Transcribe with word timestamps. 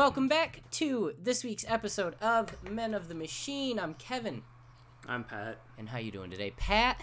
welcome 0.00 0.28
back 0.28 0.62
to 0.70 1.12
this 1.22 1.44
week's 1.44 1.66
episode 1.68 2.14
of 2.22 2.56
Men 2.66 2.94
of 2.94 3.08
the 3.08 3.14
Machine. 3.14 3.78
I'm 3.78 3.92
Kevin, 3.92 4.40
I'm 5.06 5.24
Pat. 5.24 5.58
and 5.76 5.90
how 5.90 5.98
you 5.98 6.10
doing 6.10 6.30
today, 6.30 6.54
Pat? 6.56 7.02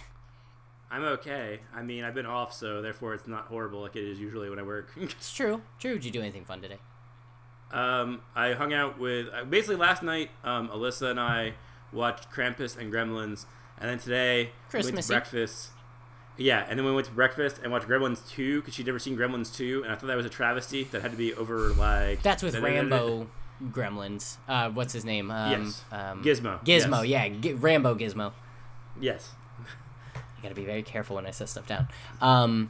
I'm 0.90 1.04
okay. 1.04 1.60
I 1.76 1.84
mean, 1.84 2.04
I've 2.04 2.16
been 2.16 2.26
off, 2.26 2.54
so 2.54 2.82
therefore 2.82 3.14
it's 3.14 3.28
not 3.28 3.46
horrible 3.46 3.82
like 3.82 3.96
it 3.96 4.04
is 4.04 4.20
usually 4.20 4.50
when 4.50 4.58
I 4.58 4.64
work. 4.64 4.94
It's 4.98 5.32
true. 5.32 5.62
True. 5.78 5.94
Did 5.94 6.06
you 6.06 6.12
do 6.12 6.22
anything 6.22 6.44
fun 6.44 6.60
today? 6.60 6.80
um, 7.72 8.22
I 8.36 8.54
hung 8.54 8.74
out 8.74 8.98
with 8.98 9.28
uh, 9.32 9.44
basically 9.44 9.76
last 9.76 10.02
night. 10.02 10.32
Um, 10.44 10.70
Alyssa 10.70 11.12
and 11.12 11.20
I 11.20 11.54
watched 11.94 12.32
Krampus 12.32 12.76
and 12.76 12.92
Gremlins, 12.92 13.46
and 13.78 13.92
then 13.92 14.00
today 14.00 14.54
we 14.74 14.82
went 14.82 14.98
to 14.98 15.08
breakfast. 15.08 15.70
Yeah, 16.38 16.66
and 16.70 16.78
then 16.78 16.86
we 16.86 16.94
went 16.94 17.08
to 17.08 17.14
breakfast 17.14 17.60
and 17.64 17.72
watched 17.72 17.88
Gremlins 17.88 18.28
2 18.30 18.62
because 18.62 18.74
she'd 18.76 18.86
never 18.86 19.00
seen 19.00 19.18
Gremlins 19.18 19.56
2, 19.56 19.84
and 19.84 19.92
I 19.92 19.96
thought 19.96 20.08
that 20.08 20.18
was 20.18 20.26
a 20.26 20.30
travesty 20.30 20.84
that 20.86 21.02
had 21.02 21.12
to 21.12 21.18
be 21.18 21.34
over 21.34 21.70
like. 21.70 22.22
That's 22.22 22.44
with 22.44 22.56
Rambo 22.60 23.28
Gremlins. 23.72 24.38
Uh, 24.48 24.70
what's 24.70 24.94
his 24.94 25.04
name? 25.04 25.32
Um, 25.32 25.52
Yes. 25.64 25.84
Um, 25.92 26.24
Gizmo. 26.24 26.64
Gizmo. 26.64 27.08
yes. 27.08 27.30
Yeah. 27.32 27.40
G- 27.40 27.54
Rambo 27.54 27.96
Gizmo. 27.96 28.34
Yes. 29.02 29.32
I 30.16 30.44
gotta 30.44 30.54
be 30.56 30.66
very 30.66 30.84
careful 30.84 31.16
when 31.16 31.26
I 31.26 31.32
set 31.32 31.50
stuff 31.50 31.66
down. 31.68 31.88
Um, 32.22 32.70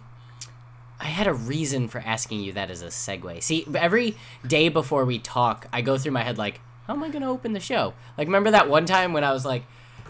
I 1.00 1.06
had 1.06 1.28
a 1.28 1.34
reason 1.34 1.90
for 1.90 2.00
asking 2.00 2.40
you 2.42 2.54
that 2.54 2.72
as 2.72 2.82
a 2.82 2.88
segue. 2.88 3.44
See, 3.44 3.68
every 3.76 4.16
day 4.48 4.70
before 4.70 5.04
we 5.06 5.20
talk, 5.20 5.68
I 5.74 5.82
go 5.82 5.98
through 5.98 6.14
my 6.14 6.24
head 6.24 6.38
like, 6.38 6.62
how 6.88 6.94
am 6.94 7.04
I 7.04 7.10
gonna 7.10 7.30
open 7.30 7.52
the 7.54 7.60
show? 7.60 7.94
Like, 8.18 8.28
remember 8.28 8.52
that 8.52 8.70
one 8.70 8.86
time 8.86 9.12
when 9.14 9.24
I 9.26 9.32
was 9.34 9.46
like, 9.46 9.64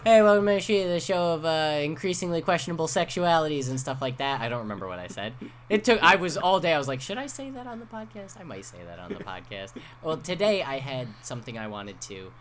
"Hey, 0.08 0.22
welcome 0.22 0.46
to 0.46 0.88
the 0.88 1.00
show 1.00 1.34
of 1.34 1.44
uh, 1.44 1.80
increasingly 1.82 2.40
questionable 2.40 2.86
sexualities 2.86 3.68
and 3.68 3.78
stuff 3.78 4.00
like 4.00 4.16
that." 4.16 4.40
I 4.40 4.48
don't 4.48 4.60
remember 4.60 4.88
what 4.88 4.98
I 4.98 5.06
said. 5.06 5.34
It 5.68 5.84
took. 5.84 6.02
I 6.02 6.16
was 6.16 6.38
all 6.38 6.60
day. 6.60 6.72
I 6.72 6.78
was 6.78 6.88
like, 6.88 7.02
should 7.02 7.18
I 7.18 7.26
say 7.26 7.50
that 7.50 7.66
on 7.66 7.78
the 7.78 7.84
podcast? 7.84 8.40
I 8.40 8.42
might 8.42 8.64
say 8.64 8.78
that 8.86 8.98
on 8.98 9.10
the 9.10 9.16
podcast. 9.16 9.74
Well, 10.02 10.16
today 10.16 10.62
I 10.62 10.78
had 10.78 11.08
something 11.20 11.58
I 11.58 11.66
wanted 11.66 12.00
to 12.00 12.32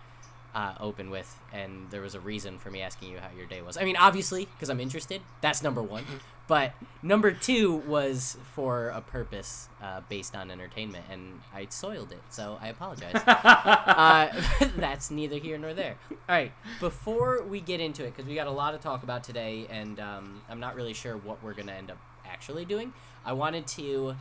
uh, 0.56 0.76
open 0.80 1.10
with, 1.10 1.42
and 1.52 1.92
there 1.92 2.00
was 2.00 2.16
a 2.16 2.22
reason 2.22 2.58
for 2.58 2.72
me 2.72 2.82
asking 2.82 3.12
you 3.12 3.18
how 3.18 3.36
your 3.36 3.48
day 3.48 3.62
was. 3.62 3.76
I 3.76 3.84
mean, 3.84 3.98
obviously, 3.98 4.46
because 4.46 4.70
I'm 4.70 4.80
interested. 4.80 5.22
That's 5.42 5.62
number 5.62 5.84
one. 5.84 6.06
But 6.48 6.74
number 7.04 7.32
two 7.32 7.76
was 7.76 8.38
for 8.54 8.88
a 8.90 9.02
purpose 9.02 9.68
uh, 9.82 10.02
based 10.08 10.36
on 10.36 10.50
entertainment, 10.50 11.06
and 11.12 11.42
I 11.54 11.68
soiled 11.70 12.14
it, 12.14 12.22
so 12.30 12.58
I 12.62 12.70
apologize. 12.70 13.16
uh, 13.28 14.30
that's 14.78 15.12
neither 15.12 15.38
here 15.38 15.58
nor 15.58 15.74
there. 15.74 15.96
All 16.10 16.18
right, 16.30 16.54
before 16.80 17.44
we 17.44 17.60
get 17.60 17.82
into 17.82 18.06
it, 18.06 18.16
because 18.16 18.30
we 18.30 18.36
got 18.36 18.48
a 18.48 18.52
lot 18.52 18.72
to 18.72 18.78
talk 18.78 19.04
about 19.04 19.26
today, 19.26 19.68
and 19.70 20.00
um, 20.00 20.42
I'm 20.50 20.60
not 20.62 20.76
really 20.76 20.94
sure 20.94 21.18
what 21.18 21.44
we're 21.44 21.54
going 21.54 21.68
to 21.68 21.74
end 21.74 21.92
up 21.92 21.98
actually 22.26 22.66
doing, 22.66 22.94
I 23.26 23.34
wanted 23.34 23.68
to 23.68 24.16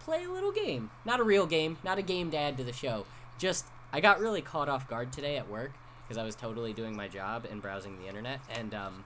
play 0.00 0.24
a 0.24 0.30
little 0.30 0.52
game. 0.52 0.90
Not 1.04 1.20
a 1.20 1.22
real 1.22 1.46
game, 1.46 1.78
not 1.82 1.98
a 1.98 2.02
game 2.02 2.30
to 2.32 2.36
add 2.36 2.58
to 2.58 2.64
the 2.64 2.72
show. 2.72 3.06
Just, 3.38 3.66
I 3.92 4.00
got 4.00 4.20
really 4.20 4.42
caught 4.42 4.68
off 4.68 4.88
guard 4.88 5.12
today 5.12 5.36
at 5.36 5.48
work 5.48 5.72
because 6.02 6.18
I 6.18 6.24
was 6.24 6.34
totally 6.34 6.72
doing 6.72 6.96
my 6.96 7.08
job 7.08 7.46
and 7.50 7.62
browsing 7.62 7.98
the 8.00 8.08
internet, 8.08 8.40
and 8.54 8.74
um, 8.74 9.04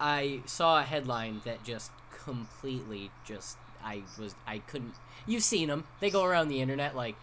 I 0.00 0.40
saw 0.46 0.80
a 0.80 0.82
headline 0.82 1.40
that 1.44 1.64
just 1.64 1.90
completely 2.24 3.10
just 3.24 3.58
I 3.84 4.02
was 4.18 4.34
I 4.46 4.58
couldn't. 4.58 4.94
You've 5.26 5.42
seen 5.42 5.68
them. 5.68 5.84
They 6.00 6.10
go 6.10 6.24
around 6.24 6.48
the 6.48 6.60
internet 6.60 6.96
like. 6.96 7.16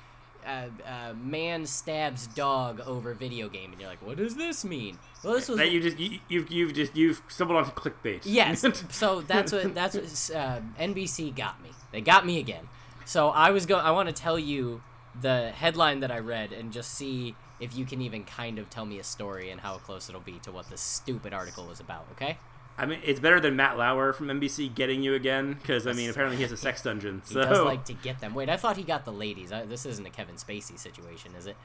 Uh, 0.44 0.70
uh, 0.88 1.14
man 1.22 1.68
stabs 1.68 2.26
dog 2.26 2.80
over 2.88 3.14
video 3.14 3.48
game, 3.48 3.72
and 3.72 3.80
you're 3.80 3.88
like, 3.88 4.02
what 4.02 4.18
does 4.18 4.34
this 4.34 4.66
mean? 4.66 4.98
Well, 5.24 5.36
this 5.36 5.48
was 5.48 5.60
That 5.60 5.70
you 5.70 5.80
just 5.80 6.00
you, 6.00 6.18
you've 6.30 6.52
you've 6.52 6.74
just 6.74 6.96
you've 6.96 7.22
stumbled 7.28 7.60
onto 7.60 7.70
clickbait. 7.74 8.22
Yes. 8.24 8.66
so 8.90 9.22
that's 9.22 9.52
what 9.52 9.76
that's 9.76 9.94
what 9.94 10.36
uh, 10.36 10.62
NBC 10.80 11.36
got 11.36 11.62
me. 11.62 11.70
They 11.92 12.02
got 12.02 12.26
me 12.26 12.40
again. 12.40 12.70
So 13.06 13.30
I 13.30 13.52
was 13.52 13.68
going. 13.68 13.86
I 13.86 13.92
want 13.92 14.10
to 14.10 14.14
tell 14.14 14.40
you 14.40 14.82
the 15.20 15.52
headline 15.52 16.00
that 16.00 16.12
I 16.12 16.18
read 16.18 16.52
and 16.54 16.72
just 16.72 16.94
see 16.94 17.36
if 17.60 17.76
you 17.76 17.86
can 17.86 18.02
even 18.02 18.24
kind 18.24 18.58
of 18.58 18.70
tell 18.70 18.86
me 18.86 18.98
a 18.98 19.04
story 19.04 19.52
and 19.52 19.62
how 19.62 19.78
close 19.78 20.10
it'll 20.10 20.22
be 20.22 20.40
to 20.40 20.52
what 20.52 20.70
this 20.70 20.82
stupid 20.82 21.34
article 21.34 21.68
was 21.68 21.80
about. 21.80 22.08
Okay. 22.14 22.38
I 22.82 22.86
mean, 22.88 23.00
it's 23.06 23.20
better 23.20 23.40
than 23.40 23.56
Matt 23.56 23.78
Lauer 23.78 24.12
from 24.12 24.28
NBC 24.28 24.74
getting 24.74 25.04
you 25.04 25.14
again 25.14 25.54
because 25.54 25.86
I 25.86 25.94
mean, 25.94 26.10
apparently 26.10 26.38
he 26.38 26.44
has 26.44 26.52
a 26.52 26.58
sex 26.58 26.82
dungeon. 26.82 27.22
He 27.28 27.36
So 27.36 27.44
does 27.44 27.60
like 27.64 27.86
to 27.86 27.94
get 27.94 28.20
them. 28.22 28.34
Wait, 28.34 28.50
I 28.50 28.58
thought 28.58 28.76
he 28.76 28.84
got 28.84 29.06
the 29.06 29.14
ladies. 29.14 29.52
I, 29.52 29.66
this 29.66 29.86
isn't 29.86 30.06
a 30.06 30.10
Kevin 30.10 30.36
Spacey 30.36 30.80
situation, 30.80 31.36
is 31.38 31.46
it? 31.46 31.56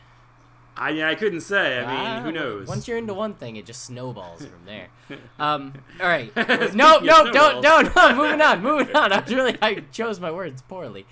I 0.77 0.93
mean, 0.93 1.05
I 1.05 1.15
couldn't 1.15 1.41
say. 1.41 1.79
I 1.79 1.87
mean, 1.87 2.07
Ah, 2.07 2.21
who 2.21 2.33
knows? 2.33 2.69
Once 2.69 2.87
you're 2.87 2.99
into 2.99 3.15
one 3.15 3.33
thing, 3.33 3.57
it 3.57 3.65
just 3.65 3.83
snowballs 3.85 4.45
from 4.45 4.67
there. 4.67 4.89
Um, 5.39 5.73
all 6.01 6.07
right. 6.07 6.31
No, 6.75 6.99
no, 6.99 7.31
don't, 7.33 7.63
don't, 7.63 7.97
no. 7.97 8.15
Moving 8.15 8.41
on, 8.43 8.63
moving 8.63 8.95
on. 8.95 9.11
I 9.13 9.21
was 9.21 9.33
really, 9.33 9.57
I 9.63 9.85
chose 9.93 10.21
my 10.21 10.31
words 10.31 10.61
poorly. 10.63 11.07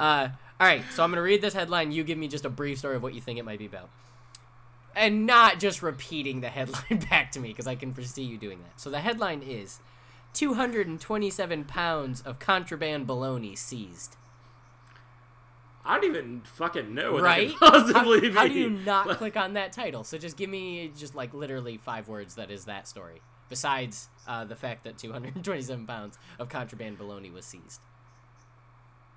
Uh, 0.00 0.28
all 0.58 0.66
right. 0.66 0.82
So 0.92 1.04
I'm 1.04 1.10
gonna 1.12 1.22
read 1.22 1.40
this 1.40 1.54
headline. 1.54 1.92
You 1.92 2.02
give 2.02 2.18
me 2.18 2.26
just 2.26 2.44
a 2.44 2.50
brief 2.50 2.78
story 2.78 2.96
of 2.96 3.02
what 3.04 3.14
you 3.14 3.20
think 3.20 3.38
it 3.38 3.44
might 3.44 3.58
be 3.60 3.66
about, 3.66 3.90
and 4.96 5.26
not 5.26 5.60
just 5.60 5.82
repeating 5.82 6.40
the 6.40 6.48
headline 6.48 7.06
back 7.10 7.30
to 7.32 7.40
me 7.40 7.48
because 7.50 7.66
I 7.66 7.76
can 7.76 7.92
foresee 7.92 8.24
you 8.24 8.38
doing 8.38 8.60
that. 8.62 8.80
So 8.80 8.90
the 8.90 9.00
headline 9.00 9.42
is. 9.42 9.78
227 10.32 11.64
pounds 11.64 12.20
of 12.20 12.38
contraband 12.38 13.06
bologna 13.06 13.56
seized. 13.56 14.16
I 15.82 15.94
don't 15.94 16.04
even 16.10 16.42
fucking 16.42 16.94
know 16.94 17.12
what 17.12 17.22
right? 17.22 17.48
that 17.48 17.58
could 17.58 17.94
possibly 17.94 18.30
how, 18.30 18.40
how 18.40 18.48
do 18.48 18.52
you 18.52 18.70
not 18.70 19.08
click 19.16 19.36
on 19.36 19.54
that 19.54 19.72
title? 19.72 20.04
So 20.04 20.18
just 20.18 20.36
give 20.36 20.50
me 20.50 20.92
just 20.94 21.14
like 21.14 21.32
literally 21.32 21.78
five 21.78 22.08
words 22.08 22.34
that 22.34 22.50
is 22.50 22.66
that 22.66 22.86
story. 22.86 23.22
Besides 23.48 24.08
uh, 24.26 24.44
the 24.44 24.56
fact 24.56 24.84
that 24.84 24.98
227 24.98 25.86
pounds 25.86 26.18
of 26.38 26.48
contraband 26.48 26.98
bologna 26.98 27.30
was 27.30 27.46
seized. 27.46 27.80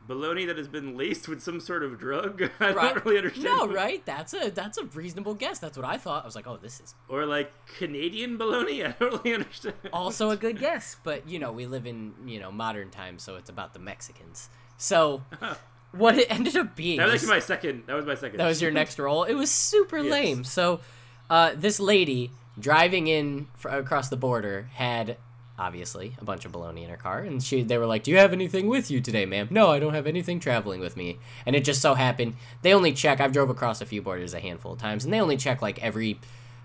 Bologna 0.09 0.43
that 0.45 0.57
has 0.57 0.67
been 0.67 0.97
laced 0.97 1.29
with 1.29 1.41
some 1.41 1.61
sort 1.61 1.83
of 1.83 1.97
drug? 1.97 2.41
I 2.59 2.71
Right. 2.73 2.93
don't 2.95 3.05
really 3.05 3.19
understand. 3.19 3.45
No, 3.45 3.67
right? 3.67 4.05
That's 4.05 4.33
a 4.33 4.49
that's 4.51 4.77
a 4.77 4.83
reasonable 4.85 5.35
guess. 5.35 5.59
That's 5.59 5.77
what 5.77 5.85
I 5.85 5.97
thought. 5.97 6.23
I 6.23 6.25
was 6.25 6.35
like, 6.35 6.47
oh, 6.47 6.57
this 6.57 6.81
is 6.81 6.95
Or 7.07 7.25
like 7.25 7.51
Canadian 7.77 8.37
bologna? 8.37 8.83
I 8.85 8.91
don't 8.99 9.23
really 9.23 9.35
understand. 9.35 9.75
also 9.93 10.31
a 10.31 10.35
good 10.35 10.59
guess. 10.59 10.97
But 11.03 11.29
you 11.29 11.39
know, 11.39 11.51
we 11.53 11.65
live 11.65 11.85
in 11.87 12.13
you 12.25 12.39
know 12.41 12.51
modern 12.51 12.89
times, 12.89 13.23
so 13.23 13.37
it's 13.37 13.49
about 13.49 13.73
the 13.73 13.79
Mexicans. 13.79 14.49
So 14.77 15.23
what 15.91 16.17
it 16.17 16.29
ended 16.29 16.57
up 16.57 16.75
being 16.75 16.97
That 16.97 17.05
was 17.05 17.15
actually 17.21 17.29
my 17.29 17.39
second. 17.39 17.83
That 17.87 17.93
was 17.95 18.05
my 18.05 18.15
second. 18.15 18.39
That 18.39 18.47
was 18.47 18.61
your 18.61 18.71
next 18.71 18.99
role. 18.99 19.23
It 19.23 19.35
was 19.35 19.49
super 19.51 19.99
Yes. 19.99 20.11
lame. 20.11 20.43
So, 20.43 20.81
uh, 21.29 21.51
this 21.55 21.79
lady 21.79 22.31
driving 22.59 23.07
in 23.07 23.47
fr- 23.55 23.69
across 23.69 24.09
the 24.09 24.17
border 24.17 24.69
had 24.73 25.17
obviously 25.59 26.15
a 26.19 26.23
bunch 26.23 26.45
of 26.45 26.51
baloney 26.51 26.83
in 26.83 26.89
her 26.89 26.97
car, 26.97 27.19
and 27.19 27.43
she 27.43 27.61
they 27.61 27.77
were 27.77 27.85
like, 27.85 28.03
"Do 28.03 28.11
you 28.11 28.17
have 28.17 28.33
anything 28.33 28.67
with 28.67 28.89
you 28.89 29.01
today, 29.01 29.25
ma'am?" 29.25 29.47
No, 29.51 29.69
I 29.71 29.79
don't 29.79 29.93
have 29.93 30.07
anything 30.07 30.39
traveling 30.39 30.79
with 30.79 30.97
me. 30.97 31.19
And 31.45 31.55
it 31.55 31.63
just 31.63 31.81
so 31.81 31.93
happened 31.93 32.35
they 32.61 32.73
only 32.73 32.93
check. 32.93 33.19
I've 33.19 33.31
drove 33.33 33.49
across 33.49 33.81
a 33.81 33.85
few 33.85 34.01
borders 34.01 34.33
a 34.33 34.39
handful 34.39 34.73
of 34.73 34.79
times, 34.79 35.03
and 35.05 35.13
they 35.13 35.19
only 35.21 35.37
check 35.37 35.61
like 35.61 35.81
every 35.83 36.19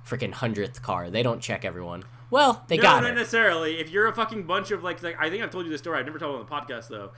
freaking 0.09 0.33
hundredth 0.33 0.81
car. 0.83 1.11
They 1.11 1.23
don't 1.23 1.41
check 1.41 1.65
everyone. 1.65 2.05
Well, 2.31 2.65
they 2.69 2.77
no, 2.77 2.83
got 2.83 3.03
not 3.03 3.11
her. 3.11 3.15
necessarily. 3.17 3.79
If 3.81 3.91
you're 3.91 4.07
a 4.07 4.15
fucking 4.15 4.45
bunch 4.45 4.71
of 4.71 4.83
like, 4.83 5.03
like 5.03 5.17
I 5.21 5.29
think 5.31 5.43
I've 5.43 5.51
told 5.51 5.65
you 5.67 5.71
this 5.71 5.81
story. 5.81 5.99
I've 5.99 6.07
never 6.07 6.19
told 6.19 6.35
it 6.37 6.39
on 6.41 6.47
the 6.47 6.51
podcast 6.75 6.89
though. 6.89 7.11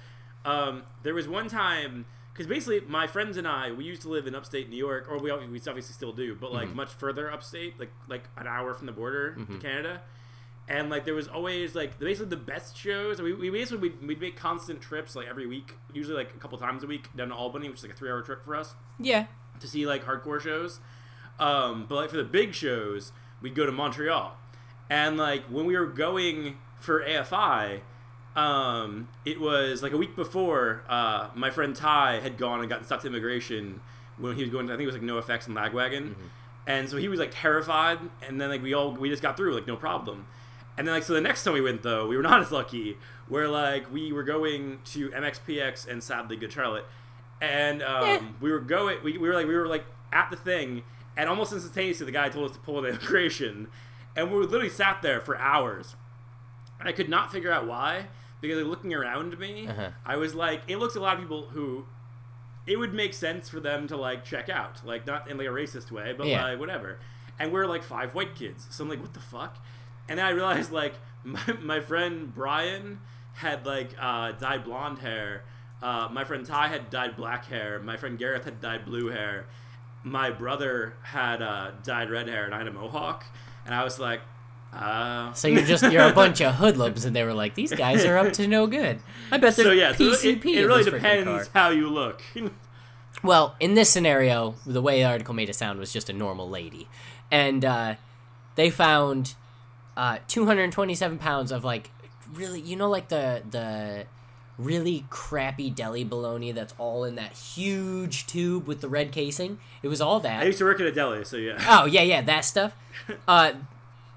Um, 0.44 0.82
there 1.02 1.14
was 1.14 1.26
one 1.28 1.48
time 1.48 2.04
because 2.32 2.46
basically 2.46 2.80
my 2.86 3.06
friends 3.06 3.36
and 3.38 3.48
I 3.48 3.72
we 3.72 3.84
used 3.84 4.02
to 4.02 4.08
live 4.08 4.26
in 4.26 4.34
upstate 4.34 4.68
New 4.70 4.76
York, 4.76 5.06
or 5.10 5.18
we 5.18 5.32
we 5.32 5.58
obviously 5.66 5.94
still 5.94 6.12
do, 6.12 6.34
but 6.34 6.52
like 6.52 6.68
Mm-hmm. 6.68 6.76
much 6.76 6.90
further 6.90 7.32
upstate, 7.32 7.78
like 7.80 7.90
like 8.08 8.24
an 8.36 8.46
hour 8.46 8.74
from 8.74 8.86
the 8.86 8.92
border 8.92 9.34
to 9.36 9.58
Canada. 9.58 10.02
And 10.68 10.90
like 10.90 11.04
there 11.04 11.14
was 11.14 11.28
always 11.28 11.74
like 11.76 11.98
basically 11.98 12.30
the 12.30 12.36
best 12.36 12.76
shows. 12.76 13.22
We, 13.22 13.32
we 13.34 13.50
basically 13.50 13.88
we'd, 13.90 14.06
we'd 14.06 14.20
make 14.20 14.36
constant 14.36 14.80
trips 14.80 15.14
like 15.14 15.28
every 15.28 15.46
week, 15.46 15.74
usually 15.92 16.16
like 16.16 16.34
a 16.34 16.38
couple 16.38 16.58
times 16.58 16.82
a 16.82 16.86
week 16.88 17.08
down 17.16 17.28
to 17.28 17.34
Albany, 17.34 17.68
which 17.68 17.78
is 17.78 17.82
like 17.84 17.92
a 17.92 17.96
three 17.96 18.10
hour 18.10 18.20
trip 18.22 18.44
for 18.44 18.56
us 18.56 18.74
Yeah. 18.98 19.26
to 19.60 19.68
see 19.68 19.86
like 19.86 20.04
hardcore 20.04 20.40
shows. 20.40 20.80
Um, 21.38 21.86
but 21.88 21.94
like 21.96 22.10
for 22.10 22.16
the 22.16 22.24
big 22.24 22.52
shows, 22.54 23.12
we'd 23.40 23.54
go 23.54 23.64
to 23.66 23.70
Montreal, 23.70 24.36
and 24.90 25.16
like 25.18 25.44
when 25.44 25.66
we 25.66 25.76
were 25.76 25.86
going 25.86 26.56
for 26.80 27.00
AFI, 27.04 27.80
um, 28.34 29.08
it 29.24 29.40
was 29.40 29.82
like 29.82 29.92
a 29.92 29.96
week 29.96 30.16
before. 30.16 30.82
Uh, 30.88 31.28
my 31.34 31.50
friend 31.50 31.74
Ty 31.76 32.20
had 32.20 32.36
gone 32.38 32.60
and 32.60 32.68
gotten 32.68 32.84
stuck 32.84 33.02
to 33.02 33.06
immigration 33.06 33.80
when 34.18 34.34
he 34.36 34.42
was 34.42 34.50
going. 34.50 34.66
To, 34.66 34.72
I 34.74 34.76
think 34.76 34.88
it 34.88 34.92
was 34.92 35.00
like 35.00 35.40
NOFX 35.40 35.46
and 35.46 35.56
Lagwagon, 35.56 36.14
and 36.66 36.88
so 36.88 36.96
he 36.96 37.08
was 37.08 37.20
like 37.20 37.30
terrified. 37.32 37.98
And 38.26 38.40
then 38.40 38.48
like 38.48 38.62
we 38.62 38.74
all 38.74 38.92
we 38.92 39.08
just 39.10 39.22
got 39.22 39.36
through 39.36 39.54
like 39.54 39.66
no 39.66 39.76
problem. 39.76 40.26
And 40.78 40.86
then 40.86 40.94
like 40.94 41.02
so 41.04 41.14
the 41.14 41.20
next 41.20 41.42
time 41.44 41.54
we 41.54 41.60
went 41.60 41.82
though, 41.82 42.06
we 42.06 42.16
were 42.16 42.22
not 42.22 42.40
as 42.40 42.52
lucky. 42.52 42.96
Where 43.28 43.48
like 43.48 43.90
we 43.92 44.12
were 44.12 44.22
going 44.22 44.78
to 44.92 45.10
MXPX 45.10 45.88
and 45.88 46.02
sadly 46.02 46.36
Good 46.36 46.52
Charlotte, 46.52 46.84
and 47.40 47.82
um, 47.82 48.04
Yeah. 48.06 48.22
we 48.40 48.50
were 48.52 48.60
going. 48.60 48.98
We, 49.02 49.18
we 49.18 49.28
were 49.28 49.34
like 49.34 49.46
we 49.46 49.54
were 49.56 49.66
like 49.66 49.84
at 50.12 50.30
the 50.30 50.36
thing, 50.36 50.82
and 51.16 51.28
almost 51.28 51.52
instantaneously 51.52 52.06
the 52.06 52.12
guy 52.12 52.28
told 52.28 52.50
us 52.50 52.56
to 52.56 52.62
pull 52.62 52.80
the 52.82 52.88
immigration, 52.90 53.68
and 54.14 54.30
we 54.30 54.38
literally 54.38 54.68
sat 54.68 55.02
there 55.02 55.20
for 55.20 55.36
hours, 55.38 55.96
and 56.78 56.88
I 56.88 56.92
could 56.92 57.08
not 57.08 57.32
figure 57.32 57.50
out 57.50 57.66
why 57.66 58.06
because 58.40 58.58
like, 58.58 58.66
looking 58.68 58.92
around 58.94 59.38
me, 59.38 59.66
Uh-huh. 59.66 59.88
I 60.04 60.16
was 60.16 60.34
like, 60.34 60.60
it 60.68 60.76
looks 60.76 60.94
a 60.94 61.00
lot 61.00 61.14
of 61.14 61.20
people 61.20 61.46
who. 61.48 61.86
It 62.66 62.80
would 62.80 62.92
make 62.92 63.14
sense 63.14 63.48
for 63.48 63.60
them 63.60 63.86
to 63.86 63.96
like 63.96 64.24
check 64.24 64.48
out, 64.48 64.84
like 64.84 65.06
not 65.06 65.30
in 65.30 65.38
like 65.38 65.46
a 65.46 65.50
racist 65.50 65.92
way, 65.92 66.12
but 66.18 66.26
Yeah. 66.26 66.42
like 66.44 66.58
whatever. 66.58 66.98
And 67.38 67.52
we're 67.52 67.64
like 67.66 67.84
five 67.84 68.12
white 68.12 68.34
kids, 68.34 68.66
so 68.70 68.82
I'm 68.82 68.90
like, 68.90 69.00
what 69.00 69.14
the 69.14 69.20
fuck? 69.20 69.56
And 70.08 70.18
then 70.18 70.26
I 70.26 70.30
realized 70.30 70.70
like 70.72 70.94
my, 71.24 71.40
my 71.60 71.80
friend 71.80 72.34
Brian 72.34 73.00
had 73.34 73.66
like 73.66 73.90
uh, 74.00 74.32
dyed 74.32 74.64
blonde 74.64 74.98
hair 75.00 75.42
Uh, 75.82 76.08
my 76.10 76.24
friend 76.24 76.46
Ty 76.46 76.68
had 76.68 76.88
dyed 76.90 77.16
black 77.16 77.44
hair. 77.46 77.78
My 77.80 77.96
friend 77.98 78.18
Gareth 78.18 78.44
had 78.44 78.60
dyed 78.62 78.84
blue 78.86 79.08
hair. 79.08 79.44
My 80.04 80.30
brother 80.30 80.94
had 81.02 81.42
uh, 81.42 81.72
dyed 81.84 82.08
red 82.10 82.28
hair, 82.28 82.44
and 82.46 82.54
I 82.54 82.58
had 82.58 82.66
a 82.66 82.72
mohawk. 82.72 83.26
And 83.66 83.74
I 83.74 83.84
was 83.84 83.98
like, 83.98 84.20
uh. 84.72 85.32
So 85.34 85.48
you're 85.48 85.64
just 85.66 85.84
you're 85.92 86.08
a 86.08 86.12
bunch 86.22 86.40
of 86.40 86.54
hoodlums, 86.54 87.04
and 87.04 87.14
they 87.14 87.24
were 87.24 87.34
like, 87.34 87.54
"These 87.54 87.74
guys 87.74 88.04
are 88.06 88.16
up 88.16 88.32
to 88.34 88.46
no 88.46 88.66
good." 88.66 89.00
I 89.30 89.36
bet 89.36 89.54
there's 89.56 89.68
So 89.68 89.72
yeah, 89.72 89.92
so 89.92 90.04
PCP. 90.04 90.44
it, 90.46 90.46
it 90.46 90.62
in 90.62 90.66
really 90.66 90.84
depends 90.84 91.50
how 91.52 91.68
you 91.70 91.88
look. 91.90 92.22
Well, 93.22 93.56
in 93.58 93.74
this 93.74 93.88
scenario, 93.90 94.54
the 94.66 94.82
way 94.82 95.00
the 95.00 95.08
article 95.08 95.34
made 95.34 95.48
it 95.48 95.54
sound 95.54 95.78
was 95.78 95.92
just 95.92 96.08
a 96.10 96.12
normal 96.12 96.48
lady, 96.48 96.86
and 97.30 97.64
uh, 97.64 97.94
they 98.56 98.70
found 98.70 99.34
uh, 99.96 100.18
227 100.28 101.18
pounds 101.18 101.50
of 101.52 101.64
like 101.64 101.90
really, 102.34 102.60
you 102.60 102.76
know, 102.76 102.88
like 102.90 103.08
the 103.08 103.42
the 103.50 104.06
really 104.58 105.04
crappy 105.10 105.68
deli 105.68 106.02
bologna 106.02 106.50
that's 106.50 106.72
all 106.78 107.04
in 107.04 107.14
that 107.16 107.32
huge 107.32 108.26
tube 108.26 108.66
with 108.66 108.80
the 108.80 108.88
red 108.88 109.12
casing. 109.12 109.58
It 109.82 109.88
was 109.88 110.00
all 110.00 110.18
that. 110.20 110.42
I 110.42 110.46
used 110.46 110.58
to 110.58 110.64
work 110.64 110.80
at 110.80 110.86
a 110.86 110.92
deli, 110.92 111.24
so 111.24 111.36
yeah. 111.36 111.62
Oh 111.68 111.84
yeah, 111.86 112.02
yeah, 112.12 112.22
that 112.22 112.44
stuff. 112.44 112.74
Uh, 113.28 113.52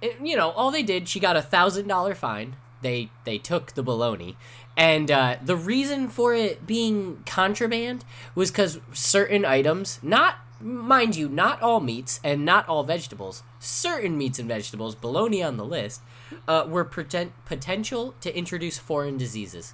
it- 0.01 0.17
you 0.23 0.35
know, 0.37 0.51
all 0.51 0.71
they 0.71 0.83
did, 0.83 1.07
she 1.09 1.19
got 1.19 1.35
a 1.35 1.41
thousand 1.41 1.87
dollar 1.87 2.15
fine. 2.15 2.55
They 2.81 3.09
they 3.25 3.37
took 3.37 3.73
the 3.73 3.83
bologna, 3.83 4.37
and 4.77 5.11
uh, 5.11 5.35
the 5.43 5.57
reason 5.57 6.07
for 6.07 6.33
it 6.33 6.65
being 6.65 7.21
contraband 7.25 8.05
was 8.35 8.49
because 8.51 8.79
certain 8.93 9.43
items, 9.43 9.99
not 10.01 10.35
mind 10.59 11.15
you, 11.15 11.29
not 11.29 11.61
all 11.61 11.79
meats 11.79 12.19
and 12.23 12.45
not 12.45 12.67
all 12.67 12.83
vegetables, 12.83 13.43
certain 13.59 14.17
meats 14.17 14.39
and 14.39 14.47
vegetables, 14.47 14.95
bologna 14.95 15.41
on 15.43 15.57
the 15.57 15.65
list, 15.65 16.01
uh, 16.47 16.65
were 16.67 16.85
pretend- 16.85 17.31
potential 17.45 18.13
to 18.21 18.35
introduce 18.37 18.77
foreign 18.77 19.17
diseases. 19.17 19.73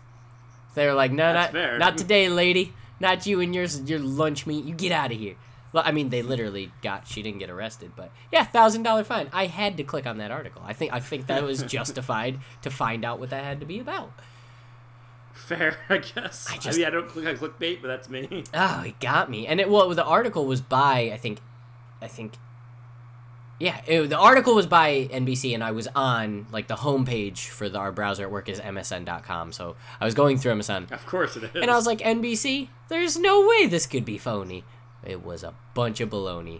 They're 0.73 0.93
like, 0.93 1.11
no, 1.11 1.33
That's 1.33 1.53
not 1.53 1.59
fair. 1.59 1.77
not 1.77 1.97
today, 1.97 2.29
lady. 2.29 2.73
Not 2.99 3.25
you 3.25 3.41
and 3.41 3.53
yours, 3.53 3.81
your 3.81 3.99
lunch 3.99 4.45
meat. 4.47 4.63
You 4.65 4.73
get 4.73 4.91
out 4.91 5.11
of 5.11 5.17
here. 5.17 5.35
Well, 5.73 5.83
I 5.85 5.91
mean, 5.91 6.07
they 6.09 6.21
literally 6.21 6.71
got. 6.81 7.05
She 7.07 7.21
didn't 7.21 7.39
get 7.39 7.49
arrested, 7.49 7.91
but 7.97 8.09
yeah, 8.31 8.45
thousand 8.45 8.83
dollar 8.83 9.03
fine. 9.03 9.29
I 9.33 9.47
had 9.47 9.75
to 9.77 9.83
click 9.83 10.05
on 10.07 10.17
that 10.19 10.31
article. 10.31 10.61
I 10.65 10.71
think 10.71 10.93
I 10.93 11.01
think 11.01 11.27
that 11.27 11.43
was 11.43 11.63
justified 11.77 12.39
to 12.61 12.69
find 12.69 13.03
out 13.03 13.19
what 13.19 13.31
that 13.31 13.43
had 13.43 13.59
to 13.59 13.65
be 13.65 13.79
about. 13.79 14.13
Fair, 15.45 15.77
I 15.89 15.97
guess. 15.99 16.47
I, 16.51 16.57
just- 16.57 16.77
mean, 16.77 16.87
I 16.87 16.89
don't 16.89 17.07
click 17.07 17.25
on 17.27 17.35
clickbait, 17.37 17.81
but 17.81 17.87
that's 17.87 18.09
me. 18.09 18.43
Oh, 18.53 18.83
it 18.85 18.99
got 18.99 19.29
me. 19.29 19.45
And 19.47 19.59
it 19.59 19.69
well, 19.69 19.89
the 19.93 20.03
article 20.03 20.45
was 20.45 20.61
by 20.61 21.11
I 21.13 21.17
think, 21.17 21.39
I 22.01 22.07
think. 22.07 22.33
Yeah, 23.57 23.79
it, 23.87 24.09
the 24.09 24.17
article 24.17 24.53
was 24.53 24.65
by 24.65 25.07
NBC, 25.13 25.53
and 25.53 25.63
I 25.63 25.71
was 25.71 25.87
on 25.95 26.45
like 26.51 26.67
the 26.67 26.75
homepage 26.75 27.47
for 27.47 27.69
the, 27.69 27.77
our 27.79 27.91
browser 27.93 28.23
at 28.23 28.31
work 28.31 28.49
is 28.49 28.59
msn.com. 28.59 29.53
So 29.53 29.77
I 30.01 30.03
was 30.03 30.13
going 30.13 30.37
through 30.37 30.55
MSN, 30.55 30.91
Of 30.91 31.05
course 31.05 31.37
it 31.37 31.43
is. 31.45 31.49
and 31.55 31.71
I 31.71 31.75
was 31.75 31.85
like, 31.85 31.99
NBC, 31.99 32.67
there's 32.89 33.17
no 33.17 33.47
way 33.47 33.65
this 33.65 33.85
could 33.87 34.03
be 34.03 34.17
phony. 34.17 34.65
It 35.05 35.23
was 35.23 35.41
a 35.41 35.53
bunch 35.73 36.01
of 36.01 36.09
baloney. 36.09 36.59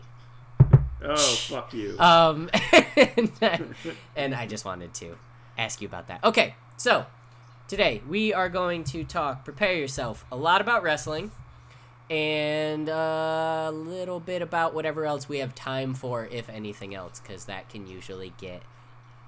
oh, 1.04 1.16
fuck 1.18 1.74
you. 1.74 2.00
Um, 2.00 2.50
and, 2.96 3.32
I, 3.42 3.60
and 4.16 4.34
I 4.34 4.48
just 4.48 4.64
wanted 4.64 4.94
to 4.96 5.18
ask 5.58 5.82
you 5.82 5.88
about 5.90 6.08
that. 6.08 6.24
Okay, 6.24 6.56
so 6.78 7.06
today 7.68 8.02
we 8.08 8.34
are 8.34 8.50
going 8.50 8.84
to 8.86 9.04
talk, 9.04 9.44
prepare 9.44 9.74
yourself, 9.74 10.26
a 10.32 10.36
lot 10.36 10.62
about 10.62 10.84
wrestling 10.84 11.32
and 12.10 12.88
a 12.88 13.72
little 13.74 14.20
bit 14.20 14.42
about 14.42 14.74
whatever 14.74 15.06
else 15.06 15.28
we 15.28 15.40
have 15.40 15.56
time 15.56 15.94
for, 15.96 16.26
if 16.32 16.48
anything 16.50 16.94
else, 16.94 17.20
because 17.20 17.46
that 17.46 17.68
can 17.70 17.88
usually 17.88 18.32
get 18.38 18.62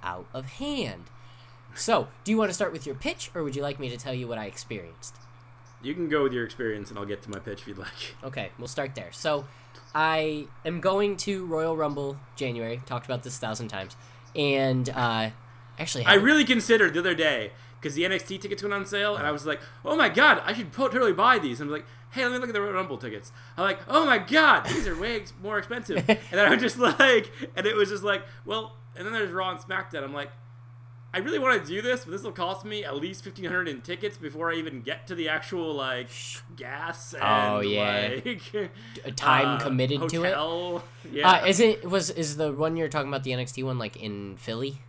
out 0.04 0.28
of 0.34 0.45
hand. 0.45 1.06
So, 1.74 2.07
do 2.24 2.31
you 2.31 2.38
want 2.38 2.50
to 2.50 2.54
start 2.54 2.72
with 2.72 2.86
your 2.86 2.95
pitch, 2.95 3.31
or 3.34 3.44
would 3.44 3.56
you 3.56 3.62
like 3.63 3.80
me 3.80 3.89
to 3.89 3.98
tell 3.98 4.13
you 4.13 4.28
what 4.28 4.38
I 4.38 4.45
experienced? 4.45 5.16
you 5.84 5.94
can 5.94 6.10
go 6.10 6.24
with 6.24 6.34
your 6.34 6.44
experience, 6.44 6.89
and 6.89 6.98
I'll 6.98 7.06
get 7.06 7.22
to 7.22 7.30
my 7.30 7.38
pitch 7.38 7.62
if 7.62 7.68
you'd 7.68 7.78
like. 7.78 8.16
Okay, 8.24 8.50
we'll 8.57 8.68
start 8.68 8.95
there. 8.95 9.12
So, 9.12 9.45
I 9.94 10.48
am 10.66 10.80
going 10.80 11.18
to 11.18 11.45
Royal 11.45 11.75
Rumble 11.78 12.18
January. 12.36 12.81
Talked 12.86 13.06
about 13.06 13.24
this 13.24 13.38
a 13.38 13.39
thousand 13.39 13.68
times, 13.69 13.95
and 14.36 14.89
uh, 14.89 15.30
actually, 15.80 16.06
I 16.06 16.12
haven't- 16.12 16.25
really 16.25 16.45
considered 16.45 16.94
the 16.94 17.00
other 17.00 17.16
day 17.16 17.51
because 17.79 17.95
the 17.95 18.03
NXT 18.03 18.41
tickets 18.41 18.62
went 18.63 18.74
on 18.74 18.85
sale, 18.85 19.15
and 19.15 19.25
I 19.27 19.31
was 19.31 19.45
like, 19.45 19.59
"Oh 19.85 19.95
my 19.95 20.09
god, 20.09 20.41
I 20.45 20.53
should 20.53 20.71
totally 20.74 21.13
buy 21.13 21.39
these." 21.39 21.62
And 21.62 21.69
I'm 21.69 21.74
like, 21.74 21.85
"Hey, 22.12 22.24
let 22.24 22.31
me 22.33 22.39
look 22.39 22.50
at 22.50 22.53
the 22.53 22.62
Royal 22.62 22.74
Rumble 22.74 22.97
tickets." 22.97 23.31
I'm 23.57 23.63
like, 23.63 23.79
"Oh 23.88 24.06
my 24.06 24.18
god, 24.18 24.65
these 24.65 24.88
are 24.88 25.00
way 25.00 25.18
ex- 25.18 25.33
more 25.41 25.57
expensive." 25.57 25.97
and 26.07 26.19
then 26.31 26.51
I'm 26.51 26.59
just 26.59 26.77
like, 26.79 27.31
and 27.56 27.65
it 27.65 27.75
was 27.75 27.89
just 27.89 28.03
like, 28.03 28.24
well, 28.45 28.75
and 28.95 29.06
then 29.06 29.13
there's 29.13 29.31
Raw 29.31 29.51
and 29.51 29.59
SmackDown. 29.59 30.03
I'm 30.03 30.13
like, 30.13 30.31
I 31.13 31.19
really 31.19 31.39
want 31.39 31.62
to 31.62 31.68
do 31.68 31.81
this, 31.81 32.03
but 32.03 32.12
this 32.12 32.21
will 32.24 32.31
cost 32.33 32.65
me 32.65 32.83
at 32.83 32.95
least 32.95 33.24
fifteen 33.24 33.45
hundred 33.45 33.68
in 33.69 33.81
tickets 33.81 34.18
before 34.18 34.51
I 34.51 34.56
even 34.56 34.81
get 34.81 35.07
to 35.07 35.15
the 35.15 35.29
actual 35.29 35.74
like 35.74 36.09
gas 36.56 37.13
and 37.13 37.24
Oh, 37.24 37.59
yeah. 37.62 38.19
like 38.25 38.71
time 39.15 39.47
uh, 39.47 39.59
committed 39.59 40.09
to 40.09 40.24
it. 40.25 40.81
Yeah. 41.12 41.29
Uh, 41.31 41.45
is 41.45 41.59
it 41.59 41.89
was 41.89 42.09
is 42.09 42.38
the 42.38 42.51
one 42.51 42.75
you're 42.75 42.89
talking 42.89 43.07
about 43.07 43.24
the 43.24 43.31
NXT 43.31 43.63
one 43.63 43.77
like 43.79 43.95
in 43.95 44.35
Philly? 44.38 44.79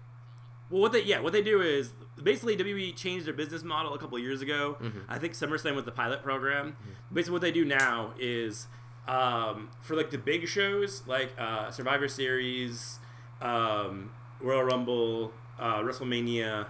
Well, 0.71 0.83
what 0.83 0.93
they 0.93 1.03
yeah, 1.03 1.21
what 1.21 1.33
they 1.33 1.43
do 1.43 1.63
is 1.63 1.93
basically 2.23 2.57
WWE 2.57 2.95
changed 2.97 3.27
their 3.27 3.35
business 3.35 3.63
model 3.63 3.95
a 3.95 3.99
couple 3.99 4.19
years 4.19 4.41
ago. 4.43 4.77
I 5.09 5.19
think 5.19 5.35
SummerSlam 5.35 5.75
was 5.75 5.85
the 5.85 5.93
pilot 5.93 6.23
program. 6.23 6.77
Basically, 7.13 7.33
what 7.33 7.43
they 7.43 7.53
do 7.53 7.65
now 7.65 8.13
is 8.19 8.67
um, 9.07 9.71
for 9.81 9.97
like 9.97 10.11
the 10.11 10.19
big 10.19 10.47
shows 10.49 11.03
like 11.07 11.31
uh, 11.39 11.71
Survivor 11.71 12.09
Series, 12.09 12.99
um, 13.41 14.11
Royal 14.41 14.63
Rumble, 14.65 15.33
uh, 15.59 15.79
WrestleMania. 15.81 16.67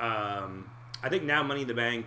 Um, 0.00 0.70
I 1.02 1.08
think 1.08 1.24
now 1.24 1.42
Money 1.42 1.62
in 1.62 1.68
the 1.68 1.74
Bank 1.74 2.06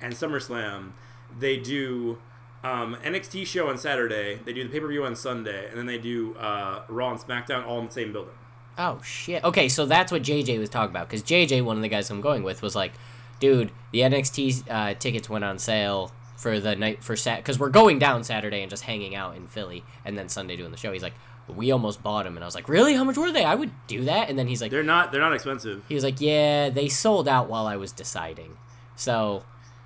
and 0.00 0.12
SummerSlam. 0.14 0.92
They 1.38 1.56
do 1.56 2.18
um, 2.62 2.96
NXT 3.02 3.46
show 3.46 3.68
on 3.68 3.78
Saturday. 3.78 4.40
They 4.44 4.52
do 4.52 4.64
the 4.64 4.70
pay 4.70 4.80
per 4.80 4.88
view 4.88 5.04
on 5.04 5.16
Sunday, 5.16 5.68
and 5.68 5.78
then 5.78 5.86
they 5.86 5.98
do 5.98 6.34
uh, 6.36 6.82
Raw 6.88 7.10
and 7.10 7.18
SmackDown 7.18 7.66
all 7.66 7.78
in 7.80 7.86
the 7.86 7.92
same 7.92 8.12
building. 8.12 8.34
Oh 8.78 9.00
shit. 9.02 9.44
Okay, 9.44 9.68
so 9.68 9.84
that's 9.86 10.10
what 10.10 10.22
JJ 10.22 10.58
was 10.58 10.68
talking 10.70 10.90
about 10.94 11.08
because 11.08 11.22
JJ, 11.22 11.64
one 11.64 11.76
of 11.76 11.82
the 11.82 11.88
guys 11.88 12.10
I'm 12.10 12.20
going 12.20 12.42
with, 12.42 12.62
was 12.62 12.74
like, 12.74 12.92
dude, 13.40 13.70
the 13.92 14.00
NXT 14.00 14.70
uh, 14.70 14.94
tickets 14.94 15.28
went 15.28 15.44
on 15.44 15.58
sale 15.58 16.12
for 16.36 16.58
the 16.58 16.74
night 16.74 17.02
for 17.04 17.14
Sat 17.14 17.38
because 17.38 17.58
we're 17.58 17.68
going 17.70 17.98
down 17.98 18.24
Saturday 18.24 18.62
and 18.62 18.70
just 18.70 18.84
hanging 18.84 19.14
out 19.14 19.36
in 19.36 19.46
Philly, 19.46 19.84
and 20.04 20.16
then 20.16 20.28
Sunday 20.28 20.56
doing 20.56 20.70
the 20.70 20.76
show. 20.76 20.92
He's 20.92 21.02
like, 21.02 21.14
we 21.48 21.70
almost 21.70 22.02
bought 22.02 22.24
them, 22.24 22.36
and 22.36 22.44
I 22.44 22.46
was 22.46 22.54
like, 22.54 22.68
really? 22.68 22.94
How 22.94 23.04
much 23.04 23.16
were 23.16 23.30
they? 23.30 23.44
I 23.44 23.54
would 23.54 23.70
do 23.86 24.04
that. 24.04 24.30
And 24.30 24.38
then 24.38 24.46
he's 24.48 24.62
like, 24.62 24.70
They're 24.70 24.82
not 24.82 25.12
they're 25.12 25.20
not 25.20 25.34
expensive. 25.34 25.84
he 25.88 25.94
was 25.94 26.04
like, 26.04 26.20
yeah, 26.20 26.70
they 26.70 26.88
sold 26.88 27.28
out 27.28 27.48
while 27.48 27.66
I 27.66 27.76
was 27.76 27.92
deciding, 27.92 28.56
so. 28.96 29.44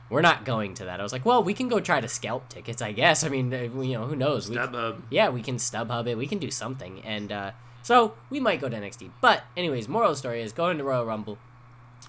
We're 0.09 0.21
not 0.21 0.45
going 0.45 0.75
to 0.75 0.85
that. 0.85 1.01
I 1.01 1.03
was 1.03 1.11
like, 1.13 1.27
well, 1.27 1.43
we 1.43 1.53
can 1.53 1.67
go 1.67 1.81
try 1.81 2.01
to 2.01 2.07
scalp 2.07 2.49
tickets, 2.49 2.81
I 2.81 2.93
guess. 2.93 3.25
I 3.25 3.29
mean, 3.29 3.53
uh, 3.53 3.63
you 3.83 3.95
know, 3.95 4.07
who 4.07 4.15
knows? 4.15 4.49
We- 4.49 4.55
StubHub. 4.55 5.03
yeah, 5.11 5.31
we 5.31 5.43
can 5.43 5.57
StubHub 5.57 6.07
it. 6.07 6.17
We 6.17 6.29
can 6.29 6.39
do 6.39 6.49
something, 6.49 7.01
and 7.05 7.33
uh, 7.33 7.51
so 7.87 8.15
we 8.31 8.41
might 8.41 8.61
go 8.61 8.69
to 8.69 8.77
NXT. 8.77 9.13
But 9.21 9.45
anyways, 9.57 9.87
moral 9.87 10.17
story 10.17 10.43
is 10.43 10.53
going 10.53 10.77
to 10.79 10.83
Royal 10.83 11.07
Rumble, 11.07 11.39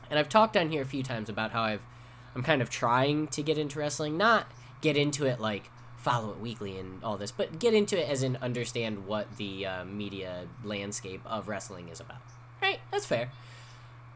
and 0.10 0.18
I've 0.18 0.28
talked 0.28 0.58
on 0.58 0.72
here 0.72 0.82
a 0.82 0.86
few 0.86 1.04
times 1.04 1.30
about 1.30 1.52
how 1.52 1.62
I've 1.62 1.86
I'm 2.34 2.42
kind 2.42 2.64
of 2.64 2.72
trying 2.72 3.28
to 3.28 3.44
get 3.44 3.60
into 3.60 3.78
wrestling, 3.78 4.18
not 4.18 4.48
get 4.82 4.98
into 4.98 5.28
it 5.28 5.40
like 5.40 5.70
follow 5.96 6.32
it 6.32 6.40
weekly 6.40 6.80
and 6.80 7.04
all 7.04 7.16
this, 7.16 7.32
but 7.32 7.60
get 7.60 7.76
into 7.76 7.96
it 7.96 8.10
as 8.10 8.24
in 8.24 8.38
understand 8.38 9.06
what 9.06 9.38
the 9.38 9.68
uh, 9.68 9.86
media 9.86 10.48
landscape 10.64 11.22
of 11.28 11.48
wrestling 11.48 11.90
is 11.90 12.00
about. 12.00 12.22
Right? 12.60 12.80
That's 12.90 13.06
fair. 13.06 13.30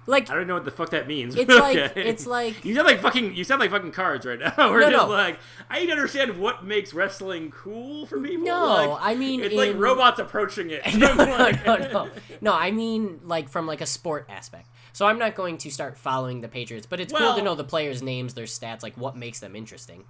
Like 0.07 0.29
I 0.31 0.35
don't 0.35 0.47
know 0.47 0.55
what 0.55 0.65
the 0.65 0.71
fuck 0.71 0.89
that 0.91 1.07
means. 1.07 1.35
It's 1.35 1.45
but 1.45 1.59
like- 1.61 1.77
it's 1.95 2.25
like- 2.25 2.65
you 2.65 2.73
sound 2.73 2.87
like 2.87 3.01
fucking 3.01 3.35
you 3.35 3.43
sound 3.43 3.59
like 3.59 3.69
fucking 3.71 3.91
cards 3.91 4.25
right 4.25 4.39
now. 4.39 4.53
We're 4.71 4.79
No, 4.81 4.89
just 4.89 5.07
no. 5.07 5.13
like 5.13 5.39
I 5.69 5.79
need 5.79 5.85
to 5.87 5.91
understand 5.91 6.39
what 6.39 6.65
makes 6.65 6.93
wrestling 6.93 7.51
cool 7.51 8.05
for 8.07 8.19
people. 8.19 8.45
No, 8.45 8.65
Like, 8.93 8.97
I 9.01 9.15
mean 9.15 9.41
it's 9.43 9.53
like 9.53 9.75
robots 9.77 10.19
approaching 10.19 10.71
it. 10.71 10.81
no, 10.97 11.13
no, 11.13 11.51
no, 11.65 11.75
no, 11.77 12.09
no. 12.41 12.53
I 12.53 12.71
mean, 12.71 13.19
like 13.23 13.47
from 13.49 13.67
like 13.67 13.81
a 13.81 13.85
sport 13.85 14.25
aspect. 14.29 14.67
So 14.93 15.05
I'm 15.05 15.19
not 15.19 15.35
going 15.35 15.57
to 15.59 15.69
start 15.71 15.97
following 15.97 16.41
the 16.41 16.47
Patriots, 16.49 16.85
but 16.85 16.99
it's 16.99 17.13
cool 17.13 17.35
to 17.35 17.41
know 17.41 17.55
the 17.55 17.63
players' 17.63 18.01
names, 18.01 18.33
their 18.33 18.45
stats, 18.45 18.83
like 18.83 18.97
what 18.97 19.15
makes 19.15 19.39
them 19.39 19.55
interesting. 19.55 20.03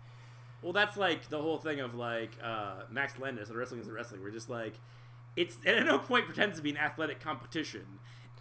Well, 0.63 0.73
that's 0.73 0.95
like 0.97 1.27
the 1.29 1.41
whole 1.41 1.57
thing 1.57 1.79
of 1.81 1.95
like 1.95 2.31
uh, 2.43 2.83
Max 2.89 3.19
Landis 3.19 3.49
and 3.49 3.57
wrestling 3.57 3.81
is 3.81 3.89
wrestling. 3.89 4.21
We're 4.23 4.31
just 4.31 4.49
like 4.49 4.73
it's 5.35 5.57
at 5.65 5.85
no 5.85 5.99
point 5.99 6.25
pretends 6.25 6.57
to 6.57 6.63
be 6.63 6.69
an 6.71 6.77
athletic 6.77 7.19
competition. 7.19 7.85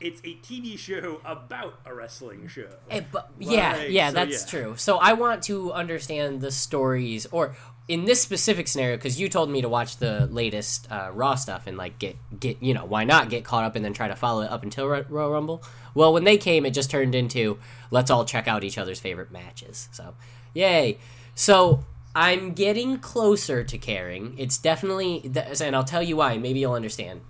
It's 0.00 0.20
a 0.24 0.34
TV 0.36 0.78
show 0.78 1.20
about 1.24 1.78
a 1.84 1.94
wrestling 1.94 2.48
show. 2.48 2.68
Eh, 2.90 3.02
but 3.12 3.30
yeah, 3.38 3.76
Like, 3.76 3.90
yeah, 3.90 4.08
so, 4.08 4.14
that's 4.14 4.44
yeah. 4.44 4.60
true. 4.60 4.74
So 4.76 4.96
I 4.98 5.12
want 5.12 5.42
to 5.44 5.72
understand 5.72 6.40
the 6.40 6.50
stories, 6.50 7.26
or 7.30 7.54
in 7.86 8.04
this 8.06 8.20
specific 8.22 8.66
scenario, 8.68 8.96
because 8.96 9.20
you 9.20 9.28
told 9.28 9.50
me 9.50 9.60
to 9.62 9.68
watch 9.68 9.98
the 9.98 10.26
latest 10.26 10.90
uh, 10.90 11.10
Raw 11.12 11.34
stuff 11.34 11.66
and 11.66 11.76
like 11.76 11.98
get 11.98 12.16
get 12.38 12.62
you 12.62 12.72
know 12.72 12.84
why 12.84 13.04
not 13.04 13.28
get 13.30 13.44
caught 13.44 13.64
up 13.64 13.76
and 13.76 13.84
then 13.84 13.92
try 13.92 14.08
to 14.08 14.16
follow 14.16 14.42
it 14.42 14.50
up 14.50 14.62
until 14.62 14.86
Ro- 14.88 15.04
Royal 15.08 15.30
Rumble. 15.32 15.62
Well, 15.94 16.12
when 16.12 16.24
they 16.24 16.38
came, 16.38 16.64
it 16.64 16.70
just 16.70 16.90
turned 16.90 17.14
into 17.14 17.58
let's 17.90 18.10
all 18.10 18.24
check 18.24 18.48
out 18.48 18.64
each 18.64 18.78
other's 18.78 19.00
favorite 19.00 19.30
matches. 19.30 19.88
So, 19.92 20.14
yay! 20.54 20.98
So 21.34 21.84
I'm 22.14 22.52
getting 22.52 22.98
closer 22.98 23.64
to 23.64 23.78
caring. 23.78 24.34
It's 24.38 24.56
definitely, 24.56 25.30
and 25.60 25.76
I'll 25.76 25.84
tell 25.84 26.02
you 26.02 26.16
why. 26.16 26.38
Maybe 26.38 26.60
you'll 26.60 26.72
understand. 26.72 27.20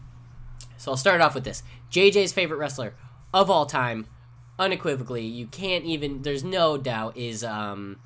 So 0.81 0.91
I'll 0.93 0.97
start 0.97 1.21
off 1.21 1.35
with 1.35 1.45
this. 1.45 1.63
JJ's 1.93 2.33
favorite 2.33 2.57
wrestler 2.57 2.95
of 3.35 3.51
all 3.51 3.67
time, 3.67 4.07
unequivocally, 4.59 5.25
you 5.27 5.47
can't 5.47 5.85
even 5.85 6.23
there's 6.23 6.43
no 6.43 6.79
doubt 6.79 7.17
is 7.17 7.45
um 7.45 7.99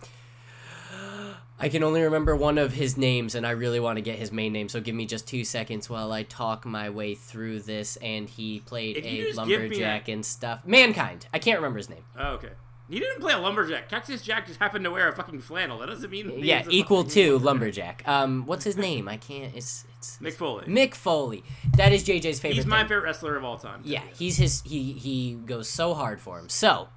I 1.58 1.68
can 1.68 1.84
only 1.84 2.02
remember 2.02 2.34
one 2.34 2.58
of 2.58 2.72
his 2.72 2.96
names, 2.96 3.36
and 3.36 3.46
I 3.46 3.50
really 3.52 3.78
want 3.78 3.96
to 3.96 4.02
get 4.02 4.18
his 4.18 4.32
main 4.32 4.52
name. 4.52 4.68
So 4.68 4.80
give 4.80 4.94
me 4.94 5.06
just 5.06 5.26
two 5.28 5.44
seconds 5.44 5.88
while 5.88 6.10
I 6.12 6.24
talk 6.24 6.64
my 6.66 6.90
way 6.90 7.14
through 7.14 7.60
this. 7.60 7.96
And 7.98 8.28
he 8.28 8.58
played 8.60 8.96
If 8.96 9.04
a 9.04 9.08
just 9.32 9.38
give 9.38 9.46
me 9.48 9.54
lumberjack 9.68 10.08
a- 10.08 10.12
and 10.12 10.26
stuff. 10.26 10.66
Mankind. 10.66 11.26
I 11.32 11.38
can't 11.38 11.58
remember 11.58 11.78
his 11.78 11.88
name. 11.88 12.04
Oh, 12.18 12.32
okay. 12.32 12.50
He 12.90 12.98
didn't 12.98 13.20
play 13.20 13.32
a 13.32 13.38
lumberjack. 13.38 13.88
Cactus 13.88 14.20
Jack 14.20 14.46
just 14.48 14.58
happened 14.58 14.84
to 14.84 14.90
wear 14.90 15.08
a 15.08 15.14
fucking 15.14 15.40
flannel. 15.42 15.78
That 15.78 15.86
doesn't 15.86 16.10
mean 16.10 16.32
Yeah, 16.40 16.64
equal 16.68 17.04
to 17.04 17.38
lumberjack. 17.38 18.06
Um, 18.06 18.44
what's 18.46 18.64
his 18.64 18.76
name? 18.76 19.08
I 19.08 19.16
can't. 19.16 19.54
It's 19.54 19.84
Mick 20.20 20.34
Foley. 20.34 20.64
Mick 20.66 20.94
Foley. 20.94 21.42
That 21.76 21.92
is 21.92 22.04
JJ's 22.04 22.40
favorite. 22.40 22.56
He's 22.56 22.66
my 22.66 22.78
thing. 22.80 22.88
favorite 22.88 23.04
wrestler 23.04 23.36
of 23.36 23.44
all 23.44 23.58
time. 23.58 23.82
Yeah, 23.84 24.02
he's 24.18 24.36
his. 24.36 24.62
He 24.64 24.92
he 24.92 25.34
goes 25.34 25.68
so 25.68 25.94
hard 25.94 26.20
for 26.20 26.38
him. 26.38 26.48
So 26.48 26.88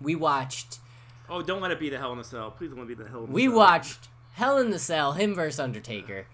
we 0.00 0.14
watched. 0.14 0.78
Oh, 1.28 1.42
don't 1.42 1.60
let 1.60 1.70
it 1.72 1.80
be 1.80 1.90
the 1.90 1.98
Hell 1.98 2.12
in 2.12 2.18
a 2.18 2.24
Cell. 2.24 2.50
Please 2.52 2.68
don't 2.70 2.78
let 2.78 2.84
it 2.84 2.96
be 2.96 3.02
the 3.02 3.08
Hell 3.08 3.20
in 3.20 3.26
cell. 3.26 3.34
We 3.34 3.48
watched 3.48 4.08
Hell 4.34 4.58
in 4.58 4.70
the 4.70 4.78
Cell, 4.78 5.12
him 5.12 5.34
versus 5.34 5.58
Undertaker, 5.58 6.26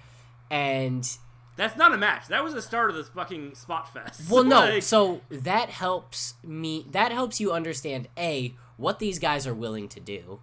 and 0.50 1.08
That's 1.56 1.76
not 1.76 1.92
a 1.94 1.96
match. 1.96 2.28
That 2.28 2.44
was 2.44 2.54
the 2.54 2.62
start 2.62 2.90
of 2.90 2.96
this 2.96 3.08
fucking 3.08 3.54
spot 3.54 3.92
fest. 3.92 4.22
Well, 4.30 4.44
no. 4.44 4.61
Like, 4.61 4.82
so 4.82 5.20
that 5.30 5.70
helps 5.70 6.34
me. 6.42 6.87
That 6.90 7.12
helps 7.12 7.40
you 7.40 7.52
understand 7.52 8.08
a 8.18 8.54
what 8.76 8.99
these 8.99 9.18
guys 9.18 9.46
are 9.46 9.54
willing 9.54 9.88
to 9.90 10.00
do. 10.00 10.40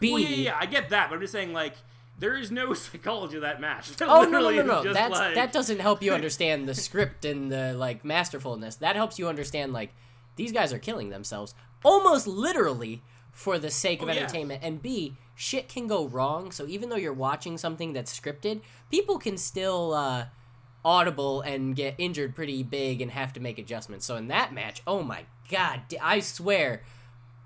B. 0.00 0.12
well, 0.12 0.20
yeah, 0.20 0.28
yeah, 0.28 0.36
yeah, 0.36 0.56
I 0.58 0.66
get 0.66 0.88
that, 0.90 1.08
but 1.10 1.16
I'm 1.16 1.20
just 1.20 1.32
saying, 1.32 1.52
like, 1.52 1.74
there 2.18 2.36
is 2.36 2.50
no 2.50 2.72
psychology 2.74 3.36
of 3.36 3.42
that 3.42 3.60
match. 3.60 3.90
That 3.96 4.08
Oh 4.08 4.22
no 4.24 4.40
no 4.40 4.50
no 4.50 4.82
no! 4.82 4.92
That's 4.92 5.12
like- 5.18 5.34
that 5.34 5.52
doesn't 5.52 5.80
help 5.80 6.02
you 6.02 6.12
understand 6.20 6.68
the 6.68 6.74
script 6.74 7.24
and 7.24 7.50
the 7.50 7.74
like 7.74 8.04
masterfulness. 8.04 8.76
That 8.76 8.96
helps 8.96 9.18
you 9.18 9.28
understand 9.28 9.72
like 9.72 9.92
these 10.36 10.52
guys 10.52 10.72
are 10.72 10.78
killing 10.78 11.10
themselves 11.10 11.54
almost 11.84 12.26
literally 12.26 13.02
for 13.32 13.58
the 13.58 13.70
sake 13.70 14.00
of 14.02 14.08
Oh, 14.08 14.12
yeah. 14.12 14.20
entertainment. 14.20 14.62
And 14.62 14.80
B, 14.80 15.16
shit 15.34 15.68
can 15.68 15.86
go 15.86 16.06
wrong. 16.06 16.50
So 16.52 16.66
even 16.66 16.88
though 16.88 16.96
you're 16.96 17.12
watching 17.12 17.58
something 17.58 17.92
that's 17.92 18.18
scripted, 18.18 18.60
people 18.90 19.18
can 19.18 19.36
still 19.36 19.92
uh, 19.92 20.26
audible 20.84 21.40
and 21.42 21.74
get 21.76 21.94
injured 21.98 22.34
pretty 22.34 22.62
big 22.62 23.00
and 23.00 23.10
have 23.10 23.32
to 23.34 23.40
make 23.40 23.58
adjustments. 23.58 24.06
So 24.06 24.16
in 24.16 24.28
that 24.28 24.52
match, 24.54 24.82
oh 24.86 25.02
my 25.02 25.24
god, 25.50 25.82
I 26.00 26.20
swear, 26.20 26.82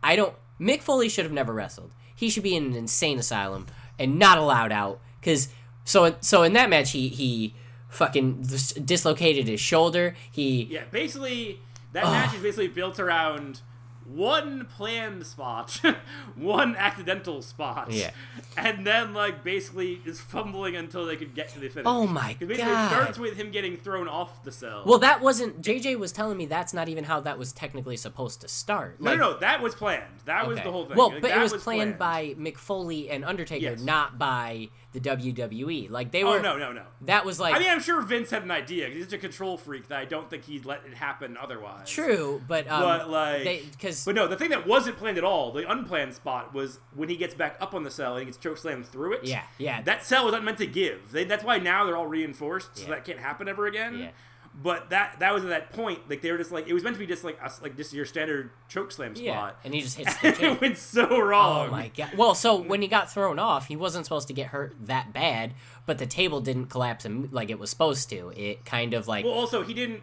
I 0.03 0.15
don't. 0.17 0.35
Mick 0.61 0.83
Foley 0.83 1.09
should 1.09 1.25
have 1.25 1.33
never 1.33 1.53
wrestled. 1.53 1.93
He 2.15 2.31
should 2.31 2.43
be 2.43 2.57
in 2.57 2.67
an 2.67 2.75
insane 2.77 3.19
asylum 3.19 3.67
and 3.99 4.19
not 4.19 4.39
allowed 4.39 4.73
out. 4.73 5.01
Cause 5.23 5.49
so 5.85 6.15
so 6.21 6.43
in 6.43 6.53
that 6.53 6.71
match 6.71 6.93
he 6.93 7.09
he 7.09 7.55
fucking 7.89 8.43
dislocated 8.85 9.49
his 9.49 9.61
shoulder. 9.61 10.15
He 10.31 10.65
Yeah, 10.65 10.85
basically, 10.91 11.61
that 11.93 12.05
match 12.05 12.35
is 12.35 12.43
basically 12.43 12.69
built 12.69 13.01
around 13.01 13.61
one 14.09 14.67
planned 14.77 15.27
spot, 15.27 15.81
one 16.37 16.77
accidental 16.77 17.43
spot. 17.43 17.91
Yeah. 17.91 18.11
And 18.57 18.87
then, 18.87 19.15
like, 19.15 19.45
basically 19.45 20.01
just 20.05 20.21
fumbling 20.21 20.77
until 20.77 21.07
they 21.07 21.17
could 21.17 21.35
get 21.35 21.51
to 21.51 21.61
the 21.61 21.69
finish. 21.69 21.87
Oh 21.87 22.07
my 22.07 22.35
God. 22.35 22.51
It 22.51 22.57
starts 22.59 23.19
with 23.19 23.37
him 23.37 23.51
getting 23.51 23.77
thrown 23.77 24.09
off 24.09 24.43
the 24.45 24.53
cell. 24.53 24.83
well 24.87 24.99
that 24.99 25.21
wasn't 25.21 25.61
JJ 25.63 25.99
was 25.99 26.13
telling 26.13 26.37
me 26.37 26.47
that's 26.47 26.73
not 26.75 26.89
even 26.89 27.05
how 27.05 27.21
that 27.21 27.39
was 27.39 27.53
technically 27.53 27.97
supposed 27.97 28.41
to 28.41 28.49
start. 28.49 29.01
no, 29.01 29.11
Like, 29.11 29.19
no, 29.19 29.33
no, 29.33 29.39
that 29.39 29.63
was 29.63 29.75
planned. 29.75 30.05
That 30.25 30.47
was 30.47 30.57
the 30.61 30.71
whole 30.71 30.87
thing. 30.87 30.97
Well, 30.97 31.11
Like, 31.11 31.23
but 31.23 31.31
it 31.31 31.35
that 31.35 31.43
was, 31.43 31.63
planned, 31.63 31.99
by 31.99 32.35
Mick 32.39 32.57
Foley 32.57 33.11
and 33.11 33.25
Undertaker, 33.25 33.63
Yes. 33.63 33.81
not 33.81 34.19
by 34.19 34.69
the 34.93 35.01
WWE. 35.01 35.91
Like 35.91 36.11
they 36.13 36.25
were. 36.25 36.39
Oh, 36.39 36.43
no, 36.43 36.57
no, 36.57 36.73
no. 36.73 36.83
That 37.03 37.25
was 37.27 37.39
like 37.39 37.55
I 37.55 37.59
mean, 37.59 37.69
I'm 37.69 37.81
sure 37.81 38.01
Vince 38.01 38.31
had 38.31 38.43
an 38.43 38.51
idea. 38.51 38.87
'cause 38.89 38.97
He's 38.97 39.13
a 39.13 39.19
control 39.19 39.59
freak 39.59 39.89
that 39.89 39.99
I 39.99 40.05
don't 40.07 40.31
think 40.31 40.45
he'd 40.45 40.65
let 40.65 40.81
it 40.87 40.95
happen 40.95 41.37
otherwise. 41.41 41.91
true, 41.91 42.43
but 42.49 42.67
um, 42.71 42.81
But 42.83 43.11
like, 43.11 43.45
because 43.73 44.05
but 44.05 44.15
no, 44.15 44.27
the 44.27 44.37
thing 44.37 44.51
that 44.51 44.67
wasn't 44.67 44.97
planned 44.97 45.19
at 45.19 45.25
all, 45.25 45.53
the 45.53 45.71
unplanned 45.71 46.15
spot 46.15 46.55
was 46.55 46.79
when 46.95 47.09
he 47.11 47.17
gets 47.17 47.35
back 47.35 47.57
up 47.61 47.75
on 47.75 47.83
the 47.85 47.91
cell 47.91 48.13
and 48.17 48.21
he 48.21 48.25
gets 48.33 48.39
chokeslammed 48.39 48.87
through 48.87 49.13
it. 49.15 49.25
Yeah, 49.25 49.43
yeah. 49.59 49.83
That 49.83 50.05
cell 50.05 50.25
was 50.25 50.33
not 50.33 50.43
meant 50.45 50.59
to 50.59 50.67
give. 50.67 51.13
They, 51.13 51.25
that's 51.25 51.45
why 51.45 51.59
now 51.59 51.85
they're 51.85 51.97
all 51.97 52.07
reinforced, 52.07 52.77
so 52.79 52.87
that 52.89 53.05
can't 53.05 53.19
happen 53.19 53.47
ever 53.49 53.67
again. 53.67 53.99
Yeah. 53.99 54.11
But 54.61 54.91
that 54.91 55.21
that 55.21 55.33
was 55.33 55.45
at 55.45 55.51
that 55.51 55.73
point, 55.73 56.01
like 56.11 56.21
they 56.21 56.33
were 56.33 56.37
just 56.39 56.51
like 56.51 56.67
it 56.67 56.73
was 56.75 56.83
meant 56.83 56.97
to 56.97 56.99
be 56.99 57.07
just 57.07 57.23
like 57.23 57.39
us, 57.41 57.63
like 57.63 57.77
just 57.77 57.93
your 57.93 58.05
standard 58.05 58.51
choke 58.69 58.91
slam 58.91 59.15
spot. 59.15 59.25
yeah, 59.25 59.51
and 59.65 59.73
he 59.73 59.81
just 59.81 59.97
hits 59.97 60.17
the 60.21 60.27
And 60.29 60.37
chair. 60.37 60.51
it 60.53 60.61
went 60.61 60.77
so 60.79 61.21
wrong. 61.21 61.69
Oh 61.69 61.71
my 61.71 61.89
god. 61.97 62.15
Well, 62.17 62.35
so 62.35 62.57
when 62.61 62.83
he 62.83 62.89
got 62.89 63.09
thrown 63.13 63.39
off, 63.39 63.69
he 63.69 63.77
wasn't 63.77 64.05
supposed 64.05 64.27
to 64.29 64.35
get 64.35 64.49
hurt 64.49 64.75
that 64.87 65.13
bad, 65.13 65.55
but 65.87 65.99
the 65.99 66.07
table 66.07 66.41
didn't 66.41 66.67
collapse 66.67 67.05
im- 67.07 67.29
like 67.31 67.51
it 67.51 67.59
was 67.61 67.71
supposed 67.71 68.09
to. 68.11 68.33
It 68.35 68.65
kind 68.65 68.95
of 68.95 69.07
like 69.07 69.25
Well, 69.25 69.35
also 69.35 69.63
he 69.63 69.75
didn't. 69.75 70.03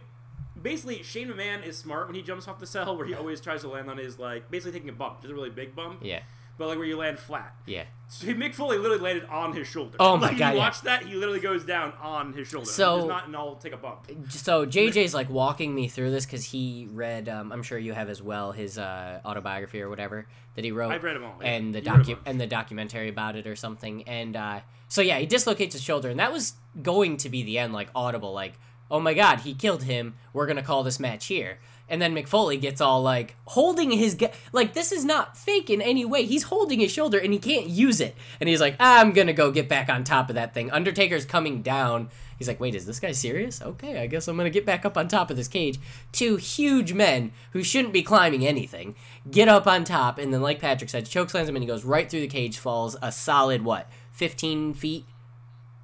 Basically, 0.61 1.03
Shane 1.03 1.27
McMahon 1.27 1.63
is 1.63 1.77
smart 1.77 2.07
when 2.07 2.15
he 2.15 2.21
jumps 2.23 2.47
off 2.47 2.59
the 2.59 2.65
cell, 2.65 2.97
where 2.97 3.05
he 3.05 3.13
always 3.13 3.39
tries 3.41 3.61
to 3.61 3.67
land 3.67 3.89
on 3.89 3.97
his 3.97 4.17
like 4.17 4.49
basically 4.49 4.71
taking 4.71 4.89
a 4.89 4.93
bump, 4.93 5.21
just 5.21 5.31
a 5.31 5.35
really 5.35 5.49
big 5.49 5.75
bump. 5.75 5.99
yeah, 6.01 6.21
But 6.57 6.67
like 6.69 6.77
where 6.77 6.87
you 6.87 6.97
land 6.97 7.19
flat. 7.19 7.53
yeah. 7.65 7.83
So 8.07 8.27
Mick 8.27 8.53
Foley 8.53 8.77
literally 8.77 9.01
landed 9.01 9.25
on 9.25 9.51
his 9.53 9.67
shoulder. 9.67 9.97
Oh 9.99 10.15
my 10.15 10.27
like, 10.27 10.37
God, 10.37 10.49
You 10.49 10.53
yeah. 10.59 10.63
watch 10.63 10.81
that, 10.83 11.03
he 11.05 11.15
literally 11.15 11.39
goes 11.39 11.65
down 11.65 11.91
on 12.01 12.33
his 12.33 12.47
shoulder. 12.47 12.65
So- 12.67 13.07
not 13.07 13.25
and 13.25 13.35
I'll 13.35 13.55
take 13.55 13.73
a 13.73 13.77
bump. 13.77 14.07
So 14.29 14.65
JJ's 14.65 15.13
like 15.13 15.29
walking 15.29 15.73
me 15.73 15.87
through 15.87 16.11
this 16.11 16.25
because 16.25 16.45
he 16.45 16.87
read. 16.91 17.27
Um, 17.27 17.51
I'm 17.51 17.63
sure 17.63 17.77
you 17.79 17.93
have 17.93 18.07
as 18.09 18.21
well 18.21 18.51
his 18.51 18.77
uh, 18.77 19.19
autobiography 19.25 19.81
or 19.81 19.89
whatever 19.89 20.27
that 20.55 20.63
he 20.63 20.71
wrote. 20.71 20.91
I've 20.91 21.03
read 21.03 21.15
'em 21.17 21.23
all, 21.25 21.35
yeah. 21.41 21.47
And 21.49 21.73
the 21.75 21.79
You 21.81 21.85
docu- 21.87 22.19
and 22.25 22.39
the 22.39 22.47
documentary 22.47 23.09
about 23.09 23.35
it 23.35 23.47
or 23.47 23.55
something. 23.55 24.03
And 24.07 24.35
uh, 24.35 24.59
so 24.87 25.01
yeah, 25.01 25.17
he 25.19 25.25
dislocates 25.25 25.73
his 25.73 25.81
shoulder, 25.83 26.09
and 26.09 26.19
that 26.19 26.31
was 26.31 26.53
going 26.81 27.17
to 27.17 27.27
be 27.29 27.43
the 27.43 27.57
end, 27.57 27.73
like 27.73 27.89
audible, 27.95 28.31
like 28.33 28.53
oh 28.91 28.99
my 28.99 29.15
god, 29.15 29.39
he 29.41 29.53
killed 29.55 29.83
him. 29.83 30.13
We're 30.31 30.45
gonna 30.45 30.61
call 30.63 30.83
this 30.83 30.99
match 30.99 31.25
here. 31.25 31.57
And 31.87 32.01
then 32.01 32.15
Mick 32.15 32.27
Foley 32.27 32.57
gets 32.57 32.81
all 32.81 33.01
like 33.03 33.35
holding 33.45 33.91
his 33.91 34.15
gu- 34.15 34.29
like 34.51 34.73
this 34.73 34.91
is 34.91 35.05
not 35.05 35.37
fake 35.37 35.69
in 35.69 35.81
any 35.81 36.03
way. 36.03 36.25
He's 36.25 36.43
holding 36.43 36.79
his 36.79 36.91
shoulder 36.91 37.17
and 37.17 37.31
he 37.31 37.39
can't 37.39 37.67
use 37.67 38.01
it. 38.01 38.15
And 38.39 38.49
he's 38.49 38.61
like, 38.61 38.75
I'm 38.79 39.11
gonna 39.11 39.33
go 39.33 39.51
get 39.51 39.69
back 39.69 39.89
on 39.89 40.03
top 40.03 40.29
of 40.29 40.35
that 40.35 40.53
thing. 40.53 40.71
Undertaker's 40.71 41.25
coming 41.25 41.61
down. 41.61 42.09
He's 42.37 42.47
like, 42.47 42.59
wait, 42.59 42.75
is 42.75 42.85
this 42.85 42.99
guy 42.99 43.11
serious? 43.11 43.61
Okay, 43.61 43.99
I 43.99 44.07
guess 44.07 44.27
I'm 44.27 44.35
gonna 44.35 44.49
get 44.49 44.65
back 44.65 44.83
up 44.83 44.97
on 44.97 45.07
top 45.07 45.29
of 45.29 45.37
this 45.37 45.47
cage. 45.47 45.79
Two 46.11 46.37
huge 46.37 46.91
men 46.93 47.31
who 47.51 47.63
shouldn't 47.63 47.93
be 47.93 48.03
climbing 48.03 48.45
anything 48.45 48.95
get 49.29 49.47
up 49.47 49.67
on 49.67 49.83
top, 49.83 50.17
and 50.17 50.33
then 50.33 50.41
like 50.41 50.59
Patrick 50.59 50.89
said, 50.89 51.05
chokeslams 51.05 51.47
him 51.47 51.55
and 51.55 51.63
he 51.63 51.67
goes 51.67 51.85
right 51.85 52.09
through 52.09 52.21
the 52.21 52.27
cage, 52.27 52.57
falls 52.57 52.97
a 53.01 53.11
solid 53.11 53.63
what, 53.63 53.89
15 54.11 54.73
feet? 54.73 55.05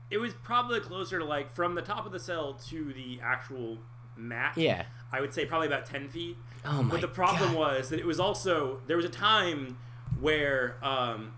It 0.09 0.17
was 0.17 0.33
probably 0.33 0.81
closer 0.81 1.19
to 1.19 1.25
like 1.25 1.51
from 1.51 1.75
the 1.75 1.81
top 1.81 2.05
of 2.05 2.11
the 2.11 2.19
cell 2.19 2.55
to 2.69 2.91
the 2.93 3.19
actual 3.23 3.77
mat. 4.17 4.53
Yeah. 4.57 4.83
I 5.11 5.21
would 5.21 5.33
say 5.33 5.45
probably 5.45 5.67
about 5.67 5.85
ten 5.85 6.07
feet. 6.09 6.37
Oh 6.65 6.83
my 6.83 6.91
But 6.91 7.01
the 7.01 7.07
problem 7.07 7.53
God. 7.53 7.57
was 7.57 7.89
that 7.89 7.99
it 7.99 8.05
was 8.05 8.19
also 8.19 8.81
there 8.87 8.95
was 8.97 9.05
a 9.05 9.09
time 9.09 9.77
where 10.19 10.75
um, 10.83 11.33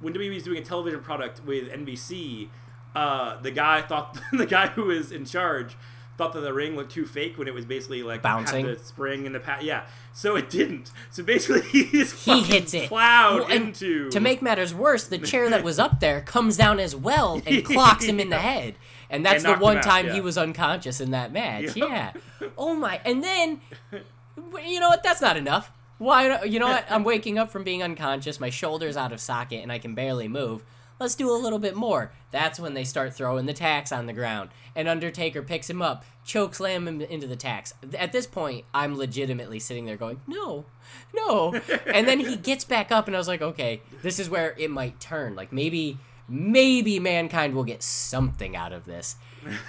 when 0.00 0.12
WWE 0.14 0.34
was 0.34 0.42
doing 0.42 0.58
a 0.58 0.64
television 0.64 1.00
product 1.00 1.40
with 1.44 1.70
NBC, 1.70 2.48
uh, 2.94 3.40
the 3.40 3.50
guy 3.50 3.82
thought 3.82 4.18
the 4.32 4.46
guy 4.46 4.68
who 4.68 4.84
was 4.86 5.12
in 5.12 5.24
charge 5.24 5.76
thought 6.18 6.34
that 6.34 6.40
the 6.40 6.52
ring 6.52 6.76
looked 6.76 6.92
too 6.92 7.06
fake 7.06 7.38
when 7.38 7.48
it 7.48 7.54
was 7.54 7.64
basically 7.64 8.02
like 8.02 8.20
Bouncing? 8.20 8.66
the 8.66 8.78
spring 8.78 9.24
and 9.24 9.34
the 9.34 9.40
pat. 9.40 9.62
Yeah, 9.62 9.86
so 10.12 10.36
it 10.36 10.50
didn't. 10.50 10.90
So 11.10 11.22
basically, 11.22 11.62
he 11.70 11.84
just 11.86 12.24
He 12.26 12.42
hits 12.42 12.74
it. 12.74 12.88
plowed 12.88 13.40
Well, 13.42 13.50
into. 13.50 14.10
To 14.10 14.20
make 14.20 14.42
matters 14.42 14.74
worse, 14.74 15.06
the 15.06 15.16
chair 15.16 15.48
that 15.48 15.64
was 15.64 15.78
up 15.78 16.00
there 16.00 16.20
comes 16.20 16.58
down 16.58 16.78
as 16.78 16.94
well 16.94 17.40
and 17.46 17.64
clocks 17.64 18.04
him 18.04 18.20
in 18.20 18.28
the 18.28 18.36
head. 18.36 18.74
And 19.10 19.26
that's 19.26 19.44
And 19.44 19.56
the 19.56 19.62
one 19.62 19.78
out, 19.78 19.82
time 19.82 20.08
he 20.08 20.20
was 20.20 20.38
unconscious 20.38 21.00
in 21.00 21.10
that 21.10 21.32
match. 21.32 21.76
Yep. 21.76 21.88
Yeah. 21.88 22.12
Oh 22.56 22.74
my. 22.74 23.00
And 23.04 23.22
then, 23.22 23.60
you 24.64 24.80
know 24.80 24.88
what? 24.88 25.02
That's 25.02 25.20
not 25.20 25.36
enough. 25.36 25.70
Why? 25.98 26.44
You 26.44 26.58
know 26.58 26.68
what? 26.68 26.86
I'm 26.88 27.04
waking 27.04 27.38
up 27.38 27.50
from 27.50 27.64
being 27.64 27.82
unconscious. 27.82 28.40
My 28.40 28.50
shoulder's 28.50 28.96
out 28.96 29.12
of 29.12 29.20
socket 29.20 29.62
and 29.62 29.70
I 29.70 29.78
can 29.78 29.94
barely 29.94 30.28
move. 30.28 30.64
Let's 31.00 31.14
do 31.14 31.30
a 31.30 31.36
little 31.36 31.58
bit 31.58 31.74
more. 31.74 32.12
That's 32.30 32.60
when 32.60 32.74
they 32.74 32.84
start 32.84 33.14
throwing 33.14 33.46
the 33.46 33.54
tacks 33.54 33.90
on 33.90 34.04
the 34.04 34.12
ground. 34.12 34.50
And 34.76 34.86
Undertaker 34.86 35.40
picks 35.40 35.68
him 35.68 35.80
up, 35.80 36.04
choke 36.26 36.54
slam 36.54 36.86
him 36.86 37.00
into 37.00 37.26
the 37.26 37.36
tacks. 37.36 37.72
At 37.98 38.12
this 38.12 38.26
point, 38.26 38.66
I'm 38.74 38.96
legitimately 38.98 39.60
sitting 39.60 39.86
there 39.86 39.96
going, 39.96 40.20
no, 40.26 40.66
no. 41.14 41.54
and 41.86 42.06
then 42.06 42.20
he 42.20 42.36
gets 42.36 42.64
back 42.64 42.92
up, 42.92 43.06
and 43.06 43.16
I 43.16 43.18
was 43.18 43.28
like, 43.28 43.40
okay, 43.40 43.80
this 44.02 44.18
is 44.18 44.28
where 44.28 44.54
it 44.58 44.70
might 44.70 45.00
turn. 45.00 45.34
Like 45.34 45.52
maybe, 45.52 45.98
maybe 46.30 46.98
mankind 47.00 47.54
will 47.54 47.64
get 47.64 47.82
something 47.82 48.56
out 48.56 48.72
of 48.72 48.84
this. 48.86 49.16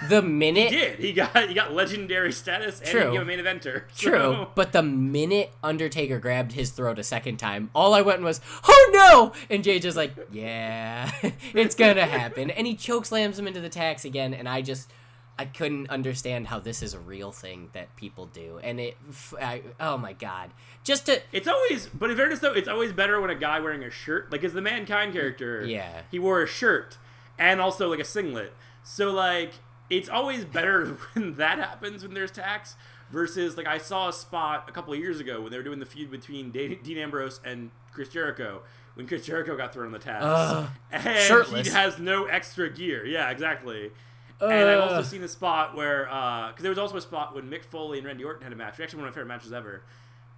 The 0.08 0.22
minute 0.44 0.70
He 0.70 0.76
did. 0.76 0.98
He 0.98 1.12
got 1.12 1.48
he 1.48 1.54
got 1.54 1.72
legendary 1.74 2.30
status 2.32 2.80
and 2.80 2.88
True. 2.88 3.00
he 3.00 3.06
became 3.18 3.22
a 3.22 3.24
main 3.24 3.38
eventer. 3.38 3.82
So- 3.94 4.10
True, 4.10 4.46
but 4.54 4.72
the 4.72 4.82
minute 4.82 5.50
Undertaker 5.62 6.18
grabbed 6.18 6.52
his 6.52 6.70
throat 6.70 6.98
a 6.98 7.02
second 7.02 7.38
time, 7.38 7.70
all 7.74 7.94
I 7.94 8.02
went 8.02 8.22
was, 8.22 8.40
"Oh 8.68 8.90
no!" 8.92 9.32
And 9.54 9.64
Jay 9.64 9.78
just 9.78 9.96
like, 9.96 10.12
"Yeah, 10.30 11.10
it's 11.54 11.74
gonna 11.74 12.06
happen." 12.06 12.50
And 12.50 12.66
he 12.66 12.74
chokeslams 12.76 13.38
him 13.38 13.46
into 13.46 13.60
the 13.60 13.68
tacks 13.70 14.04
again, 14.04 14.34
and 14.34 14.48
I 14.48 14.60
just, 14.62 14.90
I 15.42 15.46
couldn't 15.46 15.90
understand 15.90 16.46
how 16.46 16.58
this 16.58 16.82
is 16.82 16.94
a 16.94 16.98
real 17.00 17.32
thing 17.32 17.68
that 17.72 17.94
people 17.96 18.26
do. 18.26 18.58
And 18.62 18.78
it, 18.80 18.96
I, 19.40 19.62
oh 19.80 19.98
my 19.98 20.12
god, 20.12 20.50
just 20.84 21.06
to, 21.06 21.20
It's 21.32 21.48
always, 21.48 21.86
but 21.88 22.10
in 22.10 22.16
fairness 22.16 22.40
though, 22.40 22.52
it's 22.52 22.68
always 22.68 22.92
better 22.92 23.20
when 23.20 23.30
a 23.30 23.34
guy 23.34 23.60
wearing 23.60 23.82
a 23.84 23.90
shirt, 23.90 24.30
like 24.32 24.44
as 24.44 24.52
the 24.52 24.60
mankind 24.62 25.12
character, 25.12 25.64
Yeah. 25.64 26.02
he 26.10 26.18
wore 26.18 26.42
a 26.42 26.46
shirt 26.46 26.98
and 27.38 27.60
also 27.60 27.88
like 27.90 28.00
a 28.00 28.04
singlet. 28.04 28.52
So 28.84 29.10
like, 29.10 29.52
it's 29.90 30.08
always 30.08 30.44
better 30.44 30.86
when 31.14 31.34
that 31.36 31.58
happens 31.58 32.02
when 32.04 32.14
there's 32.14 32.30
tacks 32.30 32.76
versus 33.10 33.56
like 33.56 33.66
I 33.66 33.78
saw 33.78 34.08
a 34.08 34.12
spot 34.12 34.64
a 34.68 34.72
couple 34.72 34.92
of 34.94 34.98
years 34.98 35.20
ago 35.20 35.40
when 35.42 35.50
they 35.50 35.58
were 35.58 35.62
doing 35.64 35.80
the 35.80 35.86
feud 35.86 36.10
between 36.10 36.50
Dean 36.50 36.98
Ambrose 36.98 37.40
and 37.44 37.70
Chris 37.92 38.08
Jericho 38.08 38.62
when 38.94 39.06
Chris 39.06 39.24
Jericho 39.26 39.56
got 39.56 39.72
thrown 39.72 39.86
on 39.86 39.92
the 39.92 39.98
tacks 39.98 40.24
Ugh. 40.24 40.66
and 40.92 41.18
Shirtless. 41.18 41.66
he 41.66 41.72
has 41.72 41.98
no 41.98 42.24
extra 42.26 42.68
gear. 42.70 43.04
Yeah, 43.06 43.30
exactly. 43.30 43.90
And 44.40 44.68
I've 44.68 44.80
also 44.90 45.02
seen 45.02 45.22
a 45.22 45.28
spot 45.28 45.76
where, 45.76 46.10
uh, 46.10 46.48
because 46.48 46.62
there 46.62 46.70
was 46.70 46.78
also 46.78 46.96
a 46.96 47.00
spot 47.00 47.34
when 47.34 47.48
Mick 47.50 47.64
Foley 47.64 47.98
and 47.98 48.06
Randy 48.06 48.24
Orton 48.24 48.42
had 48.42 48.52
a 48.52 48.56
match. 48.56 48.80
Actually, 48.80 49.00
one 49.00 49.08
of 49.08 49.14
my 49.14 49.14
favorite 49.14 49.28
matches 49.28 49.52
ever, 49.52 49.82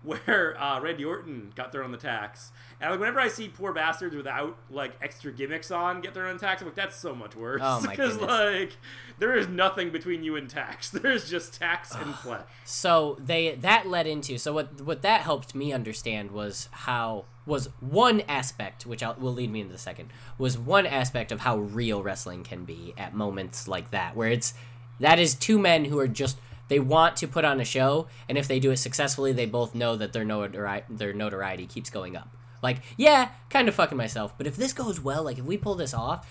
where 0.04 0.60
uh, 0.60 0.80
Randy 0.80 1.04
Orton 1.04 1.52
got 1.56 1.72
thrown 1.72 1.86
on 1.86 1.92
the 1.92 1.96
tacks. 1.98 2.52
And 2.80 2.90
like, 2.90 3.00
whenever 3.00 3.20
I 3.20 3.28
see 3.28 3.48
poor 3.48 3.72
bastards 3.72 4.14
without 4.14 4.58
like 4.70 4.92
extra 5.00 5.32
gimmicks 5.32 5.70
on 5.70 6.02
get 6.02 6.12
thrown 6.14 6.28
on 6.28 6.36
the 6.36 6.40
tacks, 6.40 6.60
I'm 6.60 6.68
like, 6.68 6.76
that's 6.76 6.96
so 6.96 7.14
much 7.14 7.34
worse. 7.34 7.62
Oh, 7.64 7.80
Because 7.80 8.16
goodness. 8.18 8.30
like, 8.30 8.76
there 9.18 9.34
is 9.36 9.48
nothing 9.48 9.90
between 9.90 10.22
you 10.22 10.36
and 10.36 10.48
tacks. 10.48 10.90
There 11.04 11.10
is 11.10 11.28
just 11.28 11.54
tacks 11.58 11.94
and 11.98 12.14
flesh. 12.14 12.44
So 12.64 13.16
they 13.18 13.54
that 13.56 13.86
led 13.88 14.06
into 14.06 14.38
so 14.38 14.52
what 14.52 14.80
what 14.82 15.02
that 15.02 15.22
helped 15.22 15.54
me 15.54 15.72
understand 15.72 16.30
was 16.30 16.68
how 16.70 17.24
was 17.46 17.68
one 17.80 18.22
aspect 18.22 18.86
which 18.86 19.02
I'll, 19.02 19.14
will 19.14 19.32
lead 19.32 19.50
me 19.50 19.60
into 19.60 19.72
the 19.72 19.78
second 19.78 20.10
was 20.38 20.56
one 20.56 20.86
aspect 20.86 21.30
of 21.32 21.40
how 21.40 21.58
real 21.58 22.02
wrestling 22.02 22.42
can 22.42 22.64
be 22.64 22.94
at 22.96 23.14
moments 23.14 23.68
like 23.68 23.90
that 23.90 24.16
where 24.16 24.28
it's 24.30 24.54
that 25.00 25.18
is 25.18 25.34
two 25.34 25.58
men 25.58 25.84
who 25.86 25.98
are 25.98 26.08
just 26.08 26.38
they 26.68 26.78
want 26.78 27.16
to 27.16 27.28
put 27.28 27.44
on 27.44 27.60
a 27.60 27.64
show 27.64 28.06
and 28.28 28.38
if 28.38 28.48
they 28.48 28.58
do 28.58 28.70
it 28.70 28.76
successfully 28.76 29.32
they 29.32 29.46
both 29.46 29.74
know 29.74 29.96
that 29.96 30.12
their 30.12 30.24
notori- 30.24 30.84
their 30.88 31.12
notoriety 31.12 31.66
keeps 31.66 31.90
going 31.90 32.16
up 32.16 32.28
like 32.62 32.80
yeah 32.96 33.30
kind 33.50 33.68
of 33.68 33.74
fucking 33.74 33.98
myself 33.98 34.36
but 34.38 34.46
if 34.46 34.56
this 34.56 34.72
goes 34.72 35.00
well 35.00 35.22
like 35.22 35.38
if 35.38 35.44
we 35.44 35.56
pull 35.56 35.74
this 35.74 35.92
off 35.92 36.26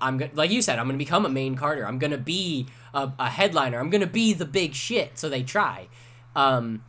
i'm 0.00 0.22
like 0.34 0.50
you 0.50 0.60
said 0.60 0.78
i'm 0.78 0.86
gonna 0.86 0.98
become 0.98 1.24
a 1.24 1.30
main 1.30 1.54
carter 1.54 1.86
i'm 1.86 1.98
gonna 1.98 2.18
be 2.18 2.66
a, 2.92 3.10
a 3.18 3.30
headliner 3.30 3.78
i'm 3.78 3.90
gonna 3.90 4.06
be 4.06 4.32
the 4.32 4.44
big 4.44 4.74
shit 4.74 5.18
so 5.18 5.28
they 5.28 5.42
try 5.42 5.88
um 6.36 6.82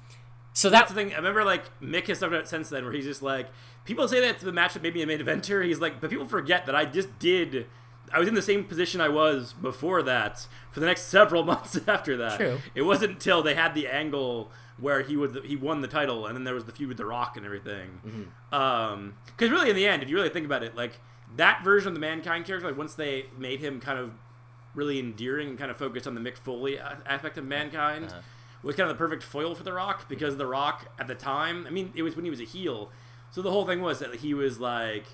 so 0.60 0.70
That's 0.70 0.91
that 0.91 0.96
the 0.96 1.01
thing. 1.01 1.13
I 1.13 1.18
remember 1.18 1.46
like 1.46 1.63
Mick 1.79 2.08
has 2.08 2.18
stuff 2.18 2.34
out 2.34 2.48
since 2.48 2.68
then 2.70 2.84
where 2.84 2.91
he's 2.91 3.06
just 3.06 3.22
like, 3.22 3.48
people 3.86 4.08
say 4.10 4.20
that 4.20 4.39
the 4.39 4.51
match 4.51 4.74
that 4.74 4.84
made 4.84 4.94
me 4.94 5.01
a 5.01 5.08
main 5.08 5.20
eventer. 5.20 5.63
He's 5.63 5.79
like, 5.79 6.01
but 6.01 6.10
people 6.10 6.25
forget 6.25 6.65
that 6.65 6.75
I 6.75 6.84
just 6.84 7.18
did. 7.18 7.68
I 8.13 8.20
was 8.20 8.28
in 8.28 8.34
the 8.36 8.42
same 8.42 8.63
position 8.63 9.01
I 9.01 9.10
was 9.10 9.54
before 9.54 10.01
that 10.04 10.48
for 10.72 10.80
the 10.80 10.86
next 10.86 11.04
several 11.18 11.44
months 11.44 11.80
after 11.88 12.18
that. 12.18 12.38
True. 12.38 12.60
It 12.75 12.84
wasn't 12.84 13.12
until 13.13 13.42
they 13.44 13.56
had 13.56 13.74
the 13.75 13.88
angle 13.88 14.51
where 14.78 15.01
he 15.01 15.18
would 15.18 15.44
he 15.46 15.56
won 15.56 15.82
the 15.82 15.88
title, 15.89 16.25
and 16.25 16.36
then 16.36 16.44
there 16.46 16.54
was 16.54 16.63
the 16.66 16.72
feud 16.72 16.88
with 16.89 16.98
The 16.98 17.06
Rock 17.06 17.36
and 17.38 17.46
everything. 17.46 18.00
Mm-hmm. 18.06 18.56
Um, 18.56 19.16
because 19.25 19.51
really, 19.51 19.70
in 19.70 19.75
the 19.75 19.86
end, 19.88 20.04
if 20.04 20.10
you 20.10 20.16
really 20.16 20.30
think 20.30 20.46
about 20.46 20.63
it, 20.63 20.75
like 20.75 21.00
that 21.36 21.63
version 21.63 21.89
of 21.89 21.94
the 21.96 22.00
Mankind 22.00 22.46
character, 22.46 22.68
like 22.68 22.78
once 22.78 22.96
they 22.96 23.25
made 23.38 23.60
him 23.60 23.80
kind 23.82 24.00
of 24.00 24.12
really 24.75 25.00
endearing 25.00 25.50
and 25.50 25.58
kind 25.60 25.70
of 25.70 25.78
focused 25.78 26.08
on 26.08 26.16
the 26.16 26.22
Mick 26.22 26.38
Foley 26.38 26.80
aspect 26.80 27.38
of 27.38 27.44
Mankind 27.44 28.06
Uh-huh. 28.06 28.22
was 28.63 28.75
kind 28.75 28.89
of 28.89 28.96
the 28.96 29.00
perfect 29.04 29.24
foil 29.24 29.54
for 29.56 29.63
The 29.63 29.74
Rock 29.74 30.08
because 30.08 30.38
The 30.38 30.46
Rock 30.46 30.86
at 31.00 31.08
the 31.08 31.16
time, 31.16 31.66
I 31.68 31.72
mean, 31.72 31.92
it 31.96 32.04
was 32.04 32.16
when 32.16 32.24
he 32.24 32.32
was 32.32 32.39
a 32.39 32.46
heel. 32.46 32.89
So 33.32 33.42
the 33.42 33.51
whole 33.51 33.66
thing 33.66 33.82
was 33.82 34.00
that 34.00 34.16
he 34.16 34.34
was 34.34 34.60
like 34.60 35.06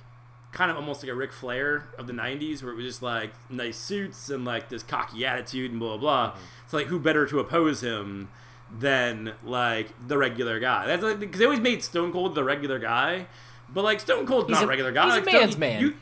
kind 0.56 0.72
of 0.72 0.78
almost 0.78 1.04
like 1.04 1.12
a 1.12 1.16
Ric 1.16 1.32
Flair 1.32 1.84
of 2.00 2.08
the 2.08 2.14
90s 2.14 2.64
where 2.64 2.72
it 2.72 2.76
was 2.78 2.86
just 2.86 3.02
like 3.04 3.32
nice 3.50 3.78
suits 3.78 4.30
and 4.30 4.44
like 4.46 4.70
this 4.70 4.82
cocky 4.82 5.24
attitude 5.26 5.70
and 5.70 5.80
blah, 5.80 5.98
blah, 5.98 5.98
blah. 5.98 6.32
Mm-hmm. 6.32 6.40
So 6.70 6.78
like 6.78 6.88
who 6.88 6.98
better 7.00 7.28
to 7.28 7.40
oppose 7.40 7.82
him 7.82 8.30
than 8.72 9.34
like 9.44 9.90
the 10.08 10.18
regular 10.18 10.60
guy? 10.60 10.88
That's 10.88 11.04
like, 11.04 11.20
because 11.20 11.40
they 11.40 11.46
always 11.46 11.60
made 11.60 11.84
Stone 11.84 12.12
Cold 12.12 12.34
the 12.36 12.44
regular 12.44 12.80
guy. 12.80 13.28
But 13.74 13.84
like 13.84 14.00
Stone 14.00 14.28
Cold's 14.28 14.48
He's 14.48 14.56
not 14.56 14.64
a- 14.64 14.66
a 14.66 14.70
regular 14.70 14.92
guy. 14.92 15.06
he's 15.06 15.14
a 15.14 15.18
Like, 15.18 15.30
Stone- 15.30 15.42
man's 15.42 15.58
man. 15.58 15.82
You, 15.82 15.94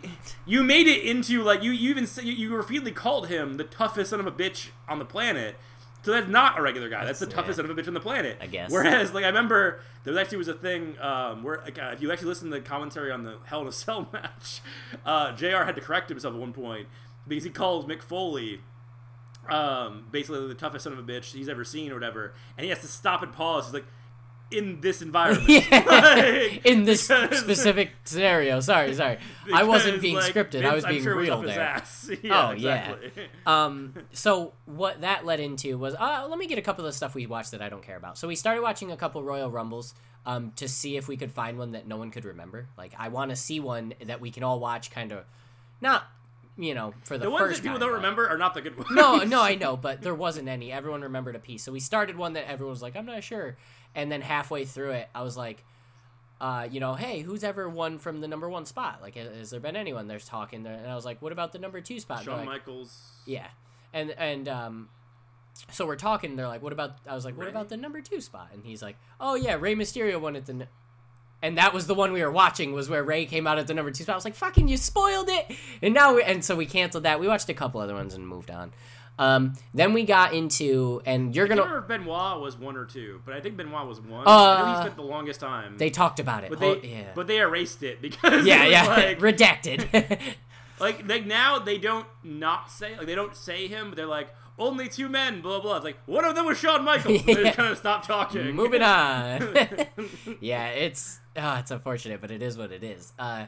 you 0.45 0.63
made 0.63 0.85
it 0.87 1.03
into 1.03 1.41
like 1.43 1.63
you 1.63 1.71
you 1.71 1.89
even 1.89 2.07
you, 2.21 2.33
you 2.33 2.55
repeatedly 2.55 2.91
called 2.91 3.27
him 3.29 3.55
the 3.55 3.63
toughest 3.63 4.09
son 4.11 4.19
of 4.19 4.27
a 4.27 4.31
bitch 4.31 4.69
on 4.87 4.99
the 4.99 5.05
planet. 5.05 5.55
So 6.03 6.11
that's 6.11 6.27
not 6.27 6.59
a 6.59 6.61
regular 6.61 6.89
guy. 6.89 7.05
That's 7.05 7.19
the 7.19 7.25
toughest 7.25 7.57
yeah. 7.57 7.63
son 7.63 7.71
of 7.71 7.77
a 7.77 7.81
bitch 7.81 7.87
on 7.87 7.93
the 7.93 8.01
planet. 8.01 8.37
I 8.41 8.47
guess. 8.47 8.69
Whereas, 8.71 9.13
like 9.13 9.23
I 9.23 9.27
remember, 9.27 9.79
there 10.03 10.13
was 10.13 10.21
actually 10.21 10.39
was 10.39 10.49
a 10.49 10.53
thing 10.53 10.99
um, 10.99 11.43
where 11.43 11.61
like, 11.63 11.81
uh, 11.81 11.91
if 11.93 12.01
you 12.01 12.11
actually 12.11 12.27
listen 12.27 12.51
to 12.51 12.57
the 12.57 12.61
commentary 12.61 13.09
on 13.09 13.23
the 13.23 13.37
Hell 13.45 13.61
in 13.61 13.67
a 13.67 13.71
Cell 13.71 14.09
match, 14.13 14.61
uh, 15.05 15.31
Jr. 15.31 15.63
had 15.63 15.75
to 15.75 15.81
correct 15.81 16.09
himself 16.09 16.33
at 16.33 16.39
one 16.39 16.51
point 16.53 16.87
because 17.25 17.45
he 17.45 17.49
calls 17.49 17.85
Mick 17.85 18.01
Foley 18.01 18.59
um, 19.49 20.05
basically 20.11 20.47
the 20.47 20.53
toughest 20.53 20.83
son 20.83 20.93
of 20.93 20.99
a 20.99 21.03
bitch 21.03 21.33
he's 21.33 21.49
ever 21.49 21.63
seen 21.63 21.91
or 21.91 21.95
whatever, 21.95 22.33
and 22.57 22.65
he 22.65 22.69
has 22.69 22.81
to 22.81 22.87
stop 22.87 23.23
and 23.23 23.31
pause. 23.31 23.65
He's 23.65 23.73
like, 23.73 23.85
in 24.53 24.79
this 24.81 25.01
environment, 25.01 25.49
yeah. 25.49 25.83
Like, 25.85 26.65
in 26.65 26.83
this 26.85 27.07
because- 27.07 27.39
specific 27.39 27.91
scenario. 28.05 28.59
Sorry 28.59 28.93
sorry. 28.93 29.17
I 29.53 29.63
wasn't 29.63 30.01
being 30.01 30.15
like, 30.15 30.33
scripted. 30.33 30.59
I 30.59 30.71
Vince, 30.71 30.75
was 30.75 30.85
I'm 30.85 30.91
being 30.91 31.03
sure, 31.03 31.15
was 31.15 31.27
real 31.27 31.41
his 31.41 31.55
there. 31.55 31.83
yeah, 32.23 32.47
Oh, 32.47 32.51
yeah. 32.51 32.95
um 33.45 33.93
so 34.13 34.53
what 34.65 35.01
that 35.01 35.25
led 35.25 35.39
into 35.39 35.77
was 35.77 35.95
uh, 35.95 36.27
let 36.29 36.37
me 36.39 36.47
get 36.47 36.57
a 36.57 36.61
couple 36.61 36.85
of 36.85 36.93
stuff 36.93 37.15
we 37.15 37.25
watched 37.25 37.51
that 37.51 37.61
i 37.61 37.69
don't 37.69 37.83
care 37.83 37.97
about. 37.97 38.17
So 38.17 38.27
we 38.27 38.35
started 38.35 38.61
watching 38.61 38.91
a 38.91 38.97
couple 38.97 39.23
royal 39.23 39.49
rumbles 39.51 39.93
um 40.25 40.51
to 40.55 40.67
see 40.69 40.95
if 40.95 41.07
we 41.07 41.17
could 41.17 41.31
find 41.31 41.57
one 41.57 41.71
that 41.73 41.87
no 41.87 41.97
one 41.97 42.11
could 42.11 42.25
remember. 42.25 42.67
Like 42.77 42.93
i 42.97 43.09
want 43.09 43.31
to 43.31 43.35
see 43.35 43.59
one 43.59 43.93
that 44.05 44.21
we 44.21 44.31
can 44.31 44.43
all 44.43 44.59
watch 44.59 44.91
kind 44.91 45.11
of 45.11 45.25
not 45.81 46.03
you 46.55 46.75
know 46.75 46.93
for 47.03 47.17
the, 47.17 47.25
The 47.25 47.31
ones 47.31 47.41
first 47.41 47.55
that 47.57 47.63
people 47.63 47.79
time, 47.79 47.87
don't 47.87 47.95
remember 47.95 48.29
are 48.29 48.37
not 48.37 48.53
the 48.53 48.61
good 48.61 48.77
ones. 48.77 48.89
no 48.91 49.17
no 49.23 49.41
i 49.41 49.55
know 49.55 49.75
but 49.87 50.01
there 50.01 50.13
wasn't 50.15 50.47
any. 50.47 50.71
Everyone 50.71 51.01
remembered 51.01 51.35
a 51.35 51.39
piece. 51.39 51.63
So 51.63 51.71
we 51.71 51.79
started 51.79 52.15
one 52.15 52.33
that 52.33 52.47
everyone 52.49 52.71
was 52.71 52.81
like 52.81 52.95
i'm 52.95 53.05
not 53.07 53.23
sure 53.23 53.57
and 53.95 54.11
then 54.11 54.21
halfway 54.21 54.65
through 54.65 54.91
it 54.91 55.09
i 55.13 55.21
was 55.21 55.37
like 55.37 55.63
uh, 56.41 56.67
you 56.69 56.81
know, 56.81 56.93
hey, 56.93 57.21
who's 57.21 57.41
ever 57.41 57.69
won 57.69 57.97
from 57.97 58.19
the 58.19 58.27
number 58.27 58.49
one 58.49 58.65
spot? 58.65 58.99
Like, 59.01 59.15
has, 59.15 59.49
there 59.49 59.61
been 59.61 59.77
anyone? 59.77 60.07
There's 60.07 60.25
talking 60.25 60.63
there, 60.63 60.73
and 60.73 60.91
I 60.91 60.93
was 60.93 61.05
like, 61.05 61.21
what 61.21 61.31
about 61.31 61.53
the 61.53 61.59
number 61.59 61.79
two 61.79 62.01
spot? 62.01 62.25
Shawn 62.25 62.39
like, 62.39 62.45
Michaels. 62.45 63.13
yeah, 63.25 63.47
and 63.93 64.11
and 64.17 64.49
um, 64.49 64.89
so 65.71 65.85
we're 65.85 65.95
talking. 65.95 66.35
They're 66.35 66.47
like, 66.47 66.61
"What 66.61 66.73
about?" 66.73 66.97
I 67.07 67.15
was 67.15 67.25
like, 67.25 67.37
"What 67.37 67.45
Ray? 67.45 67.51
about 67.51 67.69
the 67.69 67.77
number 67.77 68.01
two 68.01 68.21
spot?" 68.21 68.49
And 68.53 68.65
he's 68.65 68.81
like, 68.81 68.97
"Oh 69.19 69.35
yeah, 69.35 69.55
Rey 69.55 69.75
Mysterio 69.75 70.19
won 70.19 70.35
at 70.35 70.45
the." 70.45 70.53
N-. 70.53 70.67
And 71.41 71.57
that 71.57 71.73
was 71.73 71.87
the 71.87 71.93
one 71.93 72.13
we 72.13 72.21
were 72.21 72.31
watching 72.31 72.71
was 72.71 72.89
where 72.89 73.03
Rey 73.03 73.25
came 73.25 73.47
out 73.47 73.59
at 73.59 73.67
the 73.67 73.73
number 73.73 73.91
two 73.91 74.03
spot. 74.03 74.13
I 74.13 74.17
was 74.17 74.25
like, 74.25 74.35
"Fucking, 74.35 74.67
you 74.67 74.77
spoiled 74.77 75.29
it!" 75.29 75.55
And 75.81 75.93
now, 75.93 76.15
we, 76.15 76.23
and 76.23 76.43
so 76.43 76.55
we 76.55 76.65
canceled 76.65 77.03
that. 77.03 77.19
We 77.19 77.27
watched 77.27 77.49
a 77.49 77.53
couple 77.53 77.81
other 77.81 77.93
ones 77.93 78.13
and 78.13 78.27
moved 78.27 78.49
on. 78.49 78.73
Um, 79.19 79.53
then 79.75 79.93
we 79.93 80.05
got 80.05 80.33
into, 80.33 81.01
and 81.05 81.35
you're 81.35 81.45
I 81.45 81.49
gonna. 81.49 81.61
remember 81.61 81.81
if 81.83 81.87
Benoit 81.87 82.39
was 82.41 82.57
one 82.57 82.75
or 82.75 82.85
two, 82.85 83.21
but 83.25 83.35
I 83.35 83.41
think 83.41 83.57
Benoit 83.57 83.87
was 83.87 84.01
one. 84.01 84.25
Uh, 84.27 84.29
I 84.31 84.61
know 84.61 84.75
he 84.75 84.81
spent 84.81 84.95
the 84.95 85.03
longest 85.03 85.39
time. 85.39 85.77
They 85.77 85.89
talked 85.91 86.19
about 86.19 86.43
it. 86.43 86.49
but 86.49 86.59
they, 86.59 86.69
Oh, 86.71 86.79
yeah. 86.83 87.11
but 87.13 87.27
they 87.27 87.37
erased 87.39 87.83
it 87.83 88.01
because 88.01 88.45
yeah, 88.45 88.63
it 88.65 88.71
yeah, 88.71 88.87
like, 88.87 89.19
redacted. 89.19 90.17
like 90.79 91.07
like 91.07 91.25
now 91.27 91.59
they 91.59 91.77
don't 91.77 92.07
not 92.23 92.71
say 92.71 92.97
like 92.97 93.05
they 93.05 93.15
don't 93.15 93.35
say 93.35 93.67
him, 93.67 93.89
but 93.89 93.97
they're 93.97 94.05
like 94.07 94.29
only 94.57 94.87
two 94.89 95.09
men, 95.09 95.41
blah 95.41 95.59
blah. 95.59 95.75
It's 95.77 95.85
like 95.85 95.97
one 96.07 96.25
of 96.25 96.33
them 96.35 96.45
was 96.47 96.57
Shawn 96.57 96.83
Michaels. 96.83 97.21
They 97.25 97.33
Yeah. 97.33 97.43
just 97.43 97.57
kind 97.57 97.71
of 97.71 97.77
stop 97.77 98.05
talking. 98.07 98.55
Moving 98.55 98.81
on. 98.81 99.55
yeah, 100.41 100.67
it's 100.69 101.19
uh, 101.35 101.57
it's 101.59 101.69
unfortunate, 101.71 102.19
but 102.19 102.31
it 102.31 102.41
is 102.41 102.57
what 102.57 102.71
it 102.71 102.83
is. 102.83 103.13
Uh, 103.19 103.45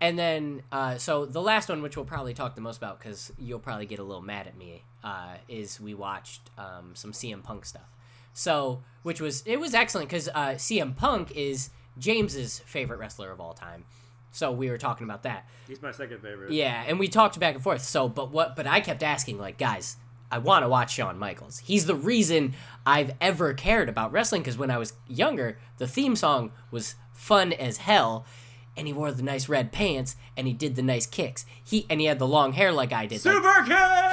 and 0.00 0.18
then, 0.18 0.62
uh, 0.72 0.96
so 0.96 1.26
the 1.26 1.42
last 1.42 1.68
one, 1.68 1.82
which 1.82 1.96
we'll 1.96 2.04
probably 2.04 2.34
talk 2.34 2.54
the 2.54 2.60
most 2.60 2.78
about, 2.78 2.98
because 2.98 3.32
you'll 3.38 3.58
probably 3.58 3.86
get 3.86 3.98
a 3.98 4.04
little 4.04 4.22
mad 4.22 4.46
at 4.46 4.56
me, 4.56 4.82
uh, 5.02 5.34
is 5.48 5.80
we 5.80 5.94
watched 5.94 6.50
um, 6.58 6.92
some 6.94 7.12
CM 7.12 7.42
Punk 7.42 7.64
stuff. 7.64 7.94
So, 8.32 8.82
which 9.02 9.20
was 9.20 9.42
it 9.46 9.60
was 9.60 9.74
excellent 9.74 10.08
because 10.08 10.28
uh, 10.28 10.54
CM 10.56 10.96
Punk 10.96 11.30
is 11.32 11.70
James's 11.98 12.58
favorite 12.60 12.98
wrestler 12.98 13.30
of 13.30 13.40
all 13.40 13.54
time. 13.54 13.84
So 14.32 14.50
we 14.50 14.68
were 14.68 14.78
talking 14.78 15.04
about 15.04 15.22
that. 15.22 15.48
He's 15.68 15.80
my 15.80 15.92
second 15.92 16.20
favorite. 16.20 16.50
Yeah, 16.50 16.82
and 16.88 16.98
we 16.98 17.06
talked 17.06 17.38
back 17.38 17.54
and 17.54 17.62
forth. 17.62 17.82
So, 17.82 18.08
but 18.08 18.32
what? 18.32 18.56
But 18.56 18.66
I 18.66 18.80
kept 18.80 19.04
asking, 19.04 19.38
like, 19.38 19.58
guys, 19.58 19.96
I 20.30 20.38
want 20.38 20.64
to 20.64 20.68
watch 20.68 20.92
Shawn 20.92 21.18
Michaels. 21.18 21.60
He's 21.60 21.86
the 21.86 21.94
reason 21.94 22.54
I've 22.84 23.12
ever 23.20 23.54
cared 23.54 23.88
about 23.88 24.10
wrestling. 24.10 24.42
Because 24.42 24.58
when 24.58 24.72
I 24.72 24.78
was 24.78 24.94
younger, 25.06 25.58
the 25.78 25.86
theme 25.86 26.16
song 26.16 26.50
was 26.72 26.96
fun 27.12 27.52
as 27.52 27.76
hell, 27.76 28.26
and 28.76 28.86
he 28.86 28.92
wore 28.92 29.12
the 29.12 29.22
nice 29.22 29.48
red 29.48 29.72
pants, 29.72 30.16
and 30.36 30.46
he 30.46 30.52
did 30.52 30.76
the 30.76 30.82
nice 30.82 31.06
kicks. 31.06 31.46
He 31.62 31.86
and 31.88 32.00
he 32.00 32.06
had 32.06 32.18
the 32.18 32.26
long 32.26 32.52
hair 32.52 32.72
like 32.72 32.92
I 32.92 33.06
did. 33.06 33.20
Like, 33.24 33.42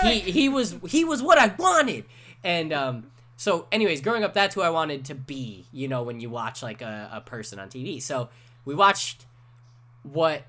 kick. 0.01 0.23
he 0.23 0.31
he 0.31 0.49
was 0.49 0.75
he 0.87 1.03
was 1.03 1.21
what 1.21 1.37
I 1.37 1.53
wanted. 1.57 2.05
And 2.43 2.71
um 2.73 3.11
so 3.37 3.67
anyways, 3.71 4.01
growing 4.01 4.23
up 4.23 4.33
that's 4.33 4.55
who 4.55 4.61
I 4.61 4.69
wanted 4.69 5.05
to 5.05 5.15
be, 5.15 5.65
you 5.71 5.87
know, 5.87 6.03
when 6.03 6.19
you 6.19 6.29
watch 6.29 6.61
like 6.61 6.81
a, 6.81 7.09
a 7.13 7.21
person 7.21 7.59
on 7.59 7.69
TV. 7.69 8.01
So 8.01 8.29
we 8.65 8.75
watched 8.75 9.25
what 10.03 10.43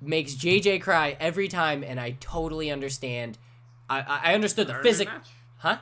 makes 0.00 0.34
JJ 0.34 0.82
cry 0.82 1.16
every 1.20 1.48
time 1.48 1.84
and 1.84 2.00
I 2.00 2.16
totally 2.20 2.70
understand 2.70 3.38
I 3.88 4.00
I 4.00 4.20
I 4.24 4.34
understood 4.34 4.66
the 4.66 4.72
Iron 4.72 4.82
Man 4.82 4.92
physic 4.92 5.08
match? 5.08 5.28
Huh? 5.58 5.78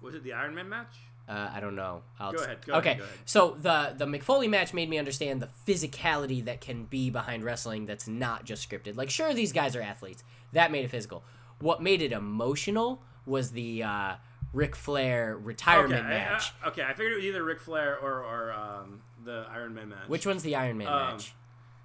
Was 0.00 0.14
it 0.14 0.22
the 0.22 0.32
Iron 0.32 0.54
Man 0.54 0.68
match? 0.68 0.96
Uh, 1.28 1.50
I 1.54 1.60
don't 1.60 1.74
know. 1.74 2.02
I'll 2.20 2.32
Go 2.32 2.42
ahead, 2.44 2.58
go 2.66 2.74
okay, 2.74 2.90
ahead, 2.90 2.98
go 2.98 3.04
ahead. 3.04 3.18
so 3.24 3.56
the 3.60 3.94
the 3.96 4.04
Mick 4.04 4.22
Foley 4.22 4.46
match 4.48 4.74
made 4.74 4.90
me 4.90 4.98
understand 4.98 5.40
the 5.40 5.48
physicality 5.66 6.44
that 6.44 6.60
can 6.60 6.84
be 6.84 7.08
behind 7.10 7.44
wrestling. 7.44 7.86
That's 7.86 8.06
not 8.06 8.44
just 8.44 8.68
scripted. 8.68 8.96
Like, 8.96 9.08
sure, 9.10 9.32
these 9.32 9.52
guys 9.52 9.74
are 9.74 9.80
athletes. 9.82 10.22
That 10.52 10.70
made 10.70 10.84
it 10.84 10.90
physical. 10.90 11.24
What 11.60 11.82
made 11.82 12.02
it 12.02 12.12
emotional 12.12 13.02
was 13.24 13.52
the 13.52 13.82
uh, 13.84 14.14
Ric 14.52 14.76
Flair 14.76 15.36
retirement 15.36 15.94
okay, 16.04 16.04
I- 16.04 16.08
match. 16.10 16.52
I, 16.62 16.68
okay, 16.68 16.82
I 16.82 16.92
figured 16.92 17.12
it 17.12 17.16
was 17.16 17.24
either 17.24 17.42
Ric 17.42 17.60
Flair 17.60 17.98
or, 17.98 18.22
or 18.22 18.52
um, 18.52 19.00
the 19.24 19.46
Iron 19.50 19.74
Man 19.74 19.88
match. 19.88 20.08
Which 20.08 20.26
one's 20.26 20.42
the 20.42 20.54
Iron 20.56 20.76
Man 20.76 20.88
Um, 20.88 21.12
match? 21.12 21.32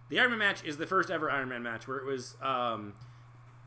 The 0.09 0.19
Iron 0.19 0.31
Man 0.31 0.39
match 0.39 0.63
is 0.65 0.75
the 0.77 0.85
first 0.87 1.09
ever 1.09 1.31
Iron 1.31 1.47
Man 1.47 1.63
match 1.63 1.87
where 1.87 1.97
it 1.97 2.05
was, 2.05 2.35
um, 2.41 2.93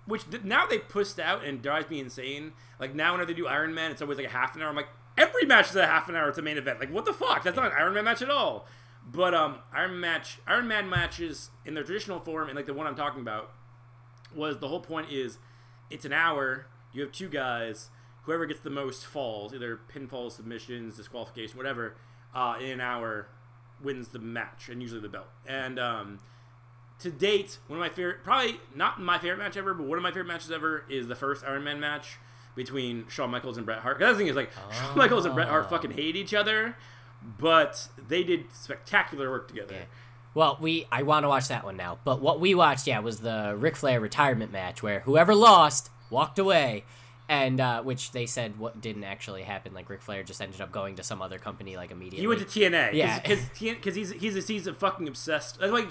which 0.07 0.23
now 0.45 0.67
they 0.67 0.79
pushed 0.79 1.19
out 1.19 1.45
and 1.45 1.63
drives 1.63 1.89
me 1.89 2.01
insane. 2.01 2.53
Like 2.79 2.95
now, 2.95 3.13
whenever 3.13 3.33
they 3.33 3.37
do 3.37 3.47
Iron 3.47 3.73
Man, 3.75 3.91
it's 3.91 4.03
always 4.03 4.19
like 4.19 4.27
a 4.27 4.31
half 4.31 4.55
an 4.57 4.61
hour. 4.63 4.69
I'm 4.69 4.77
like, 4.77 4.89
every 5.17 5.45
match 5.45 5.71
is 5.71 5.77
a 5.77 5.87
half 5.87 6.09
an 6.09 6.17
hour 6.17 6.31
to 6.31 6.37
the 6.37 6.43
main 6.43 6.59
event. 6.59 6.81
Like 6.81 6.93
what 6.93 7.05
the 7.05 7.13
fuck? 7.13 7.43
That's 7.43 7.57
not 7.57 7.67
an 7.67 7.73
Iron 7.79 7.95
Man 7.95 8.05
match 8.05 8.23
at 8.23 8.31
all. 8.31 8.67
But 9.11 9.35
um, 9.35 9.57
Iron 9.75 9.99
match, 9.99 10.39
Iron 10.47 10.69
Man 10.69 10.89
matches 10.89 11.51
in 11.65 11.75
their 11.75 11.85
traditional 11.85 12.21
form, 12.21 12.49
and 12.49 12.57
like 12.57 12.67
the 12.67 12.75
one 12.75 12.87
I'm 12.87 12.95
talking 12.95 13.21
about, 13.21 13.51
was 14.35 14.59
the 14.59 14.69
whole 14.69 14.81
point 14.81 15.11
is, 15.11 15.39
it's 15.91 16.05
an 16.05 16.13
hour. 16.13 16.67
You 16.93 17.03
have 17.03 17.13
two 17.13 17.29
guys. 17.29 17.91
Whoever 18.25 18.47
gets 18.47 18.61
the 18.61 18.71
most 18.71 19.05
falls, 19.05 19.53
either 19.53 19.81
pinfall, 19.93 20.31
submissions, 20.31 20.97
disqualification, 20.97 21.57
whatever, 21.57 21.97
uh, 22.35 22.55
in 22.61 22.71
an 22.71 22.81
hour, 22.81 23.27
wins 23.83 24.09
the 24.09 24.21
match 24.21 24.69
and 24.69 24.81
usually 24.81 25.01
the 25.01 25.09
belt. 25.09 25.27
And 25.45 25.81
um, 25.81 26.21
to 27.01 27.11
date, 27.11 27.59
one 27.67 27.79
of 27.79 27.81
my 27.81 27.89
favorite, 27.89 28.23
probably 28.23 28.61
not 28.75 29.01
my 29.01 29.19
favorite 29.19 29.39
match 29.39 29.57
ever, 29.57 29.75
but 29.75 29.87
one 29.87 29.99
of 29.99 30.03
my 30.03 30.11
favorite 30.11 30.29
matches 30.29 30.53
ever 30.53 30.85
is 30.89 31.09
the 31.09 31.17
first 31.17 31.45
Iron 31.45 31.65
Man 31.65 31.81
match 31.81 32.19
between 32.55 33.07
Shawn 33.09 33.31
Michaels 33.31 33.57
and 33.57 33.65
Bret 33.67 33.79
Hart. 33.81 33.99
the 33.99 34.15
thing 34.15 34.27
is 34.27 34.37
like 34.37 34.51
Shawn 34.73 34.97
Michaels 34.99 35.25
and 35.25 35.35
Bret 35.35 35.49
Hart 35.49 35.69
fucking 35.71 35.93
hate 35.93 36.17
each 36.17 36.35
other, 36.35 36.77
but 37.39 37.89
they 38.09 38.23
did 38.23 38.47
spectacular 38.53 39.31
work 39.31 39.49
together. 39.49 39.75
Okay. 39.75 39.85
Well, 40.35 40.57
we 40.61 40.87
I 40.91 41.03
want 41.03 41.25
to 41.25 41.29
watch 41.29 41.49
that 41.49 41.65
one 41.65 41.77
now. 41.77 41.99
But 42.05 42.21
what 42.21 42.41
we 42.41 42.55
watched, 42.55 42.87
yeah, 42.87 43.01
was 43.01 43.21
the 43.21 43.55
Ric 43.59 43.77
Flair 43.77 44.01
retirement 44.01 44.51
match 44.51 44.83
where 44.83 45.01
whoever 45.01 45.35
lost 45.35 45.91
walked 46.09 46.39
away, 46.39 46.85
and 47.29 47.61
uh, 47.61 47.83
which 47.83 48.13
they 48.13 48.25
said 48.25 48.59
what 48.59 48.81
didn't 48.81 49.05
actually 49.05 49.43
happen. 49.43 49.75
Like 49.75 49.91
Ric 49.91 50.01
Flair 50.01 50.23
just 50.23 50.41
ended 50.41 50.61
up 50.63 50.73
going 50.73 50.97
to 50.97 51.03
some 51.03 51.21
other 51.21 51.39
company 51.39 51.77
like 51.77 51.91
immediately. 51.91 52.21
He 52.21 52.27
went 52.27 52.41
to 52.41 52.47
TNA, 52.47 52.95
Yeah. 52.95 53.21
because 53.21 53.95
he's 53.95 54.11
he's 54.13 54.49
he's 54.49 54.67
a 54.67 54.73
fucking 54.75 55.07
obsessed. 55.07 55.61
Like 55.61 55.89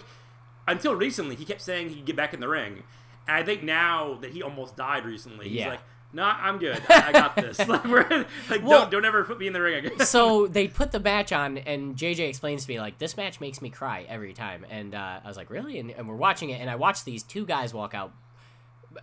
until 0.67 0.95
recently, 0.95 1.35
he 1.35 1.45
kept 1.45 1.61
saying 1.61 1.89
he'd 1.89 2.05
get 2.05 2.15
back 2.15 2.33
in 2.33 2.39
the 2.39 2.47
ring, 2.47 2.81
and 3.27 3.37
I 3.37 3.43
think 3.43 3.61
now 3.61 4.15
that 4.21 4.31
he 4.31 4.41
almost 4.41 4.75
died 4.75 5.05
recently, 5.05 5.49
he's 5.49 5.59
Yeah. 5.59 5.69
like, 5.69 5.79
"Nah, 6.13 6.35
I'm 6.39 6.57
good. 6.57 6.81
I, 6.89 7.09
I 7.09 7.11
got 7.11 7.35
this. 7.35 7.59
like, 7.67 7.85
like 7.85 8.63
Well- 8.63 8.81
don't 8.81 8.91
don't 8.91 9.05
ever 9.05 9.23
put 9.23 9.39
me 9.39 9.47
in 9.47 9.53
the 9.53 9.61
ring 9.61 9.85
again." 9.85 9.99
so 10.05 10.47
they 10.57 10.67
put 10.67 10.91
the 10.91 10.99
match 10.99 11.31
on, 11.31 11.57
and 11.59 11.95
JJ 11.95 12.27
explains 12.29 12.65
to 12.65 12.71
me 12.71 12.79
like 12.79 12.97
this 12.97 13.17
match 13.17 13.39
makes 13.39 13.61
me 13.61 13.69
cry 13.69 14.05
every 14.07 14.33
time, 14.33 14.65
and 14.69 14.93
uh, 14.95 15.19
I 15.23 15.27
was 15.27 15.37
like, 15.37 15.49
really? 15.49 15.79
And, 15.79 15.91
and 15.91 16.07
we're 16.07 16.15
watching 16.15 16.49
it, 16.49 16.59
and 16.61 16.69
I 16.69 16.75
watched 16.75 17.05
these 17.05 17.23
two 17.23 17.45
guys 17.45 17.73
walk 17.73 17.93
out. 17.93 18.13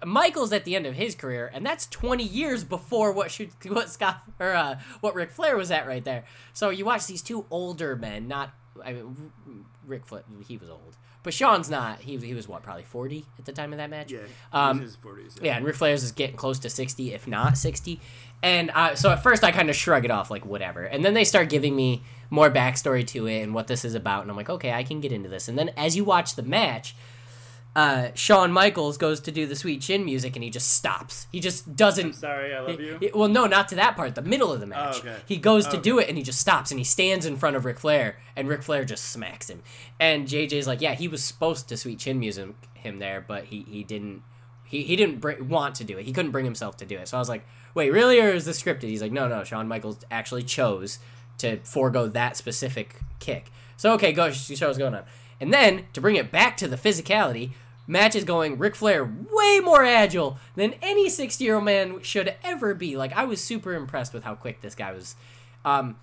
Michael's 0.04 0.52
at 0.52 0.64
the 0.64 0.76
end 0.76 0.84
of 0.86 0.94
his 0.94 1.14
career, 1.14 1.50
and 1.52 1.64
that's 1.64 1.86
20 1.86 2.22
years 2.22 2.62
before 2.62 3.12
what 3.12 3.30
should 3.30 3.50
what 3.72 3.88
Scott 3.90 4.20
or 4.38 4.52
uh, 4.54 4.78
what 5.00 5.14
Ric 5.14 5.30
Flair 5.30 5.56
was 5.56 5.70
at 5.70 5.86
right 5.86 6.04
there. 6.04 6.24
So 6.52 6.70
you 6.70 6.84
watch 6.84 7.06
these 7.06 7.22
two 7.22 7.46
older 7.50 7.96
men, 7.96 8.28
not 8.28 8.52
I 8.84 8.92
mean 8.92 9.30
Ric 9.86 10.06
Flair, 10.06 10.24
he 10.46 10.56
was 10.58 10.68
old, 10.68 10.96
but 11.22 11.34
Shawn's 11.34 11.68
not. 11.70 12.00
He 12.00 12.16
he 12.18 12.34
was 12.34 12.46
what 12.48 12.62
probably 12.62 12.84
40 12.84 13.24
at 13.38 13.44
the 13.44 13.52
time 13.52 13.72
of 13.72 13.78
that 13.78 13.90
match. 13.90 14.12
yeah, 14.12 14.20
Um, 14.52 14.80
his 14.80 14.96
40s. 14.96 15.42
yeah, 15.42 15.56
and 15.56 15.64
Ric 15.66 15.76
Flair's 15.76 16.02
is 16.02 16.12
getting 16.12 16.36
close 16.36 16.58
to 16.60 16.70
60, 16.70 17.12
if 17.14 17.26
not 17.26 17.58
60. 17.58 18.00
And 18.42 18.70
uh, 18.74 18.94
so 18.94 19.10
at 19.10 19.22
first 19.22 19.42
I 19.42 19.50
kind 19.50 19.68
of 19.68 19.76
shrug 19.76 20.04
it 20.04 20.10
off, 20.12 20.30
like, 20.30 20.46
whatever. 20.46 20.84
And 20.84 21.04
then 21.04 21.14
they 21.14 21.24
start 21.24 21.48
giving 21.48 21.74
me 21.74 22.02
more 22.30 22.50
backstory 22.50 23.04
to 23.08 23.26
it 23.26 23.42
and 23.42 23.52
what 23.52 23.66
this 23.66 23.84
is 23.84 23.94
about. 23.94 24.22
And 24.22 24.30
I'm 24.30 24.36
like, 24.36 24.48
okay, 24.50 24.72
I 24.72 24.84
can 24.84 25.00
get 25.00 25.10
into 25.12 25.28
this. 25.28 25.48
And 25.48 25.58
then 25.58 25.70
as 25.76 25.96
you 25.96 26.04
watch 26.04 26.36
the 26.36 26.42
match, 26.42 26.94
uh, 27.76 28.08
Shawn 28.14 28.50
Michaels 28.50 28.98
goes 28.98 29.20
to 29.20 29.30
do 29.30 29.46
the 29.46 29.54
sweet 29.54 29.80
chin 29.82 30.04
music 30.04 30.34
and 30.34 30.42
he 30.42 30.50
just 30.50 30.72
stops. 30.72 31.26
He 31.30 31.38
just 31.38 31.76
doesn't. 31.76 32.06
I'm 32.06 32.12
Sorry, 32.12 32.54
I 32.54 32.60
love 32.60 32.80
you. 32.80 32.98
He- 33.00 33.10
well, 33.14 33.28
no, 33.28 33.46
not 33.46 33.68
to 33.68 33.74
that 33.76 33.94
part. 33.96 34.14
The 34.16 34.22
middle 34.22 34.52
of 34.52 34.58
the 34.60 34.66
match. 34.66 34.96
Oh, 34.96 34.98
okay. 35.00 35.16
He 35.26 35.36
goes 35.36 35.64
to 35.66 35.74
Okay. 35.74 35.82
do 35.82 35.98
it 36.00 36.08
and 36.08 36.16
he 36.16 36.24
just 36.24 36.40
stops 36.40 36.70
and 36.72 36.80
he 36.80 36.84
stands 36.84 37.24
in 37.24 37.36
front 37.36 37.54
of 37.56 37.64
Ric 37.64 37.78
Flair 37.78 38.16
and 38.34 38.48
Ric 38.48 38.62
Flair 38.62 38.84
just 38.84 39.04
smacks 39.04 39.48
him. 39.48 39.62
And 40.00 40.26
JJ's 40.26 40.66
like, 40.66 40.80
yeah, 40.80 40.94
he 40.94 41.06
was 41.06 41.22
supposed 41.22 41.68
to 41.68 41.76
sweet 41.76 41.98
chin 42.00 42.18
music 42.18 42.48
him 42.74 42.98
there, 42.98 43.24
but 43.26 43.44
he 43.44 43.64
he 43.68 43.84
didn't. 43.84 44.22
He, 44.64 44.82
he 44.82 44.96
didn't 44.96 45.20
br- 45.20 45.42
want 45.42 45.76
to 45.76 45.84
do 45.84 45.96
it. 45.96 46.04
He 46.04 46.12
couldn't 46.12 46.30
bring 46.30 46.44
himself 46.44 46.76
to 46.78 46.84
do 46.84 46.98
it. 46.98 47.08
So 47.08 47.16
I 47.16 47.20
was 47.20 47.28
like, 47.30 47.46
wait, 47.74 47.90
really, 47.90 48.20
or 48.20 48.28
is 48.34 48.44
this 48.44 48.60
scripted? 48.60 48.82
He's 48.82 49.00
like, 49.00 49.12
no, 49.12 49.26
no. 49.26 49.42
Shawn 49.42 49.66
Michaels 49.66 50.00
actually 50.10 50.42
chose 50.42 50.98
to 51.38 51.56
forego 51.60 52.06
that 52.08 52.36
specific 52.36 52.96
kick. 53.18 53.50
So 53.78 53.92
okay, 53.94 54.12
go 54.12 54.30
show 54.30 54.66
what's 54.66 54.76
going 54.78 54.94
on. 54.94 55.04
And 55.40 55.52
then 55.52 55.86
to 55.92 56.00
bring 56.00 56.16
it 56.16 56.32
back 56.32 56.56
to 56.58 56.68
the 56.68 56.76
physicality, 56.76 57.52
match 57.86 58.14
is 58.14 58.24
going 58.24 58.58
Ric 58.58 58.74
Flair 58.74 59.04
way 59.04 59.60
more 59.60 59.84
agile 59.84 60.38
than 60.54 60.74
any 60.82 61.08
60 61.08 61.42
year 61.42 61.56
old 61.56 61.64
man 61.64 62.02
should 62.02 62.34
ever 62.44 62.74
be. 62.74 62.96
Like 62.96 63.12
I 63.12 63.24
was 63.24 63.42
super 63.42 63.74
impressed 63.74 64.12
with 64.12 64.24
how 64.24 64.34
quick 64.34 64.60
this 64.60 64.74
guy 64.74 64.92
was. 64.92 65.16
Um, 65.64 65.96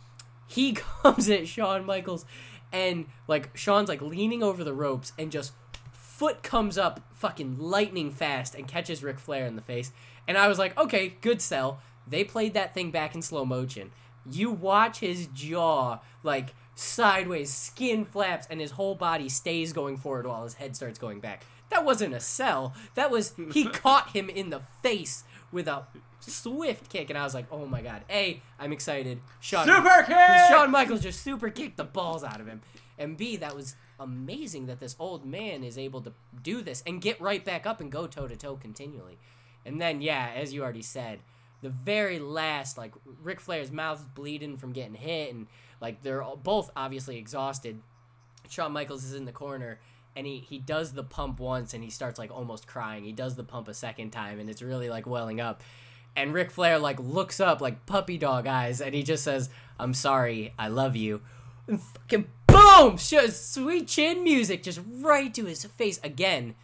he 0.47 0.73
comes 1.03 1.29
at 1.29 1.47
Shawn 1.47 1.85
Michaels, 1.85 2.25
and 2.71 3.05
like 3.27 3.55
Shawn's 3.55 3.89
like 3.89 4.01
leaning 4.01 4.43
over 4.43 4.63
the 4.63 4.73
ropes 4.73 5.13
and 5.17 5.31
just 5.31 5.53
foot 5.91 6.43
comes 6.43 6.77
up 6.77 7.01
fucking 7.13 7.59
lightning 7.59 8.09
fast 8.09 8.55
and 8.55 8.67
catches 8.67 9.03
Ric 9.03 9.19
Flair 9.19 9.45
in 9.45 9.55
the 9.55 9.61
face. 9.61 9.91
And 10.27 10.37
I 10.37 10.47
was 10.47 10.57
like, 10.57 10.77
okay, 10.77 11.15
good 11.21 11.41
sell. 11.41 11.81
They 12.07 12.23
played 12.23 12.53
that 12.53 12.73
thing 12.73 12.91
back 12.91 13.15
in 13.15 13.21
slow 13.21 13.45
motion. 13.45 13.91
You 14.29 14.49
watch 14.49 14.99
his 14.99 15.27
jaw 15.27 15.99
like 16.23 16.53
sideways, 16.75 17.51
skin 17.51 18.05
flaps, 18.05 18.47
and 18.49 18.59
his 18.59 18.71
whole 18.71 18.95
body 18.95 19.29
stays 19.29 19.73
going 19.73 19.97
forward 19.97 20.27
while 20.27 20.43
his 20.43 20.55
head 20.55 20.75
starts 20.75 20.99
going 20.99 21.19
back. 21.19 21.45
That 21.69 21.83
wasn't 21.83 22.13
a 22.13 22.19
sell. 22.19 22.73
That 22.93 23.09
was 23.09 23.33
he 23.51 23.65
caught 23.69 24.09
him 24.11 24.29
in 24.29 24.49
the 24.49 24.61
face 24.83 25.23
with 25.51 25.67
a 25.67 25.83
swift 26.19 26.89
kick, 26.89 27.09
and 27.09 27.17
I 27.17 27.23
was 27.23 27.33
like, 27.33 27.47
oh 27.51 27.65
my 27.65 27.81
god. 27.81 28.03
A, 28.09 28.41
I'm 28.59 28.73
excited. 28.73 29.19
Shawn, 29.39 29.65
Super 29.65 30.03
kick! 30.03 30.17
Shawn 30.49 30.69
Michaels 30.69 31.01
just 31.01 31.21
super 31.23 31.49
kicked 31.49 31.77
the 31.77 31.83
balls 31.83 32.23
out 32.23 32.41
of 32.41 32.47
him. 32.47 32.61
And 32.97 33.17
B, 33.17 33.35
that 33.37 33.55
was 33.55 33.75
amazing 33.99 34.67
that 34.67 34.79
this 34.79 34.95
old 34.99 35.25
man 35.25 35.63
is 35.63 35.77
able 35.77 36.01
to 36.01 36.13
do 36.43 36.61
this 36.61 36.83
and 36.85 37.01
get 37.01 37.19
right 37.19 37.43
back 37.43 37.65
up 37.65 37.81
and 37.81 37.91
go 37.91 38.07
toe 38.07 38.27
to 38.27 38.35
toe 38.35 38.55
continually. 38.55 39.17
And 39.65 39.81
then, 39.81 40.01
yeah, 40.01 40.31
as 40.35 40.53
you 40.53 40.61
already 40.63 40.81
said, 40.81 41.19
the 41.61 41.69
very 41.69 42.19
last, 42.19 42.77
like, 42.77 42.93
Ric 43.23 43.39
Flair's 43.39 43.71
mouth's 43.71 44.03
bleeding 44.03 44.57
from 44.57 44.71
getting 44.71 44.93
hit, 44.93 45.33
and, 45.33 45.47
like, 45.81 46.01
they're 46.01 46.21
all, 46.21 46.35
both 46.35 46.71
obviously 46.75 47.17
exhausted. 47.17 47.81
Shawn 48.49 48.71
Michaels 48.71 49.03
is 49.03 49.13
in 49.13 49.25
the 49.25 49.31
corner, 49.31 49.79
and 50.15 50.25
he, 50.25 50.39
he 50.39 50.59
does 50.59 50.93
the 50.93 51.03
pump 51.03 51.39
once, 51.39 51.73
and 51.73 51.83
he 51.83 51.89
starts, 51.89 52.19
like, 52.19 52.31
almost 52.31 52.67
crying. 52.67 53.03
He 53.03 53.11
does 53.11 53.35
the 53.35 53.43
pump 53.43 53.67
a 53.67 53.73
second 53.73 54.11
time, 54.11 54.39
and 54.39 54.49
it's 54.49 54.61
really, 54.61 54.89
like, 54.89 55.05
welling 55.05 55.41
up. 55.41 55.61
And 56.15 56.33
Ric 56.33 56.51
Flair, 56.51 56.79
like, 56.79 56.99
looks 56.99 57.39
up, 57.39 57.59
like, 57.59 57.85
puppy 57.85 58.17
dog 58.17 58.47
eyes, 58.47 58.79
and 58.81 58.95
he 58.95 59.03
just 59.03 59.23
says, 59.23 59.49
I'm 59.79 59.93
sorry, 59.93 60.53
I 60.57 60.67
love 60.67 60.95
you. 60.95 61.21
And 61.67 61.81
fucking 61.81 62.27
boom! 62.47 62.97
Sweet 62.97 63.87
chin 63.87 64.23
music 64.23 64.63
just 64.63 64.79
right 64.85 65.33
to 65.33 65.45
his 65.45 65.65
face 65.65 65.99
again. 66.03 66.55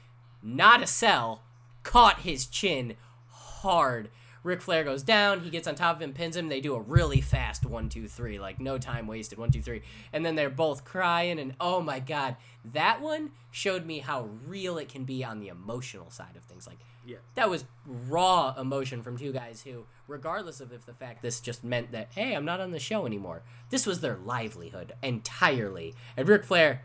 Not 0.42 0.84
a 0.84 0.88
sell. 0.88 1.42
Caught 1.84 2.20
his 2.22 2.46
chin 2.46 2.96
hard. 3.28 4.10
Ric 4.44 4.62
Flair 4.62 4.84
goes 4.84 5.04
down. 5.04 5.42
He 5.42 5.50
gets 5.52 5.68
on 5.68 5.76
top 5.76 5.98
of 5.98 6.02
him, 6.02 6.14
pins 6.14 6.36
him. 6.36 6.50
They 6.50 6.62
do 6.62 6.74
a 6.76 6.82
really 6.82 7.22
fast 7.22 7.66
one, 7.66 7.90
two, 7.90 8.08
three, 8.08 8.40
like 8.40 8.60
no 8.60 8.78
time 8.78 9.06
wasted. 9.06 9.38
One, 9.38 9.52
two, 9.52 9.62
three, 9.62 9.84
and 10.12 10.26
then 10.26 10.36
they're 10.36 10.50
both 10.50 10.84
crying. 10.84 11.40
And 11.40 11.54
oh 11.60 11.82
my 11.82 12.00
god, 12.00 12.38
that 12.74 13.02
one 13.02 13.32
showed 13.52 13.86
me 13.86 14.00
how 14.00 14.30
real 14.48 14.78
it 14.78 14.90
can 14.90 15.04
be 15.04 15.24
on 15.24 15.40
the 15.40 15.50
emotional 15.50 16.10
side 16.10 16.36
of 16.36 16.44
things. 16.44 16.66
Like 16.66 16.80
Yeah. 17.06 17.18
that 17.36 17.50
was 17.50 17.66
raw 17.86 18.56
emotion 18.60 19.04
from 19.04 19.18
two 19.18 19.32
guys 19.32 19.62
who, 19.62 19.86
regardless 20.08 20.60
of 20.60 20.72
if 20.74 20.86
the 20.86 20.94
fact 20.94 21.22
this 21.22 21.40
just 21.40 21.64
meant 21.64 21.92
that 21.92 22.08
hey, 22.16 22.34
I'm 22.34 22.46
not 22.46 22.60
on 22.60 22.72
the 22.72 22.80
show 22.80 23.06
anymore. 23.06 23.44
This 23.70 23.86
was 23.86 24.02
their 24.02 24.18
livelihood 24.18 24.94
entirely. 25.04 25.94
And 26.18 26.28
Ric 26.28 26.44
Flair, 26.46 26.82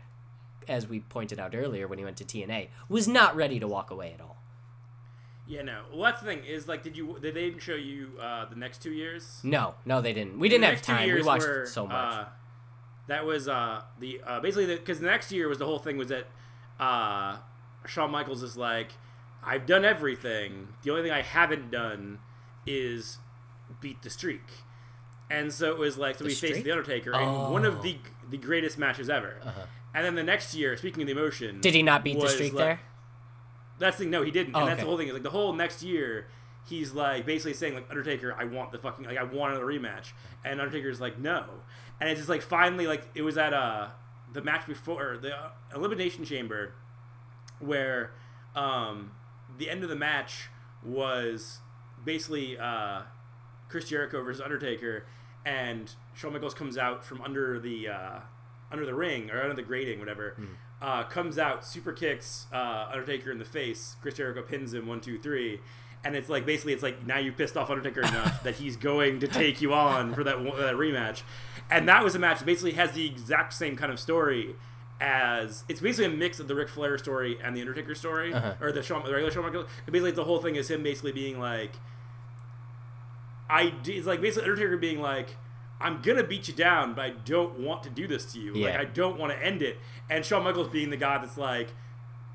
as 0.67 0.87
we 0.87 0.99
pointed 0.99 1.39
out 1.39 1.55
earlier 1.55 1.87
when 1.87 1.97
he 1.97 2.05
went 2.05 2.17
to 2.17 2.23
TNA, 2.25 2.69
was 2.87 3.07
not 3.07 3.35
ready 3.35 3.59
to 3.59 3.67
walk 3.67 3.89
away 3.89 4.13
at 4.13 4.21
all. 4.21 4.36
Yeah, 5.47 5.61
no. 5.61 5.83
Well, 5.93 6.03
that's 6.03 6.21
the 6.21 6.27
thing 6.27 6.43
is 6.43 6.67
like, 6.67 6.83
did 6.83 6.97
you 6.97 7.17
did 7.21 7.33
they 7.33 7.45
even 7.45 7.59
show 7.59 7.75
you 7.75 8.11
uh, 8.21 8.45
the 8.45 8.55
next 8.55 8.81
two 8.81 8.91
years? 8.91 9.39
No, 9.43 9.75
no, 9.85 10.01
they 10.01 10.13
didn't. 10.13 10.39
We 10.39 10.49
didn't 10.49 10.65
have 10.65 10.81
time. 10.81 11.09
We 11.09 11.21
watched 11.23 11.47
were, 11.47 11.65
so 11.65 11.87
much. 11.87 11.93
Uh, 12.13 12.25
that 13.07 13.25
was 13.25 13.47
uh, 13.47 13.83
the 13.99 14.19
uh, 14.25 14.39
basically 14.41 14.65
because 14.75 14.99
the, 14.99 15.05
next 15.05 15.31
year 15.31 15.47
was 15.47 15.57
the 15.57 15.65
whole 15.65 15.79
thing 15.79 15.97
was 15.97 16.09
that 16.09 16.27
uh, 16.79 17.37
Shawn 17.85 18.11
Michaels 18.11 18.43
is 18.43 18.57
like, 18.57 18.91
I've 19.43 19.65
done 19.65 19.85
everything. 19.85 20.67
The 20.83 20.91
only 20.91 21.03
thing 21.03 21.11
I 21.11 21.21
haven't 21.21 21.71
done 21.71 22.19
is 22.65 23.17
beat 23.79 24.01
the 24.01 24.09
streak. 24.09 24.43
And 25.29 25.51
so 25.53 25.71
it 25.71 25.77
was 25.77 25.97
like 25.97 26.17
so 26.17 26.23
The 26.25 26.29
we 26.29 26.35
faced 26.35 26.63
the 26.63 26.71
Undertaker 26.71 27.13
in 27.13 27.19
one 27.51 27.65
Oh. 27.65 27.69
of 27.69 27.81
the 27.83 27.97
the 28.29 28.37
greatest 28.37 28.77
matches 28.77 29.09
ever. 29.09 29.37
And 29.93 30.05
then 30.05 30.15
the 30.15 30.23
next 30.23 30.53
year, 30.53 30.75
speaking 30.75 31.03
of 31.03 31.07
the 31.07 31.13
emotion, 31.13 31.61
Did 31.61 31.73
he 31.73 31.81
not 31.81 32.03
beat 32.03 32.19
the 32.19 32.27
streak 32.27 32.53
like- 32.53 32.63
there? 32.65 32.79
That's 33.79 33.97
the 33.97 34.03
thing. 34.03 34.11
No, 34.11 34.23
he 34.23 34.31
didn't. 34.31 34.55
Oh, 34.55 34.59
and 34.59 34.67
that's 34.67 34.77
okay. 34.77 34.83
the 34.83 34.87
whole 34.87 34.97
thing. 34.97 35.07
Is 35.07 35.13
like 35.13 35.23
the 35.23 35.29
whole 35.29 35.53
next 35.53 35.83
year, 35.83 36.27
he's 36.67 36.93
like 36.93 37.25
basically 37.25 37.53
saying 37.53 37.73
like 37.73 37.87
Undertaker, 37.89 38.35
I 38.37 38.45
want 38.45 38.71
the 38.71 38.77
fucking 38.79 39.05
like 39.05 39.17
I 39.17 39.23
want 39.23 39.51
another 39.53 39.65
rematch, 39.65 40.11
and 40.43 40.59
Undertaker's 40.59 40.99
like 40.99 41.19
no, 41.19 41.45
and 41.99 42.09
it's 42.09 42.19
just 42.19 42.29
like 42.29 42.41
finally 42.41 42.87
like 42.87 43.03
it 43.15 43.21
was 43.21 43.37
at 43.37 43.53
uh 43.53 43.89
the 44.33 44.41
match 44.41 44.67
before 44.67 45.17
the 45.21 45.35
uh, 45.35 45.49
Elimination 45.75 46.25
Chamber, 46.25 46.73
where 47.59 48.11
um 48.55 49.11
the 49.57 49.69
end 49.69 49.83
of 49.83 49.89
the 49.89 49.95
match 49.95 50.49
was 50.83 51.59
basically 52.03 52.57
uh 52.57 53.01
Chris 53.69 53.89
Jericho 53.89 54.23
versus 54.23 54.41
Undertaker, 54.41 55.05
and 55.45 55.91
Shawn 56.13 56.33
Michaels 56.33 56.53
comes 56.53 56.77
out 56.77 57.05
from 57.05 57.21
under 57.21 57.59
the 57.59 57.89
uh, 57.89 58.19
under 58.71 58.85
the 58.85 58.93
ring 58.95 59.29
or 59.31 59.41
under 59.41 59.55
the 59.55 59.61
grating, 59.63 59.99
whatever. 59.99 60.33
Hmm. 60.35 60.45
Uh, 60.79 61.03
comes 61.05 61.39
out, 61.39 61.65
super 61.65 61.91
kicks 61.91 62.45
uh, 62.53 62.87
Undertaker 62.91 63.31
in 63.31 63.39
the 63.39 63.45
face. 63.45 63.95
Chris 64.01 64.13
Jericho 64.15 64.43
pins 64.43 64.73
him 64.75 64.85
one, 64.87 65.01
two, 65.01 65.17
three, 65.17 65.59
and 66.03 66.15
it's 66.15 66.29
like 66.29 66.45
basically 66.45 66.73
it's 66.73 66.83
like 66.83 67.03
now 67.05 67.17
you 67.17 67.31
pissed 67.31 67.57
off 67.57 67.69
Undertaker 67.71 68.01
enough 68.07 68.43
that 68.43 68.55
he's 68.57 68.75
going 68.77 69.19
to 69.21 69.27
take 69.27 69.59
you 69.61 69.73
on 69.73 70.13
for 70.13 70.23
that 70.23 70.37
that 70.43 70.75
rematch, 70.75 71.23
and 71.71 71.87
that 71.89 72.03
was 72.03 72.13
a 72.13 72.19
match 72.19 72.39
that 72.39 72.45
basically 72.45 72.73
has 72.73 72.91
the 72.91 73.07
exact 73.07 73.53
same 73.53 73.75
kind 73.75 73.91
of 73.91 73.99
story 73.99 74.55
as 75.01 75.63
it's 75.69 75.79
basically 75.79 76.05
a 76.05 76.15
mix 76.15 76.39
of 76.39 76.47
the 76.47 76.53
Ric 76.55 76.69
Flair 76.69 76.97
story 76.99 77.37
and 77.43 77.55
the 77.55 77.61
Undertaker 77.61 77.93
story, 77.95 78.33
Uh-huh. 78.33 78.53
or 78.61 78.71
the, 78.71 78.81
Shawn, 78.83 79.03
the 79.03 79.11
regular 79.11 79.31
Shawn 79.31 79.43
Michaels. 79.45 79.67
Basically, 79.87 80.11
the 80.11 80.23
whole 80.25 80.39
thing 80.41 80.55
is 80.55 80.69
him 80.71 80.81
basically 80.83 81.11
being 81.11 81.39
like, 81.39 81.71
I 83.49 83.73
it's 83.85 84.05
like 84.07 84.21
basically 84.21 84.49
Undertaker 84.49 84.77
being 84.77 84.99
like, 84.99 85.29
I'm 85.79 86.01
gonna 86.01 86.23
beat 86.23 86.47
you 86.47 86.53
down, 86.53 86.93
but 86.95 87.05
I 87.05 87.09
don't 87.11 87.59
want 87.59 87.83
to 87.83 87.89
do 87.89 88.07
this 88.07 88.25
to 88.33 88.39
you. 88.39 88.55
Like 88.55 88.75
I 88.75 88.85
don't 88.85 89.17
want 89.19 89.31
to 89.31 89.43
end 89.45 89.61
it. 89.61 89.77
And 90.09 90.25
Shawn 90.25 90.43
Michaels 90.43 90.69
being 90.69 90.89
the 90.89 90.97
guy 90.97 91.17
that's 91.19 91.37
like, 91.37 91.69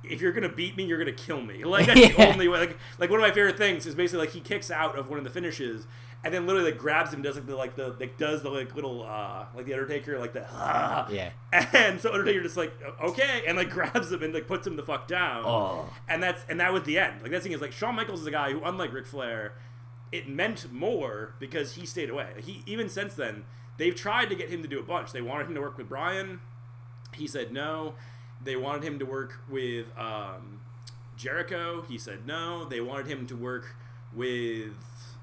if 0.04 0.20
you're 0.20 0.32
gonna 0.32 0.48
beat 0.48 0.76
me, 0.76 0.84
you're 0.84 0.98
gonna 0.98 1.12
kill 1.12 1.40
me. 1.40 1.64
Like 1.64 1.86
that's 1.86 2.00
the 2.14 2.28
only 2.28 2.48
way. 2.48 2.60
Like 2.60 2.78
like 2.98 3.10
one 3.10 3.18
of 3.20 3.26
my 3.26 3.32
favorite 3.34 3.58
things 3.58 3.86
is 3.86 3.94
basically 3.94 4.20
like 4.26 4.30
he 4.34 4.40
kicks 4.40 4.70
out 4.70 4.96
of 4.98 5.08
one 5.08 5.18
of 5.18 5.24
the 5.24 5.30
finishes. 5.30 5.86
And 6.24 6.32
then 6.32 6.46
literally 6.46 6.70
like 6.70 6.78
grabs 6.78 7.12
him, 7.12 7.20
does 7.20 7.34
like 7.34 7.46
the 7.46 7.56
like 7.56 7.74
the 7.74 7.96
like 7.98 8.16
does 8.16 8.42
the 8.44 8.48
like 8.50 8.76
little 8.76 9.02
uh 9.02 9.46
like 9.56 9.66
the 9.66 9.72
Undertaker 9.74 10.20
like 10.20 10.32
the 10.32 10.46
ah 10.52 11.08
Yeah. 11.10 11.30
and 11.52 12.00
so 12.00 12.12
Undertaker 12.12 12.40
just 12.44 12.56
like 12.56 12.72
okay 13.02 13.42
and 13.48 13.56
like 13.56 13.70
grabs 13.70 14.12
him 14.12 14.22
and 14.22 14.32
like 14.32 14.46
puts 14.46 14.64
him 14.64 14.76
the 14.76 14.84
fuck 14.84 15.08
down 15.08 15.42
Oh. 15.44 15.90
and 16.08 16.22
that's 16.22 16.44
and 16.48 16.60
that 16.60 16.72
was 16.72 16.84
the 16.84 16.96
end. 17.00 17.22
Like 17.22 17.32
that 17.32 17.42
thing 17.42 17.50
is 17.50 17.60
like 17.60 17.72
Shawn 17.72 17.96
Michaels 17.96 18.20
is 18.20 18.26
a 18.28 18.30
guy 18.30 18.52
who, 18.52 18.62
unlike 18.62 18.92
Ric 18.92 19.06
Flair, 19.06 19.54
it 20.12 20.28
meant 20.28 20.70
more 20.70 21.34
because 21.40 21.74
he 21.74 21.86
stayed 21.86 22.10
away. 22.10 22.28
He 22.44 22.62
even 22.66 22.88
since 22.88 23.14
then 23.14 23.44
they've 23.78 23.94
tried 23.94 24.28
to 24.28 24.34
get 24.36 24.50
him 24.50 24.62
to 24.62 24.68
do 24.68 24.78
a 24.78 24.82
bunch. 24.82 25.12
They 25.12 25.22
wanted 25.22 25.48
him 25.48 25.54
to 25.54 25.60
work 25.60 25.78
with 25.78 25.88
Bryan. 25.88 26.40
He 27.14 27.26
said 27.26 27.52
no. 27.52 27.94
They 28.44 28.56
wanted 28.56 28.84
him 28.84 28.98
to 28.98 29.06
work 29.06 29.40
with 29.48 29.86
um, 29.98 30.60
Jericho. 31.16 31.82
He 31.88 31.98
said 31.98 32.26
no. 32.26 32.64
They 32.64 32.80
wanted 32.80 33.06
him 33.06 33.26
to 33.28 33.36
work 33.36 33.74
with 34.14 34.72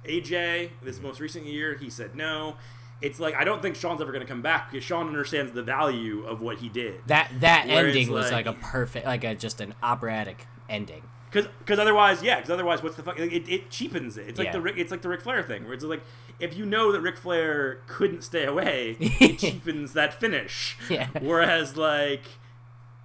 AJ 0.06 0.72
this 0.82 1.00
most 1.00 1.20
recent 1.20 1.46
year. 1.46 1.76
He 1.76 1.90
said 1.90 2.16
no. 2.16 2.56
It's 3.02 3.20
like 3.20 3.36
I 3.36 3.44
don't 3.44 3.62
think 3.62 3.76
Shawn's 3.76 4.02
ever 4.02 4.12
going 4.12 4.26
to 4.26 4.32
come 4.32 4.42
back 4.42 4.72
because 4.72 4.84
Sean 4.84 5.08
understands 5.08 5.52
the 5.54 5.64
value 5.64 6.26
of 6.26 6.42
what 6.42 6.58
he 6.58 6.68
did. 6.70 6.96
That 7.08 7.32
that 7.40 7.68
Whereas, 7.68 7.96
ending 7.96 8.12
was 8.12 8.32
like- 8.32 8.46
like 8.46 8.56
a 8.56 8.60
perfect, 8.60 9.06
like 9.06 9.24
a 9.24 9.36
just 9.36 9.62
an 9.62 9.74
operatic 9.84 10.48
ending. 10.68 11.04
Because 11.32 11.50
because 11.60 11.78
otherwise, 11.80 12.24
yeah. 12.24 12.38
Because 12.38 12.50
otherwise, 12.52 12.82
what's 12.82 12.96
the 12.96 13.04
fuck? 13.04 13.20
It, 13.20 13.48
it 13.48 13.70
cheapens 13.70 14.18
it. 14.18 14.28
It's 14.30 14.40
like 14.40 14.48
Yeah. 14.48 14.54
the 14.54 14.62
Ric- 14.62 14.78
it's 14.78 14.92
like 14.92 15.02
the 15.02 15.10
Ric 15.10 15.22
Flair 15.22 15.44
thing, 15.44 15.66
where 15.66 15.74
it's 15.74 15.84
like 15.84 16.02
if 16.40 16.56
you 16.58 16.66
know 16.66 16.92
that 16.92 17.02
Ric 17.02 17.18
Flair 17.18 17.82
couldn't 17.88 18.24
stay 18.24 18.46
away, 18.46 18.98
it 19.00 19.38
cheapens 19.40 19.94
that 19.94 20.14
finish. 20.14 20.78
Yeah. 20.90 21.08
Whereas 21.22 21.78
like 21.78 22.24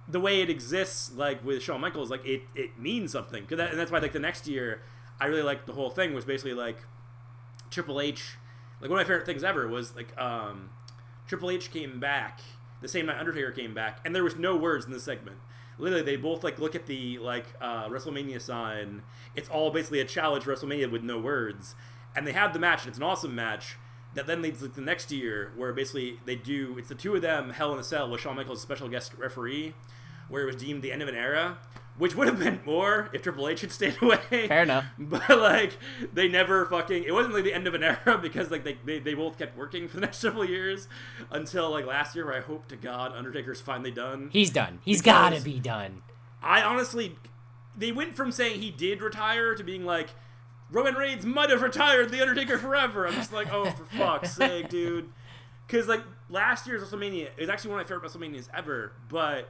the 0.07 0.19
way 0.19 0.41
it 0.41 0.49
exists, 0.49 1.11
like 1.13 1.43
with 1.45 1.61
Shawn 1.61 1.81
Michaels, 1.81 2.09
like 2.09 2.25
it 2.25 2.43
it 2.55 2.79
means 2.79 3.11
something. 3.11 3.45
Cause 3.45 3.57
that, 3.57 3.71
and 3.71 3.79
that's 3.79 3.91
why 3.91 3.99
like 3.99 4.13
the 4.13 4.19
next 4.19 4.47
year, 4.47 4.81
I 5.19 5.27
really 5.27 5.43
liked 5.43 5.67
the 5.67 5.73
whole 5.73 5.89
thing 5.89 6.13
was 6.13 6.25
basically 6.25 6.53
like 6.53 6.77
Triple 7.69 7.99
H. 8.01 8.37
Like 8.81 8.89
one 8.89 8.99
of 8.99 9.05
my 9.05 9.07
favorite 9.07 9.25
things 9.25 9.43
ever 9.43 9.67
was 9.67 9.95
like 9.95 10.17
um, 10.19 10.69
Triple 11.27 11.49
H 11.51 11.71
came 11.71 11.99
back 11.99 12.41
the 12.81 12.87
same 12.87 13.05
night 13.05 13.17
Undertaker 13.17 13.51
came 13.51 13.73
back, 13.73 13.99
and 14.05 14.13
there 14.15 14.23
was 14.23 14.35
no 14.35 14.55
words 14.55 14.85
in 14.85 14.91
the 14.91 14.99
segment. 14.99 15.37
Literally, 15.77 16.03
they 16.03 16.15
both 16.15 16.43
like 16.43 16.59
look 16.59 16.75
at 16.75 16.85
the 16.85 17.17
like 17.19 17.45
uh, 17.61 17.87
WrestleMania 17.87 18.41
sign. 18.41 19.03
It's 19.35 19.49
all 19.49 19.71
basically 19.71 19.99
a 19.99 20.05
challenge 20.05 20.45
WrestleMania 20.45 20.89
with 20.91 21.03
no 21.03 21.19
words, 21.19 21.75
and 22.15 22.25
they 22.25 22.31
have 22.31 22.53
the 22.53 22.59
match, 22.59 22.81
and 22.81 22.89
it's 22.89 22.97
an 22.97 23.03
awesome 23.03 23.35
match. 23.35 23.77
That 24.13 24.27
then 24.27 24.41
leads 24.41 24.59
to 24.61 24.69
the 24.69 24.79
next 24.79 25.11
year, 25.11 25.51
where 25.57 25.73
basically 25.73 26.19
they 26.25 26.37
do 26.37 26.77
it's 26.77 26.87
the 26.87 26.95
two 26.95 27.15
of 27.15 27.21
them 27.21 27.49
Hell 27.49 27.73
in 27.73 27.79
a 27.79 27.83
Cell 27.83 28.09
with 28.09 28.21
Shawn 28.21 28.37
Michaels 28.37 28.61
special 28.61 28.87
guest 28.87 29.13
referee, 29.17 29.73
where 30.29 30.43
it 30.43 30.45
was 30.45 30.55
deemed 30.55 30.81
the 30.81 30.93
end 30.93 31.01
of 31.01 31.09
an 31.09 31.15
era, 31.15 31.57
which 31.97 32.15
would 32.15 32.27
have 32.27 32.39
been 32.39 32.59
more 32.65 33.09
if 33.13 33.21
Triple 33.23 33.47
H 33.47 33.61
had 33.61 33.71
stayed 33.71 33.95
away. 34.01 34.47
Fair 34.47 34.63
enough. 34.63 34.85
But 34.99 35.29
like 35.39 35.77
they 36.13 36.27
never 36.27 36.65
fucking 36.65 37.03
it 37.03 37.13
wasn't 37.13 37.33
like 37.35 37.43
the 37.43 37.53
end 37.53 37.67
of 37.67 37.73
an 37.73 37.83
era 37.83 38.17
because 38.21 38.51
like 38.51 38.63
they, 38.63 38.77
they, 38.85 38.99
they 38.99 39.13
both 39.13 39.37
kept 39.37 39.57
working 39.57 39.87
for 39.87 39.95
the 39.95 40.01
next 40.01 40.17
several 40.17 40.43
years 40.45 40.87
until 41.31 41.69
like 41.71 41.85
last 41.85 42.15
year 42.15 42.25
where 42.25 42.35
I 42.35 42.41
hope 42.41 42.67
to 42.69 42.75
God 42.75 43.13
Undertaker's 43.13 43.61
finally 43.61 43.91
done. 43.91 44.29
He's 44.33 44.49
done. 44.49 44.79
He's 44.83 45.01
Because- 45.01 45.31
gotta 45.33 45.41
be 45.43 45.59
done. 45.59 46.01
I 46.43 46.61
honestly 46.61 47.15
they 47.77 47.91
went 47.91 48.15
from 48.15 48.31
saying 48.31 48.61
he 48.61 48.71
did 48.71 49.01
retire 49.01 49.55
to 49.55 49.63
being 49.63 49.85
like 49.85 50.09
Roman 50.71 50.95
Reigns 50.95 51.25
might 51.25 51.49
have 51.51 51.61
retired 51.61 52.09
the 52.09 52.21
Undertaker 52.21 52.57
forever. 52.57 53.07
I'm 53.07 53.13
just 53.13 53.31
like, 53.31 53.51
oh 53.53 53.65
for 53.69 53.85
fuck's 53.97 54.33
sake, 54.33 54.69
dude. 54.69 55.09
Cause 55.67 55.87
like 55.87 56.01
last 56.29 56.67
year's 56.67 56.81
WrestleMania 56.83 57.29
is 57.37 57.49
actually 57.49 57.71
one 57.71 57.79
of 57.81 57.85
my 57.89 57.95
favorite 57.95 58.11
WrestleManias 58.11 58.47
ever, 58.53 58.91
but 59.09 59.49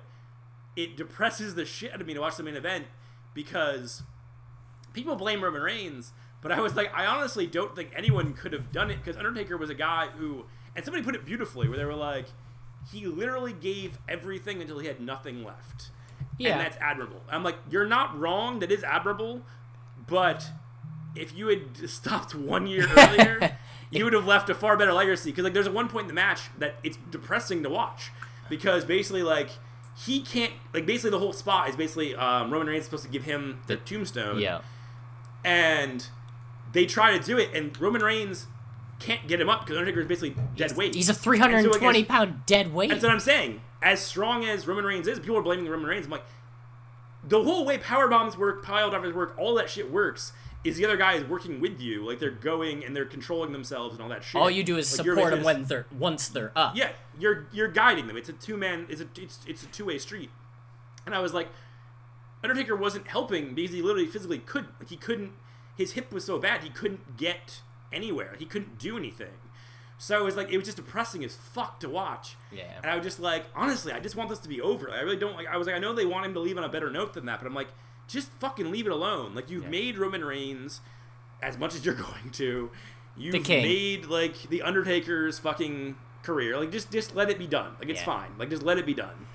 it 0.76 0.98
depresses 0.98 1.56
the 1.56 1.66
shit 1.66 1.94
out 1.94 2.02
of 2.02 2.08
me 2.08 2.14
to 2.14 2.22
watch 2.22 2.38
the 2.38 2.44
main 2.44 2.56
event 2.56 2.86
because 3.34 4.04
people 4.94 5.16
blame 5.16 5.44
Roman 5.44 5.62
Reigns, 5.62 6.14
but 6.42 6.52
I 6.52 6.62
was 6.62 6.76
like, 6.76 6.94
I 6.94 7.06
honestly 7.06 7.48
don't 7.48 7.76
think 7.76 7.92
anyone 7.96 8.34
could 8.34 8.54
have 8.54 8.72
done 8.72 8.92
it 8.92 8.98
because 8.98 9.18
Undertaker 9.18 9.58
was 9.58 9.70
a 9.70 9.76
guy 9.76 10.08
who, 10.18 10.46
and 10.76 10.84
somebody 10.84 11.04
put 11.04 11.16
it 11.16 11.26
beautifully, 11.26 11.68
where 11.68 11.78
they 11.78 11.86
were 11.86 11.96
like, 11.96 12.28
he 12.92 13.06
literally 13.06 13.54
gave 13.54 13.98
everything 14.08 14.62
until 14.62 14.80
he 14.80 14.88
had 14.88 15.00
nothing 15.00 15.44
left. 15.44 15.92
Yeah. 16.38 16.52
And 16.52 16.62
that's 16.62 16.78
admirable. 16.78 17.22
I'm 17.30 17.44
like, 17.44 17.58
you're 17.70 17.88
not 17.88 18.18
wrong. 18.18 18.60
That 18.60 18.72
is 18.72 18.84
admirable, 18.84 19.42
but 20.08 20.50
if 21.16 21.36
you 21.36 21.48
had 21.48 21.78
stopped 21.90 22.36
one 22.36 22.68
year 22.68 22.88
earlier, 22.96 23.58
you 23.92 24.04
would 24.04 24.14
have 24.14 24.26
left 24.26 24.50
a 24.50 24.56
far 24.56 24.78
better 24.78 24.94
legacy. 24.94 25.32
Because 25.32 25.46
like, 25.46 25.54
there's 25.54 25.68
a 25.68 25.72
one 25.72 25.88
point 25.88 26.04
in 26.04 26.08
the 26.08 26.14
match 26.14 26.42
that 26.58 26.76
it's 26.84 26.98
depressing 27.10 27.64
to 27.64 27.70
watch 27.70 28.12
because 28.50 28.86
basically 28.86 29.24
like 29.24 29.50
he 29.98 30.22
can't 30.22 30.52
like 30.74 30.86
basically 30.86 31.12
the 31.12 31.20
whole 31.20 31.34
spot 31.34 31.70
is 31.70 31.76
basically 31.76 32.16
um, 32.16 32.52
Roman 32.52 32.68
Reigns 32.68 32.82
is 32.82 32.86
supposed 32.86 33.04
to 33.04 33.10
give 33.10 33.24
him 33.24 33.62
the 33.68 33.78
tombstone 33.78 34.40
Yeah. 34.40 34.60
and 35.44 36.08
they 36.74 36.86
try 36.86 37.18
to 37.18 37.24
do 37.24 37.38
it, 37.38 37.54
and 37.54 37.80
Roman 37.80 38.02
Reigns 38.04 38.48
can't 39.00 39.28
get 39.28 39.40
him 39.40 39.50
up 39.50 39.62
because 39.62 39.78
Undertaker 39.78 40.02
is 40.02 40.08
basically 40.08 40.36
dead 40.56 40.76
weight. 40.76 40.94
He's 40.96 41.08
a 41.08 41.12
And 41.12 41.18
so, 41.18 41.24
320 41.24 42.00
like, 42.00 42.08
pound 42.08 42.46
dead 42.46 42.74
weight. 42.74 42.90
That's 42.90 43.04
what 43.04 43.12
I'm 43.12 43.20
saying. 43.20 43.62
As 43.82 44.02
strong 44.02 44.44
as 44.46 44.68
Roman 44.68 44.84
Reigns 44.84 45.08
is, 45.08 45.20
people 45.20 45.38
are 45.38 45.42
blaming 45.42 45.68
Roman 45.68 45.86
Reigns. 45.88 46.06
I'm 46.06 46.12
like, 46.12 46.26
the 47.24 47.44
whole 47.44 47.66
way 47.66 47.78
power 47.78 48.08
bombs 48.08 48.38
work, 48.38 48.64
pile 48.64 48.90
drivers 48.90 49.14
work, 49.14 49.36
all 49.38 49.56
that 49.56 49.70
shit 49.70 49.92
works. 49.92 50.34
Is 50.66 50.78
the 50.78 50.86
other 50.86 50.98
guy 50.98 51.14
is 51.14 51.24
working 51.24 51.62
with 51.62 51.80
you, 51.80 52.06
like 52.06 52.20
they're 52.20 52.32
going 52.32 52.84
and 52.84 52.96
they're 52.96 53.06
controlling 53.06 53.52
themselves 53.52 53.94
and 53.94 54.02
all 54.04 54.10
that 54.10 54.24
shit. 54.24 54.42
All 54.42 54.50
you 54.50 54.64
do 54.64 54.78
is 54.78 54.92
Like, 54.98 55.06
support 55.06 55.32
them 55.32 55.44
when 55.44 55.66
they're 55.66 55.86
once 55.98 56.28
they're 56.28 56.52
up. 56.56 56.76
yeah, 56.76 56.90
you're 57.20 57.48
you're 57.54 57.68
guiding 57.68 58.08
them. 58.08 58.18
It's 58.18 58.30
a 58.30 58.34
two 58.34 58.58
man. 58.58 58.88
It's 58.90 59.00
a 59.02 59.08
it's 59.18 59.40
it's 59.48 59.64
a 59.64 59.68
two 59.68 59.86
way 59.86 59.98
street. 60.00 60.32
And 61.06 61.14
I 61.14 61.20
was 61.20 61.34
like, 61.36 61.50
Undertaker 62.44 62.76
wasn't 62.76 63.08
helping 63.08 63.54
because 63.56 63.72
he 63.76 63.82
literally 63.82 64.08
physically 64.08 64.40
couldn't. 64.40 64.72
Like 64.80 64.90
he 64.90 64.98
couldn't. 64.98 65.32
His 65.78 65.94
hip 65.94 66.12
was 66.12 66.26
so 66.26 66.40
bad 66.40 66.64
he 66.64 66.70
couldn't 66.70 67.18
get 67.18 67.62
anywhere. 67.92 68.36
He 68.40 68.46
couldn't 68.46 68.78
do 68.80 68.98
anything. 68.98 69.34
So 69.98 70.20
it 70.20 70.24
was 70.24 70.36
like 70.36 70.52
it 70.52 70.58
was 70.58 70.66
just 70.66 70.78
depressing 70.78 71.24
as 71.24 71.36
fuck 71.36 71.80
to 71.82 71.90
watch. 71.90 72.36
Yeah. 72.52 72.64
And 72.82 72.88
I 72.92 72.96
was 72.96 73.04
just 73.06 73.20
like, 73.20 73.46
honestly, 73.56 73.94
I 73.94 74.00
just 74.00 74.16
want 74.16 74.30
this 74.30 74.40
to 74.40 74.50
be 74.50 74.60
over. 74.62 74.90
I 74.92 75.02
really 75.02 75.16
don't 75.18 75.36
like. 75.36 75.48
I 75.48 75.58
was 75.58 75.68
like, 75.68 75.76
I 75.76 75.80
know 75.80 75.94
they 75.94 76.06
want 76.06 76.26
him 76.26 76.34
to 76.34 76.40
leave 76.40 76.58
on 76.58 76.64
a 76.64 76.70
better 76.70 76.90
note 76.90 77.14
than 77.14 77.26
that, 77.28 77.40
but 77.40 77.48
I'm 77.48 77.54
like, 77.54 77.70
just 78.08 78.30
fucking 78.40 78.72
leave 78.72 78.86
it 78.86 78.92
alone. 78.92 79.34
Like 79.36 79.50
you've 79.50 79.64
Yeah. 79.64 79.70
made 79.70 79.98
Roman 79.98 80.24
Reigns 80.24 80.82
as 81.42 81.58
much 81.58 81.76
as 81.76 81.86
you're 81.86 81.96
going 82.10 82.30
to. 82.34 82.70
You've 83.18 83.48
made 83.48 84.06
like 84.08 84.50
the 84.50 84.62
Undertaker's 84.62 85.40
fucking 85.40 85.96
career. 86.24 86.58
Like 86.60 86.72
just 86.72 86.92
just 86.92 87.16
let 87.16 87.30
it 87.30 87.38
be 87.40 87.48
done. 87.48 87.74
Like 87.80 87.90
it's 87.90 88.00
Yeah. 88.02 88.06
fine. 88.06 88.32
Like 88.38 88.50
just 88.50 88.64
let 88.64 88.78
it 88.78 88.86
be 88.86 88.94
done. 88.94 89.28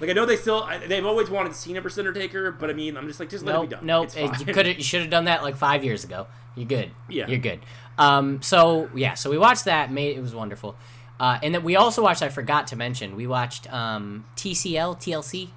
Like 0.00 0.10
I 0.10 0.12
know 0.12 0.26
they 0.26 0.36
still 0.36 0.62
I, 0.62 0.78
they've 0.78 1.04
always 1.06 1.28
wanted 1.30 1.54
Cena 1.54 1.80
versus 1.80 1.98
Undertaker, 1.98 2.50
but 2.52 2.70
I 2.70 2.72
mean 2.72 2.96
I'm 2.96 3.06
just 3.06 3.20
like 3.20 3.28
just 3.30 3.44
let 3.44 3.56
it 3.56 3.60
be 3.62 3.66
done. 3.76 3.86
nope. 3.86 4.04
It's 4.06 4.14
fine. 4.14 4.46
You 4.46 4.52
could 4.54 4.66
you 4.66 4.82
should 4.82 5.00
have 5.02 5.10
done 5.10 5.24
that 5.26 5.42
like 5.42 5.56
five 5.56 5.84
years 5.84 6.04
ago. 6.04 6.26
You're 6.56 6.66
good. 6.66 6.90
Yeah. 7.08 7.26
you're 7.28 7.38
good. 7.38 7.60
Um, 7.98 8.42
so 8.42 8.88
yeah, 8.94 9.14
so 9.14 9.30
we 9.30 9.38
watched 9.38 9.64
that. 9.66 9.92
Made 9.92 10.16
it 10.16 10.20
was 10.20 10.34
wonderful. 10.34 10.76
Uh, 11.20 11.38
and 11.42 11.52
then 11.54 11.64
we 11.64 11.74
also 11.74 12.00
watched. 12.02 12.22
I 12.22 12.28
forgot 12.28 12.68
to 12.68 12.76
mention. 12.76 13.16
We 13.16 13.26
watched 13.26 13.72
um, 13.72 14.24
TCL 14.36 14.98
TLC 15.00 15.48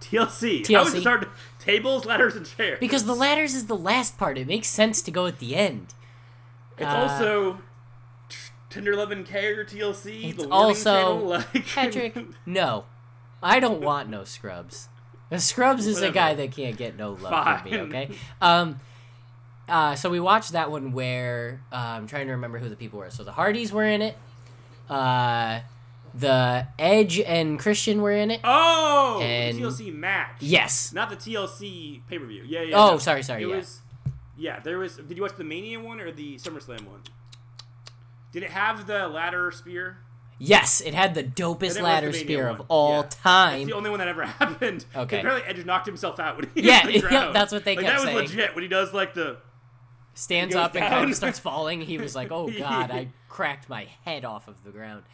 TLC. 0.00 0.62
TLC. 0.64 0.94
you 0.94 1.00
start 1.00 1.28
tables, 1.66 2.04
ladders, 2.06 2.36
and 2.36 2.46
chairs? 2.46 2.78
because 2.80 3.04
the 3.04 3.14
ladders 3.14 3.54
is 3.54 3.66
the 3.66 3.76
last 3.76 4.16
part. 4.16 4.38
It 4.38 4.46
makes 4.46 4.68
sense 4.68 5.02
to 5.02 5.10
go 5.10 5.26
at 5.26 5.38
the 5.38 5.54
end. 5.56 5.94
it's 6.78 6.86
uh, 6.86 6.96
also 6.96 7.58
Tender 8.70 8.94
Love 8.96 9.10
and 9.10 9.26
Care 9.26 9.64
TLC. 9.64 10.30
It's 10.30 10.44
the 10.44 10.50
also 10.50 10.92
channel, 10.92 11.24
like 11.54 11.66
Patrick. 11.66 12.16
no, 12.46 12.84
I 13.42 13.60
don't 13.60 13.80
want 13.80 14.08
no 14.08 14.24
scrubs. 14.24 14.88
The 15.30 15.40
scrubs 15.40 15.86
is 15.86 16.00
a 16.02 16.10
guy 16.12 16.34
that 16.34 16.52
can't 16.52 16.76
get 16.76 16.96
no 16.96 17.12
love 17.12 17.62
from 17.62 17.70
me. 17.70 17.78
Okay. 17.78 18.10
Um. 18.40 18.80
Uh, 19.68 19.96
so 19.96 20.08
we 20.08 20.20
watched 20.20 20.52
that 20.52 20.70
one 20.70 20.92
where 20.92 21.60
uh, 21.72 21.76
I'm 21.76 22.06
trying 22.06 22.26
to 22.26 22.32
remember 22.32 22.58
who 22.58 22.68
the 22.68 22.76
people 22.76 23.00
were. 23.00 23.10
So 23.10 23.24
the 23.24 23.32
Hardys 23.32 23.72
were 23.72 23.82
in 23.82 24.00
it. 24.00 24.16
Uh, 24.88 25.60
the 26.18 26.66
Edge 26.78 27.20
and 27.20 27.58
Christian 27.58 28.00
were 28.02 28.12
in 28.12 28.30
it. 28.30 28.40
Oh, 28.44 29.20
And- 29.22 29.56
the 29.58 29.62
TLC 29.62 29.92
match. 29.94 30.36
Yes. 30.40 30.92
Not 30.92 31.10
the 31.10 31.16
TLC 31.16 32.02
pay 32.08 32.18
per 32.18 32.26
view. 32.26 32.42
Yeah, 32.46 32.62
yeah. 32.62 32.76
Oh, 32.76 32.92
no. 32.92 32.98
sorry, 32.98 33.22
sorry, 33.22 33.42
It 33.44 33.48
yeah. 33.48 33.56
was. 33.56 33.80
Yeah, 34.38 34.60
there 34.60 34.78
was. 34.78 34.96
Did 34.96 35.16
you 35.16 35.22
watch 35.22 35.36
the 35.36 35.44
Mania 35.44 35.80
one 35.80 36.00
or 36.00 36.10
the 36.10 36.36
SummerSlam 36.36 36.86
one? 36.86 37.02
Did 38.32 38.42
it 38.42 38.50
have 38.50 38.86
the 38.86 39.08
ladder 39.08 39.50
spear? 39.50 39.98
Yes, 40.38 40.82
it 40.82 40.92
had 40.92 41.14
the 41.14 41.24
dopest 41.24 41.80
ladder 41.80 42.08
the 42.12 42.18
spear 42.18 42.48
one. 42.50 42.60
of 42.60 42.66
all 42.68 43.00
Yeah. 43.00 43.08
time. 43.08 43.60
It's 43.60 43.70
the 43.70 43.76
only 43.76 43.88
one 43.88 43.98
that 44.00 44.08
ever 44.08 44.24
happened. 44.26 44.84
Okay. 44.94 45.20
Apparently, 45.20 45.48
Edge 45.48 45.64
knocked 45.64 45.86
himself 45.86 46.20
out 46.20 46.36
when 46.36 46.50
he 46.54 46.62
Yeah, 46.62 46.86
yeah, 46.88 47.30
that's 47.32 47.52
what 47.52 47.64
they 47.64 47.76
like, 47.76 47.86
kept 47.86 47.96
That 47.96 48.00
was 48.02 48.04
saying. 48.04 48.16
legit 48.16 48.54
when 48.54 48.62
he 48.62 48.68
does 48.68 48.92
like 48.92 49.14
the. 49.14 49.38
stands 50.12 50.54
up 50.54 50.74
and 50.74 50.84
kind 50.86 51.08
of 51.10 51.16
starts 51.16 51.38
falling. 51.38 51.80
He 51.80 51.96
was 51.96 52.14
like, 52.14 52.30
"Oh 52.30 52.48
God, 52.58 52.90
I 52.90 53.08
cracked 53.30 53.70
my 53.70 53.86
head 54.04 54.26
off 54.26 54.48
of 54.48 54.62
the 54.64 54.70
ground." 54.70 55.04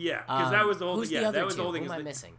Yeah, 0.00 0.20
because 0.22 0.50
that 0.50 0.62
Um, 0.62 0.68
was 0.68 0.78
the 0.78 0.86
whole. 0.86 0.96
Who's 0.96 1.10
yeah, 1.12 1.20
the 1.20 1.26
other 1.28 1.38
that 1.40 1.44
was 1.44 1.54
two? 1.54 1.58
the 1.58 1.62
whole 1.64 1.72
Who 1.74 1.84
am 1.84 1.90
I 1.90 1.98
that- 1.98 2.04
missing? 2.04 2.34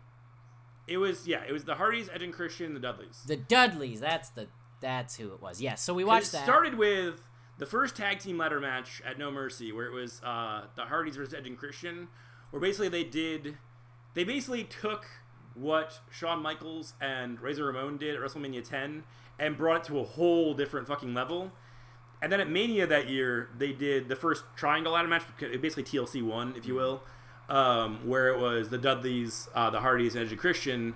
It 0.87 0.97
was 0.97 1.27
yeah, 1.27 1.43
it 1.47 1.51
was 1.51 1.63
the 1.63 1.75
Hardys, 1.75 2.09
Edge 2.11 2.23
and 2.23 2.33
Christian, 2.33 2.73
the 2.73 2.79
Dudleys. 2.79 3.23
The 3.27 3.37
Dudleys. 3.37 3.99
That's 3.99 4.29
the. 4.29 4.47
That's 4.81 5.15
who 5.15 5.31
it 5.33 5.41
was. 5.41 5.61
Yes. 5.61 5.81
So 5.81 5.93
we 5.93 6.03
watched 6.03 6.31
that. 6.31 6.39
it 6.39 6.39
that. 6.41 6.45
started 6.45 6.75
with 6.75 7.21
the 7.59 7.67
first 7.67 7.95
tag 7.95 8.17
team 8.19 8.39
ladder 8.39 8.59
match 8.59 8.99
at 9.05 9.19
No 9.19 9.29
Mercy, 9.29 9.71
where 9.71 9.85
it 9.85 9.93
was 9.93 10.21
uh, 10.23 10.65
the 10.75 10.85
Hardys 10.85 11.15
versus 11.17 11.35
Edge 11.35 11.45
and 11.45 11.55
Christian, 11.57 12.07
where 12.49 12.59
basically 12.59 12.89
they 12.89 13.03
did, 13.03 13.57
they 14.15 14.23
basically 14.23 14.63
took 14.63 15.05
what 15.53 15.99
Shawn 16.09 16.41
Michaels 16.41 16.93
and 16.99 17.39
Razor 17.39 17.65
Ramon 17.65 17.97
did 17.97 18.15
at 18.15 18.21
WrestleMania 18.21 18.67
10 18.67 19.03
and 19.37 19.55
brought 19.55 19.81
it 19.81 19.83
to 19.89 19.99
a 19.99 20.03
whole 20.03 20.55
different 20.55 20.87
fucking 20.87 21.13
level. 21.13 21.51
And 22.23 22.31
then 22.31 22.39
at 22.39 22.49
Mania 22.49 22.87
that 22.87 23.07
year, 23.07 23.49
they 23.55 23.73
did 23.73 24.07
the 24.09 24.15
first 24.15 24.43
triangle 24.55 24.93
ladder 24.93 25.07
match, 25.07 25.23
basically 25.39 25.83
TLC 25.83 26.23
one, 26.23 26.55
if 26.57 26.65
you 26.65 26.73
will, 26.73 27.03
um, 27.51 27.99
where 28.07 28.29
it 28.29 28.39
was 28.39 28.69
the 28.69 28.77
Dudleys, 28.77 29.49
uh, 29.53 29.69
the 29.69 29.81
Hardys, 29.81 30.15
and 30.15 30.29
Edge 30.31 30.37
Christian. 30.37 30.95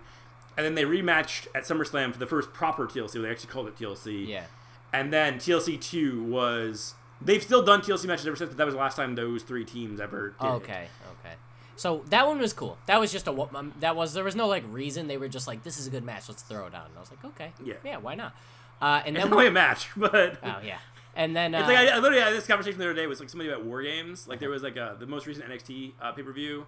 And 0.58 0.66
then 0.66 0.74
they 0.76 0.84
rematched 0.86 1.48
at 1.54 1.64
SummerSlam 1.64 2.14
for 2.14 2.20
the 2.20 2.26
first 2.28 2.54
proper 2.54 2.88
TLC. 2.88 3.22
They 3.22 3.30
actually 3.30 3.52
called 3.52 3.68
it 3.68 3.76
TLC. 3.78 4.28
Yeah. 4.28 4.46
And 4.94 5.12
then 5.12 5.36
TLC 5.36 5.80
two 5.82 6.24
was 6.24 6.94
they've 7.22 7.44
still 7.44 7.62
done 7.64 7.82
TLC 7.82 8.06
matches 8.06 8.26
ever 8.26 8.36
since, 8.38 8.50
but 8.50 8.58
that 8.58 8.66
was 8.66 8.74
the 8.74 8.80
last 8.80 8.96
time 8.96 9.16
those 9.16 9.44
three 9.44 9.66
teams 9.66 10.00
ever 10.00 10.34
did. 10.40 10.48
it. 10.48 10.50
Okay. 10.52 10.88
Okay. 11.20 11.34
So 11.76 12.04
that 12.10 12.26
one 12.26 12.40
was 12.40 12.54
cool. 12.54 12.78
That 12.86 13.02
was 13.02 13.12
just 13.12 13.28
a 13.28 13.32
um, 13.32 13.74
that 13.82 13.98
was 13.98 14.14
there 14.14 14.24
was 14.24 14.36
no 14.38 14.48
like 14.48 14.64
reason. 14.72 15.08
They 15.08 15.18
were 15.18 15.28
just 15.28 15.46
like, 15.48 15.64
"This 15.64 15.78
is 15.78 15.88
a 15.88 15.90
good 15.90 16.06
match. 16.06 16.30
Let's 16.30 16.42
throw 16.42 16.68
it 16.68 16.74
on." 16.74 16.86
And 16.86 16.96
I 16.96 17.00
was 17.02 17.10
like, 17.12 17.26
"Okay, 17.26 17.52
Yeah. 17.62 17.74
yeah, 17.84 17.98
why 17.98 18.16
not?" 18.16 18.34
Uh, 18.82 19.02
and 19.06 19.14
then 19.18 19.30
not 19.30 19.36
really 19.36 19.48
a 19.48 19.52
match, 19.52 19.90
but 19.98 20.38
oh 20.42 20.56
yeah, 20.64 20.78
and 21.16 21.36
then 21.36 21.56
uh, 21.56 21.60
It's 21.60 21.68
like 21.68 21.78
I, 21.78 21.88
I 21.88 22.00
literally 22.00 22.22
had 22.24 22.34
this 22.34 22.46
conversation 22.48 22.78
the 22.80 22.86
other 22.86 22.94
day 22.94 23.08
with 23.08 23.20
like 23.20 23.30
somebody 23.30 23.50
about 23.50 23.66
war 23.66 23.82
games. 23.82 24.28
Like 24.28 24.40
there 24.40 24.50
was 24.50 24.64
like 24.64 24.76
a, 24.76 24.96
the 25.00 25.08
most 25.08 25.26
recent 25.28 25.48
NXT 25.50 25.94
uh, 26.02 26.12
pay 26.12 26.24
per 26.24 26.32
view, 26.34 26.66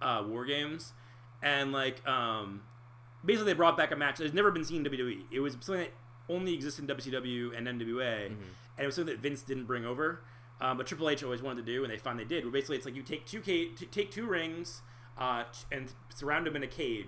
uh, 0.00 0.24
war 0.26 0.44
games, 0.44 0.92
and 1.42 1.72
like 1.72 2.06
um, 2.06 2.62
basically 3.24 3.52
they 3.52 3.56
brought 3.56 3.76
back 3.76 3.90
a 3.90 3.96
match 3.96 4.18
that 4.18 4.24
has 4.24 4.32
never 4.34 4.50
been 4.50 4.64
seen 4.64 4.84
in 4.86 4.92
WWE. 4.92 5.22
It 5.30 5.40
was 5.40 5.54
something 5.54 5.78
that 5.84 5.92
only 6.28 6.54
existed 6.54 6.88
in 6.88 6.96
WCW 6.96 7.56
and 7.56 7.66
NWA, 7.66 8.26
and 8.26 8.36
it 8.78 8.86
was 8.86 8.94
something 8.94 9.12
that 9.14 9.20
Vince 9.22 9.42
didn't 9.42 9.64
bring 9.64 9.84
over, 9.84 10.20
um, 10.60 10.76
but 10.76 10.86
Triple 10.86 11.08
H 11.10 11.22
always 11.24 11.42
wanted 11.42 11.64
to 11.66 11.72
do, 11.72 11.82
and 11.84 11.92
they 11.92 11.96
finally 11.98 12.24
did. 12.24 12.44
Where 12.44 12.52
basically 12.52 12.76
it's 12.76 12.84
like 12.86 12.94
you 12.94 13.02
take 13.02 13.26
two 13.26 13.40
ca- 13.40 13.74
t- 13.74 13.86
take 13.86 14.10
two 14.10 14.26
rings, 14.26 14.82
uh, 15.18 15.44
t- 15.44 15.64
and 15.72 15.92
surround 16.14 16.46
them 16.46 16.54
in 16.56 16.62
a 16.62 16.66
cage. 16.68 17.06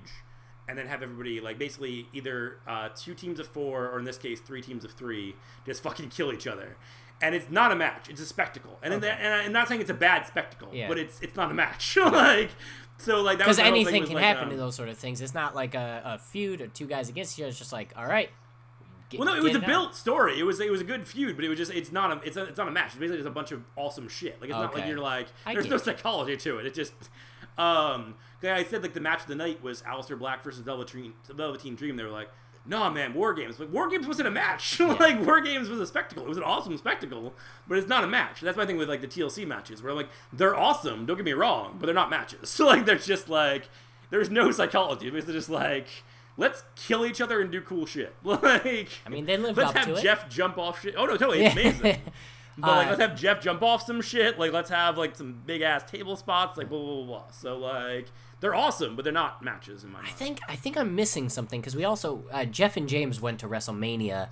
And 0.70 0.78
then 0.78 0.87
have 0.87 1.02
everybody 1.02 1.40
like 1.40 1.59
basically 1.59 2.06
either 2.12 2.59
uh, 2.68 2.90
two 2.94 3.12
teams 3.12 3.40
of 3.40 3.48
four, 3.48 3.88
or 3.88 3.98
in 3.98 4.04
this 4.04 4.16
case, 4.18 4.38
three 4.38 4.62
teams 4.62 4.85
of 4.85 4.92
three, 4.92 5.35
just 5.66 5.83
fucking 5.87 6.11
kill 6.11 6.33
each 6.33 6.46
other. 6.46 6.76
And 7.20 7.35
it's 7.35 7.50
not 7.50 7.72
a 7.72 7.74
match; 7.74 8.09
it's 8.09 8.20
a 8.20 8.24
spectacle. 8.24 8.78
And 8.80 8.94
Okay. 8.94 9.11
and 9.20 9.35
I'm 9.35 9.52
not 9.52 9.66
saying 9.66 9.80
it's 9.80 9.90
a 9.90 9.94
bad 9.94 10.28
spectacle, 10.28 10.68
Yeah. 10.72 10.87
but 10.87 10.96
it's 10.96 11.20
it's 11.20 11.35
not 11.35 11.50
a 11.50 11.54
match. 11.54 11.96
like 12.00 12.50
so, 12.98 13.20
like 13.20 13.38
that 13.38 13.44
because 13.44 13.59
anything 13.59 14.04
can 14.04 14.14
like, 14.14 14.22
happen 14.24 14.44
um, 14.44 14.52
in 14.52 14.59
those 14.59 14.76
sort 14.76 14.88
of 14.88 14.96
things. 14.96 15.20
It's 15.20 15.35
not 15.35 15.56
like 15.56 15.74
a, 15.74 16.02
a 16.04 16.18
feud 16.18 16.61
or 16.61 16.68
two 16.68 16.87
guys 16.87 17.09
against 17.09 17.37
each 17.37 17.42
other. 17.42 17.48
It's 17.48 17.59
just 17.59 17.72
like, 17.72 17.92
all 17.96 18.06
right. 18.06 18.30
get- 19.09 19.18
Well, 19.18 19.28
no, 19.28 19.35
it 19.35 19.42
was 19.42 19.56
a 19.56 19.61
on. 19.61 19.66
built 19.66 19.96
story. 19.96 20.38
It 20.38 20.44
was 20.44 20.61
it 20.61 20.70
was 20.70 20.80
a 20.80 20.85
good 20.85 21.04
feud, 21.06 21.35
but 21.35 21.44
it 21.44 21.48
was 21.48 21.59
just 21.59 21.72
it's 21.72 21.90
not 21.90 22.12
a 22.12 22.26
it's 22.26 22.37
a, 22.37 22.44
it's 22.44 22.59
not 22.59 22.68
a 22.68 22.70
match. 22.70 22.92
It's 22.92 22.96
basically 22.96 23.16
just 23.18 23.28
a 23.28 23.33
bunch 23.33 23.50
of 23.50 23.64
awesome 23.76 24.09
shit. 24.09 24.40
Like 24.40 24.50
it's 24.50 24.59
not 24.59 24.72
like 24.74 24.87
you're 24.87 25.00
like 25.00 25.26
there's 25.46 25.68
no 25.68 25.76
it. 25.76 25.85
psychology 25.85 26.37
to 26.37 26.59
it. 26.59 26.66
It 26.66 26.74
just 26.74 26.92
um 27.59 28.14
I 28.42 28.64
said 28.64 28.83
like 28.83 28.94
the 28.94 29.00
match 29.00 29.22
of 29.22 29.26
the 29.26 29.35
night 29.35 29.62
was 29.62 29.83
Aleister 29.83 30.18
Black 30.18 30.42
versus 30.42 30.61
Velveteen 30.61 31.12
Velveteen 31.29 31.74
Dream. 31.74 31.96
They 31.96 32.05
were 32.05 32.11
like, 32.11 32.31
no 32.66 32.90
man, 32.90 33.14
War 33.14 33.35
Games. 33.35 33.59
Like 33.59 33.72
War 33.72 33.88
Games 33.88 34.07
wasn't 34.07 34.29
a 34.29 34.31
match. 34.31 34.81
like 34.81 35.20
War 35.24 35.40
Games 35.40 35.68
was 35.68 35.81
a 35.81 35.87
spectacle. 35.87 36.24
It 36.24 36.29
was 36.29 36.38
an 36.38 36.44
awesome 36.44 36.76
spectacle, 36.79 37.35
but 37.68 37.79
it's 37.79 37.88
not 37.88 38.05
a 38.05 38.07
match. 38.07 38.40
That's 38.40 38.57
my 38.57 38.66
thing 38.66 38.76
with 38.76 38.88
like 38.88 39.00
the 39.00 39.07
TLC 39.07 39.46
matches, 39.46 39.83
where 39.83 39.92
like 39.94 40.09
they're 40.33 40.57
awesome. 40.57 41.07
Don't 41.07 41.16
get 41.16 41.24
me 41.24 41.33
wrong, 41.33 41.76
but 41.79 41.87
they're 41.87 41.94
not 41.94 42.11
matches. 42.11 42.48
So 42.48 42.66
like 42.72 42.87
they're 42.87 42.96
just 42.96 43.29
like 43.29 43.68
there's 44.11 44.31
no 44.31 44.50
psychology. 44.50 45.09
It's 45.09 45.26
just 45.26 45.50
like. 45.50 45.87
Let's 46.37 46.64
kill 46.74 47.05
each 47.05 47.20
other 47.20 47.42
and 47.42 47.50
do 47.53 47.61
cool 47.61 47.85
shit. 47.85 48.14
Like, 48.24 48.88
I 49.05 49.11
mean, 49.11 49.26
they 49.26 49.37
lived 49.37 49.59
let's 49.59 49.70
up 49.70 49.76
have 49.76 49.87
to 49.88 49.94
it. 49.96 50.03
Jeff 50.03 50.26
jump 50.31 50.57
off 50.57 50.81
shit. 50.81 50.94
Oh 50.96 51.05
no, 51.05 51.18
totally, 51.18 51.44
it's 51.44 51.53
amazing. 51.53 52.00
But 52.57 52.70
like, 52.70 52.87
Uh, 52.87 52.90
let's 52.90 53.00
have 53.03 53.18
Jeff 53.18 53.42
jump 53.42 53.62
off 53.62 53.85
some 53.85 54.00
shit. 54.00 54.38
Like, 54.38 54.50
let's 54.50 54.70
have 54.70 54.96
like 54.96 55.16
some 55.16 55.42
big 55.44 55.61
ass 55.61 55.83
table 55.90 56.16
spots. 56.16 56.57
Like, 56.57 56.70
blah 56.70 56.79
blah 56.79 56.94
blah. 56.94 57.05
blah. 57.05 57.31
So 57.31 57.59
like, 57.59 58.07
they're 58.40 58.55
awesome, 58.55 58.96
but 58.96 59.05
they're 59.05 59.12
not 59.12 59.42
matches 59.42 59.85
in 59.85 59.92
my 59.92 59.98
I 60.00 60.03
mind. 60.03 60.14
think 60.14 60.40
I 60.48 60.57
think 60.57 60.76
I'm 60.76 60.94
missing 60.94 61.29
something 61.29 61.61
because 61.61 61.76
we 61.76 61.85
also 61.85 62.24
uh, 62.33 62.44
Jeff 62.44 62.76
and 62.76 62.88
James 62.88 63.20
went 63.20 63.40
to 63.40 63.48
WrestleMania. 63.48 64.29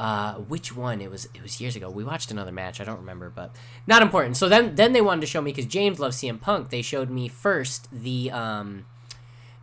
Uh, 0.00 0.34
which 0.34 0.74
one? 0.74 1.00
It 1.00 1.08
was 1.10 1.26
it 1.34 1.42
was 1.42 1.60
years 1.60 1.76
ago. 1.76 1.88
We 1.88 2.02
watched 2.02 2.30
another 2.32 2.50
match. 2.50 2.80
I 2.80 2.84
don't 2.84 2.98
remember, 2.98 3.30
but 3.30 3.54
not 3.86 4.02
important. 4.02 4.36
So 4.36 4.48
then 4.48 4.74
then 4.74 4.92
they 4.92 5.00
wanted 5.00 5.20
to 5.20 5.26
show 5.28 5.40
me 5.40 5.52
because 5.52 5.66
James 5.66 6.00
loves 6.00 6.16
CM 6.16 6.40
Punk. 6.40 6.70
They 6.70 6.82
showed 6.82 7.10
me 7.10 7.28
first 7.28 7.88
the 7.92 8.30
um 8.32 8.86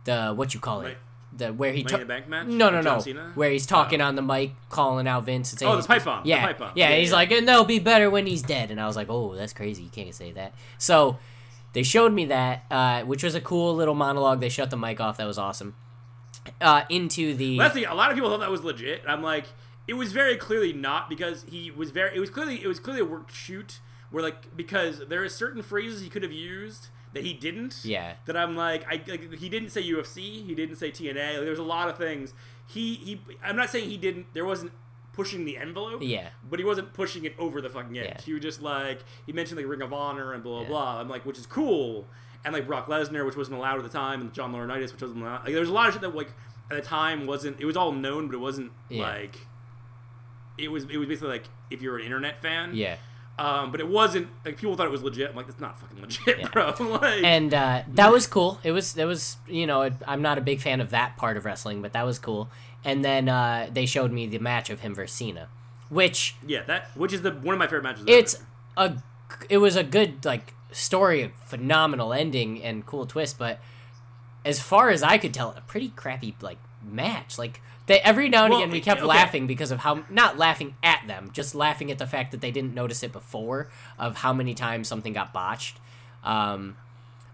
the 0.04 0.32
what 0.32 0.54
you 0.54 0.60
call 0.60 0.82
it 0.82 0.96
the 1.36 1.52
where 1.52 1.72
he 1.72 1.82
ta- 1.84 1.98
the 1.98 2.04
Bank 2.06 2.28
match? 2.28 2.46
No, 2.46 2.70
no, 2.70 2.80
no. 2.80 2.98
Cena? 3.00 3.32
Where 3.34 3.50
he's 3.50 3.66
talking 3.66 4.00
Oh. 4.00 4.06
on 4.06 4.16
the 4.16 4.22
mic, 4.22 4.52
calling 4.70 5.06
out 5.06 5.24
Vince 5.24 5.50
and 5.52 5.58
saying 5.60 5.70
Oh, 5.70 5.76
the 5.76 5.82
he's- 5.82 5.86
pipe 5.86 6.04
bomb, 6.04 6.22
the 6.22 6.28
Yeah, 6.30 6.46
pipe 6.46 6.58
bomb. 6.58 6.72
yeah. 6.76 6.90
Yeah, 6.90 6.96
he's 6.96 7.10
yeah. 7.10 7.14
like, 7.16 7.30
and 7.30 7.46
they'll 7.48 7.64
be 7.64 7.78
better 7.78 8.08
when 8.10 8.26
he's 8.26 8.42
dead. 8.42 8.70
And 8.70 8.78
I 8.80 8.86
was 8.86 8.96
like, 8.96 9.08
oh, 9.10 9.34
that's 9.34 9.52
crazy. 9.54 9.82
You 9.82 9.88
can't 9.90 10.14
say 10.14 10.32
that. 10.32 10.52
So 10.78 11.18
they 11.72 11.82
showed 11.82 12.12
me 12.12 12.26
that, 12.26 12.64
uh, 12.70 13.02
which 13.02 13.22
was 13.22 13.34
a 13.34 13.40
cool 13.40 13.74
little 13.74 13.94
monologue. 13.94 14.40
They 14.40 14.48
shut 14.48 14.70
the 14.70 14.76
mic 14.76 15.00
off. 15.00 15.16
That 15.16 15.26
was 15.26 15.38
awesome. 15.38 15.74
Uh, 16.60 16.82
into 16.88 17.34
the 17.34 17.58
That's 17.58 17.74
the, 17.74 17.84
a 17.84 17.94
lot 17.94 18.10
of 18.10 18.16
people 18.16 18.28
thought 18.30 18.40
that 18.40 18.50
was 18.50 18.64
legit. 18.64 19.02
and 19.02 19.10
I'm 19.10 19.22
like, 19.22 19.46
it 19.86 19.94
was 19.94 20.12
very 20.12 20.36
clearly 20.36 20.72
not 20.72 21.08
because 21.08 21.44
he 21.48 21.70
was 21.70 21.90
very. 21.90 22.16
It 22.16 22.20
was 22.20 22.30
clearly 22.30 22.62
it 22.62 22.66
was 22.66 22.80
clearly 22.80 23.00
a 23.00 23.04
worked 23.04 23.34
shoot 23.34 23.80
where 24.10 24.22
like 24.22 24.56
because 24.56 25.02
there 25.08 25.22
are 25.22 25.28
certain 25.28 25.62
phrases 25.62 26.02
he 26.02 26.08
could 26.08 26.22
have 26.22 26.32
used 26.32 26.88
that 27.12 27.24
he 27.24 27.32
didn't. 27.32 27.84
Yeah. 27.84 28.14
That 28.26 28.36
I'm 28.36 28.56
like, 28.56 28.84
I 28.86 29.02
like, 29.06 29.34
he 29.34 29.48
didn't 29.48 29.70
say 29.70 29.82
UFC. 29.82 30.46
He 30.46 30.54
didn't 30.54 30.76
say 30.76 30.90
TNA. 30.90 31.14
Like, 31.14 31.40
there 31.40 31.50
was 31.50 31.58
a 31.58 31.64
lot 31.64 31.88
of 31.88 31.96
things. 31.96 32.34
He 32.66 32.94
he. 32.96 33.20
I'm 33.42 33.56
not 33.56 33.70
saying 33.70 33.88
he 33.88 33.96
didn't. 33.96 34.26
There 34.34 34.44
wasn't 34.44 34.72
pushing 35.12 35.44
the 35.44 35.56
envelope. 35.58 36.00
Yeah. 36.02 36.28
But 36.48 36.58
he 36.58 36.64
wasn't 36.64 36.92
pushing 36.94 37.24
it 37.24 37.34
over 37.38 37.60
the 37.60 37.68
fucking 37.68 37.96
edge. 37.98 38.04
Yeah. 38.06 38.20
He 38.22 38.32
was 38.32 38.42
just 38.42 38.62
like 38.62 39.00
he 39.26 39.32
mentioned 39.32 39.58
like 39.60 39.68
Ring 39.68 39.82
of 39.82 39.92
Honor 39.92 40.32
and 40.32 40.42
blah 40.42 40.52
blah 40.52 40.62
Yeah. 40.62 40.68
blah. 40.68 41.00
I'm 41.00 41.08
like, 41.08 41.24
which 41.26 41.38
is 41.38 41.46
cool. 41.46 42.06
And 42.44 42.52
like 42.54 42.66
Brock 42.66 42.86
Lesnar, 42.88 43.24
which 43.24 43.36
wasn't 43.36 43.56
allowed 43.58 43.76
at 43.78 43.84
the 43.84 43.88
time, 43.88 44.20
and 44.20 44.32
John 44.32 44.52
Laurinaitis, 44.52 44.92
which 44.92 45.02
wasn't 45.02 45.22
allowed. 45.22 45.44
Like 45.44 45.52
there 45.52 45.60
was 45.60 45.68
a 45.68 45.72
lot 45.72 45.88
of 45.88 45.94
shit 45.94 46.02
that 46.02 46.14
like 46.14 46.32
at 46.70 46.76
the 46.76 46.82
time 46.82 47.26
wasn't. 47.26 47.60
It 47.60 47.64
was 47.66 47.76
all 47.76 47.92
known, 47.92 48.26
but 48.28 48.34
it 48.34 48.40
wasn't 48.40 48.72
Yeah. 48.88 49.02
like. 49.02 49.36
It 50.58 50.68
was. 50.68 50.84
It 50.84 50.96
was 50.98 51.08
basically 51.08 51.30
like 51.30 51.44
if 51.70 51.82
you're 51.82 51.98
an 51.98 52.04
internet 52.04 52.40
fan. 52.42 52.70
yeah. 52.74 52.96
Um, 53.38 53.70
but 53.70 53.80
it 53.80 53.88
wasn't 53.88 54.28
like 54.44 54.58
people 54.58 54.76
thought 54.76 54.86
it 54.86 54.90
was 54.92 55.02
legit. 55.02 55.30
I'm 55.30 55.36
like, 55.36 55.48
it's 55.48 55.58
not 55.58 55.80
fucking 55.80 56.00
legit, 56.02 56.38
Yeah. 56.40 56.48
bro. 56.48 56.74
like, 56.80 57.24
and 57.24 57.52
uh, 57.54 57.82
that 57.94 58.12
was 58.12 58.26
cool. 58.26 58.60
It 58.62 58.72
was 58.72 58.96
it 58.98 59.06
was 59.06 59.38
you 59.48 59.66
know 59.66 59.82
it, 59.82 59.94
I'm 60.06 60.20
not 60.20 60.36
a 60.36 60.42
big 60.42 60.60
fan 60.60 60.80
of 60.82 60.90
that 60.90 61.16
part 61.16 61.38
of 61.38 61.44
wrestling, 61.46 61.80
but 61.80 61.94
that 61.94 62.04
was 62.04 62.18
cool. 62.18 62.50
And 62.84 63.04
then 63.04 63.28
uh, 63.28 63.68
they 63.72 63.86
showed 63.86 64.10
me 64.12 64.26
the 64.26 64.38
match 64.38 64.68
of 64.70 64.80
him 64.80 64.94
versus 64.94 65.16
Cena, 65.16 65.48
which 65.88 66.34
yeah, 66.46 66.62
that 66.64 66.90
which 66.96 67.12
is 67.12 67.22
the 67.22 67.30
one 67.30 67.54
of 67.54 67.58
my 67.58 67.66
favorite 67.66 67.84
matches. 67.84 68.04
it's 68.08 68.42
ever. 68.76 68.94
a 68.94 69.02
it 69.48 69.58
was 69.58 69.76
a 69.76 69.84
good 69.84 70.24
like 70.24 70.52
story, 70.72 71.22
a 71.22 71.28
phenomenal 71.46 72.12
ending 72.12 72.62
and 72.62 72.84
cool 72.84 73.06
twist. 73.06 73.38
But 73.38 73.60
as 74.44 74.60
far 74.60 74.90
as 74.90 75.02
I 75.02 75.18
could 75.18 75.32
tell, 75.32 75.50
a 75.56 75.60
pretty 75.60 75.90
crappy 75.90 76.34
like 76.40 76.58
match. 76.84 77.38
Like 77.38 77.60
they 77.86 78.00
every 78.00 78.28
now 78.28 78.44
and 78.44 78.50
Well, 78.52 78.62
again 78.62 78.72
we 78.72 78.80
kept 78.80 79.00
okay. 79.00 79.06
laughing 79.08 79.46
because 79.46 79.70
of 79.70 79.80
how 79.80 80.04
not 80.10 80.36
laughing 80.38 80.74
at 80.82 81.06
them, 81.06 81.30
just 81.32 81.54
laughing 81.54 81.90
at 81.90 81.98
the 81.98 82.06
fact 82.06 82.32
that 82.32 82.40
they 82.40 82.50
didn't 82.50 82.74
notice 82.74 83.02
it 83.04 83.12
before 83.12 83.70
of 83.98 84.16
how 84.16 84.32
many 84.32 84.54
times 84.54 84.88
something 84.88 85.12
got 85.12 85.32
botched. 85.32 85.78
Um, 86.24 86.76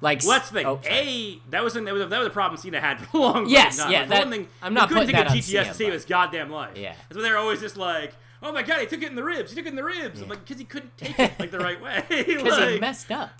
like 0.01 0.23
Well, 0.23 0.33
that's 0.39 0.49
the 0.51 0.55
thing. 0.55 0.67
oh, 0.67 0.81
a 0.85 1.41
that 1.51 1.63
was 1.65 1.75
that 1.75 1.83
was 1.85 2.09
that 2.09 2.19
was 2.19 2.27
a 2.27 2.31
problem 2.31 2.61
Cena 2.61 2.81
had 2.81 3.01
for 3.07 3.17
a 3.17 3.21
long 3.21 3.49
Yes, 3.49 3.77
time. 3.79 3.91
yeah, 3.93 4.05
For 4.05 4.11
that- 4.11 4.19
one 4.21 4.31
thing, 4.31 4.49
I'm 4.63 4.75
not 4.75 4.89
couldn't 4.89 5.07
take 5.07 5.17
that 5.17 5.29
a 5.29 5.31
GTS 5.35 5.69
to 5.69 5.75
save 5.75 5.93
his 5.93 6.05
goddamn 6.05 6.51
life. 6.51 6.77
Yeah. 6.77 6.95
that's 7.09 7.17
why 7.17 7.23
they're 7.23 7.39
always 7.39 7.61
just 7.61 7.77
like, 7.77 8.15
oh 8.43 8.53
my 8.53 8.63
god, 8.63 8.81
he 8.81 8.87
took 8.87 9.03
it 9.03 9.09
in 9.11 9.17
the 9.17 9.25
ribs. 9.25 9.51
He 9.51 9.57
took 9.57 9.67
it 9.67 9.71
in 9.71 9.77
the 9.77 9.85
ribs. 9.85 10.21
I'm 10.23 10.29
like, 10.29 10.45
because 10.45 10.59
he 10.59 10.65
couldn't 10.65 10.97
take 10.97 11.19
it 11.19 11.33
like 11.41 11.51
the 11.51 11.59
right 11.59 11.81
way. 11.83 12.05
because 12.09 12.43
like, 12.59 12.71
he 12.71 12.79
messed 12.81 13.11
up. 13.11 13.31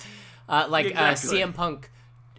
Uh, 0.49 0.67
like 0.69 0.87
Exactly. 0.87 1.43
uh, 1.43 1.47
CM 1.47 1.55
Punk, 1.55 1.91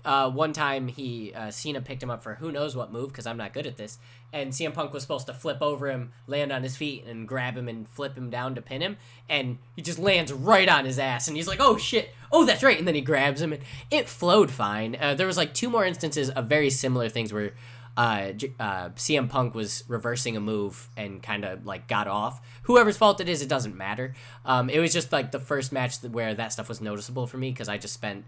uh, 0.10 0.28
one 0.28 0.54
time 0.54 0.88
he 0.88 1.32
uh, 1.36 1.52
Cena 1.52 1.82
picked 1.82 2.02
him 2.02 2.10
up 2.10 2.24
for 2.24 2.34
who 2.34 2.52
knows 2.52 2.76
what 2.76 2.92
move 2.92 3.10
because 3.10 3.28
I'm 3.28 3.38
not 3.38 3.54
good 3.54 3.68
at 3.68 3.78
this, 3.78 4.00
and 4.34 4.52
CM 4.52 4.74
Punk 4.74 4.92
was 4.92 5.04
supposed 5.04 5.28
to 5.28 5.36
flip 5.36 5.60
over 5.62 5.88
him, 5.88 6.14
land 6.26 6.52
on 6.52 6.64
his 6.64 6.76
feet, 6.76 7.06
and 7.06 7.28
grab 7.28 7.56
him 7.56 7.68
and 7.68 7.88
flip 7.88 8.18
him 8.18 8.32
down 8.32 8.56
to 8.56 8.62
pin 8.64 8.82
him, 8.82 8.98
and 9.30 9.60
he 9.76 9.84
just 9.84 10.00
lands 10.00 10.34
right 10.34 10.68
on 10.68 10.86
his 10.86 10.98
ass, 10.98 11.28
and 11.28 11.38
he's 11.38 11.48
like, 11.48 11.60
"Oh 11.62 11.78
shit! 11.78 12.10
Oh 12.32 12.44
that's 12.44 12.64
right!" 12.64 12.80
And 12.80 12.88
then 12.88 12.96
he 12.96 13.02
grabs 13.02 13.40
him, 13.40 13.54
and 13.54 13.62
it 13.92 14.10
flowed 14.10 14.50
fine. 14.50 14.98
Uh, 15.00 15.14
there 15.14 15.28
was 15.28 15.38
like 15.38 15.54
two 15.54 15.70
more 15.70 15.86
instances 15.86 16.32
of 16.32 16.48
very 16.48 16.72
similar 16.72 17.08
things 17.08 17.32
where. 17.32 17.54
Uh, 17.98 18.32
uh, 18.62 18.90
CM 18.92 19.28
Punk 19.28 19.54
was 19.54 19.84
reversing 19.90 20.38
a 20.38 20.40
move 20.40 20.88
and 20.96 21.22
kind 21.22 21.44
of 21.44 21.66
like 21.66 21.90
got 21.90 22.08
off. 22.08 22.40
Whoever's 22.64 22.96
fault 22.96 23.20
it 23.20 23.28
is, 23.28 23.42
it 23.42 23.50
doesn't 23.50 23.76
matter. 23.76 24.14
Um, 24.46 24.70
it 24.70 24.80
was 24.80 24.94
just 24.94 25.12
like 25.12 25.32
the 25.32 25.40
first 25.40 25.74
match 25.74 26.02
where 26.04 26.34
that 26.34 26.54
stuff 26.54 26.70
was 26.70 26.80
noticeable 26.80 27.28
for 27.28 27.36
me 27.38 27.52
because 27.52 27.68
I 27.68 27.78
just 27.78 27.94
spent 27.94 28.24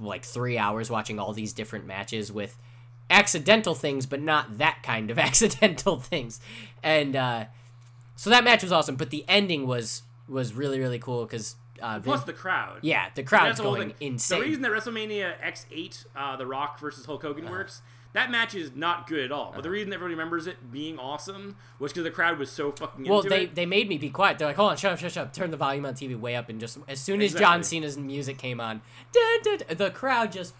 like 0.00 0.24
three 0.24 0.58
hours 0.58 0.90
watching 0.90 1.18
all 1.18 1.32
these 1.32 1.52
different 1.52 1.86
matches 1.86 2.32
with 2.32 2.56
accidental 3.10 3.74
things, 3.74 4.06
but 4.06 4.20
not 4.20 4.58
that 4.58 4.82
kind 4.82 5.10
of 5.10 5.18
accidental 5.28 5.98
things. 6.00 6.40
And 6.82 7.14
uh, 7.16 7.44
so 8.16 8.30
that 8.30 8.44
match 8.44 8.62
was 8.62 8.72
awesome, 8.72 8.96
but 8.96 9.10
the 9.10 9.24
ending 9.28 9.66
was 9.66 10.02
was 10.28 10.52
really 10.54 10.80
really 10.80 10.98
cool 10.98 11.24
because 11.24 11.54
uh, 11.80 12.00
Plus 12.00 12.20
Vin- 12.20 12.26
the 12.26 12.32
crowd. 12.32 12.78
yeah, 12.82 13.08
the 13.14 13.22
crowd's 13.22 13.48
That's 13.48 13.58
the 13.58 13.64
going 13.64 13.94
insane. 14.00 14.40
The 14.40 14.46
reason 14.46 14.62
that 14.62 14.72
WrestleMania 14.72 15.34
X8, 15.44 16.06
uh, 16.16 16.36
The 16.36 16.46
Rock 16.46 16.80
versus 16.80 17.04
Hulk 17.06 17.22
Hogan 17.22 17.44
Uh-huh. 17.44 17.52
works, 17.52 17.82
that 18.16 18.30
match 18.30 18.54
is 18.54 18.74
not 18.74 19.06
good 19.06 19.20
at 19.20 19.30
all. 19.30 19.52
But 19.54 19.62
the 19.62 19.70
reason 19.70 19.92
everybody 19.92 20.14
remembers 20.14 20.46
it 20.46 20.72
being 20.72 20.98
awesome 20.98 21.56
was 21.78 21.92
because 21.92 22.04
the 22.04 22.10
crowd 22.10 22.38
was 22.38 22.50
so 22.50 22.72
fucking 22.72 23.06
well, 23.06 23.18
into 23.18 23.28
they, 23.28 23.42
it. 23.44 23.54
they 23.54 23.66
made 23.66 23.88
me 23.88 23.98
be 23.98 24.08
quiet. 24.08 24.38
They're 24.38 24.48
like, 24.48 24.56
hold 24.56 24.70
on, 24.70 24.76
shut 24.78 24.92
up, 24.92 24.98
shut 24.98 25.08
up, 25.08 25.12
shut 25.12 25.26
up. 25.26 25.32
Turn 25.34 25.50
the 25.50 25.58
volume 25.58 25.84
on 25.84 25.94
TV 25.94 26.18
way 26.18 26.34
up, 26.34 26.48
and 26.48 26.58
just 26.58 26.78
as 26.88 26.98
soon 26.98 27.20
as 27.20 27.34
John 27.34 27.62
Cena's 27.62 27.98
music 27.98 28.38
came 28.38 28.58
on, 28.58 28.80
dun, 29.12 29.42
dun, 29.42 29.58
dun, 29.58 29.76
the 29.76 29.90
crowd 29.90 30.32
just 30.32 30.54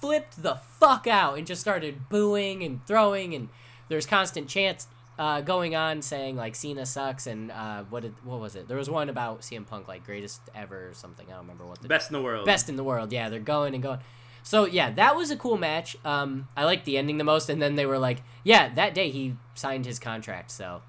flipped 0.00 0.42
the 0.42 0.56
fuck 0.56 1.06
out 1.06 1.38
and 1.38 1.46
just 1.46 1.60
started 1.60 2.08
booing 2.08 2.64
and 2.64 2.84
throwing, 2.86 3.34
and 3.34 3.50
there's 3.88 4.04
constant 4.04 4.48
chants 4.48 4.88
uh, 5.18 5.40
going 5.40 5.74
on 5.74 6.02
saying 6.02 6.36
like 6.36 6.54
Cena 6.54 6.84
sucks, 6.84 7.28
and 7.28 7.50
uh, 7.52 7.84
what 7.84 8.02
did 8.02 8.14
what 8.24 8.40
was 8.40 8.56
it? 8.56 8.68
There 8.68 8.76
was 8.76 8.90
one 8.90 9.08
about 9.08 9.42
CM 9.42 9.66
Punk 9.66 9.88
like 9.88 10.04
greatest 10.04 10.40
ever 10.54 10.88
or 10.88 10.94
something. 10.94 11.26
I 11.28 11.32
don't 11.32 11.42
remember 11.42 11.66
what 11.66 11.80
the 11.80 11.88
Best 11.88 12.10
in 12.10 12.14
the 12.14 12.22
world. 12.22 12.46
best 12.46 12.68
in 12.68 12.76
the 12.76 12.84
world. 12.84 13.12
Yeah, 13.12 13.28
they're 13.28 13.38
going 13.40 13.74
and 13.74 13.82
going. 13.82 14.00
So 14.46 14.64
yeah, 14.64 14.92
that 14.92 15.16
was 15.16 15.32
a 15.32 15.36
cool 15.36 15.56
match. 15.58 15.96
Um, 16.04 16.46
I 16.56 16.64
liked 16.64 16.84
the 16.84 16.96
ending 16.96 17.18
the 17.18 17.24
most, 17.24 17.48
and 17.50 17.60
then 17.60 17.74
they 17.74 17.84
were 17.84 17.98
like, 17.98 18.22
yeah, 18.44 18.68
that 18.74 18.94
day 18.94 19.10
he 19.10 19.34
signed 19.54 19.84
his 19.86 19.98
contract, 19.98 20.52
so 20.52 20.82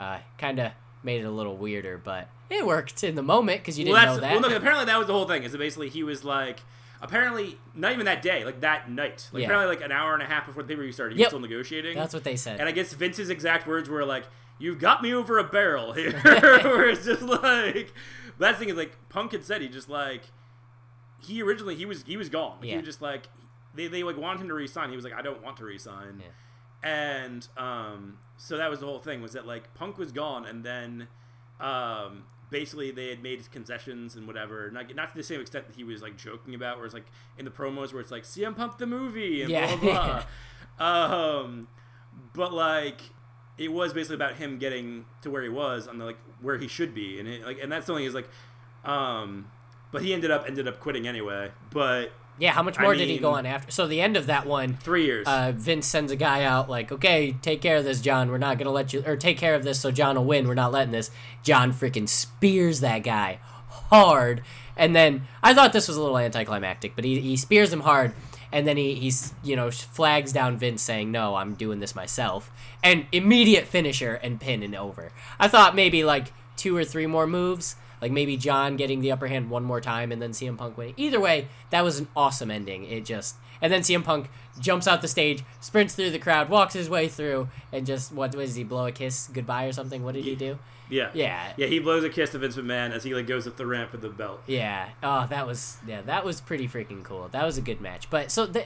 uh, 0.00 0.20
kind 0.38 0.58
of 0.58 0.72
made 1.02 1.20
it 1.20 1.24
a 1.26 1.30
little 1.30 1.54
weirder, 1.56 1.98
but 1.98 2.28
it 2.48 2.64
worked 2.66 3.04
in 3.04 3.14
the 3.14 3.22
moment 3.22 3.60
because 3.60 3.78
you 3.78 3.84
didn't 3.84 4.02
know 4.02 4.16
that. 4.18 4.32
well. 4.40 4.48
No, 4.50 4.56
apparently 4.56 4.86
that 4.86 4.96
was 4.96 5.08
the 5.08 5.12
whole 5.12 5.26
thing. 5.26 5.42
Is 5.42 5.52
that 5.52 5.58
basically 5.58 5.90
he 5.90 6.02
was 6.02 6.24
like, 6.24 6.60
apparently 7.02 7.58
not 7.74 7.92
even 7.92 8.06
that 8.06 8.22
day, 8.22 8.44
like 8.46 8.60
that 8.62 8.90
night, 8.90 9.28
like 9.30 9.42
Yeah. 9.42 9.46
apparently 9.48 9.76
like 9.76 9.84
an 9.84 9.92
hour 9.92 10.14
and 10.14 10.22
a 10.22 10.26
half 10.26 10.46
before 10.46 10.62
the 10.62 10.68
pay 10.68 10.76
per 10.76 10.82
view 10.82 10.92
started, 10.92 11.14
he 11.16 11.20
Yep. 11.20 11.26
was 11.26 11.30
still 11.32 11.40
negotiating. 11.40 11.94
That's 11.96 12.14
what 12.14 12.24
they 12.24 12.36
said. 12.36 12.60
And 12.60 12.68
I 12.68 12.72
guess 12.72 12.94
Vince's 12.94 13.28
exact 13.28 13.66
words 13.66 13.90
were 13.90 14.06
like, 14.06 14.24
"You've 14.58 14.78
got 14.78 15.02
me 15.02 15.12
over 15.12 15.36
a 15.38 15.44
barrel 15.44 15.92
here," 15.92 16.12
where 16.22 16.88
it's 16.88 17.04
just 17.04 17.22
like, 17.22 17.92
Last 18.38 18.58
thing 18.58 18.70
is 18.70 18.76
like 18.76 18.96
Punk 19.10 19.32
had 19.32 19.44
said 19.44 19.60
he 19.60 19.68
just 19.68 19.88
like, 19.90 20.22
he 21.24 21.42
originally 21.42 21.74
he 21.76 21.86
was 21.86 22.02
he 22.04 22.16
was 22.16 22.28
gone. 22.28 22.58
Like, 22.60 22.70
He 22.70 22.76
was 22.76 22.84
just 22.84 23.02
like, 23.02 23.26
they 23.74 23.86
they 23.88 24.02
like 24.02 24.16
wanted 24.16 24.40
him 24.42 24.48
to 24.48 24.54
resign. 24.54 24.90
He 24.90 24.96
was 24.96 25.04
like, 25.04 25.14
I 25.14 25.22
don't 25.22 25.42
want 25.42 25.56
to 25.58 25.64
resign. 25.64 26.20
Yeah. 26.20 26.26
And 26.84 27.46
um, 27.56 28.18
so 28.36 28.56
that 28.56 28.68
was 28.68 28.80
the 28.80 28.86
whole 28.86 28.98
thing 28.98 29.22
was 29.22 29.32
that 29.34 29.46
like 29.46 29.72
Punk 29.74 29.98
was 29.98 30.10
gone, 30.10 30.44
and 30.46 30.64
then 30.64 31.06
um, 31.60 32.24
basically 32.50 32.90
they 32.90 33.08
had 33.08 33.22
made 33.22 33.48
concessions 33.52 34.16
and 34.16 34.26
whatever. 34.26 34.68
Not 34.70 34.92
not 34.96 35.10
to 35.10 35.16
the 35.16 35.22
same 35.22 35.40
extent 35.40 35.68
that 35.68 35.76
he 35.76 35.84
was 35.84 36.02
like 36.02 36.16
joking 36.16 36.54
about, 36.56 36.76
where 36.78 36.84
it's 36.86 36.94
like 36.94 37.06
in 37.38 37.44
the 37.44 37.50
promos 37.52 37.92
where 37.92 38.00
it's 38.00 38.10
like 38.10 38.24
CM 38.24 38.56
Punk 38.56 38.78
the 38.78 38.86
movie 38.86 39.42
and 39.42 39.50
Yeah. 39.50 39.66
blah 39.76 39.76
blah. 39.76 40.24
blah. 40.78 41.38
um, 41.40 41.68
but 42.34 42.52
like 42.52 43.00
it 43.58 43.70
was 43.72 43.92
basically 43.92 44.16
about 44.16 44.34
him 44.34 44.58
getting 44.58 45.04
to 45.20 45.30
where 45.30 45.42
he 45.42 45.48
was 45.48 45.86
on 45.86 45.98
the 45.98 46.04
like 46.04 46.18
where 46.40 46.58
he 46.58 46.66
should 46.66 46.92
be, 46.94 47.20
and 47.20 47.28
it, 47.28 47.46
like 47.46 47.58
and 47.62 47.70
that's 47.70 47.86
the 47.86 47.92
only 47.92 48.06
is 48.06 48.14
like, 48.14 48.28
um, 48.84 49.46
but 49.92 50.02
he 50.02 50.12
ended 50.12 50.30
up 50.32 50.44
ended 50.48 50.66
up 50.66 50.80
quitting 50.80 51.06
anyway. 51.06 51.52
But 51.70 52.10
yeah, 52.38 52.50
how 52.52 52.62
much 52.62 52.78
I 52.78 52.82
more 52.82 52.94
did 52.94 53.08
he 53.08 53.18
go 53.18 53.32
on 53.32 53.46
after? 53.46 53.70
So 53.70 53.86
the 53.86 54.00
end 54.00 54.16
of 54.16 54.26
that 54.26 54.46
one, 54.46 54.76
three 54.78 55.04
years. 55.04 55.26
uh, 55.28 55.52
Vince 55.54 55.86
sends 55.86 56.10
a 56.10 56.16
guy 56.16 56.42
out 56.42 56.68
like, 56.68 56.90
okay, 56.90 57.36
take 57.42 57.60
care 57.60 57.76
of 57.76 57.84
this, 57.84 58.00
John. 58.00 58.30
We're 58.30 58.38
not 58.38 58.58
gonna 58.58 58.72
let 58.72 58.92
you, 58.92 59.04
or 59.06 59.16
take 59.16 59.38
care 59.38 59.54
of 59.54 59.62
this 59.62 59.78
so 59.78 59.90
John 59.92 60.16
will 60.16 60.24
win. 60.24 60.48
We're 60.48 60.54
not 60.54 60.72
letting 60.72 60.92
this. 60.92 61.10
John 61.42 61.72
freaking 61.72 62.08
spears 62.08 62.80
that 62.80 63.00
guy 63.00 63.38
hard, 63.68 64.42
and 64.76 64.96
then 64.96 65.28
I 65.42 65.54
thought 65.54 65.72
this 65.72 65.88
was 65.88 65.96
a 65.96 66.00
little 66.00 66.18
anticlimactic, 66.18 66.96
but 66.96 67.04
he, 67.04 67.20
he 67.20 67.36
spears 67.36 67.72
him 67.72 67.80
hard, 67.80 68.14
and 68.50 68.66
then 68.66 68.78
he 68.78 68.94
he's 68.94 69.34
you 69.44 69.54
know 69.54 69.70
flags 69.70 70.32
down 70.32 70.56
Vince 70.56 70.80
saying, 70.82 71.12
no, 71.12 71.36
I'm 71.36 71.54
doing 71.54 71.80
this 71.80 71.94
myself, 71.94 72.50
and 72.82 73.06
immediate 73.12 73.66
finisher 73.66 74.14
and 74.14 74.40
pin 74.40 74.62
and 74.62 74.74
over. 74.74 75.12
I 75.38 75.48
thought 75.48 75.74
maybe 75.74 76.02
like 76.02 76.32
two 76.56 76.74
or 76.74 76.84
three 76.84 77.06
more 77.06 77.26
moves. 77.26 77.76
Like 78.02 78.12
maybe 78.12 78.36
John 78.36 78.76
getting 78.76 79.00
the 79.00 79.12
upper 79.12 79.28
hand 79.28 79.48
one 79.48 79.62
more 79.62 79.80
time 79.80 80.10
and 80.12 80.20
then 80.20 80.32
CM 80.32 80.58
Punk 80.58 80.76
winning. 80.76 80.94
Either 80.98 81.20
way, 81.20 81.48
that 81.70 81.82
was 81.84 81.98
an 82.00 82.08
awesome 82.14 82.50
ending. 82.50 82.84
It 82.84 83.04
just 83.06 83.36
and 83.62 83.72
then 83.72 83.82
CM 83.82 84.02
Punk 84.04 84.28
jumps 84.60 84.86
out 84.88 85.00
the 85.00 85.08
stage, 85.08 85.44
sprints 85.60 85.94
through 85.94 86.10
the 86.10 86.18
crowd, 86.18 86.48
walks 86.50 86.74
his 86.74 86.90
way 86.90 87.06
through, 87.08 87.48
and 87.72 87.86
just 87.86 88.12
what 88.12 88.32
does 88.32 88.56
he 88.56 88.64
blow 88.64 88.86
a 88.86 88.92
kiss 88.92 89.28
goodbye 89.32 89.66
or 89.66 89.72
something? 89.72 90.02
What 90.02 90.14
did 90.14 90.24
he 90.24 90.34
do? 90.34 90.58
yeah, 90.90 91.10
Yeah. 91.14 91.52
yeah. 91.56 91.68
He 91.68 91.78
blows 91.78 92.02
a 92.04 92.10
kiss 92.10 92.30
to 92.30 92.38
Vince 92.38 92.56
McMahon 92.56 92.90
as 92.90 93.04
he 93.04 93.14
like 93.14 93.26
goes 93.28 93.46
up 93.46 93.56
the 93.56 93.64
ramp 93.66 93.92
with 93.92 94.00
the 94.02 94.08
belt. 94.10 94.42
Yeah. 94.48 94.88
Oh, 95.02 95.26
that 95.30 95.46
was 95.46 95.76
yeah, 95.86 96.02
that 96.02 96.24
was 96.24 96.40
pretty 96.40 96.66
freaking 96.66 97.04
cool. 97.04 97.28
That 97.28 97.46
was 97.46 97.56
a 97.56 97.62
good 97.62 97.80
match. 97.80 98.10
But 98.10 98.32
so 98.32 98.46
the, 98.46 98.64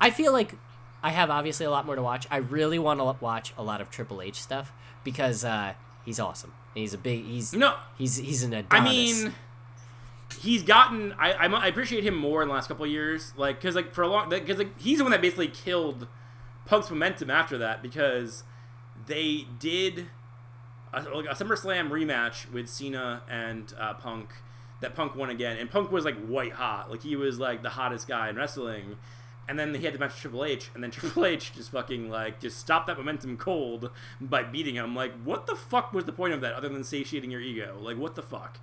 I 0.00 0.10
feel 0.10 0.32
like 0.32 0.54
I 1.02 1.10
have 1.10 1.28
obviously 1.28 1.66
a 1.66 1.70
lot 1.70 1.84
more 1.86 1.96
to 1.96 2.02
watch. 2.02 2.26
I 2.30 2.36
really 2.36 2.78
want 2.78 3.00
to 3.00 3.16
watch 3.20 3.52
a 3.58 3.64
lot 3.64 3.80
of 3.80 3.90
Triple 3.90 4.22
H 4.22 4.40
stuff 4.40 4.72
because 5.02 5.44
uh, 5.44 5.74
he's 6.04 6.20
awesome. 6.20 6.52
He's 6.76 6.94
a 6.94 6.98
big. 6.98 7.24
He's 7.24 7.52
No, 7.52 7.74
he's 7.96 8.16
he's 8.16 8.42
an 8.42 8.66
I 8.70 8.80
mean, 8.80 9.32
he's 10.40 10.62
gotten. 10.62 11.14
I, 11.18 11.32
I 11.32 11.46
I 11.46 11.66
appreciate 11.68 12.04
him 12.04 12.14
more 12.14 12.42
in 12.42 12.48
the 12.48 12.54
last 12.54 12.68
couple 12.68 12.84
of 12.84 12.90
years, 12.90 13.32
like 13.36 13.56
because 13.56 13.74
like 13.74 13.92
for 13.92 14.02
a 14.02 14.08
long 14.08 14.28
because 14.28 14.58
like 14.58 14.78
he's 14.78 14.98
the 14.98 15.04
one 15.04 15.10
that 15.12 15.22
basically 15.22 15.48
killed 15.48 16.06
Punk's 16.66 16.90
momentum 16.90 17.30
after 17.30 17.56
that 17.58 17.82
because 17.82 18.44
they 19.06 19.46
did 19.58 20.06
a, 20.92 21.02
like 21.02 21.26
a 21.26 21.34
SummerSlam 21.34 21.88
rematch 21.88 22.50
with 22.52 22.68
Cena 22.68 23.22
and 23.28 23.72
uh, 23.78 23.94
Punk 23.94 24.30
that 24.82 24.94
Punk 24.94 25.14
won 25.16 25.30
again, 25.30 25.56
and 25.56 25.70
Punk 25.70 25.90
was 25.90 26.04
like 26.04 26.18
white 26.26 26.52
hot, 26.52 26.90
like 26.90 27.02
he 27.02 27.16
was 27.16 27.38
like 27.38 27.62
the 27.62 27.70
hottest 27.70 28.06
guy 28.06 28.28
in 28.28 28.36
wrestling. 28.36 28.96
And 29.48 29.58
then 29.58 29.74
he 29.74 29.84
had 29.84 29.94
to 29.94 30.00
match 30.00 30.16
Triple 30.16 30.44
H, 30.44 30.70
and 30.74 30.82
then 30.82 30.90
Triple 30.92 31.24
H 31.24 31.52
just 31.54 31.70
fucking 31.70 32.10
like 32.10 32.40
just 32.40 32.58
stopped 32.58 32.88
that 32.88 32.98
momentum 32.98 33.36
cold 33.36 33.90
by 34.20 34.42
beating 34.42 34.74
him. 34.74 34.94
Like, 34.94 35.12
what 35.22 35.46
the 35.46 35.54
fuck 35.54 35.92
was 35.92 36.04
the 36.04 36.12
point 36.12 36.34
of 36.34 36.40
that 36.40 36.54
other 36.54 36.68
than 36.68 36.84
satiating 36.84 37.30
your 37.30 37.40
ego? 37.40 37.78
Like, 37.80 37.96
what 37.96 38.14
the 38.14 38.22
fuck? 38.22 38.58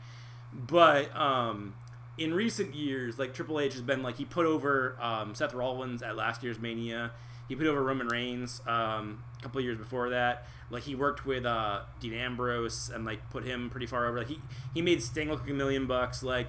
But 0.53 1.15
um, 1.15 1.73
in 2.17 2.33
recent 2.33 2.75
years, 2.75 3.17
like 3.17 3.33
Triple 3.33 3.59
H 3.59 3.73
has 3.73 3.81
been 3.81 4.03
like 4.03 4.17
he 4.17 4.25
put 4.25 4.45
over 4.45 4.97
um, 5.01 5.33
Seth 5.35 5.53
Rollins 5.53 6.01
at 6.01 6.15
last 6.15 6.43
year's 6.43 6.59
Mania. 6.59 7.11
He 7.47 7.55
put 7.55 7.67
over 7.67 7.83
Roman 7.83 8.07
Reigns 8.07 8.61
um, 8.67 9.23
a 9.39 9.43
couple 9.43 9.61
years 9.61 9.77
before 9.77 10.09
that. 10.11 10.47
Like 10.69 10.83
he 10.83 10.95
worked 10.95 11.25
with 11.25 11.45
uh, 11.45 11.81
Dean 11.99 12.13
Ambrose 12.13 12.89
and 12.93 13.05
like 13.05 13.29
put 13.29 13.43
him 13.43 13.69
pretty 13.69 13.85
far 13.85 14.07
over. 14.07 14.19
Like, 14.19 14.27
he 14.27 14.39
he 14.73 14.81
made 14.81 15.01
Sting 15.03 15.29
look 15.29 15.41
like 15.41 15.49
a 15.49 15.53
million 15.53 15.85
bucks. 15.85 16.23
Like 16.23 16.47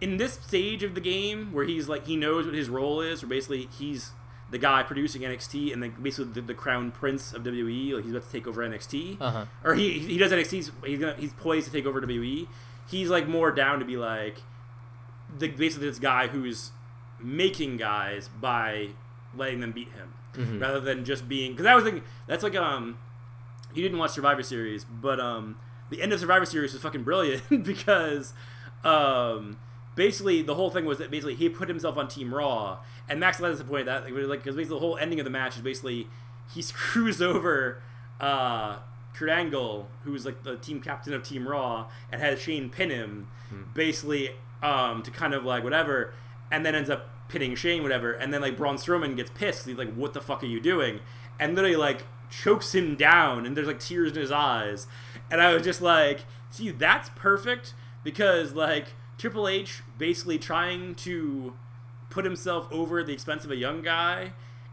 in 0.00 0.16
this 0.16 0.34
stage 0.34 0.82
of 0.82 0.94
the 0.94 1.00
game 1.00 1.52
where 1.52 1.64
he's 1.64 1.88
like 1.88 2.06
he 2.06 2.16
knows 2.16 2.46
what 2.46 2.54
his 2.54 2.68
role 2.68 3.00
is, 3.00 3.22
or 3.22 3.26
basically 3.26 3.68
he's 3.78 4.10
the 4.50 4.58
guy 4.58 4.82
producing 4.82 5.22
NXT 5.22 5.72
and 5.72 5.80
like 5.82 6.00
basically 6.02 6.32
the, 6.32 6.40
the 6.42 6.54
crown 6.54 6.90
prince 6.90 7.32
of 7.32 7.42
WWE. 7.42 7.94
Like 7.94 8.04
he's 8.04 8.12
about 8.12 8.24
to 8.26 8.32
take 8.32 8.46
over 8.46 8.66
NXT, 8.68 9.16
Uh-huh. 9.20 9.44
or 9.64 9.74
he 9.74 9.98
he 9.98 10.18
does 10.18 10.30
NXT. 10.32 10.50
He's, 10.50 10.72
he's 10.84 10.98
gonna 10.98 11.16
he's 11.18 11.32
poised 11.32 11.66
to 11.66 11.72
take 11.72 11.86
over 11.86 12.00
WWE. 12.00 12.46
He's 12.90 13.08
like 13.08 13.26
more 13.26 13.50
down 13.50 13.78
to 13.78 13.84
be 13.84 13.96
like 13.96 14.38
the 15.38 15.48
basically 15.48 15.88
this 15.88 15.98
guy 15.98 16.26
who's 16.28 16.70
making 17.20 17.76
guys 17.78 18.28
by 18.40 18.88
letting 19.36 19.60
them 19.60 19.72
beat 19.72 19.88
him 19.92 20.12
Mm-hmm. 20.34 20.58
rather 20.58 20.80
than 20.80 21.04
just 21.04 21.28
being 21.28 21.52
because 21.52 21.62
that 21.62 21.76
was 21.76 21.84
like 21.84 22.02
that's 22.26 22.42
like 22.42 22.56
um 22.56 22.98
you 23.72 23.82
didn't 23.84 23.98
watch 23.98 24.10
Survivor 24.10 24.42
Series, 24.42 24.84
but 24.84 25.20
um 25.20 25.56
the 25.90 26.02
end 26.02 26.12
of 26.12 26.18
Survivor 26.18 26.44
Series 26.44 26.72
was 26.72 26.82
fucking 26.82 27.04
brilliant 27.04 27.48
because 27.64 28.32
um 28.82 29.58
basically 29.94 30.42
the 30.42 30.54
whole 30.54 30.70
thing 30.70 30.84
was 30.84 30.98
that 30.98 31.10
basically 31.10 31.34
he 31.34 31.48
put 31.48 31.68
himself 31.68 31.96
on 31.96 32.08
Team 32.08 32.34
Raw 32.34 32.78
and 33.08 33.20
Max 33.20 33.40
Landis 33.40 33.62
pointed 33.62 33.86
that 33.86 34.04
like 34.04 34.40
because 34.42 34.56
basically 34.56 34.76
the 34.76 34.80
whole 34.80 34.96
ending 34.96 35.20
of 35.20 35.24
the 35.24 35.30
match 35.30 35.56
is 35.56 35.62
basically 35.62 36.08
he 36.52 36.62
screws 36.70 37.22
over 37.22 37.82
uh 38.20 38.78
Kurt 39.14 39.30
Angle, 39.30 39.88
who's 40.02 40.26
like 40.26 40.42
the 40.42 40.56
team 40.56 40.80
captain 40.80 41.14
of 41.14 41.22
Team 41.22 41.46
Raw, 41.46 41.86
and 42.10 42.20
has 42.20 42.40
Shane 42.40 42.68
pin 42.68 42.90
him, 42.90 43.28
basically 43.72 44.30
um, 44.62 45.02
to 45.04 45.10
kind 45.10 45.32
of 45.34 45.44
like 45.44 45.62
whatever, 45.62 46.12
and 46.50 46.66
then 46.66 46.74
ends 46.74 46.90
up 46.90 47.08
pinning 47.28 47.54
Shane, 47.54 47.82
whatever, 47.82 48.12
and 48.12 48.34
then 48.34 48.40
like 48.40 48.56
Braun 48.56 48.76
Strowman 48.76 49.16
gets 49.16 49.30
pissed. 49.30 49.66
He's 49.66 49.78
like, 49.78 49.94
"What 49.94 50.14
the 50.14 50.20
fuck 50.20 50.42
are 50.42 50.46
you 50.46 50.60
doing?" 50.60 51.00
And 51.38 51.54
literally 51.54 51.76
like 51.76 52.02
chokes 52.28 52.74
him 52.74 52.96
down, 52.96 53.46
and 53.46 53.56
there's 53.56 53.68
like 53.68 53.78
tears 53.78 54.12
in 54.12 54.18
his 54.18 54.32
eyes, 54.32 54.88
and 55.30 55.40
I 55.40 55.54
was 55.54 55.62
just 55.62 55.80
like, 55.80 56.24
"See, 56.50 56.70
that's 56.70 57.08
perfect," 57.10 57.74
because 58.02 58.52
like 58.52 58.88
Triple 59.18 59.48
H 59.48 59.82
basically 59.98 60.38
trying 60.38 60.94
to 60.96 61.54
put 62.10 62.24
himself 62.24 62.68
over 62.72 63.00
at 63.00 63.06
the 63.06 63.12
expense 63.12 63.44
of 63.44 63.50
a 63.50 63.56
young 63.56 63.82
guy, 63.82 64.32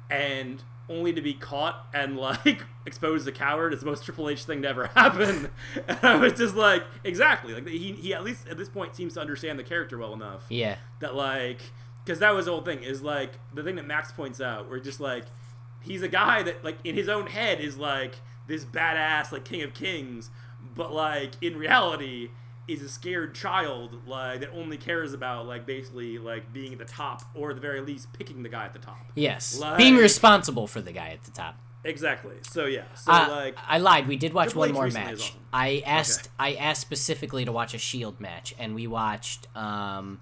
and 0.09 0.63
only 0.89 1.13
to 1.13 1.21
be 1.21 1.33
caught 1.33 1.85
and 1.93 2.17
like 2.17 2.63
exposed 2.85 3.21
as 3.21 3.27
a 3.27 3.31
coward 3.31 3.73
is 3.73 3.79
the 3.79 3.85
most 3.85 4.03
Triple 4.03 4.27
H 4.29 4.43
thing 4.43 4.61
to 4.63 4.67
ever 4.67 4.87
happen. 4.95 5.49
And 5.87 5.99
I 6.03 6.15
was 6.17 6.33
just 6.33 6.55
like, 6.55 6.83
exactly. 7.03 7.53
Like 7.53 7.67
he, 7.67 7.93
he 7.93 8.13
at 8.13 8.23
least 8.23 8.47
at 8.47 8.57
this 8.57 8.67
point 8.69 8.95
seems 8.95 9.13
to 9.13 9.21
understand 9.21 9.57
the 9.57 9.63
character 9.63 9.97
well 9.97 10.13
enough 10.13 10.43
Yeah. 10.49 10.75
that 10.99 11.15
like 11.15 11.61
because 12.03 12.19
that 12.19 12.33
was 12.33 12.45
the 12.45 12.51
whole 12.51 12.61
thing 12.63 12.83
is 12.83 13.01
like 13.03 13.33
the 13.53 13.63
thing 13.63 13.75
that 13.75 13.85
Max 13.85 14.11
points 14.11 14.41
out 14.41 14.67
where 14.69 14.79
just 14.79 14.99
like 14.99 15.25
he's 15.81 16.01
a 16.01 16.07
guy 16.09 16.43
that 16.43 16.63
like 16.63 16.77
in 16.83 16.95
his 16.95 17.07
own 17.07 17.27
head 17.27 17.61
is 17.61 17.77
like 17.77 18.15
this 18.47 18.65
badass 18.65 19.31
like 19.31 19.45
king 19.45 19.61
of 19.61 19.73
kings, 19.73 20.29
but 20.75 20.91
like 20.91 21.31
in 21.41 21.55
reality 21.57 22.29
is 22.73 22.81
a 22.81 22.89
scared 22.89 23.33
child 23.35 24.07
like 24.07 24.39
that 24.41 24.49
only 24.51 24.77
cares 24.77 25.13
about 25.13 25.45
like 25.45 25.65
basically 25.65 26.17
like 26.17 26.51
being 26.53 26.71
at 26.73 26.79
the 26.79 26.85
top 26.85 27.23
or 27.35 27.49
at 27.51 27.55
the 27.55 27.61
very 27.61 27.81
least 27.81 28.11
picking 28.13 28.43
the 28.43 28.49
guy 28.49 28.65
at 28.65 28.73
the 28.73 28.79
top. 28.79 28.99
Yes. 29.15 29.59
Like- 29.59 29.77
Being 29.77 29.95
responsible 29.95 30.67
for 30.67 30.81
the 30.81 30.91
guy 30.91 31.09
at 31.09 31.23
the 31.23 31.31
top. 31.31 31.55
Exactly. 31.83 32.35
So 32.43 32.65
yeah. 32.65 32.83
So 32.93 33.11
Uh, 33.11 33.27
like 33.29 33.57
I 33.67 33.79
lied. 33.79 34.07
We 34.07 34.15
did 34.15 34.33
watch 34.33 34.49
Triple 34.51 34.59
one 34.61 34.69
H 34.69 34.73
more 34.75 34.89
match. 34.89 35.33
I 35.51 35.81
asked 35.85 36.29
I 36.37 36.53
asked 36.53 36.81
specifically 36.81 37.43
to 37.45 37.51
watch 37.51 37.73
a 37.73 37.79
Shield 37.79 38.19
match, 38.19 38.53
and 38.59 38.75
we 38.75 38.85
watched. 38.87 39.47
um 39.57 40.21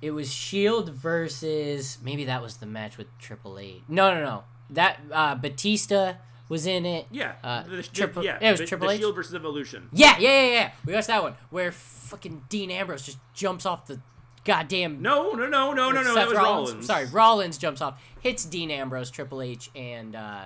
It 0.00 0.10
was 0.10 0.32
Shield 0.32 0.88
versus 0.90 1.98
maybe 2.02 2.24
that 2.24 2.42
was 2.42 2.56
the 2.56 2.66
match 2.66 2.98
with 2.98 3.06
Triple 3.18 3.56
H. 3.58 3.82
No, 3.86 4.12
no, 4.12 4.20
no. 4.20 4.44
That 4.70 4.98
uh 5.12 5.36
Batista 5.36 6.14
was 6.52 6.66
in 6.66 6.84
it. 6.84 7.06
yeah, 7.10 7.32
Uh, 7.42 7.62
the, 7.62 7.82
Triple- 7.82 8.22
yeah, 8.24 8.38
it 8.40 8.50
was 8.50 8.60
the, 8.60 8.66
Triple 8.66 8.86
the 8.88 8.94
H? 8.94 9.00
Shield 9.00 9.14
versus 9.14 9.34
Evolution. 9.34 9.88
Yeah, 9.92 10.18
yeah, 10.18 10.28
yeah, 10.44 10.52
yeah. 10.52 10.70
We 10.84 10.92
watched 10.92 11.06
that 11.06 11.22
one 11.22 11.34
where 11.50 11.72
fucking 11.72 12.44
Dean 12.50 12.70
Ambrose 12.70 13.06
just 13.06 13.18
jumps 13.34 13.64
off 13.64 13.86
the 13.86 14.00
goddamn. 14.44 15.00
No, 15.00 15.30
no, 15.32 15.46
no, 15.46 15.72
no, 15.72 15.90
no, 15.90 16.02
no. 16.02 16.14
That 16.14 16.28
was 16.28 16.36
Rollins. 16.36 16.68
Rollins. 16.70 16.86
Sorry, 16.86 17.06
Rollins 17.06 17.58
jumps 17.58 17.80
off, 17.80 18.00
hits 18.20 18.44
Dean 18.44 18.70
Ambrose, 18.70 19.10
Triple 19.10 19.40
H, 19.40 19.70
and 19.74 20.14
uh, 20.14 20.42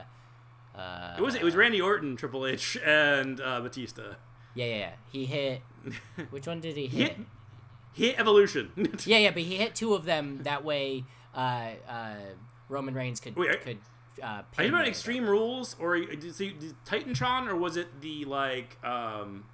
uh, 0.76 1.14
It 1.18 1.22
was 1.22 1.34
it 1.34 1.42
was 1.42 1.56
Randy 1.56 1.80
Orton, 1.80 2.14
Triple 2.16 2.46
H, 2.46 2.76
and 2.84 3.40
uh, 3.40 3.60
Batista. 3.60 4.14
yeah, 4.54 4.64
yeah, 4.66 4.76
yeah. 4.76 4.90
He 5.10 5.26
hit. 5.26 5.62
Which 6.30 6.46
one 6.46 6.60
did 6.60 6.76
he 6.76 6.86
He 6.86 6.98
hit? 7.02 7.16
hit, 7.16 7.26
he 7.94 8.06
hit 8.08 8.20
Evolution. 8.20 8.70
Yeah, 9.06 9.18
yeah, 9.18 9.30
but 9.32 9.42
he 9.42 9.56
hit 9.56 9.74
two 9.74 9.94
of 9.94 10.04
them. 10.04 10.40
That 10.44 10.64
way, 10.64 11.04
uh, 11.34 11.70
uh, 11.88 12.14
Roman 12.68 12.94
Reigns 12.94 13.18
could 13.20 13.34
Wait, 13.36 13.60
could. 13.62 13.78
Uh, 14.22 14.42
Are 14.58 14.64
you 14.64 14.68
about. 14.70 14.86
Extreme 14.88 15.28
Rules 15.28 15.76
or 15.78 15.98
did, 15.98 16.34
see, 16.34 16.56
Titantron 16.86 17.48
or 17.48 17.56
was 17.56 17.76
it 17.76 18.00
the 18.00 18.24
like 18.24 18.78
um 18.84 19.44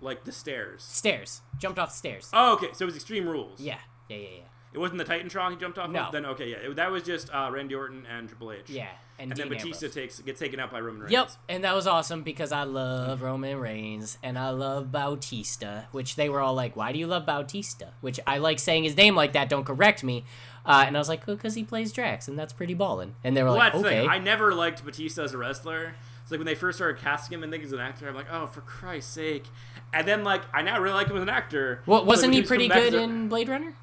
like 0.00 0.24
the 0.24 0.32
stairs? 0.32 0.82
Stairs. 0.82 1.40
Jumped 1.58 1.78
off 1.78 1.90
the 1.90 1.96
stairs. 1.96 2.28
Oh, 2.32 2.54
okay. 2.54 2.68
So 2.72 2.84
it 2.84 2.86
was 2.86 2.96
Extreme 2.96 3.26
Rules. 3.28 3.60
Yeah, 3.60 3.78
yeah, 4.08 4.16
yeah, 4.16 4.28
yeah. 4.38 4.42
It 4.74 4.78
wasn't 4.78 4.98
the 4.98 5.04
Titantron 5.04 5.50
he 5.50 5.56
jumped 5.56 5.78
off 5.78 5.90
No. 5.90 6.04
of. 6.04 6.12
Then 6.12 6.24
okay, 6.26 6.50
yeah, 6.50 6.56
it- 6.56 6.76
that 6.76 6.90
was 6.90 7.02
just 7.02 7.28
uh, 7.32 7.50
Randy 7.52 7.74
Orton 7.74 8.06
and 8.06 8.26
Triple 8.26 8.52
H. 8.52 8.70
Yeah, 8.70 8.88
and, 9.18 9.30
And 9.30 9.38
then 9.38 9.48
Batista 9.50 9.84
Ambrose. 9.86 9.94
takes 9.94 10.18
gets 10.20 10.40
taken 10.40 10.58
out 10.58 10.70
by 10.72 10.80
Roman 10.80 11.02
Reigns. 11.02 11.12
Yep, 11.12 11.30
and 11.50 11.64
that 11.64 11.74
was 11.74 11.86
awesome 11.86 12.22
because 12.22 12.52
I 12.52 12.62
love 12.64 13.20
Roman 13.20 13.58
Reigns 13.58 14.16
and 14.22 14.38
I 14.38 14.48
love 14.48 14.90
Bautista, 14.90 15.88
which 15.92 16.16
they 16.16 16.28
were 16.30 16.40
all 16.40 16.54
like, 16.54 16.74
"Why 16.74 16.90
do 16.92 16.98
you 16.98 17.06
love 17.06 17.26
Bautista?" 17.26 17.92
Which 18.00 18.18
I 18.26 18.38
like 18.38 18.58
saying 18.58 18.84
his 18.84 18.96
name 18.96 19.14
like 19.14 19.34
that. 19.34 19.48
Don't 19.50 19.64
correct 19.64 20.02
me. 20.02 20.24
Uh, 20.64 20.84
and 20.86 20.96
I 20.96 21.00
was 21.00 21.08
like, 21.08 21.26
"Because 21.26 21.54
he 21.54 21.64
plays 21.64 21.92
Drax, 21.92 22.28
and 22.28 22.38
that's 22.38 22.52
pretty 22.52 22.74
ballin'." 22.74 23.14
And 23.24 23.36
they 23.36 23.42
were 23.42 23.48
Well, 23.50 23.58
like, 23.58 23.74
"Okay." 23.74 24.00
thing. 24.02 24.08
I 24.08 24.18
never 24.18 24.54
liked 24.54 24.84
Batista 24.84 25.24
as 25.24 25.34
a 25.34 25.38
wrestler. 25.38 25.94
It's 26.22 26.30
like 26.30 26.38
when 26.38 26.46
they 26.46 26.54
first 26.54 26.78
started 26.78 27.02
casting 27.02 27.36
him 27.36 27.42
and 27.42 27.50
think 27.50 27.64
he's 27.64 27.72
an 27.72 27.80
actor, 27.80 28.08
I'm 28.08 28.14
like, 28.14 28.28
oh, 28.30 28.46
for 28.46 28.60
Christ's 28.60 29.12
sake. 29.12 29.44
And 29.92 30.06
then 30.06 30.22
like 30.22 30.42
I 30.54 30.62
now 30.62 30.78
really 30.80 30.94
like 30.94 31.08
him 31.08 31.16
as 31.16 31.22
an 31.22 31.28
actor. 31.28 31.82
well, 31.86 32.04
wasn't 32.04 32.32
when 32.32 32.42
he 32.42 32.46
pretty 32.46 32.68
good 32.68 32.94
in 32.94 33.28
Blade 33.28 33.48
Runner? 33.48 33.74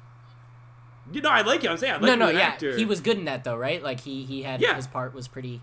You 1.12 1.20
know, 1.20 1.28
I 1.28 1.42
like 1.42 1.62
him. 1.62 1.72
I'm 1.72 1.76
saying 1.78 1.92
I 1.92 1.96
like 1.96 2.04
no, 2.04 2.12
him 2.14 2.18
no, 2.20 2.24
as 2.26 2.30
an 2.32 2.36
yeah, 2.38 2.46
actor. 2.46 2.76
he 2.76 2.84
was 2.84 3.00
good 3.00 3.18
in 3.18 3.24
that 3.26 3.44
though, 3.44 3.56
right? 3.56 3.82
Like 3.82 4.00
he 4.00 4.24
he 4.24 4.42
had 4.42 4.60
Yeah. 4.60 4.74
his 4.74 4.86
part 4.86 5.12
was 5.12 5.28
pretty. 5.28 5.60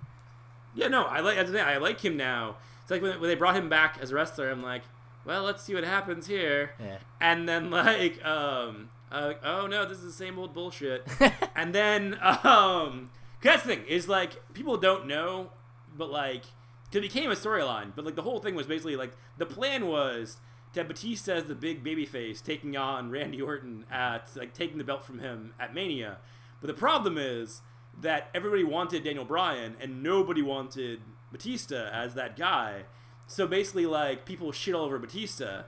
Yeah, 0.76 0.88
no, 0.89 1.03
I 1.05 1.22
like. 1.22 1.38
That's 1.38 1.49
the 1.49 1.57
thing. 1.57 1.65
I 1.65 1.78
like 1.78 1.99
him 2.03 2.15
now. 2.18 2.57
It's 2.84 2.91
like 2.91 3.01
when, 3.01 3.20
when 3.20 3.28
they 3.30 3.36
brought 3.36 3.55
him 3.55 3.70
back 3.70 3.97
as 4.01 4.11
a 4.11 4.15
wrestler. 4.15 4.49
I'm 4.51 4.61
like, 4.61 4.84
well, 5.26 5.43
let's 5.43 5.63
see 5.63 5.74
what 5.74 5.84
happens 5.84 6.28
here. 6.28 6.72
Yeah. 6.80 6.97
And 7.20 7.49
then 7.49 7.70
like, 7.72 8.24
um, 8.24 8.89
uh, 9.11 9.33
oh 9.43 9.67
no, 9.67 9.85
this 9.85 9.99
is 9.99 10.05
the 10.05 10.11
same 10.11 10.37
old 10.37 10.53
bullshit. 10.53 11.07
and 11.55 11.73
then, 11.73 12.17
um, 12.21 13.09
that's 13.41 13.63
the 13.63 13.75
thing 13.75 13.85
is 13.87 14.07
like 14.07 14.53
people 14.53 14.77
don't 14.77 15.07
know, 15.07 15.51
but 15.95 16.09
like 16.09 16.43
it 16.91 17.01
became 17.01 17.31
a 17.31 17.35
storyline. 17.35 17.91
But 17.95 18.05
like 18.05 18.15
the 18.15 18.21
whole 18.21 18.39
thing 18.39 18.55
was 18.55 18.67
basically 18.67 18.95
like 18.95 19.13
the 19.37 19.45
plan 19.45 19.87
was 19.87 20.37
to 20.73 20.81
have 20.81 20.87
Batista 20.87 21.33
as 21.33 21.45
the 21.45 21.55
big 21.55 21.83
babyface 21.83 22.43
taking 22.43 22.75
on 22.75 23.09
Randy 23.09 23.41
Orton 23.41 23.85
at 23.91 24.29
like 24.35 24.53
taking 24.53 24.77
the 24.77 24.83
belt 24.83 25.03
from 25.05 25.19
him 25.19 25.53
at 25.59 25.73
Mania. 25.73 26.17
But 26.59 26.67
the 26.67 26.73
problem 26.73 27.17
is 27.17 27.61
that 27.99 28.29
everybody 28.33 28.63
wanted 28.63 29.03
Daniel 29.03 29.25
Bryan 29.25 29.75
and 29.79 30.03
nobody 30.03 30.41
wanted 30.41 31.01
Batista 31.31 31.89
as 31.91 32.13
that 32.15 32.35
guy. 32.35 32.83
So 33.27 33.47
basically, 33.47 33.85
like 33.85 34.25
people 34.25 34.51
shit 34.51 34.73
all 34.73 34.85
over 34.85 34.99
Batista, 34.99 35.63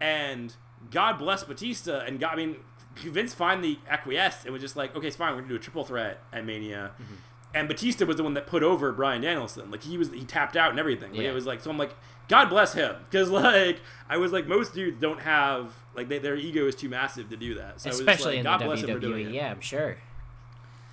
and 0.00 0.54
God 0.90 1.18
bless 1.18 1.44
Batista, 1.44 2.00
and 2.00 2.18
God, 2.18 2.32
I 2.32 2.36
mean, 2.36 2.56
Vince 2.96 3.34
finally 3.34 3.80
acquiesced 3.88 4.44
and 4.44 4.52
was 4.52 4.62
just 4.62 4.76
like, 4.76 4.94
okay, 4.96 5.08
it's 5.08 5.16
fine, 5.16 5.32
we're 5.34 5.40
gonna 5.40 5.48
do 5.48 5.56
a 5.56 5.60
triple 5.60 5.84
threat 5.84 6.20
at 6.32 6.44
Mania. 6.44 6.92
And 7.54 7.68
Batista 7.68 8.04
was 8.04 8.16
the 8.16 8.24
one 8.24 8.34
that 8.34 8.46
put 8.48 8.62
over 8.64 8.90
Bryan 8.92 9.22
Danielson. 9.22 9.70
Like 9.70 9.82
he 9.84 9.96
was, 9.96 10.10
he 10.10 10.24
tapped 10.24 10.56
out 10.56 10.70
and 10.70 10.78
everything. 10.80 11.12
Like, 11.12 11.20
Yeah. 11.22 11.30
It 11.30 11.34
was 11.34 11.46
like, 11.46 11.60
so 11.60 11.70
I'm 11.70 11.78
like, 11.78 11.94
God 12.28 12.46
bless 12.48 12.72
him, 12.72 12.96
because 13.10 13.30
like 13.30 13.80
I 14.08 14.16
was 14.16 14.32
like, 14.32 14.46
most 14.46 14.74
dudes 14.74 14.98
don't 14.98 15.20
have 15.20 15.72
like 15.94 16.08
they, 16.08 16.18
their 16.18 16.36
ego 16.36 16.66
is 16.66 16.74
too 16.74 16.88
massive 16.88 17.28
to 17.30 17.36
do 17.36 17.54
that. 17.54 17.80
So 17.80 17.88
I 17.88 17.90
was 17.90 17.98
just 17.98 18.00
Especially 18.00 18.32
like, 18.32 18.38
in 18.38 18.44
God 18.44 18.60
the 18.60 18.64
bless 18.64 18.80
him 18.80 18.86
for 18.94 18.98
doing 18.98 19.26
WWE. 19.28 19.34
Yeah, 19.34 19.50
I'm 19.50 19.60
sure. 19.60 19.96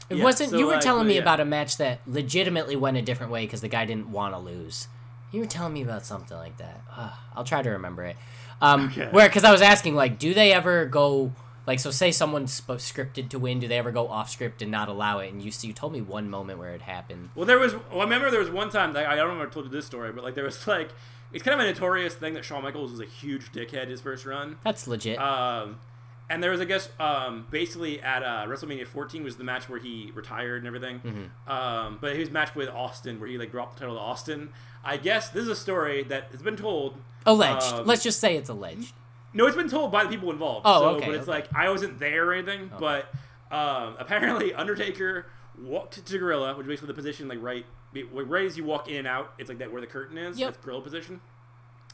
It 0.09 0.17
Yeah, 0.17 0.23
wasn't. 0.23 0.51
so, 0.51 0.57
you 0.57 0.65
were 0.67 0.73
like, 0.73 0.81
telling 0.81 1.07
me 1.07 1.15
yeah. 1.15 1.21
about 1.21 1.39
a 1.39 1.45
match 1.45 1.77
that 1.77 2.01
legitimately 2.05 2.75
went 2.75 2.97
a 2.97 3.01
different 3.01 3.31
way 3.31 3.45
because 3.45 3.61
the 3.61 3.67
guy 3.69 3.85
didn't 3.85 4.11
want 4.11 4.33
to 4.33 4.39
lose. 4.39 4.87
You 5.31 5.39
were 5.39 5.45
telling 5.47 5.73
me 5.73 5.81
about 5.81 6.05
something 6.05 6.35
like 6.37 6.57
that. 6.57 6.81
Ugh, 6.95 7.11
I'll 7.35 7.43
try 7.45 7.61
to 7.61 7.69
remember 7.69 8.03
it. 8.03 8.17
Um, 8.61 8.87
Okay. 8.91 9.07
Where, 9.09 9.27
because 9.29 9.45
I 9.45 9.51
was 9.53 9.61
asking, 9.61 9.95
like, 9.95 10.19
do 10.19 10.33
they 10.33 10.51
ever 10.51 10.85
go 10.85 11.31
like, 11.71 11.79
so 11.79 11.89
say 11.89 12.11
someone's 12.11 12.59
scripted 12.59 13.29
to 13.29 13.39
win, 13.39 13.61
do 13.61 13.67
they 13.69 13.77
ever 13.77 13.91
go 13.91 14.09
off 14.09 14.29
script 14.29 14.61
and 14.61 14.69
not 14.69 14.89
allow 14.89 15.19
it? 15.19 15.31
And 15.31 15.41
you, 15.41 15.53
you 15.61 15.71
told 15.71 15.93
me 15.93 16.01
one 16.01 16.29
moment 16.29 16.59
where 16.59 16.73
it 16.73 16.81
happened. 16.81 17.29
Well, 17.33 17.45
there 17.45 17.57
was. 17.57 17.73
Well, 17.73 18.01
I 18.01 18.03
remember 18.03 18.29
there 18.29 18.41
was 18.41 18.49
one 18.49 18.69
time. 18.69 18.91
Like, 18.91 19.05
I 19.07 19.15
don't 19.15 19.29
remember 19.29 19.45
if 19.45 19.51
I 19.51 19.53
told 19.53 19.67
you 19.67 19.71
this 19.71 19.85
story, 19.85 20.11
but 20.11 20.21
like 20.21 20.35
there 20.35 20.43
was 20.43 20.67
like 20.67 20.89
it's 21.31 21.45
kind 21.45 21.57
of 21.57 21.65
a 21.65 21.69
notorious 21.69 22.13
thing 22.13 22.33
that 22.33 22.43
Shawn 22.43 22.61
Michaels 22.61 22.91
was 22.91 22.99
a 22.99 23.05
huge 23.05 23.53
dickhead 23.53 23.87
his 23.87 24.01
first 24.01 24.25
run. 24.25 24.57
That's 24.65 24.85
legit. 24.85 25.17
Um, 25.17 25.79
and 26.29 26.43
there 26.43 26.51
was, 26.51 26.59
I 26.59 26.65
guess, 26.65 26.89
um, 26.99 27.47
basically 27.49 28.01
at 28.01 28.21
uh, 28.21 28.45
WrestleMania 28.47 28.85
14 28.85 29.23
was 29.23 29.37
the 29.37 29.45
match 29.45 29.69
where 29.69 29.79
he 29.79 30.11
retired 30.13 30.57
and 30.57 30.67
everything. 30.67 30.99
Mm-hmm. 30.99 31.49
Um, 31.49 31.99
but 32.01 32.17
his 32.17 32.29
match 32.29 32.53
with 32.53 32.67
Austin, 32.67 33.21
where 33.21 33.29
he 33.29 33.37
like 33.37 33.51
dropped 33.51 33.75
the 33.75 33.79
title 33.79 33.95
to 33.95 34.01
Austin. 34.01 34.49
I 34.83 34.97
guess 34.97 35.29
this 35.29 35.43
is 35.43 35.47
a 35.47 35.55
story 35.55 36.03
that 36.03 36.25
has 36.31 36.41
been 36.41 36.57
told. 36.57 36.97
alleged. 37.25 37.73
um, 37.73 37.85
Let's 37.85 38.03
just 38.03 38.19
say 38.19 38.35
it's 38.35 38.49
alleged. 38.49 38.93
No, 39.33 39.45
it's 39.47 39.55
been 39.55 39.69
told 39.69 39.91
by 39.91 40.03
the 40.03 40.09
people 40.09 40.31
involved. 40.31 40.65
Oh, 40.65 40.79
so, 40.81 40.89
okay, 40.97 41.05
But 41.07 41.15
it's 41.15 41.23
okay. 41.23 41.31
like 41.31 41.47
I 41.53 41.69
wasn't 41.69 41.99
there 41.99 42.29
or 42.29 42.33
anything. 42.33 42.71
But 42.79 43.05
um, 43.51 43.95
apparently, 43.99 44.53
Undertaker 44.53 45.27
walked 45.61 46.05
to 46.05 46.17
Gorilla, 46.17 46.55
which 46.55 46.65
is 46.65 46.69
basically 46.69 46.87
the 46.87 46.93
position 46.93 47.27
like 47.27 47.41
right, 47.41 47.65
right 48.11 48.45
as 48.45 48.57
you 48.57 48.63
walk 48.63 48.89
in 48.89 48.97
and 48.97 49.07
out. 49.07 49.33
It's 49.37 49.49
like 49.49 49.59
that 49.59 49.71
where 49.71 49.81
the 49.81 49.87
curtain 49.87 50.17
is. 50.17 50.37
Yep. 50.39 50.49
It's 50.49 50.57
Gorilla 50.57 50.81
position. 50.81 51.21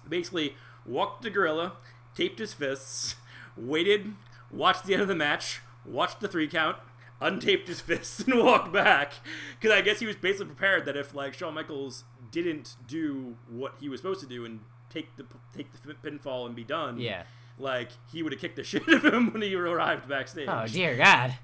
Basically, 0.08 0.56
walked 0.86 1.24
to 1.24 1.30
Gorilla, 1.30 1.74
taped 2.16 2.40
his 2.40 2.54
fists, 2.54 3.16
waited, 3.56 4.14
watched 4.52 4.86
the 4.86 4.94
end 4.94 5.02
of 5.02 5.08
the 5.08 5.16
match, 5.16 5.62
watched 5.86 6.20
the 6.20 6.28
three 6.28 6.48
count. 6.48 6.78
Untaped 7.20 7.66
his 7.66 7.82
fists 7.82 8.20
and 8.28 8.38
walked 8.38 8.72
back 8.72 9.14
because 9.60 9.76
I 9.76 9.82
guess 9.82 10.00
he 10.00 10.06
was 10.06 10.16
basically 10.16 10.46
prepared 10.46 10.86
that 10.86 10.96
if 10.96 11.16
like 11.16 11.34
Shawn 11.34 11.56
Michaels 11.56 12.04
didn't 12.30 12.76
do 12.88 13.38
what 13.50 13.74
he 13.80 13.90
was 13.90 14.02
supposed 14.02 14.20
to 14.20 14.28
do 14.28 14.46
and 14.46 14.60
take 15.02 15.16
the 15.18 15.26
take 15.56 15.68
the 15.84 15.94
pinfall 15.94 16.46
and 16.46 16.56
be 16.56 16.64
done, 16.64 17.00
Yeah. 17.00 17.24
like 17.60 17.90
he 18.12 18.24
would 18.24 18.32
have 18.34 18.42
kicked 18.42 18.56
the 18.56 18.64
shit 18.72 18.88
of 18.88 19.04
him 19.06 19.32
when 19.34 19.42
he 19.42 19.54
arrived 19.56 20.08
backstage. 20.08 20.48
Oh 20.50 20.66
dear 20.68 20.96
God. 20.98 21.36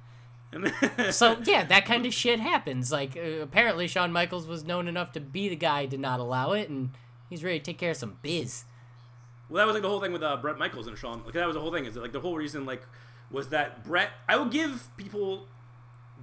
So 1.11 1.37
yeah, 1.45 1.63
that 1.63 1.85
kind 1.85 2.05
of 2.05 2.13
shit 2.13 2.39
happens. 2.39 2.91
Like 2.91 3.17
uh, 3.17 3.41
apparently 3.41 3.87
Shawn 3.87 4.11
Michaels 4.11 4.45
was 4.45 4.63
known 4.63 4.87
enough 4.87 5.11
to 5.13 5.19
be 5.19 5.49
the 5.49 5.55
guy 5.55 5.87
to 5.87 5.97
not 5.97 6.19
allow 6.19 6.51
it, 6.51 6.69
and 6.69 6.91
he's 7.29 7.43
ready 7.43 7.57
to 7.59 7.65
take 7.65 7.79
care 7.79 7.91
of 7.91 7.97
some 7.97 8.17
biz. 8.21 8.65
well, 9.49 9.57
that 9.57 9.65
was 9.65 9.73
like 9.73 9.81
the 9.81 9.89
whole 9.89 9.99
thing 9.99 10.13
with 10.13 10.21
uh, 10.21 10.37
Bret 10.37 10.59
Michaels 10.59 10.85
and 10.85 10.95
Shawn. 10.97 11.23
Like 11.25 11.33
that 11.33 11.47
was 11.47 11.55
the 11.55 11.59
whole 11.61 11.71
thing. 11.73 11.85
Is 11.85 11.95
that, 11.95 12.01
like 12.01 12.11
the 12.11 12.19
whole 12.19 12.35
reason 12.37 12.65
like 12.67 12.83
was 13.31 13.49
that 13.49 13.83
Bret? 13.83 14.11
I 14.29 14.35
will 14.37 14.45
give 14.45 14.89
people 14.95 15.47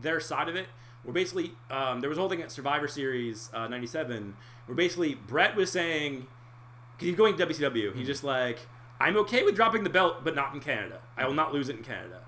their 0.00 0.20
side 0.20 0.48
of 0.48 0.54
it. 0.56 0.66
Where 1.02 1.12
basically 1.14 1.52
um, 1.70 2.00
there 2.00 2.08
was 2.10 2.18
a 2.18 2.20
whole 2.20 2.30
thing 2.30 2.42
at 2.42 2.52
Survivor 2.52 2.86
Series 2.86 3.50
uh, 3.54 3.66
'97 3.66 4.36
where 4.66 4.76
basically 4.76 5.14
Bret 5.14 5.56
was 5.56 5.72
saying 5.72 6.28
he's 7.00 7.16
going 7.16 7.36
to 7.36 7.46
WCW. 7.46 7.92
He's 7.92 8.02
hmm. 8.02 8.04
just 8.04 8.24
like, 8.24 8.60
I'm 9.00 9.16
okay 9.18 9.42
with 9.42 9.54
dropping 9.54 9.84
the 9.84 9.90
belt, 9.90 10.24
but 10.24 10.34
not 10.34 10.54
in 10.54 10.60
Canada. 10.60 11.00
I 11.16 11.26
will 11.26 11.34
not 11.34 11.52
lose 11.52 11.68
it 11.68 11.76
in 11.76 11.82
Canada. 11.82 12.22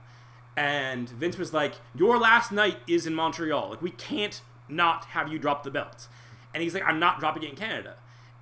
And 0.56 1.08
Vince 1.08 1.38
was 1.38 1.52
like, 1.52 1.74
Your 1.94 2.18
last 2.18 2.52
night 2.52 2.78
is 2.86 3.06
in 3.06 3.14
Montreal. 3.14 3.70
Like, 3.70 3.82
we 3.82 3.90
can't 3.90 4.40
not 4.68 5.06
have 5.06 5.30
you 5.30 5.38
drop 5.38 5.62
the 5.62 5.70
belt. 5.70 6.08
And 6.54 6.62
he's 6.62 6.74
like, 6.74 6.84
I'm 6.84 6.98
not 6.98 7.20
dropping 7.20 7.42
it 7.42 7.50
in 7.50 7.56
Canada. 7.56 7.96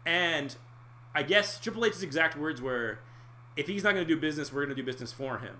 And 0.06 0.56
I 1.14 1.22
guess 1.22 1.58
Triple 1.60 1.84
H's 1.84 2.02
exact 2.02 2.36
words 2.36 2.60
were, 2.60 2.98
If 3.56 3.66
he's 3.66 3.84
not 3.84 3.94
going 3.94 4.06
to 4.06 4.14
do 4.14 4.20
business, 4.20 4.52
we're 4.52 4.64
going 4.64 4.76
to 4.76 4.82
do 4.82 4.86
business 4.86 5.12
for 5.12 5.38
him. 5.38 5.56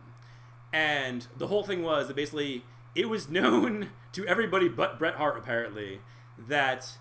And 0.73 1.27
the 1.37 1.49
whole 1.49 1.64
thing 1.64 1.83
was 1.83 2.07
that 2.09 2.16
basically 2.16 2.64
it 2.95 3.09
was 3.09 3.29
known 3.31 3.91
to 4.12 4.27
everybody 4.27 4.68
but 4.68 4.99
Bret 4.99 5.14
Hart, 5.14 5.37
apparently, 5.37 6.01
that 6.49 6.97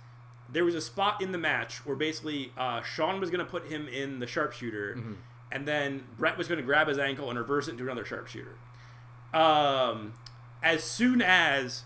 there 0.52 0.66
was 0.66 0.76
a 0.76 0.82
spot 0.82 1.22
in 1.22 1.32
the 1.32 1.38
match 1.38 1.86
where 1.86 1.96
basically 1.96 2.52
uh, 2.58 2.82
Shawn 2.82 3.20
was 3.20 3.30
going 3.30 3.46
to 3.46 3.50
put 3.50 3.68
him 3.68 3.88
in 3.88 4.20
the 4.20 4.28
sharpshooter, 4.28 4.98
and 5.52 5.68
then 5.68 6.04
Bret 6.18 6.38
was 6.38 6.48
going 6.48 6.60
to 6.60 6.66
grab 6.66 6.88
his 6.88 6.98
ankle 6.98 7.30
and 7.30 7.38
reverse 7.38 7.68
it 7.68 7.72
into 7.72 7.84
another 7.84 8.06
sharpshooter. 8.06 8.56
Um, 9.34 10.14
as 10.64 10.84
soon 10.84 11.22
as 11.22 11.84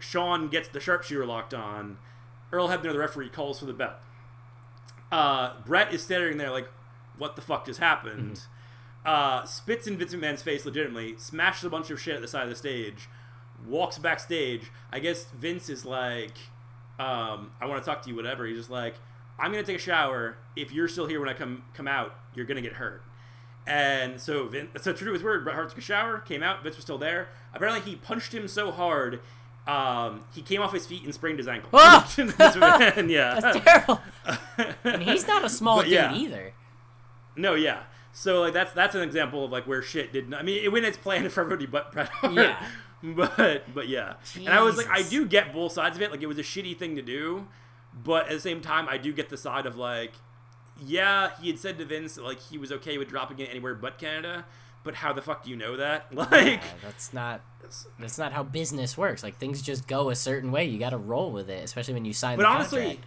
Shawn 0.00 0.48
gets 0.48 0.68
the 0.68 0.80
sharpshooter 0.80 1.26
locked 1.26 1.52
on, 1.54 1.98
Earl 2.52 2.68
Hebner, 2.68 2.92
the 2.92 2.98
referee, 2.98 3.28
calls 3.28 3.58
for 3.58 3.66
the 3.66 3.72
bell. 3.72 3.96
Uh, 5.12 5.54
Bret 5.64 5.92
is 5.92 6.02
standing 6.02 6.38
there 6.38 6.50
like, 6.50 6.68
what 7.18 7.36
the 7.36 7.42
fuck 7.42 7.66
just 7.66 7.80
happened? 7.80 8.40
Uh, 9.04 9.44
spits 9.44 9.86
in 9.86 9.96
Vince 9.96 10.14
McMahon's 10.14 10.42
face 10.42 10.64
legitimately, 10.64 11.16
smashes 11.18 11.64
a 11.64 11.70
bunch 11.70 11.90
of 11.90 12.00
shit 12.00 12.16
at 12.16 12.22
the 12.22 12.28
side 12.28 12.44
of 12.44 12.50
the 12.50 12.56
stage, 12.56 13.08
walks 13.66 13.98
backstage. 13.98 14.70
I 14.90 14.98
guess 14.98 15.26
Vince 15.26 15.68
is 15.68 15.84
like, 15.84 16.36
Um, 16.98 17.52
I 17.60 17.66
want 17.66 17.82
to 17.82 17.88
talk 17.88 18.02
to 18.02 18.08
you, 18.10 18.16
whatever. 18.16 18.46
He's 18.46 18.56
just 18.56 18.70
like, 18.70 18.94
I'm 19.38 19.50
gonna 19.50 19.62
take 19.64 19.76
a 19.76 19.80
shower. 19.80 20.36
If 20.54 20.72
you're 20.72 20.88
still 20.88 21.06
here 21.06 21.20
when 21.20 21.28
I 21.28 21.34
come 21.34 21.64
come 21.74 21.86
out, 21.88 22.14
you're 22.34 22.46
gonna 22.46 22.62
get 22.62 22.74
hurt. 22.74 23.02
And 23.66 24.20
so, 24.20 24.46
Vin, 24.46 24.68
so 24.80 24.92
true 24.92 25.08
to 25.08 25.12
his 25.12 25.22
word, 25.22 25.42
Bret 25.44 25.56
Hart 25.56 25.68
took 25.70 25.78
a 25.78 25.82
shower, 25.82 26.18
came 26.20 26.42
out. 26.42 26.62
Vince 26.62 26.76
was 26.76 26.84
still 26.84 26.98
there. 26.98 27.28
Apparently, 27.52 27.80
he 27.88 27.96
punched 27.96 28.32
him 28.32 28.46
so 28.46 28.70
hard, 28.70 29.20
um, 29.66 30.24
he 30.32 30.42
came 30.42 30.62
off 30.62 30.72
his 30.72 30.86
feet 30.86 31.02
and 31.02 31.12
sprained 31.12 31.38
his 31.38 31.48
ankle. 31.48 31.70
And 32.18 32.30
yeah, 33.10 33.40
That's 33.40 33.58
terrible. 33.64 34.00
and 34.84 35.02
he's 35.02 35.26
not 35.26 35.44
a 35.44 35.48
small 35.48 35.78
But 35.78 35.84
dude 35.84 35.92
yeah. 35.92 36.14
either. 36.14 36.52
No, 37.34 37.54
yeah. 37.54 37.82
So 38.12 38.40
like 38.40 38.54
that's 38.54 38.72
that's 38.72 38.94
an 38.94 39.02
example 39.02 39.44
of 39.44 39.50
like 39.50 39.66
where 39.66 39.82
shit 39.82 40.12
didn't. 40.12 40.32
I 40.34 40.42
mean, 40.42 40.62
it 40.64 40.72
went 40.72 40.86
its 40.86 40.96
plan 40.96 41.28
for 41.28 41.42
everybody 41.42 41.66
but 41.66 41.92
Bret 41.92 42.08
Hart. 42.08 42.32
Yeah. 42.32 42.64
But 43.14 43.62
but 43.74 43.88
yeah, 43.88 44.14
and 44.36 44.48
I 44.48 44.62
was 44.62 44.76
like, 44.76 44.88
I 44.90 45.02
do 45.02 45.26
get 45.26 45.52
both 45.52 45.72
sides 45.72 45.96
of 45.96 46.02
it. 46.02 46.10
Like 46.10 46.22
it 46.22 46.26
was 46.26 46.38
a 46.38 46.42
shitty 46.42 46.76
thing 46.76 46.96
to 46.96 47.02
do, 47.02 47.46
but 48.04 48.24
at 48.26 48.32
the 48.32 48.40
same 48.40 48.60
time, 48.60 48.88
I 48.88 48.96
do 48.98 49.12
get 49.12 49.28
the 49.28 49.36
side 49.36 49.66
of 49.66 49.76
like, 49.76 50.12
yeah, 50.84 51.30
he 51.40 51.48
had 51.48 51.58
said 51.58 51.78
to 51.78 51.84
Vince 51.84 52.14
that, 52.16 52.24
like 52.24 52.40
he 52.40 52.58
was 52.58 52.72
okay 52.72 52.98
with 52.98 53.08
dropping 53.08 53.38
it 53.38 53.48
anywhere 53.50 53.74
but 53.74 53.98
Canada. 53.98 54.44
But 54.82 54.94
how 54.94 55.12
the 55.12 55.20
fuck 55.22 55.42
do 55.44 55.50
you 55.50 55.56
know 55.56 55.76
that? 55.76 56.06
Like, 56.14 56.30
Yeah, 56.30 56.60
that's 56.82 57.12
not 57.12 57.40
that's 57.98 58.18
not 58.18 58.32
how 58.32 58.42
business 58.44 58.96
works. 58.96 59.22
Like 59.22 59.36
things 59.36 59.60
just 59.62 59.86
go 59.88 60.10
a 60.10 60.14
certain 60.16 60.50
way. 60.52 60.64
You 60.64 60.78
got 60.78 60.90
to 60.90 60.96
roll 60.98 61.32
with 61.32 61.50
it, 61.50 61.62
especially 61.64 61.94
when 61.94 62.04
you 62.04 62.12
sign 62.12 62.36
But 62.36 62.46
honestly, 62.46 62.80
contract. 62.82 63.04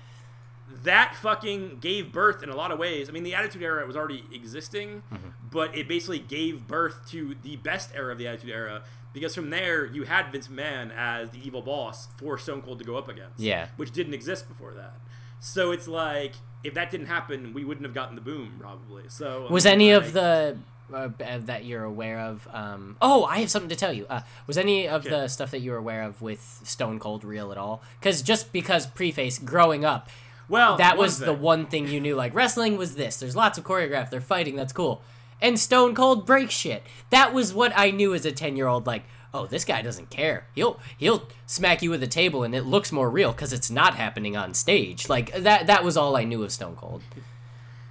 that 0.83 1.15
fucking 1.15 1.77
gave 1.79 2.11
birth 2.11 2.43
in 2.43 2.49
a 2.49 2.55
lot 2.55 2.71
of 2.71 2.79
ways. 2.79 3.07
I 3.09 3.11
mean, 3.13 3.23
the 3.23 3.33
Attitude 3.35 3.63
Era 3.63 3.85
was 3.87 3.95
already 3.95 4.23
existing, 4.33 5.03
Mm-hmm. 5.13 5.29
but 5.51 5.75
it 5.77 5.87
basically 5.87 6.19
gave 6.19 6.67
birth 6.67 7.09
to 7.11 7.35
the 7.41 7.55
best 7.55 7.91
era 7.95 8.11
of 8.11 8.17
the 8.17 8.27
Attitude 8.27 8.49
Era 8.51 8.83
because 9.13 9.33
from 9.35 9.49
there 9.49 9.85
you 9.85 10.03
had 10.03 10.31
Vince 10.31 10.47
McMahon 10.47 10.91
as 10.95 11.29
the 11.31 11.39
evil 11.45 11.61
boss 11.61 12.07
for 12.17 12.37
Stone 12.37 12.61
Cold 12.61 12.79
to 12.79 12.85
go 12.85 12.95
up 12.97 13.07
against. 13.09 13.39
Yeah. 13.39 13.67
Which 13.77 13.91
didn't 13.91 14.13
exist 14.13 14.47
before 14.47 14.73
that. 14.73 14.93
So 15.39 15.71
it's 15.71 15.87
like 15.87 16.33
if 16.63 16.73
that 16.73 16.91
didn't 16.91 17.07
happen, 17.07 17.53
we 17.53 17.63
wouldn't 17.63 17.85
have 17.85 17.93
gotten 17.95 18.15
the 18.15 18.21
boom 18.21 18.57
probably. 18.59 19.03
So 19.07 19.47
I 19.49 19.51
Was 19.51 19.65
mean, 19.65 19.73
any 19.73 19.93
like- 19.95 20.05
of 20.05 20.13
the 20.13 20.57
uh, 20.93 21.09
that 21.45 21.65
you're 21.65 21.83
aware 21.83 22.19
of? 22.19 22.47
Um, 22.51 22.97
oh, 23.01 23.23
I 23.25 23.39
have 23.41 23.51
something 23.51 23.69
to 23.69 23.75
tell 23.75 23.93
you. 23.93 24.07
Uh, 24.09 24.21
was 24.47 24.57
any 24.57 24.87
of 24.87 25.05
Okay. 25.05 25.09
the 25.15 25.27
stuff 25.27 25.51
that 25.51 25.59
you 25.59 25.69
were 25.71 25.77
aware 25.77 26.01
of 26.03 26.19
with 26.21 26.61
Stone 26.63 26.97
Cold 26.99 27.23
real 27.23 27.51
at 27.51 27.57
all? 27.59 27.81
Because 27.99 28.21
just 28.23 28.51
because 28.51 28.87
preface 28.87 29.37
growing 29.37 29.85
up, 29.85 30.09
well 30.49 30.77
that 30.77 30.97
was 30.97 31.19
the 31.19 31.31
one 31.33 31.67
thing 31.67 31.87
you 31.87 31.99
knew. 32.01 32.15
Like 32.15 32.33
wrestling 32.33 32.75
was 32.77 32.95
this. 32.95 33.17
There's 33.17 33.35
lots 33.35 33.57
of 33.57 33.63
choreograph. 33.63 34.09
They're 34.09 34.19
fighting. 34.19 34.55
That's 34.55 34.73
cool. 34.73 35.01
And 35.41 35.59
Stone 35.59 35.95
Cold 35.95 36.25
breaks 36.25 36.53
shit. 36.53 36.83
That 37.11 37.33
was 37.33 37.53
what 37.53 37.71
I 37.75 37.91
knew 37.91 38.13
as 38.13 38.25
a 38.25 38.31
ten 38.31 38.55
year 38.57 38.67
old. 38.67 38.85
Like, 38.87 39.03
oh, 39.33 39.45
this 39.45 39.63
guy 39.65 39.81
doesn't 39.81 40.09
care. 40.09 40.47
He'll 40.55 40.79
he'll 40.97 41.27
smack 41.45 41.81
you 41.81 41.89
with 41.89 42.03
a 42.03 42.07
table, 42.07 42.43
and 42.43 42.53
it 42.53 42.63
looks 42.65 42.91
more 42.91 43.09
real 43.09 43.31
because 43.31 43.53
it's 43.53 43.71
not 43.71 43.95
happening 43.95 44.35
on 44.35 44.53
stage. 44.53 45.07
Like 45.09 45.33
that. 45.33 45.67
That 45.67 45.83
was 45.83 45.95
all 45.97 46.15
I 46.17 46.23
knew 46.23 46.43
of 46.43 46.51
Stone 46.51 46.75
Cold. 46.75 47.01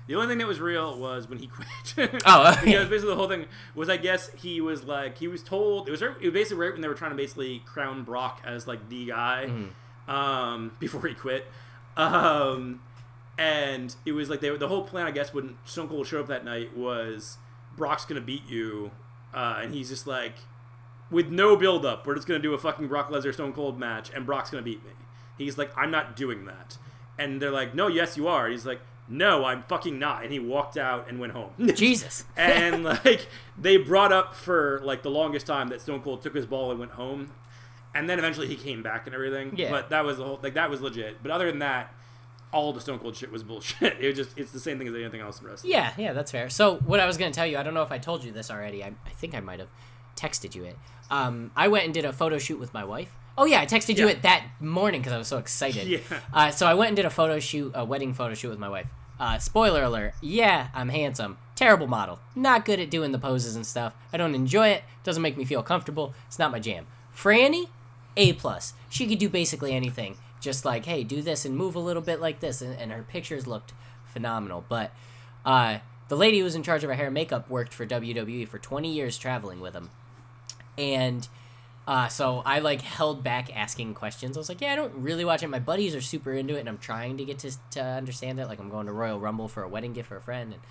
The 0.07 0.15
only 0.15 0.29
thing 0.29 0.39
that 0.39 0.47
was 0.47 0.59
real 0.59 0.99
was 0.99 1.29
when 1.29 1.39
he 1.39 1.47
quit. 1.97 2.23
Oh, 2.25 2.51
okay. 2.53 2.65
because 2.65 2.89
basically 2.89 3.11
the 3.11 3.17
whole 3.17 3.29
thing 3.29 3.45
was, 3.75 3.91
I 3.91 3.99
guess 3.99 4.31
he 4.37 4.61
was 4.61 4.85
like 4.85 5.19
he 5.19 5.29
was 5.29 5.43
told 5.43 5.87
it 5.87 5.91
was 5.91 6.01
it 6.03 6.21
was 6.23 6.33
basically 6.33 6.65
right 6.65 6.73
when 6.73 6.81
they 6.81 6.89
were 6.89 6.95
trying 6.95 7.11
to 7.11 7.17
basically 7.17 7.61
crown 7.67 8.05
Brock 8.05 8.41
as 8.45 8.67
like 8.67 8.89
the 8.89 9.07
guy, 9.07 9.47
Mm-hmm. 9.51 10.11
um, 10.11 10.73
before 10.81 11.07
he 11.07 11.15
quit, 11.15 11.47
um, 11.97 12.81
and 13.39 13.95
it 14.05 14.13
was 14.13 14.29
like 14.29 14.41
they 14.41 14.55
the 14.57 14.69
whole 14.69 14.83
plan 14.83 15.07
I 15.07 15.13
guess 15.13 15.33
when 15.33 15.57
Stone 15.65 15.89
Cold 15.89 16.07
showed 16.07 16.21
up 16.23 16.27
that 16.27 16.45
night 16.45 16.77
was 16.77 17.39
Brock's 17.77 18.05
gonna 18.05 18.21
beat 18.21 18.47
you, 18.49 18.91
uh, 19.33 19.61
and 19.63 19.73
he's 19.73 19.89
just 19.89 20.07
like 20.07 20.35
with 21.11 21.29
no 21.29 21.57
build 21.57 21.87
up, 21.87 22.07
we're 22.07 22.17
just 22.17 22.27
gonna 22.27 22.41
do 22.41 22.53
a 22.53 22.59
fucking 22.59 22.89
Brock 22.89 23.11
Lesnar 23.11 23.33
Stone 23.33 23.53
Cold 23.55 23.79
match, 23.79 24.11
and 24.15 24.27
Brock's 24.27 24.51
gonna 24.51 24.63
beat 24.63 24.85
me. 24.85 24.91
He's 25.39 25.57
like, 25.57 25.71
I'm 25.77 25.91
not 25.91 26.17
doing 26.17 26.45
that, 26.47 26.77
and 27.19 27.41
they're 27.41 27.53
like, 27.53 27.75
No, 27.75 27.87
yes, 27.87 28.17
you 28.17 28.27
are. 28.27 28.49
He's 28.49 28.67
like, 28.67 28.81
No, 29.09 29.45
I'm 29.45 29.63
fucking 29.63 29.99
not, 29.99 30.25
and 30.25 30.33
he 30.33 30.41
walked 30.41 30.77
out 30.77 31.09
and 31.09 31.21
went 31.21 31.33
home. 31.33 31.53
Jesus. 31.75 32.25
and 32.37 32.83
like 33.05 33.29
they 33.57 33.77
brought 33.77 34.13
up 34.13 34.35
for 34.35 34.81
like 34.83 35.03
the 35.05 35.11
longest 35.11 35.47
time 35.47 35.69
that 35.69 35.81
Stone 35.81 36.03
Cold 36.03 36.23
took 36.23 36.35
his 36.35 36.47
ball 36.47 36.73
and 36.73 36.81
went 36.81 36.93
home, 36.93 37.31
and 37.95 38.11
then 38.11 38.19
eventually 38.19 38.49
he 38.49 38.57
came 38.57 38.83
back 38.83 39.07
and 39.07 39.15
everything. 39.15 39.55
Yeah. 39.57 39.71
But 39.71 39.91
that 39.91 40.05
was 40.05 40.19
the 40.19 40.25
whole 40.25 40.41
like 40.43 40.55
that 40.55 40.69
was 40.69 40.81
legit. 40.81 41.23
But 41.23 41.31
other 41.31 41.47
than 41.49 41.61
that, 41.61 41.95
all 42.53 42.73
the 42.73 42.81
Stone 42.81 42.99
Cold 43.01 43.17
shit 43.17 43.31
was 43.31 43.43
bullshit. 43.43 43.97
It 44.01 44.07
was 44.07 44.17
just 44.17 44.39
it's 44.39 44.53
the 44.53 44.61
same 44.61 44.79
thing 44.79 44.89
as 44.89 44.95
anything 44.95 45.21
else 45.21 45.41
in 45.41 45.47
wrestling. 45.47 45.73
Yeah, 45.73 45.93
yeah, 45.97 46.13
that's 46.13 46.31
fair. 46.31 46.49
So 46.51 46.77
what 46.79 47.01
I 47.01 47.07
was 47.07 47.17
going 47.17 47.31
to 47.31 47.37
tell 47.37 47.47
you, 47.47 47.59
I 47.59 47.63
don't 47.63 47.75
know 47.75 47.83
if 47.83 47.93
I 47.93 47.99
told 47.99 48.25
you 48.25 48.33
this 48.33 48.51
already. 48.51 48.83
I, 48.83 48.89
I 49.07 49.11
think 49.11 49.35
I 49.35 49.41
might 49.41 49.61
have 49.61 49.69
texted 50.17 50.55
you 50.55 50.65
it. 50.65 50.77
Um, 51.11 51.51
I 51.57 51.69
went 51.69 51.85
and 51.85 51.95
did 51.95 52.05
a 52.05 52.13
photo 52.13 52.39
shoot 52.39 52.59
with 52.59 52.75
my 52.75 52.85
wife. 52.85 53.11
Oh 53.37 53.45
yeah, 53.45 53.61
I 53.61 53.67
texted 53.67 53.99
you 53.99 54.09
it 54.09 54.23
that 54.23 54.45
morning 54.61 55.01
because 55.01 55.13
I 55.13 55.19
was 55.19 55.29
so 55.29 55.39
excited. 55.39 55.87
Yeah. 55.87 55.99
Uh, 56.35 56.51
so 56.51 56.67
I 56.67 56.75
went 56.75 56.89
and 56.89 56.97
did 56.97 57.05
a 57.05 57.11
photo 57.11 57.39
shoot, 57.39 57.71
a 57.75 57.85
wedding 57.85 58.13
photo 58.13 58.35
shoot 58.35 58.51
with 58.51 58.59
my 58.59 58.69
wife. 58.69 58.89
Uh, 59.21 59.39
spoiler 59.39 59.85
alert: 59.85 60.15
Yeah, 60.21 60.69
I'm 60.75 60.89
handsome. 60.89 61.39
Terrible 61.55 61.87
model. 61.87 62.19
Not 62.35 62.65
good 62.65 62.81
at 62.81 62.91
doing 62.91 63.13
the 63.13 63.19
poses 63.19 63.57
and 63.57 63.67
stuff. 63.67 63.95
I 64.13 64.17
don't 64.17 64.35
enjoy 64.35 64.69
it. 64.69 64.83
Doesn't 65.05 65.23
make 65.23 65.37
me 65.37 65.45
feel 65.45 65.63
comfortable. 65.63 66.15
It's 66.27 66.39
not 66.39 66.51
my 66.53 66.61
jam. 66.61 66.87
Franny, 67.17 67.69
A 68.17 68.33
plus. 68.35 68.75
She 68.91 69.07
could 69.07 69.19
do 69.19 69.29
basically 69.29 69.73
anything. 69.73 70.17
Just 70.41 70.65
like, 70.65 70.87
hey, 70.87 71.05
do 71.05 71.23
this 71.23 71.45
and 71.45 71.57
move 71.57 71.75
a 71.75 71.81
little 71.81 72.03
bit 72.03 72.21
like 72.21 72.41
this, 72.41 72.63
and, 72.63 72.79
and 72.79 72.93
her 72.93 73.03
pictures 73.03 73.47
looked 73.47 73.73
phenomenal. 74.07 74.65
But 74.69 74.93
uh, 75.45 75.79
the 76.09 76.17
lady 76.17 76.39
who 76.39 76.45
was 76.45 76.55
in 76.55 76.63
charge 76.63 76.85
of 76.85 76.91
her 76.91 76.97
hair 76.97 77.07
and 77.07 77.15
makeup 77.15 77.51
worked 77.51 77.73
for 77.73 77.87
WWE 77.87 78.47
for 78.47 78.59
20 78.59 78.93
years, 78.93 79.19
traveling 79.19 79.61
with 79.61 79.73
them, 79.73 79.91
and 80.77 81.29
uh, 81.89 82.07
so 82.07 82.43
I 82.45 82.59
like 82.59 82.83
held 82.83 83.25
back 83.25 83.57
asking 83.57 83.95
questions. 83.95 84.37
I 84.37 84.41
was 84.41 84.51
like, 84.51 84.61
yeah, 84.61 84.75
I 84.75 84.77
don't 84.77 84.95
really 84.97 85.25
watch 85.25 85.43
it. 85.43 85.49
My 85.49 85.59
buddies 85.59 85.95
are 85.95 86.03
super 86.03 86.35
into 86.35 86.55
it, 86.55 86.61
and 86.61 86.69
I'm 86.69 86.77
trying 86.77 87.17
to 87.17 87.25
get 87.25 87.39
to 87.41 87.53
to 87.71 87.83
understand 87.83 88.39
it. 88.39 88.47
Like 88.47 88.61
I'm 88.61 88.69
going 88.69 88.87
to 88.87 88.93
Royal 88.93 89.19
Rumble 89.19 89.49
for 89.49 89.63
a 89.63 89.69
wedding 89.69 89.95
gift 89.95 90.09
for 90.09 90.17
a 90.19 90.21
friend, 90.21 90.53
and 90.53 90.63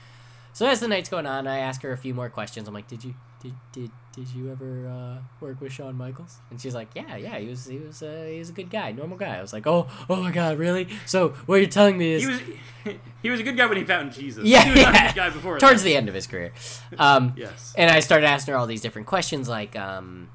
so 0.58 0.66
as 0.66 0.80
the 0.80 0.88
night's 0.88 1.08
going 1.08 1.28
on, 1.28 1.46
I 1.46 1.60
ask 1.60 1.84
her 1.84 1.92
a 1.92 1.98
few 1.98 2.16
more 2.16 2.30
questions. 2.30 2.68
I'm 2.68 2.74
like, 2.74 2.88
did 2.88 3.04
you 3.04 3.14
did 3.44 3.54
did, 3.72 3.92
did 4.16 4.28
you 4.30 4.52
ever 4.52 4.88
uh, 4.88 5.18
work 5.40 5.62
with 5.62 5.72
Shawn 5.72 5.94
Michaels? 5.96 6.38
And 6.50 6.60
she's 6.60 6.74
like, 6.74 6.88
yeah, 6.96 7.16
yeah, 7.16 7.38
he 7.38 7.48
was 7.48 7.68
he 7.68 7.78
was 7.78 8.02
uh, 8.02 8.26
he 8.28 8.40
was 8.40 8.50
a 8.50 8.54
good 8.54 8.72
guy, 8.72 8.92
normal 8.92 9.20
guy. 9.20 9.38
I 9.38 9.42
was 9.42 9.54
like, 9.54 9.68
oh 9.68 9.88
oh 10.10 10.16
my 10.16 10.32
god, 10.32 10.58
really? 10.58 10.88
So 11.06 11.30
what 11.46 11.58
you're 11.58 11.68
telling 11.70 12.00
me 12.00 12.14
is 12.14 12.24
He 12.24 12.28
was 12.28 12.42
he 13.22 13.30
was 13.30 13.40
a 13.40 13.44
good 13.44 13.56
guy 13.56 13.68
when 13.68 13.78
he 13.78 13.84
found 13.84 14.14
Jesus. 14.14 14.46
yeah, 14.46 14.64
he 14.64 14.72
was 14.72 14.82
not 14.82 15.12
a 15.12 15.16
guy 15.16 15.30
before. 15.30 15.60
towards 15.60 15.84
that. 15.84 15.90
the 15.90 15.96
end 15.96 16.10
of 16.10 16.16
his 16.16 16.26
career. 16.26 16.54
Um, 16.98 17.34
Yes. 17.38 17.76
and 17.78 17.92
I 17.92 18.00
started 18.00 18.26
asking 18.26 18.54
her 18.54 18.58
all 18.58 18.66
these 18.66 18.82
different 18.82 19.06
questions, 19.08 19.48
like 19.48 19.76
um, 19.76 20.30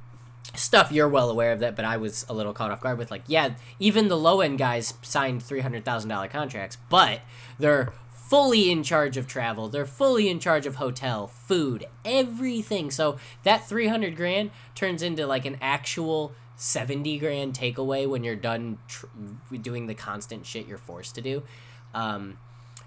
stuff 0.54 0.92
you're 0.92 1.08
well 1.08 1.30
aware 1.30 1.50
of 1.50 1.58
that, 1.58 1.74
but 1.74 1.84
I 1.84 1.96
was 1.96 2.24
a 2.28 2.32
little 2.32 2.52
caught 2.52 2.70
off 2.70 2.80
guard 2.80 2.96
with. 2.96 3.10
Like, 3.10 3.22
yeah, 3.26 3.54
even 3.80 4.06
the 4.06 4.16
low 4.16 4.40
end 4.40 4.58
guys 4.58 4.94
signed 5.02 5.42
three 5.42 5.60
hundred 5.62 5.84
thousand 5.84 6.10
dollar 6.10 6.28
contracts, 6.28 6.78
but 6.88 7.22
they're 7.58 7.92
fully 8.32 8.70
in 8.70 8.82
charge 8.82 9.18
of 9.18 9.26
travel. 9.26 9.68
They're 9.68 9.84
fully 9.84 10.30
in 10.30 10.40
charge 10.40 10.64
of 10.64 10.76
hotel, 10.76 11.26
food, 11.26 11.84
everything. 12.02 12.90
So 12.90 13.18
that 13.42 13.68
three 13.68 13.88
hundred 13.88 14.16
grand 14.16 14.52
turns 14.74 15.02
into 15.02 15.26
like 15.26 15.44
an 15.44 15.58
actual. 15.60 16.32
70 16.54 17.18
grand 17.18 17.54
takeaway 17.54 18.08
when 18.08 18.22
you're 18.22 18.36
done 18.36 18.78
tr- 18.86 19.06
doing 19.62 19.88
the 19.88 19.94
constant 19.94 20.46
shit 20.46 20.68
you're 20.68 20.78
forced 20.78 21.16
to 21.16 21.20
do. 21.20 21.42
Um, 21.92 22.38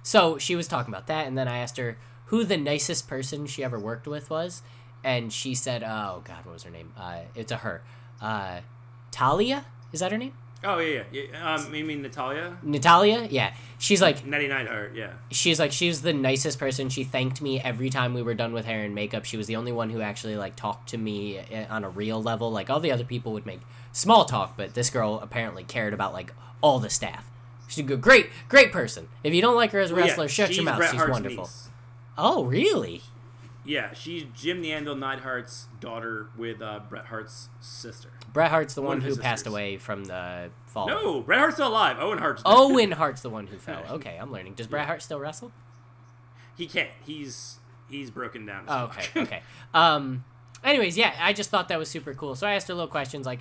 so 0.01 0.37
she 0.37 0.55
was 0.55 0.67
talking 0.67 0.93
about 0.93 1.07
that, 1.07 1.27
and 1.27 1.37
then 1.37 1.49
I 1.49 1.57
asked 1.57 1.75
her 1.75 1.97
who 2.27 2.45
the 2.45 2.55
nicest 2.55 3.09
person 3.09 3.47
she 3.47 3.65
ever 3.65 3.77
worked 3.77 4.07
with 4.07 4.29
was, 4.29 4.61
and 5.03 5.33
she 5.33 5.55
said, 5.55 5.83
"Oh 5.83 6.21
God, 6.23 6.45
what 6.45 6.53
was 6.53 6.63
her 6.63 6.69
name? 6.69 6.93
Uh, 6.95 7.21
it's 7.33 7.51
a 7.51 7.57
her, 7.57 7.83
uh, 8.21 8.61
Talia. 9.11 9.65
Is 9.91 9.99
that 9.99 10.11
her 10.13 10.17
name? 10.17 10.37
Oh 10.65 10.79
yeah, 10.79 11.03
yeah. 11.11 11.21
yeah. 11.31 11.55
Um, 11.55 11.73
you 11.73 11.85
mean 11.85 12.01
Natalya? 12.01 12.57
Natalya? 12.63 13.27
Yeah. 13.29 13.53
She's 13.77 14.01
like, 14.01 14.25
Nattie 14.25 14.47
Neidhart. 14.49 14.95
Yeah. 14.95 15.13
she's 15.31 15.59
like, 15.59 15.71
she's 15.71 16.01
the 16.01 16.13
nicest 16.13 16.57
person. 16.59 16.89
She 16.89 17.03
thanked 17.03 17.41
me 17.41 17.59
every 17.59 17.89
time 17.89 18.13
we 18.13 18.21
were 18.23 18.33
done 18.33 18.53
with 18.53 18.65
hair 18.65 18.83
and 18.83 18.95
makeup. 18.95 19.25
She 19.25 19.37
was 19.37 19.47
the 19.47 19.55
only 19.57 19.71
one 19.71 19.89
who 19.89 20.01
actually 20.01 20.37
like 20.37 20.55
talked 20.55 20.89
to 20.89 20.97
me 20.97 21.39
uh, 21.39 21.65
on 21.69 21.83
a 21.83 21.89
real 21.89 22.21
level. 22.21 22.51
Like 22.51 22.69
all 22.69 22.79
the 22.79 22.91
other 22.91 23.03
people 23.03 23.33
would 23.33 23.45
make 23.45 23.59
small 23.91 24.25
talk, 24.25 24.55
but 24.57 24.73
this 24.73 24.89
girl 24.89 25.19
apparently 25.21 25.63
cared 25.63 25.93
about 25.93 26.13
like 26.13 26.33
all 26.61 26.79
the 26.79 26.89
staff. 26.89 27.29
She's 27.67 27.79
a 27.79 27.87
good, 27.87 28.01
great, 28.01 28.29
great 28.47 28.71
person. 28.71 29.07
If 29.23 29.33
you 29.33 29.41
don't 29.41 29.55
like 29.55 29.71
her 29.71 29.79
as 29.79 29.91
a 29.91 29.95
Well, 29.95 30.03
yeah, 30.05 30.11
wrestler, 30.11 30.27
shut 30.27 30.47
she's 30.49 30.57
your 30.57 30.65
mouth. 30.65 30.77
Bret 30.77 30.91
she's 30.91 30.97
Hart's 30.99 31.11
wonderful. 31.11 31.43
niece. 31.45 31.69
Oh, 32.17 32.43
really? 32.45 33.01
Yeah, 33.65 33.93
she's 33.93 34.23
Jim 34.35 34.61
the 34.61 34.71
Anvil 34.71 34.95
Neidhart's 34.95 35.67
daughter 35.79 36.27
with 36.37 36.61
uh, 36.61 36.81
Bret 36.87 37.05
Hart's 37.05 37.49
sister. 37.59 38.09
Bret 38.35 38.51
Hart's 38.51 38.73
the 38.73 38.81
One 38.81 38.97
one 38.97 39.01
who 39.01 39.07
his 39.07 39.17
passed 39.17 39.47
away 39.47 39.77
from 39.77 40.03
the 40.03 40.49
fall. 40.67 40.89
No, 40.89 41.21
Bret 41.21 41.39
Hart's 41.39 41.55
still 41.55 41.69
alive. 41.69 41.95
Owen 42.01 42.17
Hart's 42.17 42.43
dead. 42.43 42.51
Owen 42.53 42.91
Hart's 42.91 43.21
the 43.21 43.29
one 43.29 43.47
who 43.47 43.57
fell. 43.57 43.81
Okay, 43.91 44.17
I'm 44.21 44.29
learning. 44.29 44.55
Does 44.55 44.67
Bret 44.67 44.87
Hart 44.87 45.01
still 45.01 45.21
wrestle? 45.21 45.53
he 46.57 46.67
can't. 46.67 46.89
He's 47.05 47.59
he's 47.89 48.11
broken 48.11 48.45
down. 48.45 48.65
Oh, 48.67 48.83
okay, 48.85 49.07
okay. 49.21 49.41
Um, 49.73 50.25
anyways, 50.65 50.97
yeah, 50.97 51.13
I 51.17 51.31
just 51.31 51.49
thought 51.49 51.69
that 51.69 51.79
was 51.79 51.87
super 51.87 52.13
cool. 52.13 52.35
So 52.35 52.45
I 52.45 52.55
asked 52.55 52.67
her 52.67 52.73
little 52.73 52.89
questions 52.89 53.25
like, 53.25 53.39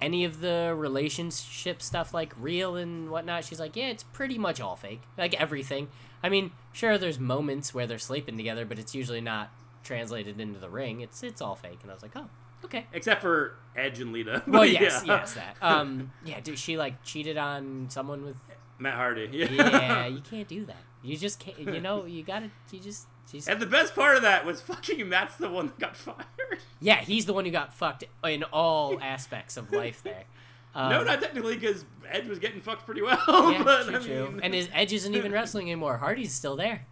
any 0.00 0.24
of 0.24 0.40
the 0.40 0.74
relationship 0.76 1.80
stuff 1.80 2.12
like 2.12 2.34
real 2.36 2.74
and 2.74 3.10
whatnot? 3.12 3.44
She's 3.44 3.60
like, 3.60 3.76
yeah, 3.76 3.90
it's 3.90 4.02
pretty 4.02 4.38
much 4.38 4.60
all 4.60 4.74
fake. 4.74 5.02
Like 5.16 5.40
everything. 5.40 5.86
I 6.20 6.28
mean, 6.28 6.50
sure, 6.72 6.98
there's 6.98 7.20
moments 7.20 7.72
where 7.72 7.86
they're 7.86 7.96
sleeping 7.98 8.36
together, 8.36 8.64
but 8.64 8.80
it's 8.80 8.92
usually 8.92 9.20
not 9.20 9.52
translated 9.84 10.40
into 10.40 10.58
the 10.58 10.68
ring. 10.68 11.00
It's 11.00 11.22
it's 11.22 11.40
all 11.40 11.54
fake. 11.54 11.78
And 11.82 11.92
I 11.92 11.94
was 11.94 12.02
like, 12.02 12.16
oh, 12.16 12.28
Okay. 12.64 12.86
except 12.92 13.20
for 13.22 13.56
Edge 13.76 14.00
and 14.00 14.12
Lita. 14.12 14.42
Well, 14.46 14.64
yes, 14.64 15.02
yeah. 15.04 15.14
yes, 15.20 15.34
that. 15.34 15.56
Um, 15.60 16.12
yeah, 16.24 16.40
did 16.40 16.58
she 16.58 16.76
like 16.76 17.02
cheated 17.02 17.36
on 17.36 17.86
someone 17.90 18.24
with? 18.24 18.36
Matt 18.78 18.94
Hardy. 18.94 19.28
Yeah. 19.32 19.46
Yeah, 19.52 20.06
you 20.06 20.20
can't 20.20 20.48
do 20.48 20.64
that. 20.66 20.76
You 21.02 21.16
just 21.16 21.38
can't. 21.38 21.58
You 21.58 21.80
know, 21.80 22.04
you 22.04 22.22
gotta. 22.22 22.50
You 22.70 22.80
just. 22.80 23.06
And 23.48 23.60
the 23.60 23.66
best 23.66 23.94
part 23.94 24.16
of 24.16 24.22
that 24.22 24.44
was 24.44 24.60
fucking 24.60 25.08
Matt's 25.08 25.36
the 25.36 25.48
one 25.48 25.66
that 25.66 25.78
got 25.78 25.96
fired. 25.96 26.26
yeah, 26.80 26.96
he's 27.00 27.24
the 27.24 27.32
one 27.32 27.44
who 27.46 27.50
got 27.50 27.72
fucked 27.72 28.04
in 28.24 28.42
all 28.44 28.98
aspects 29.02 29.56
of 29.56 29.72
life 29.72 30.02
there. 30.02 30.24
Um, 30.74 30.90
no, 30.90 31.02
not 31.04 31.20
technically, 31.20 31.54
because 31.54 31.84
Edge 32.08 32.26
was 32.26 32.38
getting 32.38 32.60
fucked 32.60 32.84
pretty 32.84 33.00
well. 33.02 33.18
Yeah, 33.52 33.62
but 33.62 33.84
true, 33.84 33.96
I 33.96 33.98
true. 34.00 34.40
And 34.42 34.52
his 34.52 34.68
Edge 34.72 34.92
isn't 34.92 35.14
even 35.14 35.32
wrestling 35.32 35.66
anymore. 35.68 35.98
Hardy's 35.98 36.34
still 36.34 36.56
there. 36.56 36.86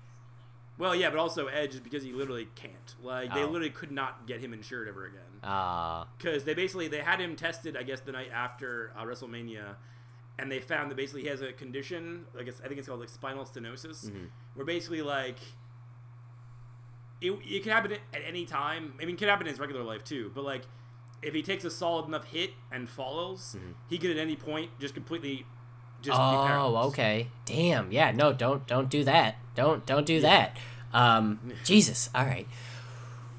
Well, 0.81 0.95
yeah, 0.97 1.11
but 1.11 1.19
also 1.19 1.47
Edge 1.47 1.75
is 1.75 1.81
because 1.81 2.03
he 2.03 2.13
literally 2.13 2.49
can't. 2.57 2.97
Like 3.03 3.33
they 3.33 3.43
Oh. 3.43 3.47
literally 3.47 3.71
could 3.71 3.93
not 3.93 4.27
get 4.27 4.41
him 4.41 4.53
insured 4.53 4.89
ever 4.89 5.07
again. 5.07 5.21
Ah, 5.45 6.09
because 6.19 6.43
they 6.45 6.55
basically 6.55 6.89
they 6.89 7.01
had 7.01 7.19
him 7.21 7.35
tested 7.37 7.75
i 7.77 7.83
guess 7.83 8.01
the 8.01 8.13
night 8.13 8.29
after 8.31 8.93
uh, 8.99 9.05
wrestlemania 9.05 9.77
and 10.39 10.53
they 10.53 10.61
found 10.61 10.91
that 10.91 10.97
basically 10.97 11.23
he 11.23 11.29
has 11.29 11.41
a 11.41 11.51
condition 11.51 12.27
i 12.39 12.43
guess 12.43 12.61
i 12.63 12.69
think 12.69 12.79
it's 12.79 12.87
called 12.89 13.01
like 13.01 13.09
spinal 13.09 13.45
stenosis 13.47 14.05
Mm-hmm. 14.11 14.25
where 14.55 14.67
basically 14.67 15.01
like 15.01 15.39
it, 17.23 17.33
it 17.45 17.63
can 17.63 17.73
happen 17.73 17.93
at 17.93 18.21
any 18.27 18.45
time 18.45 18.93
i 19.01 19.05
mean 19.05 19.15
it 19.15 19.19
can 19.19 19.29
happen 19.29 19.47
in 19.47 19.53
his 19.53 19.61
regular 19.61 19.83
life 19.83 20.05
too 20.05 20.31
but 20.35 20.45
like 20.45 20.63
if 21.23 21.35
he 21.35 21.43
takes 21.43 21.65
a 21.65 21.71
solid 21.71 22.07
enough 22.07 22.25
hit 22.25 22.51
and 22.73 22.89
follows 22.89 23.57
he 23.89 23.97
could 23.99 24.11
at 24.11 24.17
any 24.19 24.37
point 24.37 24.71
just 24.79 24.95
completely 24.95 25.47
just 26.03 26.19
oh, 26.19 26.77
okay. 26.89 27.29
Damn. 27.45 27.93
Yeah. 27.93 28.11
No, 28.13 28.33
don't 28.33 28.67
don't 28.67 28.89
do 28.89 29.05
that. 29.05 29.37
Don't 29.55 29.85
don't 29.87 30.07
do 30.07 30.21
that. 30.21 30.57
Um, 30.93 31.39
Jesus. 31.65 32.11
All 32.15 32.25
right. 32.25 32.47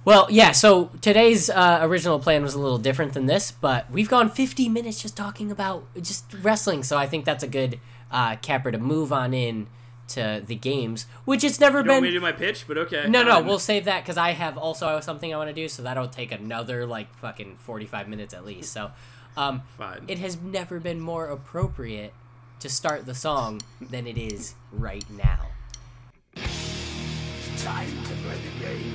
Well, 0.03 0.27
yeah. 0.31 0.51
So 0.51 0.89
today's 1.01 1.49
uh, 1.49 1.79
original 1.81 2.19
plan 2.19 2.41
was 2.41 2.53
a 2.53 2.59
little 2.59 2.77
different 2.79 3.13
than 3.13 3.27
this, 3.27 3.51
but 3.51 3.89
we've 3.91 4.09
gone 4.09 4.29
50 4.29 4.67
minutes 4.69 5.01
just 5.01 5.15
talking 5.15 5.51
about 5.51 5.83
just 6.01 6.25
wrestling. 6.41 6.83
So 6.83 6.97
I 6.97 7.05
think 7.07 7.23
that's 7.25 7.43
a 7.43 7.47
good 7.47 7.79
uh, 8.11 8.35
capper 8.37 8.71
to 8.71 8.77
move 8.79 9.13
on 9.13 9.33
in 9.33 9.67
to 10.09 10.43
the 10.45 10.55
games, 10.55 11.05
which 11.23 11.43
it's 11.43 11.59
never 11.59 11.79
you 11.79 11.83
don't 11.85 11.93
want 11.93 11.97
been. 12.03 12.09
me 12.09 12.09
to 12.09 12.17
do 12.17 12.21
my 12.21 12.31
pitch 12.33 12.65
but 12.67 12.77
okay 12.77 13.05
No, 13.07 13.23
no, 13.23 13.35
fine. 13.35 13.45
we'll 13.45 13.59
save 13.59 13.85
that 13.85 14.03
because 14.03 14.17
I 14.17 14.31
have 14.31 14.57
also 14.57 14.99
something 14.99 15.33
I 15.33 15.37
want 15.37 15.49
to 15.49 15.53
do, 15.53 15.69
so 15.69 15.83
that'll 15.83 16.09
take 16.09 16.33
another 16.33 16.85
like 16.85 17.15
fucking 17.19 17.55
forty-five 17.59 18.09
minutes 18.09 18.33
at 18.33 18.43
least. 18.45 18.73
So, 18.73 18.91
um, 19.37 19.61
Fine. 19.77 20.03
it 20.09 20.19
has 20.19 20.35
never 20.41 20.81
been 20.81 20.99
more 20.99 21.27
appropriate 21.27 22.13
to 22.61 22.69
start 22.69 23.05
the 23.07 23.15
song 23.15 23.59
than 23.81 24.05
it 24.05 24.19
is 24.19 24.53
right 24.71 25.03
now. 25.17 25.47
Time 27.57 27.89
to 28.03 28.13
play 28.21 28.37
the 28.37 28.51
game. 28.63 28.93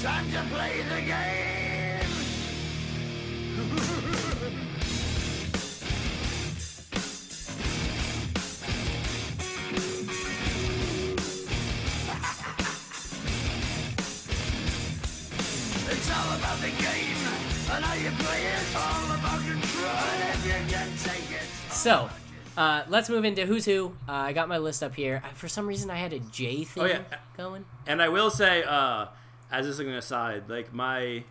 Time 0.00 0.30
to 0.30 0.42
play 0.54 0.84
the 0.88 1.00
game. 1.02 2.06
So, 21.70 22.08
uh, 22.56 22.84
let's 22.88 23.08
move 23.08 23.24
into 23.24 23.46
who's 23.46 23.64
who. 23.64 23.94
Uh, 24.08 24.12
I 24.12 24.32
got 24.32 24.48
my 24.48 24.58
list 24.58 24.82
up 24.82 24.94
here. 24.94 25.22
I, 25.24 25.30
for 25.30 25.48
some 25.48 25.66
reason, 25.66 25.90
I 25.90 25.96
had 25.96 26.12
a 26.12 26.18
J 26.20 26.64
thing 26.64 26.82
Oh, 26.82 26.86
yeah. 26.86 27.02
going. 27.36 27.64
And 27.86 28.00
I 28.00 28.08
will 28.08 28.30
say, 28.30 28.62
uh, 28.62 29.06
as 29.50 29.66
just 29.66 29.78
like 29.78 29.88
an 29.88 29.94
aside, 29.94 30.48
like 30.48 30.72
my, 30.72 31.24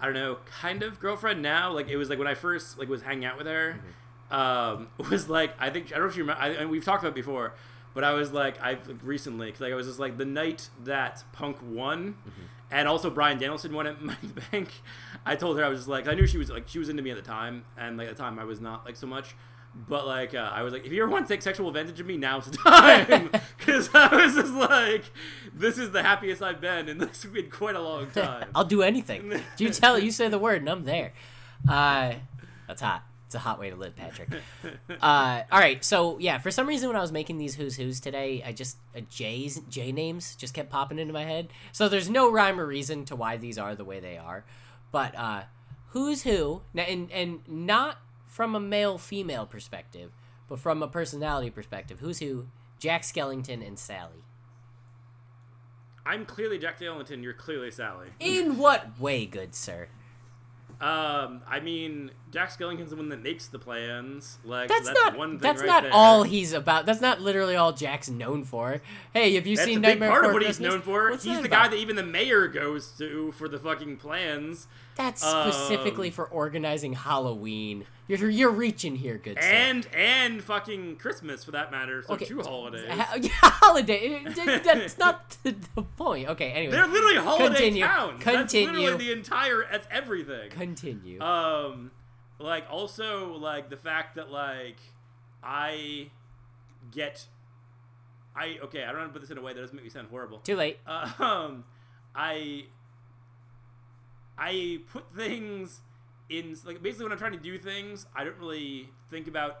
I 0.00 0.04
don't 0.04 0.14
know, 0.14 0.38
kind 0.60 0.82
of 0.82 1.00
girlfriend 1.00 1.42
now, 1.42 1.72
like 1.72 1.88
it 1.88 1.96
was 1.96 2.08
like 2.10 2.18
when 2.18 2.28
I 2.28 2.34
first 2.34 2.78
like 2.78 2.88
was 2.88 3.02
hanging 3.02 3.24
out 3.24 3.38
with 3.38 3.46
her, 3.46 3.80
um, 4.30 4.88
was 5.10 5.28
like 5.28 5.54
I 5.58 5.70
think 5.70 5.86
I 5.86 5.96
don't 5.96 6.02
know 6.02 6.10
if 6.10 6.16
you 6.16 6.22
remember, 6.24 6.42
I, 6.42 6.48
and 6.50 6.70
we've 6.70 6.84
talked 6.84 7.02
about 7.02 7.12
it 7.12 7.14
before, 7.14 7.54
but 7.94 8.04
I 8.04 8.12
was 8.12 8.32
like 8.32 8.60
I 8.62 8.78
recently 9.02 9.46
because 9.46 9.60
like 9.60 9.72
I 9.72 9.76
was 9.76 9.86
just 9.86 9.98
like 9.98 10.18
the 10.18 10.24
night 10.24 10.68
that 10.84 11.24
Punk 11.32 11.56
won, 11.62 12.16
and 12.70 12.88
also 12.88 13.10
Bryan 13.10 13.38
Danielson 13.38 13.72
won 13.72 13.86
at 13.86 14.00
Money 14.02 14.18
in 14.22 14.34
the 14.34 14.42
Bank. 14.52 14.68
I 15.24 15.36
told 15.36 15.58
her 15.58 15.64
I 15.64 15.68
was 15.68 15.80
just 15.80 15.88
like 15.88 16.08
I 16.08 16.14
knew 16.14 16.26
she 16.26 16.38
was 16.38 16.50
like 16.50 16.68
she 16.68 16.78
was 16.78 16.88
into 16.88 17.02
me 17.02 17.10
at 17.10 17.16
the 17.16 17.22
time, 17.22 17.64
and 17.76 17.96
like 17.96 18.08
at 18.08 18.16
the 18.16 18.22
time 18.22 18.38
I 18.38 18.44
was 18.44 18.60
not 18.60 18.84
like 18.84 18.96
so 18.96 19.06
much. 19.06 19.34
But 19.88 20.06
like 20.06 20.34
uh, 20.34 20.50
I 20.52 20.62
was 20.62 20.72
like, 20.72 20.86
if 20.86 20.92
you 20.92 21.02
ever 21.02 21.10
want 21.12 21.28
to 21.28 21.32
take 21.32 21.42
sexual 21.42 21.68
advantage 21.68 22.00
of 22.00 22.06
me, 22.06 22.16
now's 22.16 22.46
the 22.46 22.56
time. 22.56 23.30
Because 23.58 23.90
I 23.92 24.14
was 24.16 24.34
just 24.34 24.54
like, 24.54 25.04
this 25.54 25.78
is 25.78 25.90
the 25.90 26.02
happiest 26.02 26.42
I've 26.42 26.60
been, 26.60 26.88
in 26.88 26.98
this 26.98 27.24
been 27.26 27.50
quite 27.50 27.76
a 27.76 27.80
long 27.80 28.10
time. 28.10 28.48
I'll 28.54 28.64
do 28.64 28.82
anything. 28.82 29.40
you 29.58 29.68
tell 29.70 29.98
you 29.98 30.10
say 30.10 30.28
the 30.28 30.38
word, 30.38 30.62
and 30.62 30.70
I'm 30.70 30.84
there. 30.84 31.12
Uh, 31.68 32.14
that's 32.66 32.80
hot. 32.80 33.02
It's 33.28 33.34
a 33.34 33.40
hot 33.40 33.60
way 33.60 33.68
to 33.68 33.76
live, 33.76 33.94
Patrick. 33.94 34.30
Uh, 35.02 35.42
all 35.52 35.58
right, 35.58 35.84
so 35.84 36.18
yeah, 36.18 36.38
for 36.38 36.50
some 36.50 36.66
reason 36.66 36.88
when 36.88 36.96
I 36.96 37.02
was 37.02 37.12
making 37.12 37.36
these 37.36 37.54
who's 37.56 37.76
who's 37.76 38.00
today, 38.00 38.42
I 38.44 38.52
just 38.52 38.78
uh, 38.96 39.00
J's 39.10 39.60
J 39.68 39.92
names 39.92 40.34
just 40.34 40.54
kept 40.54 40.70
popping 40.70 40.98
into 40.98 41.12
my 41.12 41.24
head. 41.24 41.48
So 41.72 41.90
there's 41.90 42.08
no 42.08 42.32
rhyme 42.32 42.58
or 42.58 42.64
reason 42.64 43.04
to 43.04 43.14
why 43.14 43.36
these 43.36 43.58
are 43.58 43.74
the 43.74 43.84
way 43.84 44.00
they 44.00 44.16
are, 44.16 44.46
but 44.90 45.14
uh, 45.14 45.42
who's 45.88 46.22
who, 46.22 46.62
and 46.74 47.12
and 47.12 47.40
not 47.46 47.98
from 48.24 48.54
a 48.54 48.60
male 48.60 48.96
female 48.96 49.44
perspective, 49.44 50.10
but 50.48 50.58
from 50.58 50.82
a 50.82 50.88
personality 50.88 51.50
perspective. 51.50 52.00
Who's 52.00 52.20
who? 52.20 52.46
Jack 52.78 53.02
Skellington 53.02 53.66
and 53.66 53.78
Sally. 53.78 54.24
I'm 56.06 56.24
clearly 56.24 56.58
Jack 56.58 56.80
Skellington. 56.80 57.22
You're 57.22 57.34
clearly 57.34 57.70
Sally. 57.70 58.08
In 58.20 58.56
what 58.56 58.98
way, 58.98 59.26
good 59.26 59.54
sir? 59.54 59.88
Um, 60.80 61.40
I 61.48 61.58
mean, 61.60 62.12
Jack 62.30 62.50
Skellington's 62.56 62.90
the 62.90 62.96
one 62.96 63.08
that 63.08 63.20
makes 63.20 63.48
the 63.48 63.58
plans. 63.58 64.38
Like, 64.44 64.68
That's, 64.68 64.86
that's 64.86 64.98
not 65.04 65.18
one 65.18 65.30
thing 65.30 65.38
that's 65.40 65.60
right 65.60 65.66
not 65.66 65.82
there. 65.82 65.92
all 65.92 66.22
he's 66.22 66.52
about. 66.52 66.86
That's 66.86 67.00
not 67.00 67.20
literally 67.20 67.56
all 67.56 67.72
Jack's 67.72 68.08
known 68.08 68.44
for. 68.44 68.80
Hey, 69.12 69.34
have 69.34 69.46
you 69.46 69.56
That's 69.56 69.66
seen 69.66 69.78
a 69.78 69.80
big 69.80 69.98
Nightmare 69.98 70.10
part 70.10 70.24
of 70.26 70.32
what 70.32 70.42
Christmas? 70.44 70.58
he's 70.58 70.72
known 70.72 70.82
for. 70.82 71.10
What's 71.10 71.24
he's 71.24 71.40
the 71.40 71.46
about? 71.46 71.64
guy 71.64 71.68
that 71.70 71.76
even 71.78 71.96
the 71.96 72.04
mayor 72.04 72.46
goes 72.46 72.92
to 72.98 73.32
for 73.32 73.48
the 73.48 73.58
fucking 73.58 73.96
plans. 73.96 74.68
That's 74.94 75.20
specifically 75.20 76.08
um, 76.08 76.14
for 76.14 76.26
organizing 76.26 76.92
Halloween. 76.92 77.84
You're 78.08 78.30
you're 78.30 78.50
reaching 78.50 78.96
here, 78.96 79.18
good 79.18 79.36
sir. 79.40 79.46
And 79.46 79.86
and 79.94 80.42
fucking 80.42 80.96
Christmas 80.96 81.44
for 81.44 81.50
that 81.50 81.70
matter. 81.70 82.02
So 82.02 82.14
Okay. 82.14 82.24
two 82.24 82.40
holidays. 82.40 82.88
Ha- 82.90 83.18
holiday. 83.60 84.24
That's 84.64 84.96
not 84.96 85.36
the, 85.42 85.54
point. 85.98 86.28
Okay. 86.30 86.50
Anyway, 86.52 86.72
They're 86.72 86.86
literally 86.86 87.16
holiday 87.16 87.54
Continue. 87.54 87.84
towns. 87.84 88.24
That's 88.24 88.54
literally 88.54 88.96
the 88.96 89.12
entire. 89.12 89.66
That's 89.70 89.86
everything. 89.90 90.48
continue. 90.50 91.20
Um, 91.20 91.90
like 92.38 92.64
also 92.70 93.34
like 93.36 93.68
the 93.68 93.76
fact 93.76 94.16
that 94.16 94.30
like 94.30 94.78
I 95.42 96.10
get, 96.90 97.26
I 98.34 98.56
okay. 98.64 98.84
I 98.84 98.86
don't 98.92 99.00
want 99.00 99.10
to 99.10 99.12
put 99.12 99.20
this 99.20 99.30
in 99.30 99.36
a 99.36 99.42
way 99.42 99.52
that 99.52 99.60
doesn't 99.60 99.76
make 99.76 99.84
me 99.84 99.90
sound 99.90 100.08
horrible. 100.10 100.38
Too 100.38 100.56
late. 100.56 100.78
Uh, 100.86 101.10
um, 101.18 101.64
I 102.14 102.64
I 104.38 104.80
put 104.90 105.14
things 105.14 105.80
in 106.30 106.56
like 106.64 106.82
basically 106.82 107.04
when 107.06 107.12
I'm 107.12 107.18
trying 107.18 107.32
to 107.32 107.38
do 107.38 107.58
things, 107.58 108.06
I 108.14 108.24
don't 108.24 108.38
really 108.38 108.90
think 109.10 109.28
about 109.28 109.60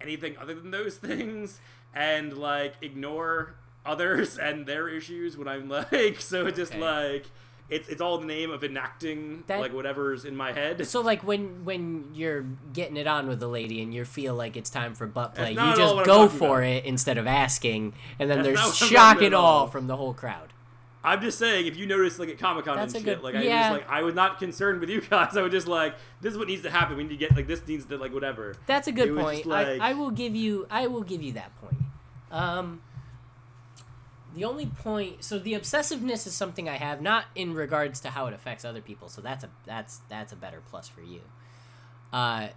anything 0.00 0.36
other 0.38 0.54
than 0.54 0.70
those 0.70 0.96
things 1.08 1.60
and 1.94 2.36
like 2.36 2.74
ignore 2.82 3.54
others 3.84 4.38
and 4.42 4.66
their 4.66 4.88
issues 4.88 5.36
when 5.36 5.48
I'm 5.48 5.68
like 5.68 6.20
so 6.20 6.46
it's 6.46 6.56
just 6.58 6.74
like 6.76 7.26
it's 7.70 7.88
it's 7.88 8.00
all 8.00 8.18
the 8.18 8.26
name 8.26 8.50
of 8.50 8.64
enacting 8.64 9.44
That- 9.46 9.60
like 9.60 9.72
whatever's 9.72 10.24
in 10.24 10.36
my 10.36 10.52
head. 10.52 10.84
So 10.88 11.00
like 11.00 11.22
when 11.22 11.64
when 11.64 12.10
you're 12.14 12.44
getting 12.72 12.96
it 12.96 13.06
on 13.06 13.28
with 13.28 13.40
a 13.42 13.46
lady 13.46 13.80
and 13.80 13.94
you 13.94 14.04
feel 14.04 14.34
like 14.34 14.56
it's 14.56 14.70
time 14.70 14.94
for 14.94 15.06
butt 15.06 15.34
play, 15.36 15.50
you 15.50 15.56
not 15.56 15.78
at 15.78 15.84
all 15.84 15.94
just 15.96 16.06
go 16.06 16.28
for 16.28 16.58
about. 16.62 16.64
it 16.68 16.84
instead 16.84 17.16
of 17.16 17.26
asking, 17.28 17.94
and 18.18 18.28
then 18.28 18.38
That's 18.42 18.46
there's 18.46 18.56
not 18.58 18.64
what 18.66 18.72
I'm 18.72 18.78
talking 18.88 18.96
shock 18.96 19.22
and 19.22 19.34
all. 19.36 19.66
from 19.68 19.86
the 19.86 19.96
whole 19.96 20.12
crowd. 20.14 20.52
I'm 21.02 21.20
just 21.22 21.38
saying, 21.38 21.66
if 21.66 21.76
you 21.78 21.86
notice, 21.86 22.18
like 22.18 22.28
at 22.28 22.38
Comic 22.38 22.66
Con 22.66 22.78
and 22.78 22.92
shit, 22.92 23.04
good- 23.04 23.22
like 23.22 23.34
I 23.34 23.42
yeah. 23.42 23.70
just 23.70 23.80
like, 23.80 23.90
I 23.90 24.02
was 24.02 24.14
not 24.14 24.38
concerned 24.38 24.80
with 24.80 24.90
you 24.90 25.00
guys. 25.00 25.34
I 25.36 25.42
was 25.42 25.50
just 25.50 25.66
like, 25.66 25.94
this 26.20 26.32
is 26.32 26.38
what 26.38 26.46
needs 26.48 26.62
to 26.62 26.70
happen. 26.70 26.96
We 26.96 27.04
need 27.04 27.10
to 27.10 27.16
get 27.16 27.34
like 27.34 27.46
this 27.46 27.66
needs 27.66 27.86
to 27.86 27.96
like 27.96 28.12
whatever. 28.12 28.54
That's 28.66 28.86
a 28.86 28.92
good 28.92 29.16
point. 29.16 29.46
like- 29.46 29.80
I, 29.80 29.90
I 29.90 29.92
will 29.94 30.10
give 30.10 30.36
you 30.36 30.66
I 30.70 30.86
will 30.88 31.02
give 31.02 31.22
you 31.22 31.32
that 31.32 31.52
point. 31.60 31.78
Um 32.30 32.82
the 34.34 34.44
only 34.44 34.66
point 34.66 35.24
so 35.24 35.38
the 35.38 35.54
obsessiveness 35.54 36.26
is 36.26 36.34
something 36.34 36.68
I 36.68 36.76
have 36.76 37.00
not 37.02 37.24
in 37.34 37.52
regards 37.54 37.98
to 38.00 38.10
how 38.10 38.26
it 38.26 38.34
affects 38.34 38.64
other 38.64 38.80
people. 38.80 39.08
So 39.08 39.20
that's 39.22 39.42
a 39.42 39.50
that's 39.66 40.00
that's 40.08 40.32
a 40.32 40.36
better 40.36 40.62
plus 40.70 40.86
for 40.88 41.00
you. 41.00 41.22
Uh 42.12 42.48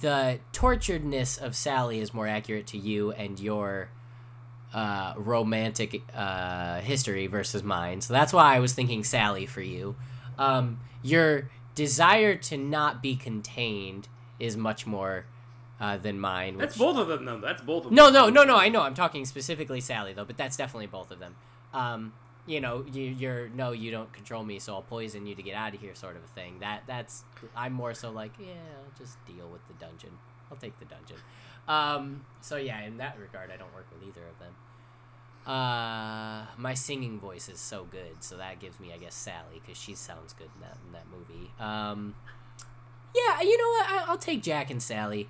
the 0.00 0.40
torturedness 0.52 1.40
of 1.40 1.54
Sally 1.54 2.00
is 2.00 2.12
more 2.12 2.26
accurate 2.26 2.66
to 2.68 2.78
you 2.78 3.12
and 3.12 3.38
your 3.38 3.90
uh, 4.74 5.14
romantic 5.16 6.02
uh, 6.14 6.80
history 6.80 7.26
versus 7.28 7.62
mine. 7.62 8.00
So 8.00 8.12
that's 8.12 8.32
why 8.32 8.56
I 8.56 8.58
was 8.58 8.74
thinking 8.74 9.04
Sally 9.04 9.46
for 9.46 9.62
you. 9.62 9.94
Um, 10.36 10.80
your 11.02 11.48
desire 11.74 12.34
to 12.34 12.56
not 12.56 13.02
be 13.02 13.14
contained 13.14 14.08
is 14.38 14.56
much 14.56 14.86
more 14.86 15.26
uh, 15.80 15.96
than 15.96 16.18
mine. 16.18 16.58
That's 16.58 16.76
both 16.76 16.96
of 16.96 17.08
them, 17.08 17.24
though. 17.24 17.40
That's 17.40 17.62
both 17.62 17.84
of 17.84 17.90
them. 17.90 17.94
No, 17.94 18.10
no, 18.10 18.28
no, 18.28 18.44
no. 18.44 18.56
I 18.56 18.68
know. 18.68 18.82
I'm 18.82 18.94
talking 18.94 19.24
specifically 19.24 19.80
Sally 19.80 20.12
though, 20.12 20.24
but 20.24 20.36
that's 20.36 20.56
definitely 20.56 20.86
both 20.86 21.10
of 21.10 21.20
them. 21.20 21.36
Um, 21.72 22.12
you 22.46 22.60
know, 22.60 22.84
you, 22.92 23.02
you're 23.04 23.48
no, 23.48 23.72
you 23.72 23.90
don't 23.90 24.12
control 24.12 24.44
me, 24.44 24.58
so 24.58 24.74
I'll 24.74 24.82
poison 24.82 25.26
you 25.26 25.34
to 25.34 25.42
get 25.42 25.54
out 25.54 25.74
of 25.74 25.80
here, 25.80 25.94
sort 25.94 26.16
of 26.16 26.24
a 26.24 26.28
thing. 26.28 26.58
That 26.60 26.82
that's 26.86 27.24
I'm 27.56 27.72
more 27.72 27.94
so 27.94 28.10
like, 28.10 28.32
yeah, 28.38 28.52
I'll 28.78 28.98
just 28.98 29.24
deal 29.26 29.48
with 29.48 29.66
the 29.68 29.74
dungeon. 29.74 30.10
I'll 30.50 30.56
take 30.56 30.78
the 30.78 30.84
dungeon. 30.84 31.16
Um, 31.66 32.24
so 32.40 32.56
yeah, 32.56 32.82
in 32.82 32.98
that 32.98 33.18
regard, 33.18 33.50
I 33.50 33.56
don't 33.56 33.74
work 33.74 33.86
with 33.92 34.06
either 34.06 34.26
of 34.26 34.38
them. 34.38 34.52
Uh, 35.46 36.46
my 36.56 36.72
singing 36.72 37.20
voice 37.20 37.50
is 37.50 37.60
so 37.60 37.84
good, 37.84 38.16
so 38.20 38.38
that 38.38 38.60
gives 38.60 38.80
me, 38.80 38.92
I 38.94 38.96
guess, 38.96 39.14
Sally 39.14 39.60
because 39.60 39.76
she 39.76 39.94
sounds 39.94 40.32
good 40.32 40.48
in 40.54 40.62
that 40.62 40.78
in 40.86 40.92
that 40.92 41.04
movie. 41.10 41.50
Um, 41.60 42.14
yeah, 43.14 43.42
you 43.42 43.58
know 43.58 43.68
what? 43.68 43.90
I, 43.90 44.04
I'll 44.08 44.18
take 44.18 44.42
Jack 44.42 44.70
and 44.70 44.82
Sally. 44.82 45.28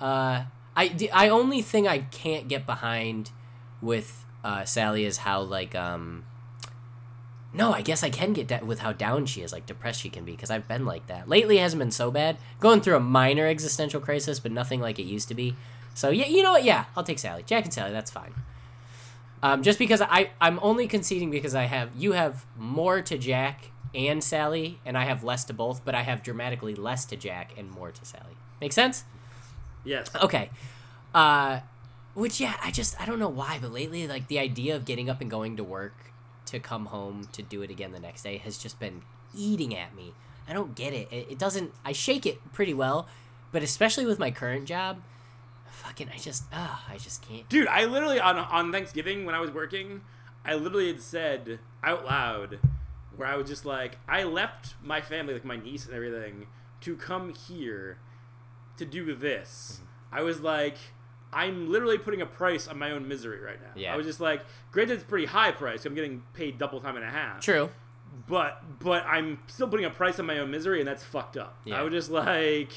Uh, 0.00 0.44
I 0.74 0.88
the 0.88 1.10
I 1.10 1.28
only 1.28 1.60
thing 1.60 1.86
I 1.86 1.98
can't 1.98 2.48
get 2.48 2.64
behind 2.64 3.32
with 3.82 4.24
uh, 4.42 4.64
Sally 4.64 5.04
is 5.04 5.18
how 5.18 5.42
like 5.42 5.74
um. 5.74 6.24
No, 7.52 7.72
I 7.72 7.82
guess 7.82 8.04
I 8.04 8.10
can 8.10 8.32
get 8.32 8.46
that 8.48 8.64
with 8.64 8.78
how 8.78 8.92
down 8.92 9.26
she 9.26 9.42
is, 9.42 9.52
like 9.52 9.66
depressed 9.66 10.00
she 10.00 10.08
can 10.08 10.24
be, 10.24 10.30
because 10.30 10.52
I've 10.52 10.68
been 10.68 10.86
like 10.86 11.08
that. 11.08 11.28
Lately, 11.28 11.58
hasn't 11.58 11.80
been 11.80 11.90
so 11.90 12.10
bad. 12.12 12.36
Going 12.60 12.80
through 12.80 12.94
a 12.94 13.00
minor 13.00 13.46
existential 13.46 14.00
crisis, 14.00 14.38
but 14.38 14.52
nothing 14.52 14.80
like 14.80 15.00
it 15.00 15.02
used 15.02 15.26
to 15.28 15.34
be. 15.34 15.56
So 15.92 16.10
yeah, 16.10 16.26
you 16.26 16.44
know 16.44 16.52
what? 16.52 16.64
Yeah, 16.64 16.84
I'll 16.96 17.02
take 17.02 17.18
Sally, 17.18 17.42
Jack 17.42 17.64
and 17.64 17.74
Sally. 17.74 17.90
That's 17.90 18.10
fine. 18.10 18.32
Um, 19.42 19.62
just 19.62 19.78
because 19.78 20.02
I 20.02 20.30
I'm 20.40 20.58
only 20.62 20.86
conceding 20.86 21.30
because 21.30 21.54
I 21.54 21.64
have 21.64 21.90
you 21.96 22.12
have 22.12 22.44
more 22.58 23.00
to 23.02 23.16
Jack 23.16 23.70
and 23.94 24.22
Sally, 24.22 24.78
and 24.84 24.96
I 24.96 25.04
have 25.04 25.24
less 25.24 25.44
to 25.46 25.54
both, 25.54 25.84
but 25.84 25.94
I 25.94 26.02
have 26.02 26.22
dramatically 26.22 26.74
less 26.74 27.04
to 27.06 27.16
Jack 27.16 27.52
and 27.56 27.70
more 27.70 27.90
to 27.90 28.04
Sally. 28.04 28.36
Make 28.60 28.72
sense? 28.72 29.04
Yes. 29.84 30.10
Okay. 30.22 30.50
Uh 31.14 31.60
which 32.14 32.40
yeah, 32.40 32.54
I 32.62 32.70
just 32.70 33.00
I 33.00 33.06
don't 33.06 33.18
know 33.18 33.28
why, 33.28 33.58
but 33.60 33.72
lately 33.72 34.06
like 34.06 34.28
the 34.28 34.38
idea 34.38 34.76
of 34.76 34.84
getting 34.84 35.08
up 35.08 35.20
and 35.20 35.30
going 35.30 35.56
to 35.56 35.64
work 35.64 36.12
to 36.46 36.58
come 36.58 36.86
home 36.86 37.28
to 37.32 37.42
do 37.42 37.62
it 37.62 37.70
again 37.70 37.92
the 37.92 38.00
next 38.00 38.22
day 38.22 38.38
has 38.38 38.58
just 38.58 38.78
been 38.78 39.02
eating 39.34 39.74
at 39.76 39.94
me. 39.94 40.12
I 40.48 40.52
don't 40.52 40.74
get 40.74 40.92
it. 40.92 41.08
It, 41.10 41.28
it 41.30 41.38
doesn't 41.38 41.72
I 41.84 41.92
shake 41.92 42.26
it 42.26 42.38
pretty 42.52 42.74
well, 42.74 43.06
but 43.52 43.62
especially 43.62 44.04
with 44.04 44.18
my 44.18 44.30
current 44.30 44.66
job, 44.66 45.00
fucking 45.70 46.08
I 46.14 46.18
just 46.18 46.44
ah, 46.52 46.84
I 46.88 46.98
just 46.98 47.26
can't. 47.26 47.48
Dude, 47.48 47.68
I 47.68 47.84
literally 47.84 48.20
on 48.20 48.36
on 48.36 48.72
Thanksgiving 48.72 49.24
when 49.24 49.34
I 49.34 49.40
was 49.40 49.50
working, 49.50 50.02
I 50.44 50.54
literally 50.54 50.88
had 50.88 51.00
said 51.00 51.58
out 51.82 52.04
loud 52.04 52.58
where 53.16 53.28
I 53.28 53.36
was 53.36 53.48
just 53.48 53.66
like, 53.66 53.98
I 54.08 54.24
left 54.24 54.74
my 54.82 55.00
family, 55.00 55.34
like 55.34 55.44
my 55.44 55.56
niece 55.56 55.84
and 55.84 55.94
everything, 55.94 56.46
to 56.80 56.96
come 56.96 57.34
here 57.34 57.98
to 58.78 58.86
do 58.86 59.14
this. 59.14 59.80
Mm-hmm. 59.80 60.18
I 60.18 60.22
was 60.22 60.40
like, 60.40 60.76
I'm 61.32 61.70
literally 61.70 61.98
putting 61.98 62.22
a 62.22 62.26
price 62.26 62.66
on 62.66 62.78
my 62.78 62.90
own 62.90 63.06
misery 63.06 63.40
right 63.40 63.60
now. 63.60 63.70
Yeah. 63.76 63.92
I 63.92 63.96
was 63.96 64.06
just 64.06 64.20
like, 64.20 64.42
granted, 64.72 64.94
it's 64.94 65.02
a 65.02 65.06
pretty 65.06 65.26
high 65.26 65.52
price. 65.52 65.84
I'm 65.84 65.94
getting 65.94 66.22
paid 66.32 66.58
double 66.58 66.80
time 66.80 66.96
and 66.96 67.04
a 67.04 67.10
half. 67.10 67.40
True. 67.40 67.70
But 68.26 68.62
but 68.80 69.04
I'm 69.06 69.38
still 69.46 69.68
putting 69.68 69.86
a 69.86 69.90
price 69.90 70.18
on 70.18 70.26
my 70.26 70.38
own 70.38 70.50
misery, 70.50 70.80
and 70.80 70.88
that's 70.88 71.04
fucked 71.04 71.36
up. 71.36 71.58
Yeah. 71.64 71.78
I 71.78 71.82
was 71.82 71.92
just 71.92 72.10
like, 72.10 72.72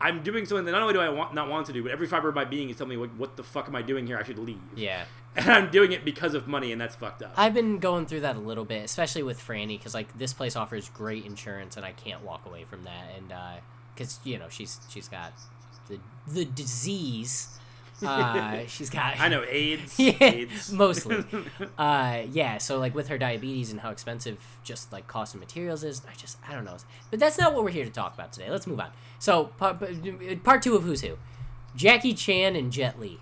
I'm 0.00 0.22
doing 0.22 0.44
something 0.44 0.66
that 0.66 0.72
not 0.72 0.82
only 0.82 0.94
do 0.94 1.00
I 1.00 1.08
want 1.08 1.34
not 1.34 1.48
want 1.48 1.66
to 1.66 1.72
do, 1.72 1.82
but 1.82 1.92
every 1.92 2.06
fiber 2.06 2.28
of 2.28 2.34
my 2.34 2.44
being 2.44 2.68
is 2.68 2.76
telling 2.76 2.90
me, 2.90 2.96
what, 2.96 3.14
what 3.16 3.36
the 3.36 3.42
fuck 3.42 3.68
am 3.68 3.74
I 3.76 3.82
doing 3.82 4.06
here? 4.06 4.18
I 4.18 4.22
should 4.22 4.38
leave. 4.38 4.60
Yeah. 4.74 5.04
And 5.38 5.50
I'm 5.50 5.70
doing 5.70 5.92
it 5.92 6.02
because 6.02 6.32
of 6.32 6.48
money, 6.48 6.72
and 6.72 6.80
that's 6.80 6.96
fucked 6.96 7.22
up. 7.22 7.34
I've 7.36 7.52
been 7.52 7.76
going 7.78 8.06
through 8.06 8.20
that 8.20 8.36
a 8.36 8.38
little 8.38 8.64
bit, 8.64 8.82
especially 8.82 9.22
with 9.22 9.38
Franny, 9.38 9.78
because 9.78 9.92
like 9.92 10.16
this 10.16 10.32
place 10.32 10.56
offers 10.56 10.88
great 10.88 11.26
insurance, 11.26 11.76
and 11.76 11.84
I 11.84 11.92
can't 11.92 12.22
walk 12.22 12.46
away 12.46 12.64
from 12.64 12.84
that, 12.84 13.10
and 13.14 13.30
uh, 13.30 13.56
because 13.94 14.18
you 14.24 14.38
know 14.38 14.46
she's 14.48 14.80
she's 14.88 15.08
got 15.08 15.34
the 15.88 15.98
the 16.26 16.46
disease, 16.46 17.58
uh, 18.04 18.66
she's 18.66 18.90
got 18.90 19.18
I 19.18 19.28
know 19.28 19.44
AIDS. 19.48 19.98
yeah, 19.98 20.14
AIDS. 20.20 20.72
mostly. 20.72 21.24
uh, 21.78 22.22
yeah, 22.30 22.58
so 22.58 22.78
like 22.78 22.94
with 22.94 23.08
her 23.08 23.18
diabetes 23.18 23.70
and 23.70 23.80
how 23.80 23.90
expensive 23.90 24.38
just 24.64 24.92
like 24.92 25.06
cost 25.06 25.34
of 25.34 25.40
materials 25.40 25.84
is, 25.84 26.02
I 26.10 26.14
just 26.14 26.38
I 26.48 26.52
don't 26.54 26.64
know. 26.64 26.76
But 27.10 27.20
that's 27.20 27.38
not 27.38 27.54
what 27.54 27.64
we're 27.64 27.70
here 27.70 27.84
to 27.84 27.90
talk 27.90 28.14
about 28.14 28.32
today. 28.32 28.50
Let's 28.50 28.66
move 28.66 28.80
on. 28.80 28.90
So 29.18 29.44
part, 29.56 29.82
part 30.44 30.62
two 30.62 30.76
of 30.76 30.82
Who's 30.82 31.00
Who, 31.02 31.16
Jackie 31.74 32.14
Chan 32.14 32.56
and 32.56 32.70
Jet 32.72 32.98
Li. 33.00 33.20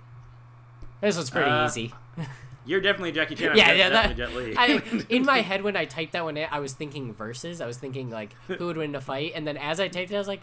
This 1.01 1.17
was 1.17 1.31
pretty 1.31 1.51
Uh, 1.51 1.67
easy. 1.67 1.93
You're 2.67 2.81
definitely 2.81 3.13
Jackie 3.13 3.35
Chan. 3.35 3.57
Yeah, 3.57 3.73
yeah. 3.73 3.91
That, 3.91 4.17
Jet 4.17 4.35
Li. 4.35 4.55
I, 4.57 4.81
in 5.11 5.25
my 5.27 5.43
head, 5.43 5.63
when 5.63 5.77
I 5.77 5.85
typed 5.85 6.13
that 6.13 6.25
one 6.25 6.37
in, 6.39 6.49
I 6.51 6.61
was 6.61 6.73
thinking 6.73 7.13
verses. 7.13 7.61
I 7.61 7.67
was 7.67 7.77
thinking 7.77 8.11
like 8.11 8.35
who 8.49 8.67
would 8.67 8.77
win 8.79 8.91
in 8.91 8.97
a 8.97 9.01
fight, 9.03 9.33
and 9.35 9.47
then 9.47 9.57
as 9.59 9.79
I 9.81 9.89
typed 9.89 10.11
it, 10.11 10.15
I 10.15 10.19
was 10.19 10.29
like, 10.29 10.41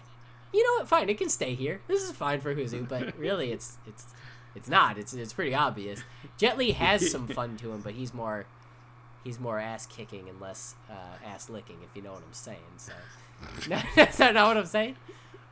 you 0.54 0.64
know 0.64 0.80
what? 0.82 0.88
Fine, 0.88 1.10
it 1.10 1.18
can 1.18 1.30
stay 1.30 1.56
here. 1.56 1.82
This 1.88 2.04
is 2.04 2.12
fine 2.12 2.40
for 2.40 2.54
Who's 2.54 2.74
Who, 2.74 2.84
but 2.84 3.18
really, 3.18 3.52
it's 3.52 3.78
it's 3.88 4.06
it's 4.56 4.70
not. 4.70 4.98
It's 4.98 5.14
it's 5.14 5.34
pretty 5.34 5.54
obvious. 5.56 6.02
Jet 6.38 6.58
Li 6.58 6.72
has 6.72 7.10
some 7.12 7.28
fun 7.40 7.58
to 7.58 7.72
him, 7.72 7.82
but 7.82 7.94
he's 7.94 8.14
more 8.14 8.46
he's 9.24 9.40
more 9.40 9.60
ass 9.60 9.86
kicking 9.86 10.28
and 10.30 10.40
less 10.42 10.76
uh, 10.90 11.26
ass 11.26 11.50
licking, 11.50 11.78
if 11.84 11.96
you 11.96 12.02
know 12.02 12.14
what 12.14 12.24
I'm 12.26 12.34
saying. 12.34 12.58
So 12.78 12.94
that's 13.96 14.20
not 14.20 14.34
what 14.36 14.58
I'm 14.58 14.66
saying. 14.66 14.96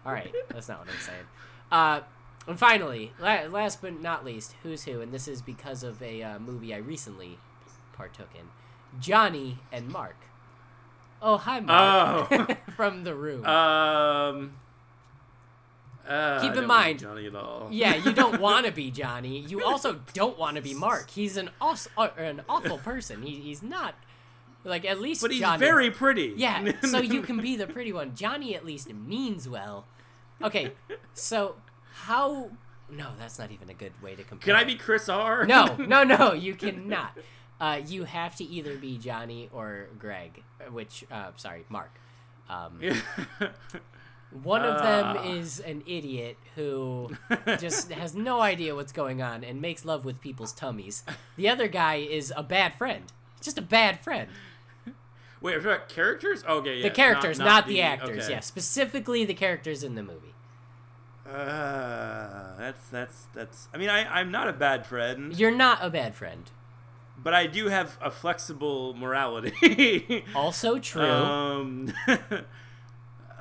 All 0.05 0.13
right, 0.13 0.33
that's 0.49 0.67
not 0.69 0.79
what 0.79 0.87
I'm 0.89 0.99
saying. 0.99 1.25
Uh, 1.71 2.01
and 2.47 2.57
finally, 2.57 3.11
la- 3.19 3.43
last 3.49 3.81
but 3.81 4.01
not 4.01 4.25
least, 4.25 4.55
who's 4.63 4.85
who, 4.85 5.01
and 5.01 5.11
this 5.11 5.27
is 5.27 5.41
because 5.41 5.83
of 5.83 6.01
a 6.01 6.23
uh, 6.23 6.39
movie 6.39 6.73
I 6.73 6.77
recently 6.77 7.37
partook 7.93 8.29
in. 8.33 8.47
Johnny 8.99 9.59
and 9.71 9.87
Mark. 9.89 10.15
Oh, 11.21 11.37
hi, 11.37 11.59
Mark. 11.59 12.27
Oh. 12.31 12.47
From 12.75 13.03
the 13.03 13.13
room. 13.13 13.45
um. 13.45 14.53
Uh, 16.09 16.41
Keep 16.41 16.55
in 16.55 16.65
mind- 16.65 16.99
Johnny 16.99 17.27
at 17.27 17.35
all. 17.35 17.67
yeah, 17.71 17.95
you 17.95 18.11
don't 18.13 18.41
want 18.47 18.65
to 18.65 18.71
be 18.71 18.89
Johnny. 18.89 19.39
You 19.39 19.63
also 19.63 20.01
don't 20.13 20.37
want 20.39 20.55
to 20.55 20.61
be 20.61 20.73
Mark. 20.73 21.09
He's 21.11 21.37
an 21.37 21.51
aus- 21.61 21.87
uh, 21.97 22.09
an 22.17 22.41
awful 22.49 22.79
person. 22.79 23.21
He, 23.21 23.35
he's 23.35 23.61
not 23.61 23.93
like 24.63 24.85
at 24.85 24.99
least 24.99 25.21
but 25.21 25.31
he's 25.31 25.39
Johnny. 25.41 25.59
very 25.59 25.91
pretty. 25.91 26.33
Yeah, 26.35 26.71
so 26.81 26.97
you 27.15 27.21
can 27.21 27.37
be 27.39 27.55
the 27.55 27.67
pretty 27.67 27.93
one. 27.93 28.15
Johnny 28.15 28.55
at 28.55 28.65
least 28.65 28.91
means 28.93 29.47
well. 29.47 29.85
Okay, 30.43 30.71
so 31.13 31.55
how? 31.93 32.49
No, 32.89 33.09
that's 33.19 33.37
not 33.37 33.51
even 33.51 33.69
a 33.69 33.73
good 33.75 33.93
way 34.01 34.15
to 34.15 34.23
compare. 34.23 34.55
Can 34.55 34.61
I 34.61 34.65
be 34.65 34.75
Chris 34.75 35.09
R? 35.09 35.45
No, 35.45 35.75
no, 35.75 36.03
no. 36.17 36.33
You 36.33 36.55
cannot. 36.55 37.15
Uh, 37.61 37.81
you 37.85 38.05
have 38.05 38.35
to 38.37 38.43
either 38.43 38.75
be 38.77 38.97
Johnny 38.97 39.47
or 39.53 39.89
Greg, 39.99 40.41
uh, 40.59 40.71
which 40.71 41.05
uh, 41.11 41.31
sorry, 41.35 41.65
Mark. 41.69 41.91
Um, 42.49 42.79
one 44.31 44.63
of 44.63 44.81
them 44.81 45.17
Ah. 45.17 45.23
is 45.23 45.59
an 45.59 45.81
idiot 45.87 46.37
who 46.55 47.11
just 47.59 47.91
has 48.01 48.13
no 48.15 48.41
idea 48.41 48.75
what's 48.75 48.91
going 48.91 49.21
on 49.21 49.43
and 49.43 49.61
makes 49.61 49.85
love 49.85 50.05
with 50.05 50.21
people's 50.21 50.53
tummies. 50.53 51.03
The 51.35 51.49
other 51.49 51.67
guy 51.67 51.95
is 51.95 52.31
a 52.37 52.43
bad 52.43 52.75
friend. 52.75 53.03
Just 53.41 53.57
a 53.57 53.61
bad 53.61 53.99
friend. 54.03 54.29
Wait, 55.41 55.55
are 55.55 55.59
about 55.59 55.87
characters? 55.89 56.43
Okay, 56.43 56.77
yeah. 56.77 56.83
the 56.83 56.89
characters, 56.89 57.39
not, 57.39 57.65
the, 57.65 57.75
the 57.75 57.81
actors. 57.81 58.25
okay. 58.25 58.33
Yeah, 58.33 58.39
specifically 58.41 59.23
the 59.25 59.33
characters 59.33 59.83
in 59.83 59.95
the 59.95 60.03
movie. 60.03 60.33
Uh, 61.25 62.57
that's 62.57 62.87
that's 62.89 63.27
that's. 63.33 63.67
I 63.73 63.77
mean, 63.77 63.89
I 63.89 64.03
I'm 64.19 64.31
not 64.31 64.47
a 64.47 64.53
bad 64.53 64.85
friend, 64.85 65.37
You're 65.37 65.55
not 65.55 65.79
a 65.81 65.89
bad 65.89 66.15
friend. 66.15 66.49
but 67.17 67.33
I 67.33 67.45
do 67.47 67.67
have 67.67 67.97
a 68.01 68.09
flexible 68.11 68.93
morality. 68.95 70.23
Also 70.35 70.79
true. 70.79 71.01
Um, 71.09 71.93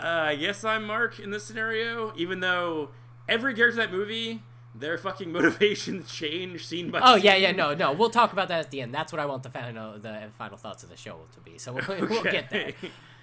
uh, 0.00 0.34
guess 0.34 0.64
I'm 0.64 0.84
Mark 0.84 1.18
in 1.18 1.30
this 1.30 1.44
scenario, 1.44 2.12
even 2.16 2.40
though 2.40 2.90
every 3.28 3.54
character 3.54 3.80
in 3.80 3.90
that 3.90 3.96
movie, 3.96 4.42
their 4.74 4.96
fucking 4.98 5.32
motivations 5.32 6.10
change 6.12 6.66
scene 6.66 6.90
by 6.90 7.00
oh 7.02 7.16
scene. 7.16 7.24
yeah, 7.24 7.36
yeah, 7.36 7.52
no, 7.52 7.74
no. 7.74 7.92
We'll 7.92 8.10
talk 8.10 8.32
about 8.32 8.48
that 8.48 8.60
at 8.60 8.70
the 8.70 8.80
end. 8.80 8.94
That's 8.94 9.12
what 9.12 9.20
I 9.20 9.26
want 9.26 9.42
the 9.42 9.50
final 9.50 9.98
the 9.98 10.28
final 10.36 10.56
thoughts 10.56 10.82
of 10.82 10.88
the 10.90 10.96
show 10.96 11.18
to 11.32 11.40
be. 11.40 11.58
So 11.58 11.72
we'll, 11.72 11.84
we'll 12.08 12.22
get 12.22 12.50
there. 12.50 12.72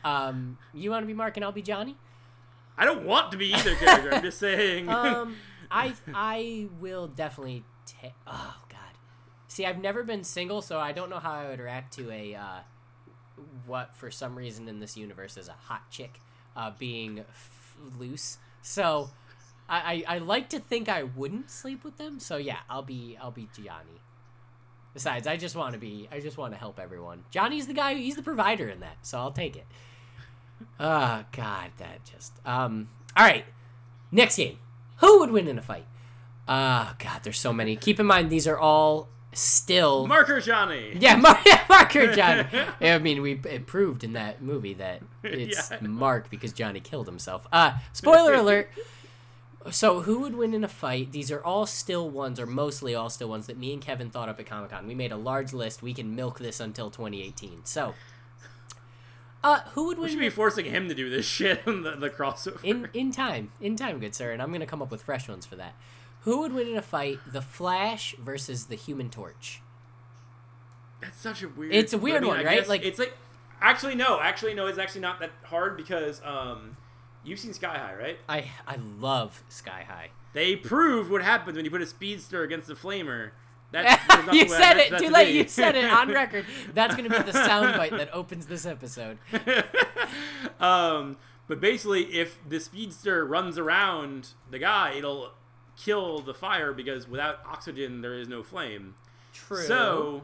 Um, 0.04 0.58
you 0.74 0.92
want 0.92 1.04
to 1.04 1.08
be 1.08 1.14
Mark 1.14 1.38
and 1.38 1.46
I'll 1.46 1.52
be 1.52 1.62
Johnny. 1.62 1.96
I 2.78 2.86
don't 2.86 3.06
want 3.06 3.32
to 3.32 3.38
be 3.38 3.54
either 3.54 3.76
character. 3.76 4.14
I'm 4.14 4.22
just 4.22 4.38
saying. 4.40 4.90
Um, 4.90 5.38
I 5.72 5.94
I 6.14 6.68
will 6.80 7.08
definitely 7.08 7.64
take. 7.86 8.14
Oh 8.28 8.58
God. 8.70 8.80
See, 9.48 9.66
I've 9.66 9.80
never 9.80 10.04
been 10.04 10.26
single, 10.26 10.62
so 10.62 10.80
I 10.80 10.92
don't 10.92 11.10
know 11.10 11.20
how 11.20 11.32
I 11.32 11.48
would 11.48 11.60
react 11.60 11.94
to 11.94 12.12
a 12.12 12.36
uh, 12.36 12.60
what 13.66 13.96
for 13.96 14.12
some 14.12 14.36
reason 14.36 14.68
in 14.68 14.82
this 14.82 14.98
universe 14.98 15.38
is 15.38 15.48
a 15.48 15.54
hot 15.54 15.90
chick 15.90 16.20
uh, 16.56 16.72
being 16.78 17.20
f- 17.20 17.76
loose. 18.00 18.38
So 18.62 19.10
I, 19.70 20.04
I 20.08 20.16
I 20.16 20.18
like 20.20 20.50
to 20.50 20.60
think 20.60 20.90
I 20.90 21.04
wouldn't 21.04 21.50
sleep 21.52 21.84
with 21.84 21.98
them. 21.98 22.20
So 22.20 22.38
yeah, 22.38 22.60
I'll 22.70 22.82
be 22.82 23.18
I'll 23.22 23.32
be 23.32 23.48
Gianni. 23.56 24.02
Besides, 24.94 25.28
I 25.28 25.36
just 25.36 25.56
want 25.56 25.74
to 25.74 25.80
be 25.80 26.08
I 26.12 26.20
just 26.20 26.38
want 26.38 26.54
to 26.54 26.60
help 26.60 26.80
everyone. 26.80 27.26
Johnny's 27.32 27.68
the 27.68 27.74
guy. 27.74 27.96
He's 27.96 28.16
the 28.16 28.24
provider 28.24 28.70
in 28.70 28.80
that, 28.80 28.98
so 29.02 29.18
I'll 29.20 29.32
take 29.32 29.56
it. 29.56 29.66
Oh 30.80 31.26
God, 31.32 31.72
that 31.78 32.04
just 32.06 32.34
um. 32.46 32.90
All 33.18 33.26
right, 33.26 33.46
next 34.12 34.38
game. 34.38 34.60
Who 34.98 35.20
would 35.20 35.32
win 35.32 35.48
in 35.48 35.58
a 35.58 35.62
fight? 35.62 35.86
Ah, 36.48 36.96
God, 37.00 37.22
there's 37.24 37.40
so 37.40 37.52
many. 37.52 37.76
Keep 37.76 38.00
in 38.00 38.06
mind 38.06 38.30
these 38.30 38.48
are 38.48 38.58
all 38.58 39.10
still. 39.36 40.08
Marker 40.08 40.40
Johnny. 40.42 40.98
yeah, 41.00 41.16
Mar- 41.16 41.40
Marker 41.70 42.14
Johnny. 42.14 42.48
I 42.82 42.98
mean, 43.00 43.22
we 43.22 43.34
it 43.46 43.68
proved 43.68 44.04
in 44.04 44.14
that 44.14 44.42
movie 44.42 44.74
that 44.76 45.02
it's 45.24 45.70
Yeah. 45.72 45.78
Mark 45.82 46.30
because 46.30 46.54
Johnny 46.54 46.80
killed 46.80 47.06
himself. 47.08 47.46
Uh, 47.52 47.74
spoiler 47.94 48.34
alert. 48.42 48.70
So 49.72 50.02
who 50.02 50.20
would 50.20 50.36
win 50.36 50.54
in 50.54 50.64
a 50.64 50.68
fight? 50.68 51.12
These 51.12 51.32
are 51.32 51.44
all 51.44 51.66
still 51.66 52.08
ones, 52.08 52.40
or 52.40 52.46
mostly 52.46 52.94
all 52.94 53.10
still 53.10 53.30
ones 53.30 53.48
that 53.48 53.58
me 53.58 53.74
and 53.74 53.82
Kevin 53.82 54.12
thought 54.12 54.30
up 54.30 54.40
at 54.40 54.46
Comic 54.46 54.70
Con. 54.70 54.86
We 54.86 54.94
made 54.94 55.12
a 55.12 55.18
large 55.18 55.54
list. 55.54 55.82
We 55.82 55.94
can 55.94 56.16
milk 56.16 56.38
this 56.38 56.60
until 56.60 56.92
2018. 56.92 57.62
So, 57.66 57.96
uh, 59.44 59.62
who 59.74 59.88
would 59.88 59.98
win? 59.98 60.06
We 60.06 60.10
should 60.12 60.20
be 60.20 60.30
forcing 60.30 60.66
him 60.66 60.88
to 60.88 60.94
do 60.96 61.10
this 61.10 61.26
shit 61.38 61.62
in 61.66 61.82
the, 61.82 61.92
the 61.96 62.10
crossover. 62.12 62.64
in 62.64 62.90
in 62.94 63.12
time? 63.12 63.52
In 63.60 63.76
time, 63.76 64.00
good 64.00 64.14
sir. 64.16 64.32
And 64.32 64.42
I'm 64.42 64.52
gonna 64.52 64.66
come 64.68 64.82
up 64.84 64.92
with 64.92 65.02
fresh 65.02 65.28
ones 65.28 65.46
for 65.48 65.56
that. 65.56 65.74
Who 66.26 66.42
would 66.42 66.54
win 66.54 66.68
in 66.68 66.76
a 66.76 66.82
fight? 66.82 67.20
The 67.32 67.42
Flash 67.42 68.16
versus 68.18 68.66
the 68.66 68.76
Human 68.76 69.10
Torch. 69.10 69.62
That's 71.00 71.20
such 71.20 71.44
a 71.44 71.48
weird. 71.48 71.74
It's 71.74 71.94
a 71.94 72.00
weird 72.00 72.18
I 72.18 72.20
mean, 72.22 72.30
one, 72.30 72.40
I 72.40 72.44
right? 72.44 72.68
Like- 72.68 72.84
it's 72.84 72.98
like 72.98 73.14
actually 73.62 73.94
no, 73.96 74.20
actually 74.20 74.56
no, 74.56 74.66
it's 74.66 74.80
actually 74.80 75.02
not 75.02 75.20
that 75.20 75.32
hard 75.44 75.78
because 75.78 76.22
um, 76.26 76.78
you've 77.24 77.40
seen 77.40 77.54
Sky 77.54 77.78
High, 77.78 77.94
right? 77.96 78.18
I 78.28 78.50
I 78.68 78.78
love 79.00 79.44
Sky 79.50 79.86
High. 79.88 80.10
They 80.34 80.56
prove 80.56 81.12
what 81.12 81.22
happens 81.22 81.56
when 81.56 81.64
you 81.64 81.72
put 81.72 81.82
a 81.82 81.86
speedster 81.86 82.42
against 82.42 82.70
a 82.72 82.76
flamer. 82.76 83.32
That's, 83.72 84.02
you 84.34 84.46
the 84.46 84.52
way 84.52 84.58
I 84.58 84.60
said 84.60 84.78
it 84.78 84.90
too 84.98 85.06
to 85.06 85.12
late. 85.12 85.32
be. 85.32 85.38
You 85.38 85.48
said 85.48 85.76
it 85.76 85.86
on 85.86 86.10
record. 86.10 86.46
That's 86.74 86.96
gonna 86.96 87.10
be 87.10 87.18
the 87.18 87.38
soundbite 87.38 87.92
that 87.92 88.10
opens 88.14 88.48
this 88.48 88.66
episode. 88.66 89.20
um, 90.60 91.18
but 91.48 91.62
basically, 91.62 92.04
if 92.16 92.40
the 92.50 92.60
speedster 92.60 93.24
runs 93.26 93.60
around 93.60 94.30
the 94.50 94.58
guy, 94.58 94.94
it'll 94.94 95.34
kill 95.78 96.20
the 96.20 96.34
fire 96.34 96.74
because 96.74 97.08
without 97.08 97.40
oxygen, 97.46 98.02
there 98.02 98.14
is 98.18 98.28
no 98.28 98.44
flame. 98.44 98.96
True. 99.34 99.64
So, 99.64 100.24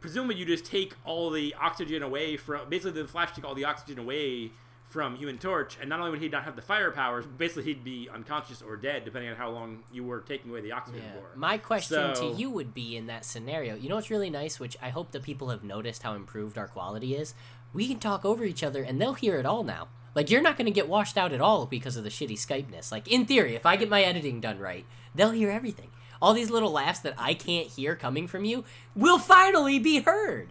presumably, 0.00 0.36
you 0.36 0.44
just 0.44 0.64
take 0.64 0.94
all 1.04 1.30
the 1.30 1.54
oxygen 1.60 2.02
away 2.02 2.36
from. 2.36 2.68
Basically, 2.68 3.02
the 3.02 3.08
Flash 3.08 3.32
took 3.32 3.44
all 3.44 3.54
the 3.54 3.64
oxygen 3.64 3.98
away 3.98 4.52
from 4.88 5.14
Human 5.14 5.38
Torch, 5.38 5.78
and 5.80 5.88
not 5.88 6.00
only 6.00 6.10
would 6.10 6.20
he 6.20 6.28
not 6.28 6.42
have 6.42 6.56
the 6.56 6.62
fire 6.62 6.90
powers, 6.90 7.24
basically 7.24 7.62
he'd 7.62 7.84
be 7.84 8.08
unconscious 8.12 8.60
or 8.60 8.76
dead, 8.76 9.04
depending 9.04 9.30
on 9.30 9.36
how 9.36 9.48
long 9.48 9.84
you 9.92 10.02
were 10.02 10.18
taking 10.20 10.50
away 10.50 10.60
the 10.60 10.72
oxygen 10.72 11.00
Yeah. 11.04 11.12
for. 11.20 11.36
My 11.38 11.58
question 11.58 12.16
So- 12.16 12.32
to 12.32 12.36
you 12.36 12.50
would 12.50 12.74
be 12.74 12.96
in 12.96 13.06
that 13.06 13.24
scenario. 13.24 13.76
You 13.76 13.88
know 13.88 13.94
what's 13.94 14.10
really 14.10 14.30
nice, 14.30 14.58
which 14.58 14.76
I 14.82 14.88
hope 14.88 15.12
that 15.12 15.22
people 15.22 15.50
have 15.50 15.62
noticed 15.62 16.02
how 16.02 16.14
improved 16.14 16.58
our 16.58 16.66
quality 16.66 17.14
is. 17.14 17.34
We 17.72 17.86
can 17.86 18.00
talk 18.00 18.24
over 18.24 18.42
each 18.42 18.64
other, 18.64 18.82
and 18.82 19.00
they'll 19.00 19.14
hear 19.14 19.36
it 19.36 19.46
all 19.46 19.62
now. 19.62 19.86
Like 20.14 20.30
you're 20.30 20.42
not 20.42 20.56
going 20.56 20.66
to 20.66 20.72
get 20.72 20.88
washed 20.88 21.16
out 21.16 21.32
at 21.32 21.40
all 21.40 21.66
because 21.66 21.96
of 21.96 22.04
the 22.04 22.10
shitty 22.10 22.32
Skypeness. 22.32 22.90
Like 22.90 23.08
in 23.08 23.26
theory, 23.26 23.54
if 23.54 23.66
I 23.66 23.76
get 23.76 23.88
my 23.88 24.02
editing 24.02 24.40
done 24.40 24.58
right, 24.58 24.84
they'll 25.14 25.30
hear 25.30 25.50
everything. 25.50 25.90
All 26.20 26.34
these 26.34 26.50
little 26.50 26.72
laughs 26.72 27.00
that 27.00 27.14
I 27.16 27.34
can't 27.34 27.68
hear 27.68 27.96
coming 27.96 28.26
from 28.26 28.44
you 28.44 28.64
will 28.94 29.18
finally 29.18 29.78
be 29.78 30.00
heard. 30.00 30.48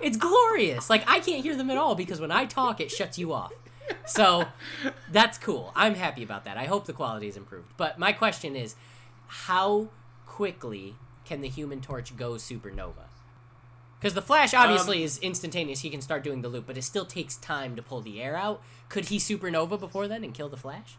It's 0.00 0.16
glorious. 0.16 0.90
Like 0.90 1.04
I 1.06 1.20
can't 1.20 1.42
hear 1.42 1.56
them 1.56 1.70
at 1.70 1.78
all 1.78 1.94
because 1.94 2.20
when 2.20 2.30
I 2.30 2.44
talk, 2.44 2.80
it 2.80 2.90
shuts 2.90 3.18
you 3.18 3.32
off. 3.32 3.52
So 4.06 4.46
that's 5.10 5.38
cool. 5.38 5.72
I'm 5.74 5.94
happy 5.94 6.22
about 6.22 6.44
that. 6.44 6.56
I 6.56 6.64
hope 6.64 6.86
the 6.86 6.92
quality 6.92 7.28
is 7.28 7.36
improved. 7.36 7.72
But 7.76 7.98
my 7.98 8.12
question 8.12 8.56
is, 8.56 8.76
how 9.26 9.88
quickly 10.26 10.96
can 11.24 11.40
the 11.40 11.48
Human 11.48 11.80
Torch 11.80 12.16
go 12.16 12.32
supernova? 12.32 13.04
Because 14.04 14.12
the 14.14 14.20
Flash 14.20 14.52
obviously 14.52 14.98
Um, 14.98 15.04
is 15.04 15.18
instantaneous. 15.20 15.80
He 15.80 15.88
can 15.88 16.02
start 16.02 16.22
doing 16.22 16.42
the 16.42 16.48
loop, 16.50 16.66
but 16.66 16.76
it 16.76 16.82
still 16.82 17.06
takes 17.06 17.36
time 17.36 17.74
to 17.74 17.80
pull 17.80 18.02
the 18.02 18.20
air 18.20 18.36
out. 18.36 18.62
Could 18.90 19.06
he 19.06 19.16
supernova 19.16 19.80
before 19.80 20.06
then 20.08 20.22
and 20.22 20.34
kill 20.34 20.50
the 20.50 20.58
Flash? 20.58 20.98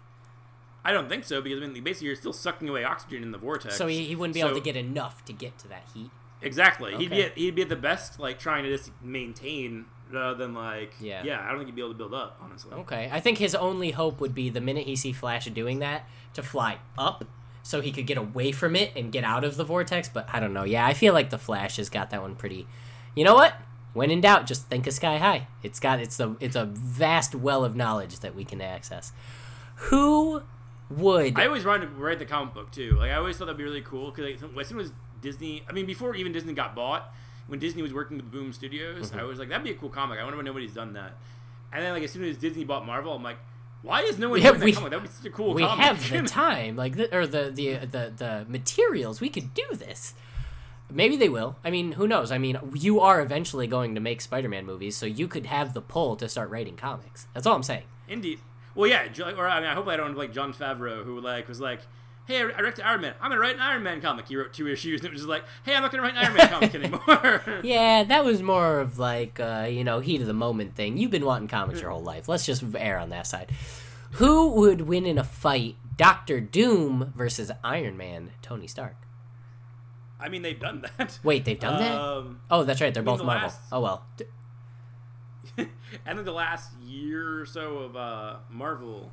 I 0.84 0.92
don't 0.92 1.08
think 1.08 1.24
so 1.24 1.40
because 1.40 1.62
I 1.62 1.68
mean, 1.68 1.84
basically, 1.84 2.08
you're 2.08 2.16
still 2.16 2.34
sucking 2.34 2.68
away 2.68 2.84
oxygen 2.84 3.22
in 3.22 3.32
the 3.32 3.38
vortex. 3.38 3.76
So 3.76 3.86
he, 3.86 4.06
he 4.06 4.16
wouldn't 4.16 4.34
be 4.34 4.40
able 4.40 4.56
to 4.56 4.60
get 4.60 4.76
enough 4.76 5.24
to 5.26 5.34
get 5.34 5.56
to 5.60 5.68
that 5.68 5.84
heat. 5.94 6.10
Exactly. 6.42 6.96
He'd 6.96 7.12
be 7.12 7.22
at, 7.22 7.38
he'd 7.38 7.54
be 7.54 7.62
at 7.62 7.70
the 7.70 7.76
best, 7.76 8.20
like 8.20 8.40
trying 8.40 8.64
to 8.64 8.76
just 8.76 8.90
maintain 9.04 9.86
rather 10.12 10.36
than 10.36 10.56
like 10.56 10.94
Yeah. 11.00 11.22
yeah. 11.24 11.42
I 11.46 11.50
don't 11.50 11.58
think 11.60 11.68
he'd 11.68 11.76
be 11.76 11.82
able 11.84 11.92
to 11.94 11.98
build 12.00 12.16
up, 12.16 12.40
honestly. 12.42 12.74
Okay, 12.74 13.08
I 13.14 13.20
think 13.20 13.38
his 13.38 13.54
only 13.54 13.92
hope 13.92 14.20
would 14.20 14.34
be 14.34 14.50
the 14.50 14.62
minute 14.62 14.86
he 14.88 14.96
see 14.96 15.12
Flash 15.14 15.46
doing 15.46 15.78
that 15.78 16.10
to 16.34 16.42
fly 16.42 16.80
up, 16.98 17.24
so 17.62 17.82
he 17.82 17.92
could 17.92 18.08
get 18.08 18.18
away 18.18 18.52
from 18.52 18.76
it 18.76 18.94
and 18.96 19.12
get 19.12 19.24
out 19.24 19.44
of 19.44 19.58
the 19.58 19.64
vortex. 19.64 20.10
But 20.10 20.28
I 20.34 20.40
don't 20.40 20.54
know. 20.54 20.64
Yeah, 20.64 20.88
I 20.88 20.96
feel 20.96 21.14
like 21.14 21.30
the 21.30 21.38
Flash 21.38 21.78
has 21.78 21.88
got 21.92 22.10
that 22.10 22.24
one 22.24 22.34
pretty. 22.34 22.66
You 23.16 23.24
know 23.24 23.34
what? 23.36 23.56
When 23.94 24.12
in 24.12 24.20
doubt, 24.22 24.46
just 24.46 24.68
think 24.68 24.88
of 24.88 24.94
Sky 24.94 25.18
High. 25.18 25.48
It's 25.64 25.80
got 25.80 26.00
it's 26.00 26.20
a 26.20 26.36
it's 26.40 26.56
a 26.56 26.66
vast 26.66 27.34
well 27.34 27.64
of 27.64 27.76
knowledge 27.76 28.20
that 28.20 28.36
we 28.36 28.44
can 28.44 28.62
access. 28.62 29.14
Who 29.76 30.44
would? 30.90 31.38
I 31.40 31.48
always 31.48 31.66
wanted 31.66 31.88
to 31.88 31.92
write 31.96 32.20
the 32.20 32.26
comic 32.26 32.54
book 32.54 32.72
too. 32.72 32.96
Like 32.98 33.12
I 33.12 33.16
always 33.16 33.38
thought 33.38 33.46
that'd 33.46 33.58
be 33.58 33.64
really 33.64 33.82
cool 33.82 34.12
because 34.12 34.42
like, 34.44 34.60
as 34.62 34.68
soon 34.68 34.80
as 34.80 34.92
Disney, 35.22 35.64
I 35.70 35.72
mean, 35.74 35.86
before 35.86 36.16
even 36.16 36.32
Disney 36.32 36.54
got 36.54 36.76
bought, 36.76 37.14
when 37.48 37.60
Disney 37.60 37.82
was 37.82 37.94
working 37.94 38.18
with 38.18 38.30
Boom 38.32 38.52
Studios, 38.54 39.12
Mm-hmm. 39.12 39.20
I 39.20 39.24
was 39.24 39.40
like, 39.40 39.50
that'd 39.50 39.64
be 39.64 39.72
a 39.72 39.76
cool 39.76 39.90
comic. 39.90 40.20
I 40.20 40.24
wonder 40.24 40.38
when 40.38 40.46
nobody's 40.46 40.74
done 40.74 40.94
that. 40.94 41.14
And 41.74 41.84
then 41.84 41.94
like 41.94 42.04
as 42.04 42.12
soon 42.12 42.24
as 42.26 42.38
Disney 42.38 42.64
bought 42.66 42.86
Marvel, 42.86 43.14
I'm 43.14 43.24
like, 43.24 43.38
why 43.82 44.02
is 44.02 44.18
no 44.20 44.30
one 44.30 44.42
Yeah, 44.42 44.52
doing 44.52 44.66
that 44.66 44.76
comic? 44.76 44.92
That'd 44.92 45.04
be 45.08 45.14
such 45.14 45.26
a 45.26 45.30
cool 45.30 45.54
we 45.54 45.62
comic. 45.64 45.86
have 45.86 46.10
the 46.10 46.22
time, 46.28 46.76
like 46.76 46.96
the, 46.96 47.16
or 47.16 47.26
the, 47.28 47.52
the 47.54 47.76
the 47.86 48.14
the 48.16 48.46
materials. 48.50 49.22
We 49.22 49.30
could 49.30 49.54
do 49.54 49.64
this. 49.74 50.14
Maybe 50.92 51.18
they 51.18 51.30
will. 51.30 51.56
I 51.64 51.72
mean, 51.72 51.94
who 51.94 52.08
knows? 52.08 52.32
I 52.32 52.38
mean, 52.38 52.60
you 52.74 53.00
are 53.00 53.20
eventually 53.22 53.68
going 53.68 53.96
to 53.96 54.02
make 54.02 54.22
Spider-Man 54.22 54.66
movies, 54.66 54.96
so 54.96 55.06
you 55.06 55.28
could 55.28 55.48
have 55.48 55.74
the 55.74 55.82
pull 55.82 56.16
to 56.18 56.30
start 56.30 56.50
writing 56.50 56.76
comics. 56.76 57.28
That's 57.34 57.48
all 57.48 57.56
I'm 57.56 57.64
saying. 57.64 57.84
Indeed. 58.08 58.40
Well, 58.76 58.90
yeah, 58.90 59.08
or 59.38 59.48
I 59.48 59.62
mean, 59.62 59.70
I 59.70 59.74
hope 59.74 59.88
I 59.88 59.98
don't 59.98 60.16
like 60.18 60.34
Jon 60.34 60.54
Favreau, 60.54 61.04
who 61.04 61.20
like 61.22 61.48
was 61.48 61.62
like, 61.62 61.80
"Hey, 62.28 62.42
I 62.44 62.60
directed 62.60 62.86
Iron 62.86 63.02
Man. 63.02 63.14
I'm 63.22 63.30
gonna 63.30 63.40
write 63.40 63.56
an 63.56 63.62
Iron 63.62 63.84
Man 63.84 64.02
comic." 64.02 64.28
He 64.28 64.36
wrote 64.36 64.54
two 64.54 64.68
issues, 64.68 65.00
and 65.00 65.08
it 65.08 65.12
was 65.14 65.22
just 65.22 65.30
like, 65.30 65.44
"Hey, 65.64 65.74
I'm 65.76 65.82
not 65.82 65.92
gonna 65.92 66.04
write 66.04 66.16
an 66.16 66.26
Iron 66.26 66.34
Man 66.36 66.50
comic 66.50 66.76
anymore." 67.08 67.62
Yeah, 67.64 68.04
that 68.04 68.26
was 68.26 68.44
more 68.44 68.82
of 68.82 69.00
like 69.00 69.40
uh, 69.40 69.68
you 69.70 69.86
know 69.86 70.02
heat 70.02 70.20
of 70.20 70.28
the 70.28 70.34
moment 70.34 70.76
thing. 70.76 70.98
You've 70.98 71.10
been 71.12 71.26
wanting 71.26 71.48
comics 71.48 71.80
your 71.80 71.90
whole 71.92 72.04
life. 72.04 72.28
Let's 72.28 72.46
just 72.46 72.64
err 72.78 73.00
on 73.00 73.10
that 73.10 73.28
side. 73.28 73.52
Who 74.12 74.50
would 74.52 74.82
win 74.82 75.06
in 75.06 75.18
a 75.18 75.24
fight? 75.24 75.78
Doctor 75.96 76.42
Doom 76.42 77.14
versus 77.16 77.52
Iron 77.64 77.96
Man, 77.96 78.32
Tony 78.42 78.68
Stark. 78.68 78.98
I 80.20 80.30
mean, 80.30 80.42
they've 80.42 80.60
done 80.60 80.84
that. 80.98 81.20
Wait, 81.24 81.44
they've 81.46 81.60
done 81.60 81.80
that? 81.80 82.00
Um, 82.00 82.42
Oh, 82.50 82.64
that's 82.64 82.80
right. 82.82 82.94
They're 82.94 83.04
both 83.04 83.18
the 83.20 83.26
Marvel. 83.26 83.44
last- 83.50 83.62
Oh 83.72 83.82
well. 83.82 84.06
And 85.58 85.70
then 86.06 86.26
the 86.26 86.32
last 86.32 86.72
year 86.82 87.42
or 87.42 87.46
so 87.46 87.78
of 87.80 87.96
uh, 87.96 88.38
Marvel, 88.50 89.12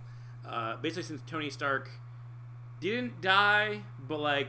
uh, 0.48 0.76
basically 0.76 1.03
since 1.05 1.22
Tony 1.26 1.50
Stark 1.50 1.90
didn't 2.80 3.20
die, 3.20 3.82
but 4.09 4.18
like 4.18 4.48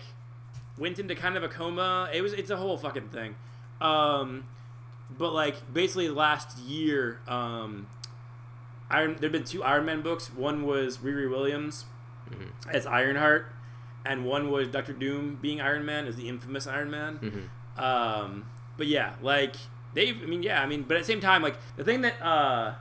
went 0.77 0.97
into 0.99 1.13
kind 1.15 1.37
of 1.37 1.43
a 1.43 1.49
coma. 1.49 2.09
It 2.13 2.21
was 2.21 2.33
it's 2.33 2.49
a 2.49 2.57
whole 2.57 2.77
fucking 2.77 3.09
thing. 3.09 3.35
Um, 3.81 4.45
but 5.15 5.33
like 5.33 5.71
basically 5.73 6.07
the 6.07 6.13
last 6.13 6.57
year, 6.59 7.19
um, 7.27 7.87
Iron 8.89 9.17
there've 9.19 9.31
been 9.31 9.43
two 9.43 9.63
Iron 9.63 9.85
Man 9.85 10.01
books. 10.01 10.33
One 10.33 10.65
was 10.65 10.97
Riri 10.99 11.29
Williams 11.29 11.85
as 12.71 12.87
Ironheart, 12.87 13.45
and 14.05 14.25
one 14.25 14.49
was 14.51 14.67
Doctor 14.67 14.93
Doom 14.93 15.37
being 15.41 15.61
Iron 15.61 15.85
Man 15.85 16.05
as 16.07 16.15
the 16.15 16.27
infamous 16.29 16.67
Iron 16.67 16.91
Man. 16.91 17.49
Um, 17.77 18.45
but 18.77 18.87
yeah, 18.87 19.13
like 19.21 19.55
they've. 19.93 20.15
I 20.21 20.25
mean, 20.25 20.43
yeah, 20.43 20.61
I 20.61 20.65
mean, 20.65 20.83
but 20.83 20.97
at 20.97 21.01
the 21.01 21.05
same 21.07 21.21
time, 21.21 21.41
like 21.41 21.55
the 21.77 21.83
thing 21.83 22.01
that 22.01 22.21
uh, 22.21 22.75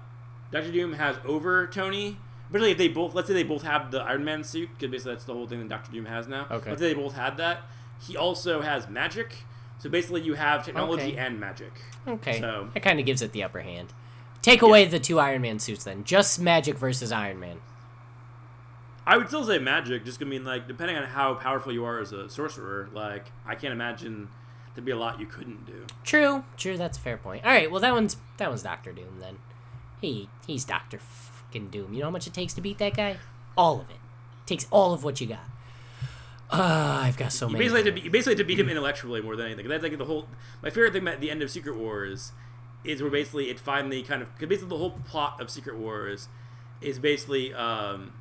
Doctor 0.51 0.73
Doom 0.73 0.95
has 0.95 1.17
over 1.25 1.67
Tony, 1.67 2.19
particularly 2.49 2.73
if 2.73 2.79
they 2.79 2.89
both, 2.89 3.15
let's 3.15 3.29
say 3.29 3.35
they 3.35 3.43
both 3.43 3.63
have 3.63 3.91
the 3.91 4.01
Iron 4.01 4.25
Man 4.25 4.45
suit, 4.45 4.69
because 4.75 4.91
basically 4.91 5.13
that's 5.15 5.25
the 5.25 5.33
whole 5.35 5.47
thing 5.47 5.61
that 5.61 5.69
Doctor 5.69 5.93
Doom 5.93 6.07
has 6.07 6.27
now. 6.29 6.47
Okay. 6.51 6.71
Let's 6.71 6.83
say 6.83 6.89
they 6.89 7.01
both 7.01 7.15
had 7.15 7.37
that. 7.39 7.63
He 8.07 8.17
also 8.17 8.61
has 8.61 8.89
magic. 8.89 9.35
So 9.79 9.89
basically, 9.91 10.23
you 10.23 10.35
have 10.35 10.65
technology 10.65 11.13
Okay. 11.13 11.17
and 11.17 11.41
magic. 11.41 11.73
Okay, 12.07 12.41
So- 12.41 12.69
that 12.75 12.83
kind 12.83 13.01
of 13.01 13.07
gives 13.07 13.21
it 13.23 13.33
the 13.33 13.43
upper 13.43 13.61
hand. 13.61 13.93
Take 14.41 14.63
away 14.63 14.85
the 14.87 14.99
two 14.99 15.19
Iron 15.21 15.43
Man 15.43 15.59
suits 15.61 15.85
then. 15.85 16.03
Just 16.05 16.41
Magic 16.41 16.77
versus 16.77 17.13
Iron 17.13 17.39
Man. 17.41 17.59
I 19.07 19.17
would 19.17 19.29
still 19.29 19.45
say 19.45 19.59
magic, 19.59 20.05
just 20.05 20.19
gonna 20.21 20.31
mean, 20.31 20.45
like 20.45 20.69
depending 20.69 20.97
on 20.97 21.05
how 21.05 21.35
powerful 21.35 21.73
you 21.73 21.85
are 21.85 21.99
as 22.01 22.13
a 22.13 22.29
sorcerer, 22.29 22.89
like 22.93 23.27
I 23.47 23.55
can't 23.55 23.73
imagine 23.73 24.29
there'd 24.75 24.85
be 24.85 24.93
a 24.93 24.97
lot 24.97 25.19
you 25.21 25.27
couldn't 25.27 25.67
do. 25.67 25.87
True, 26.05 26.45
true. 26.57 26.77
That's 26.77 26.99
a 26.99 27.01
fair 27.01 27.17
point. 27.17 27.45
All 27.45 27.51
right, 27.51 27.71
well 27.71 27.81
that 27.81 27.93
one's 27.93 28.17
that 28.39 28.49
one's 28.49 28.63
Doctor 28.63 28.93
Doom 28.93 29.19
then. 29.21 29.39
He 30.01 30.29
he's 30.47 30.65
Doctor 30.65 30.99
fucking 30.99 31.71
Doom. 31.71 31.93
You 31.93 32.01
know 32.01 32.07
how 32.07 32.11
much 32.11 32.27
it 32.27 32.35
takes 32.35 32.55
to 32.55 32.61
beat 32.61 32.79
that 32.79 32.95
guy? 32.97 33.17
All 33.57 33.81
of 33.81 33.91
it. 33.91 33.97
takes 34.47 34.67
all 34.71 34.93
of 34.93 35.03
what 35.05 35.21
you 35.21 35.27
got. 35.27 35.41
Uh, 36.51 37.01
I've 37.05 37.17
got 37.17 37.33
so 37.33 37.47
You 37.47 37.53
many. 37.55 37.65
basically 37.65 37.85
to 37.85 37.93
be, 37.93 38.01
you 38.03 38.11
basically 38.11 38.33
have 38.33 38.39
to 38.39 38.45
beat 38.45 38.61
him 38.61 38.69
intellectually 38.69 39.23
more 39.23 39.37
than 39.37 39.47
anything. 39.47 39.69
That's 39.69 39.83
like 39.83 39.97
the 39.97 40.05
whole. 40.05 40.29
My 40.63 40.69
favorite 40.71 40.93
thing 40.93 41.03
about 41.03 41.21
the 41.21 41.31
end 41.31 41.43
of 41.43 41.51
Secret 41.51 41.77
Wars 41.77 42.33
is 42.85 43.01
where 43.01 43.11
basically 43.11 43.49
it 43.49 43.59
finally 43.59 44.03
kind 44.03 44.23
of 44.23 44.33
because 44.35 44.49
basically 44.49 44.69
the 44.69 44.77
whole 44.79 44.91
plot 45.07 45.41
of 45.41 45.51
Secret 45.51 45.77
Wars 45.79 46.29
is 46.81 46.99
basically 46.99 47.55
um, 47.55 48.13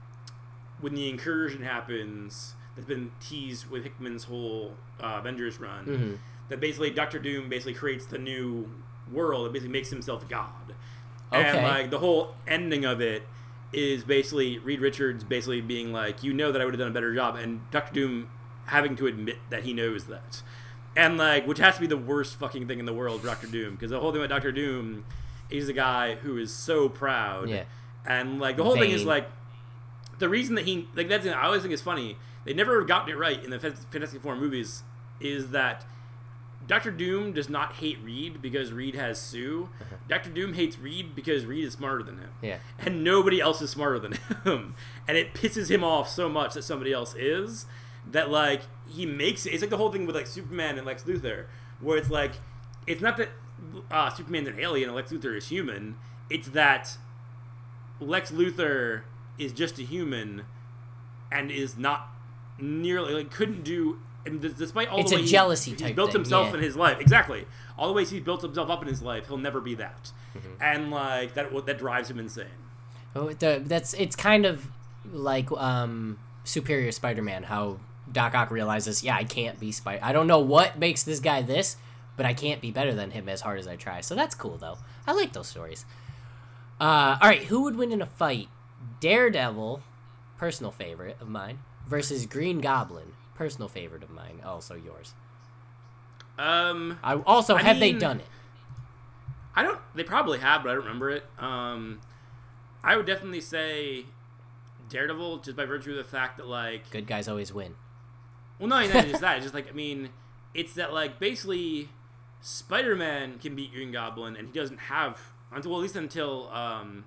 when 0.82 0.94
the 0.96 1.10
incursion 1.10 1.64
happens 1.64 2.56
that's 2.76 2.88
been 2.88 3.12
teased 3.20 3.70
with 3.70 3.84
Hickman's 3.84 4.26
whole 4.26 4.76
uh, 5.00 5.18
Avengers 5.20 5.60
run. 5.60 5.86
Mm-hmm. 5.86 6.14
That 6.50 6.60
basically 6.60 6.90
Doctor 6.90 7.18
Doom 7.18 7.48
basically 7.48 7.74
creates 7.74 8.06
the 8.06 8.18
new 8.18 8.70
world. 9.12 9.48
It 9.48 9.54
basically 9.54 9.72
makes 9.72 9.90
himself 9.90 10.28
God. 10.28 10.74
Okay. 11.32 11.48
And 11.48 11.66
like 11.66 11.92
the 11.92 12.00
whole 12.00 12.36
ending 12.46 12.84
of 12.84 13.00
it 13.00 13.24
is 13.72 14.04
basically 14.04 14.58
Reed 14.58 14.82
Richards 14.82 15.24
basically 15.24 15.62
being 15.62 15.94
like, 15.94 16.24
you 16.24 16.34
know 16.34 16.52
that 16.52 16.62
I 16.62 16.66
would 16.66 16.74
have 16.74 16.80
done 16.80 16.90
a 16.90 16.94
better 16.94 17.16
job, 17.16 17.38
and 17.38 17.62
Doctor 17.72 17.94
Doom 17.94 18.30
having 18.66 18.98
to 18.98 19.08
admit 19.08 19.38
that 19.50 19.64
he 19.64 19.72
knows 19.72 20.06
that, 20.08 20.42
and 20.96 21.18
like, 21.18 21.48
which 21.48 21.60
has 21.60 21.76
to 21.76 21.82
be 21.82 21.88
the 21.88 21.98
worst 21.98 22.36
fucking 22.36 22.68
thing 22.68 22.80
in 22.80 22.86
the 22.86 22.94
world 22.94 23.24
Doctor 23.24 23.48
Doom, 23.48 23.76
because 23.76 23.92
the 23.92 24.00
whole 24.02 24.12
thing 24.12 24.20
about 24.22 24.34
Doctor 24.34 24.52
Doom 24.52 25.06
is 25.50 25.70
a 25.70 25.74
guy 25.74 26.16
who 26.16 26.38
is 26.38 26.54
so 26.54 26.90
proud, 26.90 27.50
Yeah. 27.50 27.64
and 28.06 28.42
like 28.42 28.58
the 28.58 28.66
whole 28.66 28.76
thing 28.76 28.92
is 28.92 29.06
like, 29.06 29.30
the 30.22 30.30
reason 30.30 30.56
that 30.56 30.66
he 30.66 30.88
like 30.96 31.10
that's 31.10 31.28
I 31.28 31.44
always 31.44 31.62
think 31.62 31.74
is 31.74 31.82
funny. 31.82 32.18
They 32.46 32.54
never 32.54 32.84
gotten 32.86 33.10
it 33.10 33.18
right 33.18 33.44
in 33.44 33.50
the 33.50 33.60
Fantastic 33.60 34.22
Four 34.22 34.38
movies. 34.38 34.84
Is 35.20 35.50
that 35.50 35.86
Doctor 36.66 36.92
Doom 36.92 37.34
does 37.34 37.50
not 37.50 37.74
hate 37.74 37.98
Reed 38.04 38.42
because 38.42 38.72
Reed 38.72 38.96
has 38.96 39.20
Sue. 39.20 39.70
Doctor 40.08 40.30
Doom 40.30 40.54
hates 40.54 40.80
Reed 40.80 41.16
because 41.16 41.46
Reed 41.46 41.66
is 41.66 41.74
smarter 41.74 42.04
than 42.04 42.18
him. 42.18 42.30
Yeah. 42.42 42.58
And 42.80 43.04
nobody 43.04 43.40
else 43.42 43.62
is 43.62 43.70
smarter 43.70 44.00
than 44.00 44.14
him. 44.44 44.76
And 45.08 45.18
it 45.18 45.34
pisses 45.34 45.70
him 45.70 45.84
off 45.84 46.10
so 46.10 46.30
much 46.30 46.54
that 46.54 46.64
somebody 46.64 46.94
else 46.94 47.14
is 47.16 47.66
that 48.10 48.30
like 48.30 48.62
he 48.88 49.06
makes 49.06 49.46
it. 49.46 49.54
It's 49.54 49.62
like 49.62 49.70
the 49.70 49.78
whole 49.78 49.92
thing 49.92 50.06
with 50.06 50.16
like 50.16 50.28
Superman 50.28 50.78
and 50.78 50.88
Lex 50.88 51.04
Luthor, 51.04 51.46
where 51.80 51.98
it's 51.98 52.10
like 52.10 52.34
it's 52.88 53.02
not 53.02 53.18
that 53.18 53.30
uh, 53.90 54.10
Superman's 54.10 54.48
an 54.48 54.60
alien 54.60 54.90
and 54.90 54.96
Lex 54.96 55.12
Luthor 55.12 55.36
is 55.36 55.50
human. 55.50 55.96
It's 56.30 56.50
that 56.50 56.98
Lex 58.00 58.32
Luthor 58.32 59.02
is 59.42 59.52
just 59.52 59.80
a 59.80 59.84
human 59.84 60.44
and 61.32 61.52
is 61.52 61.78
not 61.78 62.08
nearly 62.60 63.14
like 63.14 63.32
couldn't 63.32 63.64
do. 63.64 64.00
And 64.26 64.40
despite 64.56 64.88
all 64.90 65.00
It's 65.00 65.10
the 65.10 65.16
a 65.18 65.20
way 65.20 65.26
he- 65.26 65.32
jealousy 65.32 65.72
he's 65.72 65.92
built 65.94 66.12
thing, 66.12 66.22
himself 66.22 66.50
yeah. 66.50 66.56
in 66.58 66.60
his 66.62 66.76
life 66.76 67.00
exactly 67.00 67.46
all 67.78 67.88
the 67.88 67.94
ways 67.94 68.12
he's 68.12 68.22
built 68.22 68.44
himself 68.44 68.70
up 68.70 68.82
in 68.84 68.88
his 68.88 69.02
life, 69.02 69.28
he'll 69.28 69.38
never 69.38 69.60
be 69.60 69.74
that, 69.76 70.12
Mm-hmm. 70.38 70.62
and 70.62 70.92
like 70.92 71.34
that 71.34 71.66
that 71.66 71.78
drives 71.80 72.10
him 72.12 72.20
insane. 72.20 72.46
Oh, 73.16 73.34
the, 73.34 73.62
that's 73.66 73.94
it's 73.96 74.16
kind 74.16 74.46
of 74.46 74.68
like 75.12 75.52
um, 75.54 76.20
Superior 76.44 76.92
Spider-Man. 76.92 77.44
How 77.44 77.80
Doc 78.12 78.36
Ock 78.36 78.52
realizes, 78.52 79.04
yeah, 79.04 79.16
I 79.16 79.24
can't 79.24 79.60
be 79.60 79.72
Spider. 79.72 80.00
I 80.04 80.14
don't 80.14 80.28
know 80.28 80.40
what 80.40 80.78
makes 80.78 81.02
this 81.04 81.20
guy 81.20 81.42
this, 81.42 81.76
but 82.16 82.26
I 82.28 82.34
can't 82.34 82.62
be 82.62 82.70
better 82.72 82.94
than 82.94 83.12
him 83.12 83.28
as 83.28 83.42
hard 83.42 83.58
as 83.60 83.68
I 83.68 83.76
try. 83.76 84.02
So 84.02 84.14
that's 84.16 84.36
cool, 84.36 84.58
though. 84.58 84.78
I 85.08 85.14
like 85.14 85.34
those 85.34 85.48
stories. 85.48 85.86
Uh, 86.80 87.18
all 87.22 87.28
right, 87.30 87.44
who 87.44 87.64
would 87.64 87.76
win 87.76 87.92
in 87.92 88.02
a 88.02 88.06
fight? 88.06 88.48
Daredevil, 89.00 89.82
personal 90.38 90.72
favorite 90.72 91.18
of 91.20 91.30
mine, 91.30 91.60
versus 91.88 92.26
Green 92.26 92.60
Goblin, 92.60 93.14
personal 93.36 93.68
favorite 93.68 94.04
of 94.04 94.10
mine, 94.10 94.42
also 94.46 94.76
yours. 94.76 95.14
Um, 96.38 97.00
I 97.04 97.16
also 97.16 97.56
I 97.56 97.62
have 97.62 97.80
they 97.80 97.94
done 97.94 98.20
it? 98.20 98.26
I 99.56 99.64
don't. 99.64 99.80
They 99.96 100.04
probably 100.04 100.40
have, 100.40 100.64
but 100.64 100.70
I 100.70 100.74
don't 100.74 100.84
remember 100.84 101.10
it. 101.10 101.24
Um, 101.38 102.02
I 102.84 102.96
would 102.96 103.06
definitely 103.06 103.42
say 103.42 104.06
Daredevil, 104.90 105.40
just 105.40 105.58
by 105.58 105.66
virtue 105.66 105.92
of 105.92 105.98
the 105.98 106.04
fact 106.04 106.38
that 106.38 106.48
like 106.48 106.90
Good 106.90 107.08
guys 107.08 107.28
always 107.28 107.54
win. 107.54 107.76
Well, 108.60 108.70
no, 108.70 108.80
not 108.88 109.08
just 109.08 109.22
that. 109.22 109.36
It's 109.38 109.46
just 109.46 109.54
like 109.54 109.70
I 109.70 109.74
mean, 109.74 110.10
it's 110.54 110.74
that 110.76 110.94
like 110.94 111.20
basically, 111.20 111.90
Spider-Man 112.42 113.40
can 113.40 113.56
beat 113.56 113.74
Green 113.74 113.92
Goblin, 113.92 114.36
and 114.36 114.48
he 114.48 114.54
doesn't 114.54 114.80
have 114.80 115.20
until 115.52 115.72
well, 115.72 115.82
at 115.82 115.84
least 115.84 115.96
until 115.96 116.50
um, 116.50 117.06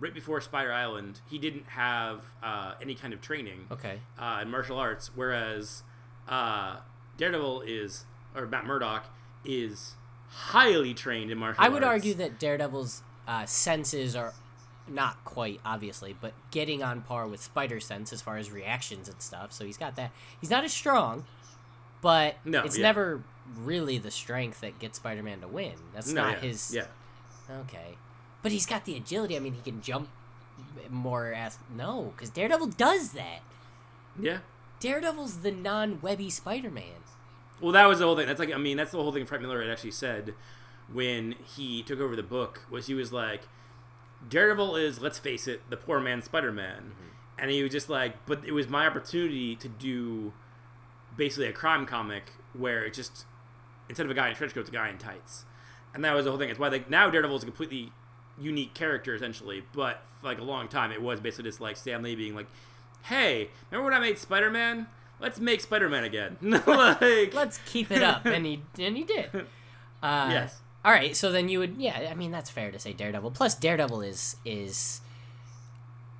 right 0.00 0.14
before 0.14 0.40
Spider 0.40 0.72
Island, 0.72 1.20
he 1.28 1.38
didn't 1.38 1.66
have 1.66 2.22
uh, 2.42 2.74
any 2.80 2.94
kind 2.94 3.12
of 3.12 3.20
training 3.20 3.66
Okay. 3.70 3.98
uh, 4.18 4.40
in 4.42 4.50
martial 4.50 4.78
arts, 4.78 5.10
whereas 5.14 5.82
uh, 6.28 6.76
Daredevil 7.16 7.62
is 7.62 8.04
or 8.34 8.46
Matt 8.46 8.64
Murdock 8.66 9.06
is 9.44 9.94
highly 10.28 10.94
trained 10.94 11.30
in 11.30 11.38
martial 11.38 11.60
arts. 11.60 11.64
I 11.64 11.64
arts. 11.66 11.74
would 11.74 11.84
argue 11.84 12.14
that 12.14 12.38
Daredevil's 12.38 13.02
uh, 13.26 13.46
senses 13.46 14.14
are 14.14 14.34
not 14.86 15.22
quite 15.24 15.60
obviously, 15.64 16.14
but 16.18 16.32
getting 16.50 16.82
on 16.82 17.02
par 17.02 17.26
with 17.26 17.42
Spider 17.42 17.80
Sense 17.80 18.12
as 18.12 18.22
far 18.22 18.36
as 18.38 18.50
reactions 18.50 19.08
and 19.08 19.20
stuff. 19.20 19.52
So 19.52 19.64
he's 19.64 19.76
got 19.76 19.96
that. 19.96 20.12
He's 20.40 20.50
not 20.50 20.64
as 20.64 20.72
strong, 20.72 21.24
but 22.00 22.36
No, 22.44 22.62
it's 22.62 22.76
yeah. 22.78 22.82
never 22.84 23.22
really 23.56 23.98
the 23.98 24.10
strength 24.10 24.60
that 24.60 24.78
gets 24.78 24.98
Spider-Man 24.98 25.40
to 25.40 25.48
win. 25.48 25.72
That's 25.94 26.12
No, 26.12 26.24
not 26.24 26.32
yeah, 26.42 26.48
his. 26.48 26.74
Yeah, 26.74 26.86
Okay, 27.50 27.96
but 28.42 28.52
he's 28.52 28.66
got 28.66 28.84
the 28.84 28.96
agility. 28.96 29.36
I 29.36 29.40
mean, 29.40 29.54
he 29.54 29.62
can 29.62 29.80
jump 29.82 30.08
more. 30.90 31.32
As 31.32 31.58
no, 31.74 32.12
because 32.16 32.30
Daredevil 32.30 32.68
does 32.68 33.12
that. 33.12 33.40
yeah. 34.20 34.38
Daredevil's 34.80 35.38
the 35.38 35.50
non-webby 35.50 36.30
Spider-Man. 36.30 37.02
Well, 37.60 37.72
that 37.72 37.86
was 37.86 37.98
the 37.98 38.04
whole 38.04 38.16
thing. 38.16 38.28
That's 38.28 38.38
like, 38.38 38.52
I 38.52 38.58
mean, 38.58 38.76
that's 38.76 38.92
the 38.92 38.98
whole 38.98 39.10
thing 39.10 39.26
Frank 39.26 39.42
Miller 39.42 39.60
had 39.60 39.70
actually 39.70 39.90
said 39.90 40.34
when 40.92 41.34
he 41.56 41.82
took 41.82 41.98
over 41.98 42.14
the 42.14 42.22
book. 42.22 42.62
Was 42.70 42.86
he 42.86 42.94
was 42.94 43.12
like, 43.12 43.42
Daredevil 44.28 44.76
is, 44.76 45.00
let's 45.00 45.18
face 45.18 45.48
it, 45.48 45.68
the 45.68 45.76
poor 45.76 46.00
man 46.00 46.22
Spider-Man, 46.22 46.82
mm-hmm. 46.82 47.40
and 47.40 47.50
he 47.50 47.62
was 47.62 47.72
just 47.72 47.88
like, 47.88 48.24
but 48.26 48.44
it 48.44 48.52
was 48.52 48.68
my 48.68 48.86
opportunity 48.86 49.56
to 49.56 49.68
do 49.68 50.32
basically 51.16 51.46
a 51.46 51.52
crime 51.52 51.84
comic 51.84 52.30
where 52.52 52.84
it 52.84 52.94
just 52.94 53.24
instead 53.88 54.06
of 54.06 54.10
a 54.10 54.14
guy 54.14 54.28
in 54.28 54.34
trench 54.34 54.54
coat, 54.54 54.60
it's 54.60 54.68
a 54.68 54.72
guy 54.72 54.88
in 54.88 54.98
tights, 54.98 55.44
and 55.94 56.04
that 56.04 56.14
was 56.14 56.24
the 56.24 56.30
whole 56.30 56.38
thing. 56.38 56.50
It's 56.50 56.58
why 56.58 56.68
like 56.68 56.88
now 56.88 57.10
Daredevil 57.10 57.36
is 57.36 57.42
a 57.42 57.46
completely 57.46 57.92
unique 58.40 58.74
character 58.74 59.14
essentially, 59.14 59.62
but 59.74 60.02
for 60.20 60.26
like 60.26 60.38
a 60.38 60.44
long 60.44 60.68
time 60.68 60.92
it 60.92 61.00
was 61.02 61.20
basically 61.20 61.50
just 61.50 61.60
like 61.60 61.76
Stan 61.76 62.02
Lee 62.02 62.14
being 62.14 62.34
like, 62.34 62.46
hey, 63.02 63.48
remember 63.70 63.90
when 63.90 63.94
I 63.94 64.00
made 64.00 64.18
Spider-Man? 64.18 64.86
Let's 65.20 65.40
make 65.40 65.60
Spider-Man 65.60 66.04
again. 66.04 66.36
like, 66.42 67.34
Let's 67.34 67.58
keep 67.66 67.90
it 67.90 68.02
up, 68.02 68.24
and 68.24 68.46
he 68.46 68.62
and 68.78 68.96
he 68.96 69.04
did. 69.04 69.30
Uh, 70.00 70.28
Yes. 70.30 70.60
All 70.84 70.92
right, 70.92 71.16
so 71.16 71.32
then 71.32 71.48
you 71.48 71.58
would, 71.58 71.74
yeah. 71.76 72.06
I 72.08 72.14
mean, 72.14 72.30
that's 72.30 72.50
fair 72.50 72.70
to 72.70 72.78
say 72.78 72.92
Daredevil. 72.92 73.32
Plus, 73.32 73.56
Daredevil 73.56 74.00
is 74.02 74.36
is 74.44 75.00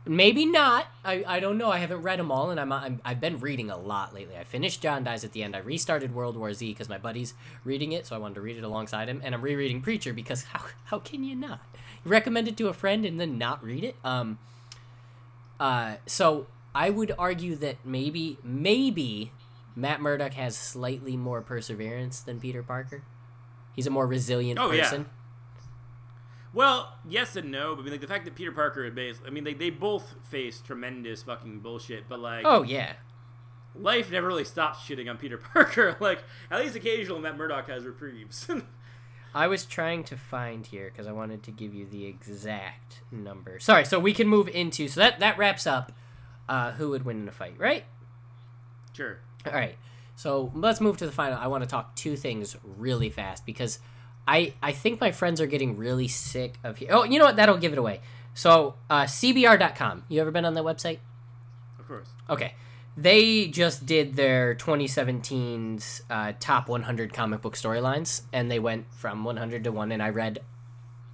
maybe 0.05 0.47
not. 0.47 0.87
I, 1.05 1.23
I 1.27 1.39
don't 1.41 1.59
know. 1.59 1.71
I 1.71 1.79
haven't 1.79 2.03
read 2.03 2.19
them 2.19 2.33
all, 2.33 2.51
and 2.51 2.59
I'm, 2.59 2.73
I'm 2.73 3.01
I've 3.05 3.21
been 3.21 3.39
reading 3.39 3.71
a 3.71 3.79
lot 3.79 4.13
lately. 4.15 4.37
I 4.37 4.43
finished 4.43 4.83
John 4.83 5.05
Dies 5.05 5.23
at 5.23 5.31
the 5.33 5.45
End. 5.45 5.55
I 5.55 5.61
restarted 5.61 6.15
World 6.15 6.37
War 6.37 6.53
Z 6.53 6.69
because 6.69 6.89
my 6.89 6.99
buddy's 6.99 7.35
reading 7.65 7.93
it, 7.93 8.05
so 8.07 8.17
I 8.17 8.19
wanted 8.19 8.35
to 8.35 8.41
read 8.41 8.57
it 8.57 8.65
alongside 8.65 9.09
him. 9.09 9.21
And 9.23 9.33
I'm 9.35 9.43
rereading 9.43 9.81
Preacher 9.81 10.13
because 10.13 10.43
how 10.45 10.65
how 10.87 10.99
can 10.99 11.23
you 11.23 11.37
not? 11.37 11.61
Recommend 12.09 12.49
it 12.49 12.57
to 12.59 12.69
a 12.69 12.73
friend 12.73 13.05
and 13.05 13.21
then 13.21 13.39
not 13.39 13.63
read 13.63 13.85
it? 13.85 13.97
Um. 14.05 14.39
Uh. 15.61 15.97
So 16.07 16.47
I 16.75 16.91
would 16.91 17.13
argue 17.19 17.55
that 17.57 17.77
maybe 17.85 18.39
maybe 18.43 19.33
Matt 19.77 20.01
Murdock 20.01 20.33
has 20.35 20.57
slightly 20.57 21.17
more 21.17 21.41
perseverance 21.43 22.21
than 22.21 22.41
Peter 22.41 22.63
Parker. 22.63 23.03
He's 23.77 23.87
a 23.87 23.91
more 23.91 24.07
resilient 24.09 24.59
Oh, 24.59 24.73
yeah. 24.73 24.83
person. 24.83 25.07
Well, 26.53 26.95
yes 27.09 27.37
and 27.37 27.51
no, 27.53 27.75
but 27.77 27.83
I 27.83 27.85
mean, 27.85 27.93
like 27.93 28.01
the 28.01 28.07
fact 28.07 28.25
that 28.25 28.35
Peter 28.35 28.51
Parker 28.53 28.85
is 28.87 28.95
based. 28.95 29.21
I 29.27 29.31
mean, 29.31 29.45
they, 29.45 29.55
they 29.55 29.71
both 29.71 30.15
face 30.31 30.61
tremendous 30.61 31.23
fucking 31.23 31.61
bullshit, 31.61 32.09
but 32.09 32.19
like, 32.21 32.45
Oh 32.47 32.63
yeah. 32.63 32.95
life 33.77 34.11
never 34.11 34.27
really 34.27 34.45
stops 34.45 34.81
shitting 34.81 35.09
on 35.11 35.17
Peter 35.19 35.37
Parker. 35.53 35.97
like, 36.01 36.25
at 36.51 36.59
least 36.61 36.75
occasional 36.75 37.21
Matt 37.21 37.37
Murdock 37.37 37.69
has 37.69 37.85
reprieves. 37.85 38.49
I 39.39 39.47
was 39.47 39.65
trying 39.65 40.03
to 40.05 40.17
find 40.17 40.67
here 40.67 40.91
because 40.91 41.07
I 41.07 41.13
wanted 41.13 41.45
to 41.45 41.53
give 41.53 41.73
you 41.73 41.87
the 41.87 42.07
exact 42.07 43.03
number. 43.13 43.61
Sorry, 43.61 43.85
so 43.85 44.01
we 44.01 44.13
can 44.13 44.27
move 44.27 44.49
into 44.49 44.89
so 44.89 44.99
that 44.99 45.21
that 45.21 45.39
wraps 45.39 45.65
up 45.65 45.93
uh, 46.49 46.73
who 46.73 46.91
would 46.91 47.05
win 47.05 47.21
in 47.21 47.29
a 47.29 47.33
fight, 47.33 47.55
right? 47.57 47.85
sure. 48.93 49.21
All 49.47 49.53
right. 49.53 49.77
So 50.17 50.51
let's 50.57 50.81
move 50.81 50.97
to 50.97 51.07
the 51.07 51.13
final. 51.13 51.39
I 51.39 51.47
want 51.47 51.63
to 51.63 51.71
talk 51.71 51.95
two 51.95 52.17
things 52.17 52.57
really 52.65 53.11
fast 53.11 53.47
because 53.47 53.79
I 54.27 54.55
I 54.61 54.73
think 54.73 55.01
my 55.01 55.13
friends 55.13 55.41
are 55.41 55.47
getting 55.47 55.77
really 55.77 56.09
sick 56.09 56.55
of 56.65 56.79
here. 56.79 56.89
Oh, 56.91 57.05
you 57.05 57.21
know 57.21 57.27
what? 57.27 57.37
That'll 57.37 57.59
give 57.59 57.73
it 57.73 57.79
away. 57.79 58.01
So 58.35 58.75
uh, 58.91 59.05
CBR.com. 59.05 60.03
You 60.09 60.21
ever 60.21 60.33
been 60.33 60.47
on 60.47 60.55
that 60.55 60.65
website? 60.65 60.99
Of 61.79 61.87
course. 61.87 62.09
Okay. 62.29 62.55
They 63.01 63.47
just 63.47 63.87
did 63.87 64.17
their 64.17 64.57
2017's 64.57 66.03
uh, 66.11 66.33
top 66.41 66.69
100 66.69 67.13
comic 67.13 67.43
book 67.43 67.55
storylines, 67.55 68.23
and 68.33 68.51
they 68.51 68.59
went 68.59 68.93
from 68.93 69.23
100 69.23 69.63
to 69.63 69.71
1, 69.71 69.93
and 69.93 70.03
I 70.03 70.09
read, 70.09 70.41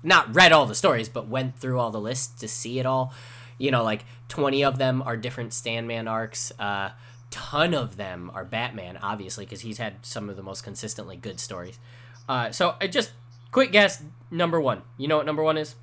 not 0.02 0.34
read 0.34 0.50
all 0.50 0.64
the 0.64 0.74
stories, 0.74 1.10
but 1.10 1.28
went 1.28 1.58
through 1.58 1.78
all 1.78 1.90
the 1.90 2.00
lists 2.00 2.40
to 2.40 2.48
see 2.48 2.78
it 2.78 2.86
all. 2.86 3.12
You 3.58 3.70
know, 3.70 3.84
like 3.84 4.06
20 4.28 4.64
of 4.64 4.78
them 4.78 5.02
are 5.02 5.14
different 5.14 5.52
Sandman 5.52 6.08
arcs. 6.08 6.50
Uh, 6.58 6.92
ton 7.30 7.74
of 7.74 7.98
them 7.98 8.30
are 8.32 8.46
Batman, 8.46 8.96
obviously, 9.02 9.44
because 9.44 9.60
he's 9.60 9.76
had 9.76 10.06
some 10.06 10.30
of 10.30 10.36
the 10.36 10.42
most 10.42 10.64
consistently 10.64 11.18
good 11.18 11.38
stories. 11.38 11.78
Uh, 12.26 12.50
so, 12.50 12.76
I 12.80 12.86
just, 12.86 13.12
quick 13.50 13.72
guess, 13.72 14.02
number 14.30 14.58
one. 14.58 14.84
You 14.96 15.06
know 15.06 15.18
what 15.18 15.26
number 15.26 15.42
one 15.42 15.58
is? 15.58 15.74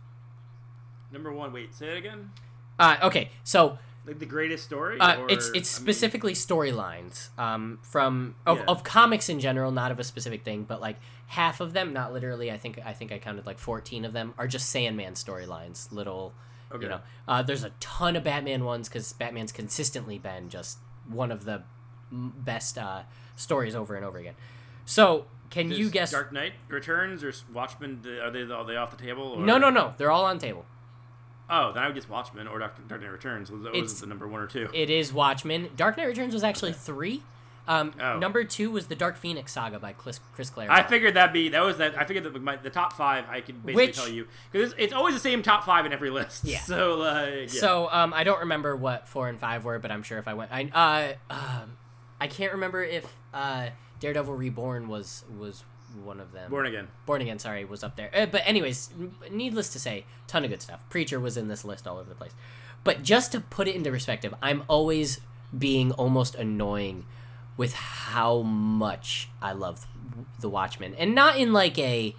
Number 1.11 1.31
one. 1.31 1.53
Wait, 1.53 1.75
say 1.75 1.91
it 1.91 1.97
again. 1.99 2.31
Uh, 2.79 2.97
okay, 3.03 3.29
so 3.43 3.77
Like 4.05 4.17
the 4.19 4.25
greatest 4.25 4.63
story. 4.63 4.99
Uh, 4.99 5.17
or, 5.21 5.29
it's 5.31 5.49
it's 5.49 5.53
I 5.53 5.79
mean- 5.79 5.85
specifically 5.85 6.33
storylines 6.33 7.29
um, 7.37 7.79
from 7.83 8.35
of, 8.47 8.57
Yeah. 8.57 8.63
of 8.67 8.83
comics 8.83 9.29
in 9.29 9.39
general, 9.39 9.71
not 9.71 9.91
of 9.91 9.99
a 9.99 10.03
specific 10.03 10.43
thing, 10.43 10.63
but 10.63 10.81
like 10.81 10.97
half 11.27 11.61
of 11.61 11.73
them, 11.73 11.93
not 11.93 12.11
literally. 12.11 12.51
I 12.51 12.57
think 12.57 12.79
I 12.83 12.93
think 12.93 13.11
I 13.11 13.19
counted 13.19 13.45
like 13.45 13.59
fourteen 13.59 14.03
of 14.05 14.13
them 14.13 14.33
are 14.39 14.47
just 14.47 14.69
Sandman 14.69 15.13
storylines. 15.13 15.91
Little, 15.91 16.33
Okay. 16.71 16.83
you 16.85 16.89
know. 16.89 17.01
Uh, 17.27 17.43
there's 17.43 17.63
a 17.63 17.69
ton 17.79 18.15
of 18.15 18.23
Batman 18.23 18.63
ones 18.65 18.89
because 18.89 19.13
Batman's 19.13 19.51
consistently 19.51 20.17
been 20.17 20.49
just 20.49 20.79
one 21.07 21.31
of 21.31 21.45
the 21.45 21.61
best 22.11 22.77
uh, 22.77 23.03
stories 23.35 23.75
over 23.75 23.95
and 23.95 24.03
over 24.03 24.17
again. 24.17 24.35
So 24.85 25.25
can 25.51 25.69
Does 25.69 25.77
you 25.77 25.89
guess? 25.91 26.11
Dark 26.11 26.33
Knight 26.33 26.53
Returns 26.69 27.23
or 27.23 27.33
Watchmen? 27.53 28.01
Are 28.23 28.31
they 28.31 28.41
are 28.41 28.65
they 28.65 28.75
off 28.77 28.97
the 28.97 29.03
table? 29.03 29.33
Or? 29.33 29.45
No, 29.45 29.57
no, 29.59 29.69
no. 29.69 29.93
They're 29.97 30.11
all 30.11 30.25
on 30.25 30.39
table. 30.39 30.65
Oh, 31.51 31.71
then 31.73 31.83
I 31.83 31.87
would 31.87 31.95
guess 31.95 32.07
Watchmen 32.09 32.47
or 32.47 32.57
Dark, 32.59 32.87
Dark 32.87 33.01
Knight 33.01 33.11
Returns. 33.11 33.51
Was, 33.51 33.61
was 33.61 33.99
the 33.99 34.07
number 34.07 34.27
one 34.27 34.41
or 34.41 34.47
two? 34.47 34.69
It 34.73 34.89
is 34.89 35.11
Watchmen. 35.13 35.69
Dark 35.75 35.97
Knight 35.97 36.07
Returns 36.07 36.33
was 36.33 36.43
actually 36.43 36.73
three. 36.73 37.21
Um, 37.67 37.93
Oh. 38.01 38.17
Number 38.17 38.43
two 38.43 38.71
was 38.71 38.87
the 38.87 38.95
Dark 38.95 39.17
Phoenix 39.17 39.51
saga 39.53 39.77
by 39.77 39.93
Chris, 39.93 40.19
Chris 40.33 40.49
Claremont. 40.49 40.79
I 40.79 40.87
figured 40.87 41.13
that'd 41.13 41.31
be 41.31 41.49
that 41.49 41.61
was 41.61 41.77
that. 41.77 41.95
I 41.97 42.05
figured 42.05 42.23
that 42.23 42.41
my, 42.41 42.55
the 42.55 42.71
top 42.71 42.93
five 42.93 43.25
I 43.29 43.41
could 43.41 43.63
basically 43.63 43.85
Which- 43.87 43.95
tell 43.95 44.07
you 44.09 44.27
because 44.51 44.71
it's, 44.71 44.81
it's 44.81 44.93
always 44.93 45.13
the 45.13 45.19
same 45.19 45.43
top 45.43 45.63
five 45.63 45.85
in 45.85 45.93
every 45.93 46.09
list. 46.09 46.43
Yeah. 46.43 46.59
So 46.65 46.95
like, 46.95 47.53
yeah. 47.53 47.59
So 47.59 47.87
um, 47.91 48.13
I 48.15 48.23
don't 48.23 48.39
remember 48.39 48.75
what 48.75 49.07
four 49.07 49.29
and 49.29 49.39
five 49.39 49.63
were, 49.63 49.77
but 49.77 49.91
I'm 49.91 50.01
sure 50.03 50.17
if 50.17 50.27
I 50.27 50.33
went, 50.33 50.51
I 50.51 51.17
uh, 51.29 51.33
um, 51.33 51.77
I 52.19 52.27
can't 52.27 52.51
remember 52.53 52.83
if 52.83 53.05
uh, 53.33 53.67
Daredevil 53.99 54.33
Reborn 54.33 54.87
was 54.87 55.23
was 55.37 55.63
one 55.95 56.19
of 56.19 56.31
them. 56.31 56.49
Born 56.49 56.65
Again. 56.65 56.87
Born 57.05 57.21
Again, 57.21 57.39
sorry, 57.39 57.65
was 57.65 57.83
up 57.83 57.95
there. 57.95 58.09
Uh, 58.13 58.25
but 58.25 58.41
anyways, 58.45 58.89
needless 59.29 59.69
to 59.73 59.79
say, 59.79 60.05
ton 60.27 60.43
of 60.43 60.49
good 60.49 60.61
stuff. 60.61 60.83
Preacher 60.89 61.19
was 61.19 61.37
in 61.37 61.47
this 61.47 61.63
list 61.65 61.87
all 61.87 61.97
over 61.97 62.09
the 62.09 62.15
place. 62.15 62.33
But 62.83 63.03
just 63.03 63.31
to 63.33 63.41
put 63.41 63.67
it 63.67 63.75
into 63.75 63.91
perspective, 63.91 64.33
I'm 64.41 64.63
always 64.67 65.21
being 65.57 65.91
almost 65.91 66.35
annoying 66.35 67.05
with 67.57 67.73
how 67.73 68.41
much 68.41 69.29
I 69.41 69.51
love 69.51 69.85
The 70.39 70.49
Watchmen, 70.49 70.95
and 70.95 71.13
not 71.13 71.37
in 71.37 71.53
like 71.53 71.77
a 71.77 72.15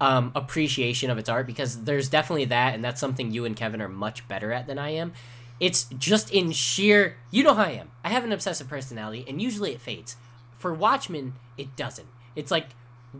um, 0.00 0.32
appreciation 0.34 1.10
of 1.10 1.18
its 1.18 1.28
art 1.28 1.46
because 1.46 1.84
there's 1.84 2.08
definitely 2.08 2.46
that, 2.46 2.74
and 2.74 2.84
that's 2.84 3.00
something 3.00 3.30
you 3.30 3.44
and 3.44 3.54
Kevin 3.54 3.80
are 3.80 3.88
much 3.88 4.26
better 4.26 4.52
at 4.52 4.66
than 4.66 4.78
I 4.78 4.90
am. 4.90 5.12
It's 5.60 5.84
just 5.84 6.32
in 6.32 6.50
sheer, 6.50 7.16
you 7.30 7.44
know 7.44 7.54
how 7.54 7.64
I 7.64 7.70
am. 7.70 7.90
I 8.02 8.08
have 8.08 8.24
an 8.24 8.32
obsessive 8.32 8.68
personality, 8.68 9.24
and 9.28 9.40
usually 9.40 9.72
it 9.72 9.80
fades. 9.80 10.16
For 10.58 10.74
Watchmen, 10.74 11.34
it 11.56 11.76
doesn't. 11.76 12.08
It's 12.34 12.50
like 12.50 12.70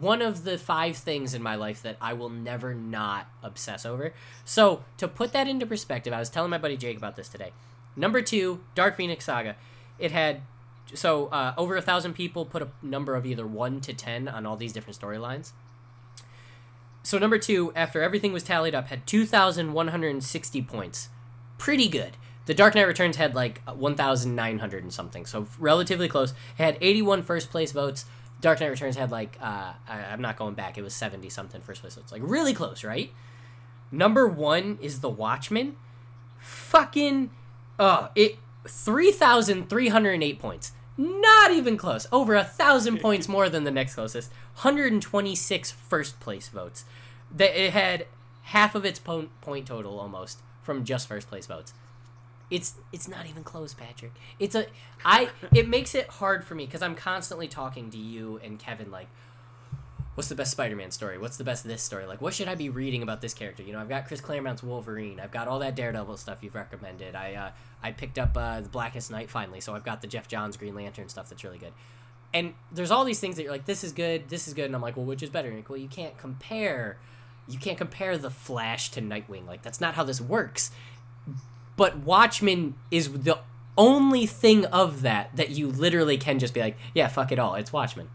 one 0.00 0.20
of 0.20 0.44
the 0.44 0.58
five 0.58 0.96
things 0.96 1.34
in 1.34 1.42
my 1.42 1.54
life 1.54 1.82
that 1.82 1.96
I 2.00 2.12
will 2.12 2.30
never 2.30 2.74
not 2.74 3.28
obsess 3.42 3.86
over. 3.86 4.12
So 4.44 4.84
to 4.98 5.06
put 5.08 5.32
that 5.32 5.46
into 5.48 5.66
perspective, 5.66 6.12
I 6.12 6.18
was 6.18 6.30
telling 6.30 6.50
my 6.50 6.58
buddy 6.58 6.76
Jake 6.76 6.96
about 6.96 7.16
this 7.16 7.28
today. 7.28 7.52
Number 7.96 8.22
two, 8.22 8.60
Dark 8.74 8.96
Phoenix 8.96 9.24
Saga. 9.24 9.56
It 9.98 10.10
had 10.10 10.42
so 10.92 11.26
uh, 11.26 11.54
over 11.56 11.76
a 11.76 11.82
thousand 11.82 12.14
people 12.14 12.44
put 12.44 12.62
a 12.62 12.68
number 12.82 13.14
of 13.14 13.24
either 13.24 13.46
one 13.46 13.80
to 13.82 13.94
ten 13.94 14.28
on 14.28 14.46
all 14.46 14.56
these 14.56 14.72
different 14.72 14.98
storylines. 14.98 15.52
So 17.02 17.18
number 17.18 17.38
two, 17.38 17.72
after 17.74 18.02
everything 18.02 18.32
was 18.32 18.42
tallied 18.42 18.74
up, 18.74 18.88
had 18.88 19.06
two 19.06 19.26
thousand 19.26 19.72
one 19.72 19.88
hundred 19.88 20.10
and 20.10 20.24
sixty 20.24 20.60
points. 20.60 21.08
Pretty 21.58 21.88
good. 21.88 22.16
The 22.46 22.54
Dark 22.54 22.74
Knight 22.74 22.86
Returns 22.86 23.16
had 23.16 23.34
like 23.34 23.62
one 23.68 23.94
thousand 23.94 24.34
nine 24.34 24.58
hundred 24.58 24.82
and 24.82 24.92
something, 24.92 25.24
so 25.24 25.46
relatively 25.58 26.08
close. 26.08 26.32
It 26.58 26.62
had 26.62 26.78
81 26.80 27.22
first 27.22 27.50
place 27.50 27.72
votes. 27.72 28.04
Dark 28.44 28.60
Knight 28.60 28.68
Returns 28.68 28.96
had 28.96 29.10
like 29.10 29.38
uh, 29.40 29.72
I, 29.88 30.00
I'm 30.10 30.20
not 30.20 30.36
going 30.36 30.52
back. 30.52 30.76
It 30.76 30.82
was 30.82 30.92
seventy 30.92 31.30
something 31.30 31.62
first 31.62 31.80
place 31.80 31.94
votes, 31.94 32.12
like 32.12 32.20
really 32.22 32.52
close, 32.52 32.84
right? 32.84 33.10
Number 33.90 34.28
one 34.28 34.78
is 34.82 35.00
The 35.00 35.08
Watchmen. 35.08 35.76
Fucking, 36.36 37.30
uh, 37.78 38.08
it 38.14 38.36
three 38.68 39.12
thousand 39.12 39.70
three 39.70 39.88
hundred 39.88 40.22
eight 40.22 40.38
points. 40.38 40.72
Not 40.98 41.52
even 41.52 41.78
close. 41.78 42.06
Over 42.12 42.34
a 42.34 42.44
thousand 42.44 43.00
points 43.00 43.30
more 43.30 43.48
than 43.48 43.64
the 43.64 43.70
next 43.70 43.94
closest. 43.94 44.30
126 44.56 45.70
first 45.70 46.20
place 46.20 46.48
votes. 46.48 46.84
That 47.34 47.58
it 47.58 47.72
had 47.72 48.06
half 48.42 48.74
of 48.74 48.84
its 48.84 48.98
po- 48.98 49.30
point 49.40 49.66
total 49.66 49.98
almost 49.98 50.40
from 50.62 50.84
just 50.84 51.08
first 51.08 51.28
place 51.28 51.46
votes. 51.46 51.72
It's 52.54 52.74
it's 52.92 53.08
not 53.08 53.26
even 53.26 53.42
close, 53.42 53.74
Patrick. 53.74 54.12
It's 54.38 54.54
a 54.54 54.66
I. 55.04 55.30
It 55.52 55.66
makes 55.68 55.94
it 55.94 56.06
hard 56.20 56.44
for 56.44 56.54
me 56.54 56.66
because 56.66 56.82
I'm 56.82 56.94
constantly 56.94 57.48
talking 57.48 57.90
to 57.90 57.98
you 57.98 58.40
and 58.44 58.58
Kevin 58.58 58.90
like, 58.90 59.08
what's 60.14 60.28
the 60.28 60.36
best 60.36 60.52
Spider-Man 60.52 60.92
story? 60.92 61.18
What's 61.18 61.36
the 61.36 61.44
best 61.44 61.64
this 61.64 61.82
story? 61.82 62.06
Like, 62.06 62.20
what 62.20 62.32
should 62.34 62.48
I 62.48 62.54
be 62.54 62.68
reading 62.68 63.02
about 63.02 63.20
this 63.20 63.34
character? 63.34 63.62
You 63.64 63.72
know, 63.72 63.80
I've 63.80 63.88
got 63.88 64.06
Chris 64.06 64.20
Claremont's 64.20 64.62
Wolverine. 64.62 65.18
I've 65.18 65.32
got 65.32 65.48
all 65.48 65.58
that 65.58 65.74
Daredevil 65.74 66.16
stuff 66.16 66.42
you've 66.42 66.54
recommended. 66.54 67.16
I 67.16 67.34
uh, 67.34 67.50
I 67.82 67.92
picked 67.92 68.18
up 68.18 68.36
uh, 68.36 68.60
the 68.60 68.68
Blackest 68.68 69.10
Night 69.10 69.28
finally, 69.30 69.60
so 69.60 69.74
I've 69.74 69.84
got 69.84 70.00
the 70.00 70.06
Geoff 70.06 70.28
Johns 70.28 70.56
Green 70.56 70.74
Lantern 70.76 71.08
stuff 71.08 71.28
that's 71.28 71.44
really 71.44 71.58
good. 71.58 71.72
And 72.32 72.54
there's 72.72 72.90
all 72.90 73.04
these 73.04 73.20
things 73.20 73.36
that 73.36 73.42
you're 73.42 73.52
like, 73.52 73.66
this 73.66 73.84
is 73.84 73.92
good, 73.92 74.28
this 74.28 74.48
is 74.48 74.54
good, 74.54 74.66
and 74.66 74.74
I'm 74.74 74.82
like, 74.82 74.96
well, 74.96 75.06
which 75.06 75.22
is 75.22 75.30
better? 75.30 75.48
And 75.48 75.56
like, 75.58 75.68
well, 75.68 75.78
you 75.78 75.88
can't 75.88 76.18
compare, 76.18 76.98
you 77.46 77.58
can't 77.58 77.78
compare 77.78 78.18
the 78.18 78.30
Flash 78.30 78.90
to 78.92 79.00
Nightwing. 79.00 79.46
Like, 79.46 79.62
that's 79.62 79.80
not 79.80 79.94
how 79.94 80.02
this 80.02 80.20
works. 80.20 80.72
But 81.76 81.98
Watchmen 81.98 82.74
is 82.90 83.10
the 83.12 83.38
only 83.76 84.26
thing 84.26 84.64
of 84.66 85.02
that 85.02 85.34
that 85.36 85.50
you 85.50 85.68
literally 85.68 86.16
can 86.16 86.38
just 86.38 86.54
be 86.54 86.60
like, 86.60 86.76
yeah, 86.94 87.08
fuck 87.08 87.32
it 87.32 87.38
all, 87.38 87.54
it's 87.54 87.72
Watchmen. 87.72 88.08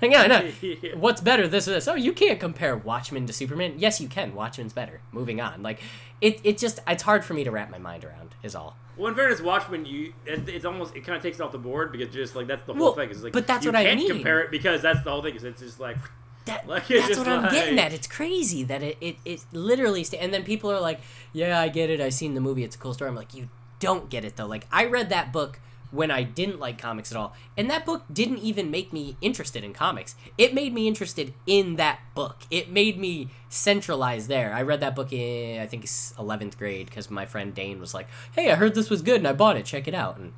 Hang 0.00 0.16
on, 0.16 0.28
no. 0.28 0.50
Yeah. 0.60 0.96
What's 0.96 1.20
better, 1.20 1.46
this 1.46 1.68
or 1.68 1.72
this? 1.72 1.86
Oh, 1.86 1.94
you 1.94 2.12
can't 2.12 2.40
compare 2.40 2.76
Watchmen 2.76 3.24
to 3.26 3.32
Superman. 3.32 3.74
Yes, 3.76 4.00
you 4.00 4.08
can. 4.08 4.34
Watchmen's 4.34 4.72
better. 4.72 5.00
Moving 5.12 5.40
on. 5.40 5.62
Like, 5.62 5.80
it, 6.20 6.40
it 6.42 6.58
just, 6.58 6.80
it's 6.88 7.04
hard 7.04 7.24
for 7.24 7.34
me 7.34 7.44
to 7.44 7.52
wrap 7.52 7.70
my 7.70 7.78
mind 7.78 8.04
around, 8.04 8.34
is 8.42 8.56
all. 8.56 8.76
Well, 8.96 9.08
in 9.08 9.14
fairness, 9.14 9.40
Watchmen, 9.40 9.86
you 9.86 10.12
it's 10.26 10.64
almost 10.64 10.94
it 10.96 11.04
kind 11.04 11.16
of 11.16 11.22
takes 11.22 11.38
it 11.38 11.42
off 11.42 11.52
the 11.52 11.58
board 11.58 11.92
because 11.92 12.12
just 12.12 12.36
like 12.36 12.46
that's 12.46 12.62
the 12.66 12.74
whole 12.74 12.82
Well, 12.82 12.92
thing. 12.94 13.10
Is 13.10 13.22
like, 13.24 13.32
but 13.32 13.46
that's 13.46 13.64
what 13.64 13.74
I 13.74 13.84
can't 13.84 13.98
mean. 14.00 14.08
compare 14.08 14.40
it 14.40 14.50
because 14.50 14.82
that's 14.82 15.02
the 15.02 15.10
whole 15.10 15.22
thing. 15.22 15.34
Is 15.34 15.44
it's 15.44 15.62
just 15.62 15.80
like 15.80 15.96
That, 16.46 16.66
Like, 16.66 16.88
that's 16.88 17.16
what 17.16 17.28
I'm 17.28 17.50
getting 17.52 17.78
at. 17.78 17.92
It's 17.92 18.06
crazy 18.06 18.64
that 18.64 18.82
it, 18.82 18.96
it, 19.00 19.16
it 19.24 19.44
literally. 19.52 20.02
Sta- 20.04 20.18
and 20.18 20.34
then 20.34 20.42
people 20.44 20.70
are 20.70 20.80
like, 20.80 21.00
"Yeah, 21.32 21.60
I 21.60 21.68
get 21.68 21.88
it. 21.90 22.00
I 22.00 22.08
seen 22.08 22.34
the 22.34 22.40
movie. 22.40 22.64
It's 22.64 22.76
a 22.76 22.78
cool 22.78 22.94
story." 22.94 23.08
I'm 23.10 23.16
like, 23.16 23.34
"You 23.34 23.48
don't 23.78 24.10
get 24.10 24.24
it 24.24 24.36
though." 24.36 24.46
Like 24.46 24.66
I 24.72 24.86
read 24.86 25.08
that 25.10 25.32
book 25.32 25.60
when 25.92 26.10
I 26.10 26.22
didn't 26.22 26.58
like 26.58 26.78
comics 26.78 27.12
at 27.12 27.18
all, 27.18 27.34
and 27.56 27.70
that 27.70 27.84
book 27.84 28.02
didn't 28.12 28.38
even 28.38 28.70
make 28.70 28.92
me 28.92 29.16
interested 29.20 29.62
in 29.62 29.72
comics. 29.72 30.16
It 30.36 30.52
made 30.54 30.72
me 30.74 30.88
interested 30.88 31.32
in 31.46 31.76
that 31.76 32.00
book. 32.14 32.38
It 32.50 32.70
made 32.70 32.98
me 32.98 33.28
centralize 33.48 34.26
there. 34.26 34.52
I 34.52 34.62
read 34.62 34.80
that 34.80 34.96
book 34.96 35.12
in 35.12 35.60
I 35.60 35.66
think 35.66 35.84
it's 35.84 36.12
11th 36.18 36.58
grade 36.58 36.86
because 36.86 37.10
my 37.10 37.26
friend 37.26 37.54
Dane 37.54 37.78
was 37.78 37.94
like, 37.94 38.08
"Hey, 38.32 38.50
I 38.50 38.56
heard 38.56 38.74
this 38.74 38.90
was 38.90 39.02
good 39.02 39.18
and 39.18 39.28
I 39.28 39.32
bought 39.32 39.56
it. 39.56 39.64
Check 39.66 39.86
it 39.86 39.94
out." 39.94 40.16
And 40.16 40.32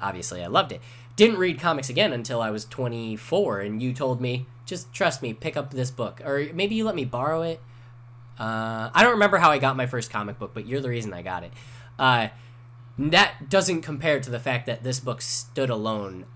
obviously, 0.00 0.42
I 0.44 0.46
loved 0.46 0.70
it. 0.72 0.80
Didn't 1.16 1.38
read 1.38 1.58
comics 1.58 1.88
again 1.88 2.12
until 2.12 2.40
I 2.40 2.50
was 2.50 2.64
24, 2.64 3.58
and 3.60 3.82
you 3.82 3.92
told 3.92 4.20
me, 4.20 4.46
just 4.68 4.92
trust 4.92 5.22
me, 5.22 5.32
pick 5.32 5.56
up 5.56 5.72
this 5.72 5.90
book. 5.90 6.20
Or 6.24 6.46
maybe 6.52 6.74
you 6.74 6.84
let 6.84 6.94
me 6.94 7.04
borrow 7.04 7.42
it. 7.42 7.60
Uh, 8.38 8.90
I 8.94 9.02
don't 9.02 9.12
remember 9.12 9.38
how 9.38 9.50
I 9.50 9.58
got 9.58 9.76
my 9.76 9.86
first 9.86 10.10
comic 10.10 10.38
book, 10.38 10.52
but 10.54 10.66
you're 10.66 10.80
the 10.80 10.90
reason 10.90 11.12
I 11.12 11.22
got 11.22 11.42
it. 11.42 11.52
Uh, 11.98 12.28
that 12.98 13.48
doesn't 13.48 13.82
compare 13.82 14.20
to 14.20 14.30
the 14.30 14.38
fact 14.38 14.66
that 14.66 14.84
this 14.84 15.00
book 15.00 15.22
stood 15.22 15.70
alone 15.70 16.26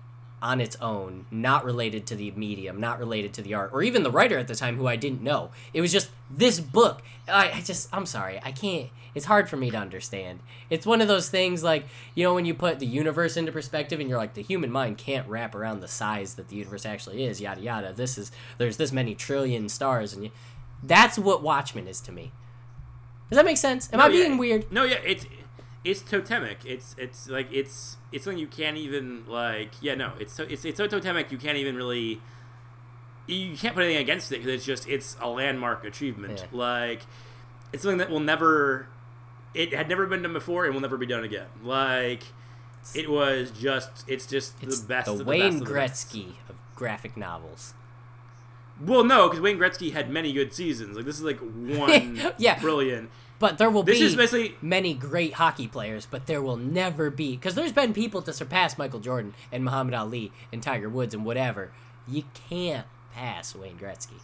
on 0.43 0.59
its 0.59 0.75
own, 0.81 1.25
not 1.31 1.63
related 1.63 2.05
to 2.05 2.15
the 2.15 2.29
medium, 2.31 2.79
not 2.79 2.99
related 2.99 3.33
to 3.33 3.41
the 3.41 3.53
art, 3.53 3.71
or 3.73 3.81
even 3.81 4.03
the 4.03 4.11
writer 4.11 4.37
at 4.37 4.49
the 4.49 4.55
time 4.55 4.75
who 4.75 4.87
I 4.87 4.97
didn't 4.97 5.23
know. 5.23 5.51
It 5.73 5.79
was 5.79 5.91
just 5.91 6.09
this 6.29 6.59
book. 6.59 7.01
I, 7.29 7.49
I 7.51 7.61
just, 7.61 7.87
I'm 7.93 8.05
sorry, 8.05 8.41
I 8.43 8.51
can't. 8.51 8.89
It's 9.15 9.25
hard 9.25 9.47
for 9.47 9.55
me 9.55 9.71
to 9.71 9.77
understand. 9.77 10.41
It's 10.69 10.85
one 10.85 10.99
of 10.99 11.07
those 11.07 11.29
things 11.29 11.63
like, 11.63 11.85
you 12.13 12.23
know, 12.25 12.33
when 12.33 12.45
you 12.45 12.53
put 12.53 12.79
the 12.79 12.85
universe 12.85 13.37
into 13.37 13.51
perspective 13.51 14.01
and 14.01 14.09
you're 14.09 14.17
like, 14.17 14.33
the 14.33 14.41
human 14.41 14.69
mind 14.71 14.97
can't 14.97 15.27
wrap 15.29 15.55
around 15.55 15.79
the 15.79 15.87
size 15.87 16.33
that 16.35 16.49
the 16.49 16.57
universe 16.57 16.85
actually 16.85 17.23
is, 17.23 17.39
yada 17.39 17.61
yada. 17.61 17.93
This 17.93 18.17
is, 18.17 18.31
there's 18.57 18.77
this 18.77 18.91
many 18.91 19.15
trillion 19.15 19.69
stars, 19.69 20.13
and 20.13 20.25
you, 20.25 20.31
that's 20.83 21.17
what 21.17 21.41
Watchmen 21.41 21.87
is 21.87 22.01
to 22.01 22.11
me. 22.11 22.33
Does 23.29 23.37
that 23.37 23.45
make 23.45 23.57
sense? 23.57 23.89
Am 23.93 24.01
I 24.01 24.07
yeah. 24.07 24.27
being 24.27 24.37
weird? 24.37 24.71
No, 24.71 24.83
yeah, 24.83 24.99
it's 25.05 25.25
it's 25.83 26.01
totemic. 26.01 26.59
It's 26.65 26.95
it's 26.97 27.27
like 27.29 27.47
it's 27.51 27.97
it's 28.11 28.23
something 28.23 28.39
you 28.39 28.47
can't 28.47 28.77
even 28.77 29.25
like. 29.27 29.71
Yeah, 29.81 29.95
no, 29.95 30.13
it's 30.19 30.33
so 30.33 30.43
it's 30.43 30.63
it's 30.65 30.77
so 30.77 30.87
totemic 30.87 31.31
you 31.31 31.37
can't 31.37 31.57
even 31.57 31.75
really. 31.75 32.21
You 33.27 33.55
can't 33.55 33.73
put 33.73 33.83
anything 33.85 34.01
against 34.01 34.31
it 34.33 34.39
because 34.39 34.53
it's 34.53 34.65
just 34.65 34.87
it's 34.87 35.15
a 35.21 35.29
landmark 35.29 35.85
achievement. 35.85 36.39
Yeah. 36.51 36.57
Like 36.57 37.01
it's 37.71 37.83
something 37.83 37.99
that 37.99 38.09
will 38.09 38.19
never. 38.19 38.87
It 39.53 39.73
had 39.73 39.87
never 39.87 40.07
been 40.07 40.23
done 40.23 40.33
before 40.33 40.65
and 40.65 40.73
will 40.73 40.81
never 40.81 40.97
be 40.97 41.05
done 41.05 41.23
again. 41.23 41.47
Like 41.63 42.23
it 42.95 43.09
was 43.09 43.51
just 43.51 43.89
it's 44.07 44.25
just 44.25 44.55
It's 44.61 44.81
the 44.81 44.87
best. 44.87 45.05
the 45.05 45.11
of 45.13 45.17
the 45.19 45.23
Wayne 45.25 45.59
best 45.59 45.61
of. 45.61 45.67
Gretzky 45.69 46.27
of 46.49 46.55
graphic 46.75 47.15
novels. 47.15 47.73
Well, 48.81 49.03
no, 49.03 49.27
because 49.29 49.39
Wayne 49.39 49.57
Gretzky 49.59 49.93
had 49.93 50.09
many 50.09 50.33
good 50.33 50.51
seasons. 50.53 50.97
Like 50.97 51.05
this 51.05 51.15
is 51.17 51.21
like 51.23 51.37
one 51.39 52.19
Yeah. 52.37 52.59
brilliant. 52.59 53.09
But 53.39 53.57
there 53.57 53.69
will 53.69 53.83
This 53.83 53.99
be 53.99 54.05
is 54.05 54.15
basically 54.15 54.55
many 54.61 54.93
great 54.93 55.33
hockey 55.33 55.67
players, 55.67 56.05
but 56.09 56.27
there 56.27 56.41
will 56.41 56.55
never 56.57 57.09
be 57.09 57.31
because 57.35 57.55
there's 57.55 57.73
been 57.73 57.93
people 57.93 58.21
to 58.21 58.31
surpass 58.31 58.77
Michael 58.77 58.99
Jordan 59.01 59.33
and 59.51 59.63
Muhammad 59.65 59.93
Ali 59.95 60.31
and 60.51 60.63
Tiger 60.63 60.87
Woods 60.89 61.13
and 61.13 61.25
whatever. 61.25 61.71
You 62.07 62.23
can't 62.49 62.87
pass 63.13 63.53
Wayne 63.55 63.77
Gretzky. 63.77 64.19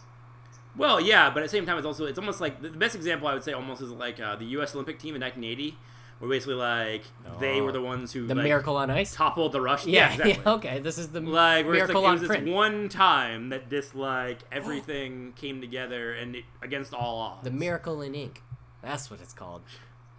Well, 0.76 1.00
yeah, 1.00 1.28
but 1.30 1.40
at 1.42 1.46
the 1.46 1.48
same 1.50 1.66
time, 1.66 1.76
it's 1.76 1.86
also 1.86 2.06
it's 2.06 2.18
almost 2.18 2.40
like 2.40 2.62
the 2.62 2.68
the 2.68 2.78
best 2.78 2.94
example 2.94 3.28
I 3.28 3.34
would 3.34 3.42
say 3.44 3.52
almost 3.52 3.82
is 3.82 3.90
like 3.90 4.20
uh, 4.20 4.36
the 4.36 4.44
U.S. 4.46 4.74
Olympic 4.74 4.98
team 4.98 5.14
in 5.16 5.20
1980, 5.20 5.76
where 6.20 6.30
basically 6.30 6.54
like 6.54 7.02
they 7.40 7.60
Oh. 7.60 7.64
were 7.64 7.72
the 7.72 7.82
ones 7.82 8.12
who 8.12 8.26
The 8.26 8.34
like, 8.36 8.44
Miracle 8.44 8.76
on 8.76 8.88
Ice. 8.90 9.12
toppled 9.14 9.52
the 9.52 9.60
Russians. 9.60 9.92
Yeah, 9.92 10.08
Yeah, 10.14 10.14
exactly. 10.26 10.42
yeah, 10.46 10.52
okay. 10.52 10.78
This 10.78 10.96
is 10.96 11.08
the 11.08 11.20
Like 11.20 11.66
where 11.66 11.74
it's 11.74 11.88
Miracle 11.88 12.02
like, 12.02 12.08
it 12.08 12.12
on 12.12 12.20
was 12.20 12.28
this 12.46 12.48
one 12.54 12.88
time 12.88 13.48
that 13.50 13.68
this 13.68 13.94
like 13.94 14.38
everything 14.52 15.32
came 15.36 15.60
together 15.60 16.14
and 16.14 16.36
it, 16.36 16.44
against 16.62 16.94
all 16.94 17.18
odds. 17.18 17.44
The 17.44 17.50
Miracle 17.50 18.00
in 18.00 18.14
Ink. 18.14 18.42
That's 18.82 19.10
what 19.10 19.20
it's 19.20 19.32
called. 19.32 19.62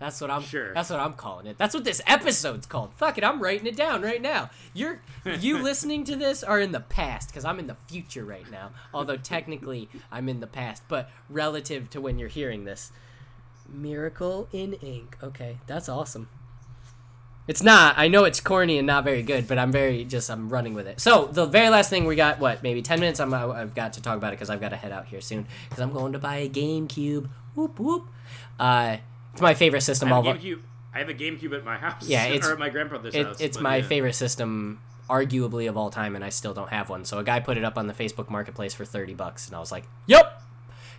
That's 0.01 0.19
what 0.19 0.31
I'm. 0.31 0.41
Sure. 0.41 0.73
That's 0.73 0.89
what 0.89 0.99
I'm 0.99 1.13
calling 1.13 1.45
it. 1.45 1.59
That's 1.59 1.75
what 1.75 1.83
this 1.83 2.01
episode's 2.07 2.65
called. 2.65 2.91
Fuck 2.95 3.19
it, 3.19 3.23
I'm 3.23 3.41
writing 3.41 3.67
it 3.67 3.75
down 3.75 4.01
right 4.01 4.21
now. 4.21 4.49
You're 4.73 4.99
you 5.39 5.57
listening 5.61 6.03
to 6.05 6.15
this 6.15 6.43
are 6.43 6.59
in 6.59 6.71
the 6.71 6.79
past 6.79 7.29
because 7.29 7.45
I'm 7.45 7.59
in 7.59 7.67
the 7.67 7.77
future 7.87 8.25
right 8.25 8.49
now. 8.49 8.71
Although 8.95 9.17
technically 9.17 9.89
I'm 10.11 10.27
in 10.27 10.39
the 10.39 10.47
past, 10.47 10.81
but 10.87 11.11
relative 11.29 11.91
to 11.91 12.01
when 12.01 12.17
you're 12.17 12.29
hearing 12.29 12.65
this, 12.65 12.91
Miracle 13.69 14.49
in 14.51 14.73
Ink. 14.73 15.17
Okay, 15.21 15.59
that's 15.67 15.87
awesome. 15.87 16.29
It's 17.47 17.61
not. 17.61 17.95
I 17.97 18.07
know 18.07 18.23
it's 18.23 18.39
corny 18.39 18.77
and 18.77 18.87
not 18.87 19.03
very 19.03 19.23
good, 19.23 19.47
but 19.47 19.59
I'm 19.59 19.71
very 19.71 20.03
just 20.03 20.31
I'm 20.31 20.49
running 20.49 20.73
with 20.73 20.87
it. 20.87 20.99
So 20.99 21.25
the 21.25 21.45
very 21.45 21.69
last 21.69 21.89
thing 21.89 22.05
we 22.05 22.15
got, 22.15 22.39
what 22.39 22.63
maybe 22.63 22.81
ten 22.81 22.99
minutes. 22.99 23.19
I'm 23.19 23.33
I've 23.33 23.75
got 23.75 23.93
to 23.93 24.01
talk 24.01 24.17
about 24.17 24.29
it 24.29 24.37
because 24.37 24.49
I've 24.49 24.61
got 24.61 24.69
to 24.69 24.77
head 24.77 24.91
out 24.91 25.07
here 25.07 25.21
soon 25.21 25.45
because 25.69 25.81
I'm 25.81 25.91
going 25.91 26.13
to 26.13 26.19
buy 26.19 26.37
a 26.37 26.49
GameCube. 26.49 27.29
Whoop 27.55 27.79
whoop. 27.79 28.07
Uh, 28.59 28.97
it's 29.33 29.41
my 29.41 29.53
favorite 29.53 29.81
system. 29.81 30.11
I 30.11 30.15
All 30.15 30.23
have, 30.23 30.37
GameCube, 30.37 30.61
I 30.93 30.99
have 30.99 31.09
a 31.09 31.13
GameCube 31.13 31.55
at 31.55 31.63
my 31.63 31.77
house. 31.77 32.07
Yeah, 32.07 32.25
it's- 32.27 32.47
or 32.47 32.53
at 32.53 32.59
my 32.59 32.69
grandfather's 32.69 33.15
it, 33.15 33.25
house. 33.25 33.41
it's 33.41 33.59
my 33.59 33.77
yeah. 33.77 33.83
favorite 33.83 34.13
system, 34.13 34.81
arguably 35.09 35.67
of 35.69 35.77
all 35.77 35.89
time, 35.89 36.15
and 36.15 36.23
I 36.23 36.29
still 36.29 36.53
don't 36.53 36.69
have 36.69 36.89
one. 36.89 37.05
So 37.05 37.17
a 37.19 37.23
guy 37.23 37.39
put 37.39 37.57
it 37.57 37.63
up 37.63 37.77
on 37.77 37.87
the 37.87 37.93
Facebook 37.93 38.29
Marketplace 38.29 38.73
for 38.73 38.85
thirty 38.85 39.13
bucks, 39.13 39.47
and 39.47 39.55
I 39.55 39.59
was 39.59 39.71
like, 39.71 39.85
"Yep." 40.07 40.39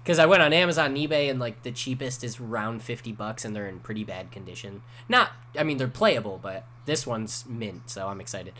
Because 0.03 0.19
I 0.19 0.27
went 0.27 0.43
on 0.43 0.53
Amazon 0.53 0.87
and 0.87 0.97
eBay, 0.97 1.31
and 1.31 1.39
like 1.39 1.63
the 1.63 1.71
cheapest 1.71 2.25
is 2.25 2.41
around 2.41 2.83
fifty 2.83 3.13
bucks, 3.13 3.45
and 3.45 3.55
they're 3.55 3.69
in 3.69 3.79
pretty 3.79 4.03
bad 4.03 4.33
condition. 4.33 4.83
Not, 5.09 5.31
I 5.57 5.63
mean, 5.63 5.77
they're 5.77 5.87
playable, 5.87 6.41
but 6.43 6.65
this 6.87 7.07
one's 7.07 7.45
mint, 7.49 7.89
so 7.89 8.09
I'm 8.09 8.21
excited. 8.21 8.55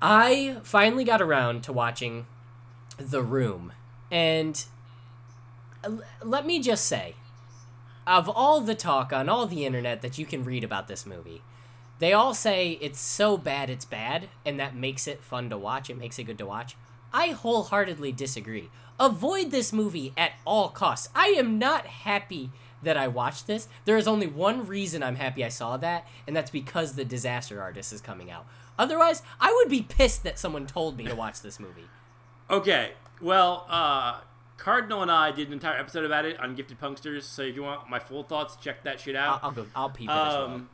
I 0.00 0.58
finally 0.62 1.02
got 1.04 1.20
around 1.20 1.64
to 1.64 1.72
watching 1.72 2.26
The 2.98 3.20
Room, 3.22 3.72
and 4.12 4.64
let 6.22 6.46
me 6.46 6.60
just 6.60 6.86
say, 6.86 7.14
of 8.06 8.28
all 8.28 8.60
the 8.60 8.74
talk 8.74 9.12
on 9.12 9.28
all 9.28 9.46
the 9.46 9.66
internet 9.66 10.02
that 10.02 10.18
you 10.18 10.26
can 10.26 10.44
read 10.44 10.64
about 10.64 10.88
this 10.88 11.06
movie, 11.06 11.42
they 11.98 12.12
all 12.12 12.34
say 12.34 12.78
it's 12.80 13.00
so 13.00 13.36
bad 13.36 13.70
it's 13.70 13.84
bad, 13.84 14.28
and 14.46 14.58
that 14.60 14.74
makes 14.74 15.06
it 15.06 15.22
fun 15.22 15.50
to 15.50 15.58
watch. 15.58 15.90
It 15.90 15.98
makes 15.98 16.18
it 16.18 16.24
good 16.24 16.38
to 16.38 16.46
watch. 16.46 16.76
I 17.12 17.28
wholeheartedly 17.28 18.12
disagree. 18.12 18.70
Avoid 19.00 19.50
this 19.50 19.72
movie 19.72 20.12
at 20.16 20.32
all 20.44 20.68
costs. 20.68 21.08
I 21.14 21.28
am 21.28 21.58
not 21.58 21.86
happy 21.86 22.50
that 22.82 22.96
I 22.96 23.08
watched 23.08 23.46
this. 23.46 23.68
There 23.84 23.96
is 23.96 24.06
only 24.06 24.26
one 24.26 24.66
reason 24.66 25.02
I'm 25.02 25.16
happy 25.16 25.44
I 25.44 25.48
saw 25.48 25.76
that, 25.78 26.06
and 26.26 26.36
that's 26.36 26.50
because 26.50 26.94
The 26.94 27.04
Disaster 27.04 27.60
Artist 27.60 27.92
is 27.92 28.00
coming 28.00 28.30
out. 28.30 28.46
Otherwise, 28.78 29.22
I 29.40 29.52
would 29.52 29.68
be 29.68 29.82
pissed 29.82 30.22
that 30.22 30.38
someone 30.38 30.66
told 30.66 30.96
me 30.96 31.04
to 31.06 31.14
watch 31.14 31.42
this 31.42 31.58
movie. 31.58 31.88
Okay, 32.48 32.92
well, 33.20 33.66
uh, 33.68 34.20
Cardinal 34.58 35.02
and 35.02 35.10
I 35.10 35.30
did 35.30 35.46
an 35.46 35.54
entire 35.54 35.78
episode 35.78 36.04
about 36.04 36.24
it 36.24 36.38
on 36.40 36.54
Gifted 36.56 36.80
Punksters, 36.80 37.22
so 37.22 37.42
if 37.42 37.54
you 37.54 37.62
want 37.62 37.88
my 37.88 38.00
full 38.00 38.24
thoughts, 38.24 38.56
check 38.56 38.82
that 38.84 39.00
shit 39.00 39.16
I'll, 39.16 39.34
out. 39.34 39.40
I'll 39.44 39.50
go. 39.52 39.66
I'll 39.74 39.90
peep 39.90 40.10
it 40.10 40.12
as 40.12 40.34
well. 40.34 40.44
Um, 40.46 40.68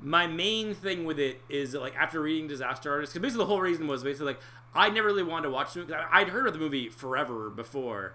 my 0.00 0.26
main 0.26 0.72
thing 0.74 1.04
with 1.04 1.18
it 1.18 1.40
is 1.48 1.72
that, 1.72 1.80
like 1.80 1.96
after 1.96 2.20
reading 2.20 2.48
Disaster 2.48 2.90
Artist, 2.90 3.12
because 3.12 3.22
basically 3.22 3.44
the 3.44 3.48
whole 3.48 3.60
reason 3.60 3.86
was 3.88 4.02
basically 4.02 4.26
like 4.26 4.40
I 4.74 4.88
never 4.88 5.08
really 5.08 5.24
wanted 5.24 5.44
to 5.44 5.50
watch 5.50 5.74
the 5.74 5.80
movie. 5.80 5.94
I'd 5.94 6.28
heard 6.28 6.46
of 6.46 6.52
the 6.52 6.58
movie 6.58 6.88
forever 6.88 7.50
before, 7.50 8.14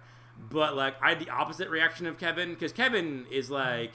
but 0.49 0.75
like 0.75 0.95
I 1.01 1.09
had 1.09 1.19
the 1.19 1.29
opposite 1.29 1.69
reaction 1.69 2.07
of 2.07 2.17
Kevin 2.17 2.53
because 2.53 2.71
Kevin 2.71 3.25
is 3.29 3.51
like 3.51 3.91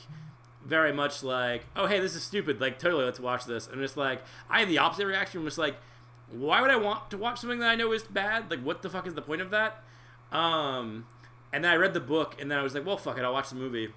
very 0.64 0.92
much 0.92 1.22
like, 1.22 1.64
oh 1.74 1.86
hey, 1.86 2.00
this 2.00 2.14
is 2.14 2.22
stupid. 2.22 2.60
Like 2.60 2.78
totally, 2.78 3.04
let's 3.04 3.20
watch 3.20 3.46
this. 3.46 3.66
And 3.66 3.80
it's 3.80 3.96
like 3.96 4.22
I 4.48 4.60
had 4.60 4.68
the 4.68 4.78
opposite 4.78 5.06
reaction. 5.06 5.42
Just 5.44 5.58
like, 5.58 5.76
why 6.30 6.60
would 6.60 6.70
I 6.70 6.76
want 6.76 7.10
to 7.10 7.18
watch 7.18 7.40
something 7.40 7.60
that 7.60 7.70
I 7.70 7.76
know 7.76 7.92
is 7.92 8.02
bad? 8.04 8.50
Like 8.50 8.60
what 8.62 8.82
the 8.82 8.90
fuck 8.90 9.06
is 9.06 9.14
the 9.14 9.22
point 9.22 9.40
of 9.40 9.50
that? 9.50 9.82
Um, 10.32 11.06
and 11.52 11.62
then 11.64 11.70
I 11.72 11.76
read 11.76 11.94
the 11.94 12.00
book, 12.00 12.36
and 12.40 12.50
then 12.50 12.58
I 12.58 12.62
was 12.62 12.74
like, 12.74 12.84
well, 12.86 12.96
fuck 12.96 13.18
it, 13.18 13.22
I'll 13.24 13.32
watch 13.32 13.50
the 13.50 13.56
movie 13.56 13.90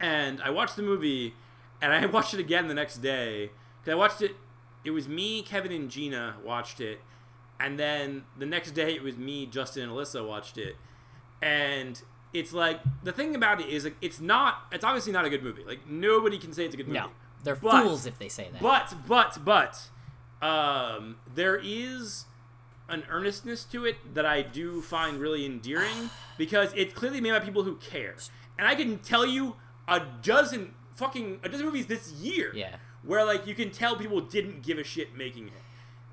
and 0.00 0.40
I 0.42 0.50
watched 0.50 0.76
the 0.76 0.82
movie, 0.82 1.34
and 1.82 1.92
I 1.92 2.06
watched 2.16 2.32
it 2.34 2.40
again 2.40 2.68
the 2.68 2.74
next 2.74 2.98
day 2.98 3.50
because 3.80 3.92
I 3.92 3.94
watched 3.94 4.22
it. 4.22 4.32
It 4.84 4.92
was 4.92 5.06
me, 5.06 5.42
Kevin, 5.42 5.72
and 5.72 5.90
Gina 5.90 6.36
watched 6.42 6.80
it, 6.80 7.00
and 7.58 7.78
then 7.78 8.24
the 8.38 8.46
next 8.46 8.70
day 8.70 8.94
it 8.94 9.02
was 9.02 9.16
me, 9.18 9.44
Justin, 9.46 9.82
and 9.84 9.92
Alyssa 9.92 10.26
watched 10.26 10.56
it, 10.56 10.76
and 11.42 12.00
it's 12.32 12.52
like 12.54 12.80
the 13.04 13.12
thing 13.12 13.34
about 13.34 13.60
it 13.60 13.68
is 13.68 13.84
like 13.84 13.96
it's 14.00 14.20
not. 14.20 14.62
It's 14.72 14.84
obviously 14.84 15.12
not 15.12 15.26
a 15.26 15.30
good 15.30 15.42
movie. 15.42 15.64
Like 15.64 15.86
nobody 15.86 16.38
can 16.38 16.54
say 16.54 16.64
it's 16.64 16.74
a 16.74 16.78
good 16.78 16.88
movie. 16.88 17.00
No, 17.00 17.10
they're 17.44 17.56
But- 17.56 17.82
fools 17.82 18.06
if 18.06 18.18
they 18.18 18.28
say 18.30 18.48
that. 18.52 18.62
But 18.62 18.94
but 19.06 19.38
but 19.44 19.90
um, 20.40 21.16
there 21.34 21.60
is 21.62 22.24
an 22.90 23.04
earnestness 23.08 23.64
to 23.64 23.84
it 23.86 24.14
that 24.14 24.26
I 24.26 24.42
do 24.42 24.82
find 24.82 25.18
really 25.20 25.46
endearing 25.46 26.10
because 26.36 26.72
it's 26.74 26.92
clearly 26.92 27.20
made 27.20 27.30
by 27.32 27.40
people 27.40 27.62
who 27.62 27.76
care. 27.76 28.14
And 28.58 28.66
I 28.68 28.74
can 28.74 28.98
tell 28.98 29.24
you 29.26 29.56
a 29.88 30.02
dozen 30.22 30.74
fucking 30.96 31.40
a 31.42 31.48
dozen 31.48 31.64
movies 31.66 31.86
this 31.86 32.12
year 32.12 32.52
Yeah. 32.54 32.76
where 33.02 33.24
like 33.24 33.46
you 33.46 33.54
can 33.54 33.70
tell 33.70 33.96
people 33.96 34.20
didn't 34.20 34.62
give 34.62 34.78
a 34.78 34.84
shit 34.84 35.16
making 35.16 35.46
it. 35.48 35.54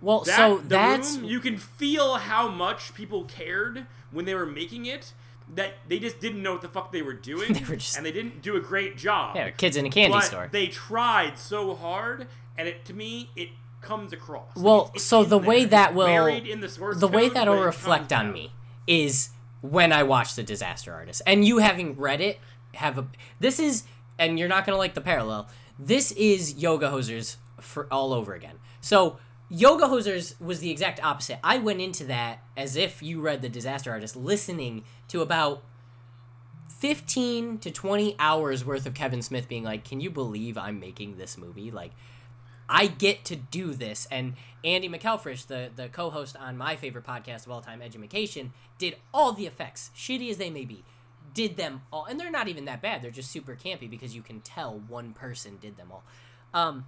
well, 0.02 0.22
That, 0.22 0.38
so 0.38 0.62
that's 0.64 1.18
room, 1.18 1.26
you 1.26 1.40
can 1.40 1.58
feel 1.58 2.16
how 2.16 2.48
much 2.48 2.94
people 2.94 3.26
cared 3.26 3.86
when 4.12 4.26
they 4.26 4.36
were 4.36 4.46
making 4.46 4.86
it. 4.86 5.14
That 5.56 5.76
they 5.88 5.98
just 6.00 6.20
didn't 6.20 6.44
know 6.44 6.52
what 6.54 6.62
the 6.62 6.68
fuck 6.68 6.92
they 6.92 7.02
were 7.02 7.14
doing, 7.14 7.54
They 7.54 7.64
were 7.64 7.78
just- 7.78 7.96
and 7.98 8.06
they 8.06 8.12
didn't 8.12 8.42
do 8.42 8.56
a 8.58 8.60
great 8.60 8.98
job 8.98 9.36
yeah, 9.38 9.50
kids 9.50 9.78
in 9.78 9.86
a 9.86 9.90
candy 9.90 10.12
but 10.14 10.24
store. 10.26 10.50
They 10.52 10.68
tried 10.68 11.40
so 11.40 11.74
hard, 11.74 12.28
and 12.58 12.68
it 12.68 12.84
to 12.86 12.94
me 12.94 13.30
it 13.36 13.50
comes 13.82 14.12
across. 14.14 14.56
Well, 14.56 14.82
It's- 14.86 14.96
it's 14.96 15.04
so 15.06 15.24
the 15.24 15.40
there. 15.40 15.48
way 15.50 15.66
that 15.66 15.94
will 15.94 16.26
in 16.28 16.60
the 16.62 17.08
way 17.08 17.30
that'll 17.30 17.62
reflect 17.62 18.12
on 18.12 18.28
out. 18.28 18.34
me 18.34 18.52
is 18.88 19.30
when 19.62 19.92
I 19.92 20.04
watch 20.04 20.36
the 20.36 20.44
Disaster 20.44 20.94
Artist, 20.94 21.22
and 21.26 21.46
you 21.46 21.58
having 21.60 21.96
read 21.98 22.22
it 22.22 22.40
have 22.76 22.98
a 22.98 23.08
this 23.40 23.60
is 23.60 23.84
and 24.20 24.38
you're 24.40 24.48
not 24.50 24.66
gonna 24.66 24.78
like 24.78 24.94
the 24.94 25.02
parallel. 25.02 25.48
This 25.80 26.12
is 26.14 26.56
Yoga 26.56 26.90
Hosers 26.90 27.38
for 27.62 27.88
all 27.92 28.14
over 28.14 28.34
again. 28.34 28.56
So 28.82 29.18
Yoga 29.50 29.86
Hosers 29.86 30.40
was 30.42 30.60
the 30.60 30.70
exact 30.72 31.02
opposite. 31.04 31.40
I 31.44 31.58
went 31.58 31.80
into 31.82 32.04
that 32.06 32.40
as 32.58 32.76
if 32.76 33.02
you 33.02 33.22
read 33.22 33.42
the 33.42 33.50
Disaster 33.50 33.92
Artist, 33.92 34.16
listening 34.16 34.84
to 35.08 35.22
about 35.22 35.64
15 36.80 37.58
to 37.60 37.72
20 37.72 38.16
hours 38.20 38.64
worth 38.66 38.86
of 38.86 38.94
Kevin 38.94 39.22
Smith 39.22 39.48
being 39.48 39.64
like, 39.64 39.84
Can 39.84 40.00
you 40.00 40.10
believe 40.10 40.58
I'm 40.58 40.80
making 40.80 41.18
this 41.18 41.38
movie? 41.38 41.72
Like, 41.72 41.92
I 42.70 42.88
get 42.88 43.26
to 43.26 43.36
do 43.36 43.74
this. 43.74 44.08
And 44.12 44.34
Andy 44.64 44.90
McElfresh, 44.90 45.48
the, 45.48 45.70
the 45.76 45.90
co 45.90 46.10
host 46.10 46.36
on 46.36 46.58
my 46.58 46.76
favorite 46.76 47.06
podcast 47.06 47.46
of 47.46 47.52
all 47.52 47.62
time, 47.62 47.82
Edumacation, 47.82 48.54
did 48.78 48.98
all 49.14 49.32
the 49.34 49.46
effects, 49.46 49.92
shitty 49.96 50.30
as 50.30 50.38
they 50.38 50.50
may 50.50 50.66
be, 50.66 50.84
did 51.34 51.58
them 51.58 51.82
all. 51.92 52.06
And 52.06 52.20
they're 52.20 52.32
not 52.32 52.48
even 52.48 52.66
that 52.66 52.82
bad. 52.82 53.02
They're 53.02 53.12
just 53.12 53.32
super 53.32 53.56
campy 53.56 53.90
because 53.90 54.16
you 54.16 54.22
can 54.22 54.42
tell 54.42 54.82
one 54.88 55.14
person 55.14 55.58
did 55.62 55.78
them 55.78 55.92
all. 55.92 56.04
Um, 56.54 56.86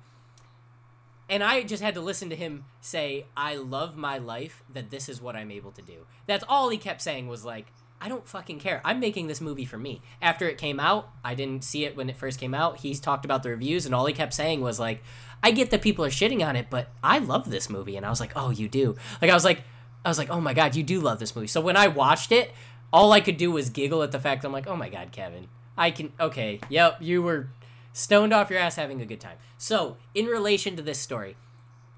and 1.30 1.44
I 1.44 1.62
just 1.62 1.84
had 1.84 1.94
to 1.94 2.02
listen 2.02 2.30
to 2.32 2.36
him 2.36 2.66
say, 2.82 3.26
I 3.38 3.56
love 3.56 3.96
my 3.96 4.18
life, 4.18 4.64
that 4.74 4.90
this 4.90 5.08
is 5.08 5.22
what 5.22 5.36
I'm 5.36 5.52
able 5.52 5.72
to 5.74 5.82
do. 5.82 6.08
That's 6.26 6.44
all 6.50 6.70
he 6.70 6.78
kept 6.78 7.02
saying 7.02 7.28
was 7.28 7.46
like, 7.46 7.68
I 8.02 8.08
don't 8.08 8.28
fucking 8.28 8.60
care. 8.60 8.82
I'm 8.86 9.00
making 9.00 9.28
this 9.28 9.42
movie 9.42 9.66
for 9.66 9.78
me. 9.78 10.02
After 10.22 10.48
it 10.48 10.58
came 10.58 10.80
out, 10.80 11.10
I 11.24 11.36
didn't 11.36 11.64
see 11.64 11.84
it 11.86 11.98
when 11.98 12.10
it 12.10 12.18
first 12.18 12.40
came 12.40 12.54
out. 12.54 12.78
He's 12.78 13.00
talked 13.00 13.26
about 13.26 13.44
the 13.44 13.50
reviews, 13.50 13.86
and 13.86 13.94
all 13.94 14.06
he 14.06 14.14
kept 14.14 14.34
saying 14.34 14.62
was 14.62 14.80
like, 14.80 15.04
I 15.42 15.52
get 15.52 15.70
that 15.72 15.82
people 15.82 16.04
are 16.06 16.10
shitting 16.10 16.46
on 16.46 16.56
it, 16.56 16.68
but 16.70 16.90
I 17.04 17.20
love 17.20 17.50
this 17.50 17.70
movie. 17.70 17.96
And 17.98 18.06
I 18.06 18.10
was 18.10 18.20
like, 18.20 18.34
oh, 18.36 18.50
you 18.50 18.68
do. 18.68 18.96
Like, 19.22 19.32
I 19.32 19.34
was 19.34 19.46
like, 19.46 19.64
I 20.04 20.10
was 20.10 20.18
like, 20.18 20.30
oh 20.30 20.42
my 20.42 20.54
God, 20.54 20.76
you 20.76 20.84
do 20.84 21.00
love 21.00 21.20
this 21.20 21.36
movie. 21.36 21.48
So 21.48 21.62
when 21.62 21.78
I 21.78 21.88
watched 21.88 22.32
it, 22.32 22.52
all 22.92 23.12
I 23.12 23.20
could 23.22 23.38
do 23.38 23.52
was 23.52 23.70
giggle 23.70 24.02
at 24.04 24.12
the 24.12 24.20
fact 24.20 24.44
I'm 24.44 24.52
like, 24.52 24.68
oh 24.68 24.76
my 24.76 24.90
God, 24.90 25.12
Kevin. 25.12 25.48
I 25.78 25.92
can, 25.92 26.12
okay, 26.20 26.60
yep, 26.70 26.98
you 27.00 27.22
were 27.22 27.50
stoned 27.94 28.34
off 28.34 28.50
your 28.50 28.60
ass 28.60 28.76
having 28.76 29.02
a 29.02 29.06
good 29.06 29.20
time. 29.22 29.38
So, 29.58 29.98
in 30.14 30.26
relation 30.26 30.76
to 30.76 30.82
this 30.82 31.00
story, 31.00 31.36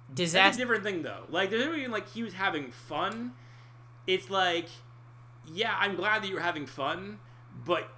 That's 0.09 0.11
a 0.11 0.23
disaster. 0.23 0.61
different 0.61 0.84
thing 0.84 1.01
though. 1.03 1.23
Like 1.30 1.49
there's 1.49 1.76
even 1.77 1.91
like 1.91 2.09
he 2.09 2.22
was 2.22 2.34
having 2.34 2.72
fun. 2.72 3.31
It's 4.05 4.30
like, 4.30 4.68
yeah, 5.51 5.76
I'm 5.80 5.95
glad 5.95 6.22
that 6.23 6.27
you 6.27 6.35
were 6.35 6.41
having 6.41 6.65
fun, 6.68 7.19
but 7.65 7.89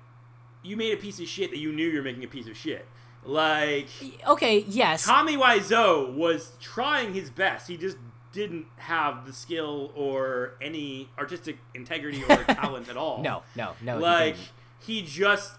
you 0.63 0.77
made 0.77 0.93
a 0.93 0.97
piece 0.97 1.19
of 1.19 1.27
shit 1.27 1.49
that 1.51 1.59
you 1.59 1.71
knew 1.73 1.87
you 1.87 1.97
were 1.97 2.03
making 2.03 2.23
a 2.23 2.27
piece 2.27 2.47
of 2.47 2.55
shit. 2.55 2.87
Like 3.25 3.87
Okay, 4.27 4.65
yes. 4.67 5.05
Tommy 5.05 5.37
Wiseau 5.37 6.13
was 6.13 6.51
trying 6.61 7.13
his 7.13 7.29
best. 7.29 7.67
He 7.67 7.77
just 7.77 7.97
didn't 8.31 8.65
have 8.77 9.25
the 9.27 9.33
skill 9.33 9.91
or 9.95 10.55
any 10.61 11.09
artistic 11.19 11.57
integrity 11.75 12.23
or 12.27 12.35
talent 12.43 12.89
at 12.89 12.97
all. 12.97 13.21
No, 13.21 13.43
no, 13.55 13.73
no. 13.81 13.97
he 13.97 14.01
like 14.03 14.35
didn't. 14.35 14.49
he 14.79 15.01
just 15.03 15.51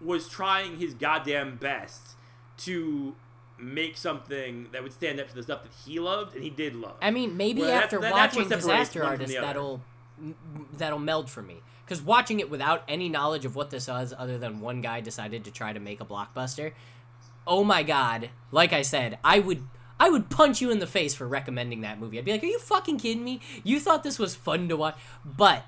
was 0.00 0.28
trying 0.28 0.78
his 0.78 0.94
goddamn 0.94 1.56
best 1.56 2.10
to 2.58 3.14
make 3.58 3.96
something 3.96 4.68
that 4.72 4.82
would 4.82 4.92
stand 4.92 5.20
up 5.20 5.28
to 5.28 5.34
the 5.34 5.42
stuff 5.42 5.62
that 5.62 5.72
he 5.84 5.98
loved 6.00 6.34
and 6.34 6.42
he 6.42 6.48
did 6.50 6.74
love. 6.74 6.96
I 7.02 7.10
mean, 7.10 7.36
maybe 7.36 7.60
Well, 7.60 7.70
after 7.70 7.98
that- 8.00 8.12
watching 8.12 8.48
Disaster 8.48 9.04
Artist, 9.04 9.34
that'll 9.34 9.82
that'll 10.78 10.98
meld 10.98 11.30
for 11.30 11.42
me. 11.42 11.60
Because 11.84 12.00
watching 12.02 12.38
it 12.38 12.48
without 12.48 12.84
any 12.86 13.08
knowledge 13.08 13.44
of 13.44 13.56
what 13.56 13.70
this 13.70 13.88
was, 13.88 14.14
other 14.16 14.38
than 14.38 14.60
one 14.60 14.80
guy 14.80 15.00
decided 15.00 15.44
to 15.46 15.50
try 15.50 15.72
to 15.72 15.80
make 15.80 16.00
a 16.00 16.04
blockbuster, 16.04 16.72
oh 17.46 17.64
my 17.64 17.82
god! 17.82 18.30
Like 18.52 18.72
I 18.72 18.82
said, 18.82 19.18
I 19.24 19.38
would 19.38 19.62
I 19.98 20.08
would 20.08 20.30
punch 20.30 20.60
you 20.60 20.70
in 20.70 20.78
the 20.78 20.86
face 20.86 21.14
for 21.14 21.28
recommending 21.28 21.82
that 21.82 22.00
movie. 22.00 22.18
I'd 22.18 22.24
be 22.24 22.32
like, 22.32 22.42
"Are 22.42 22.46
you 22.46 22.58
fucking 22.58 22.98
kidding 22.98 23.24
me? 23.24 23.40
You 23.62 23.80
thought 23.80 24.02
this 24.02 24.18
was 24.18 24.34
fun 24.34 24.68
to 24.68 24.76
watch?" 24.76 24.96
But 25.24 25.64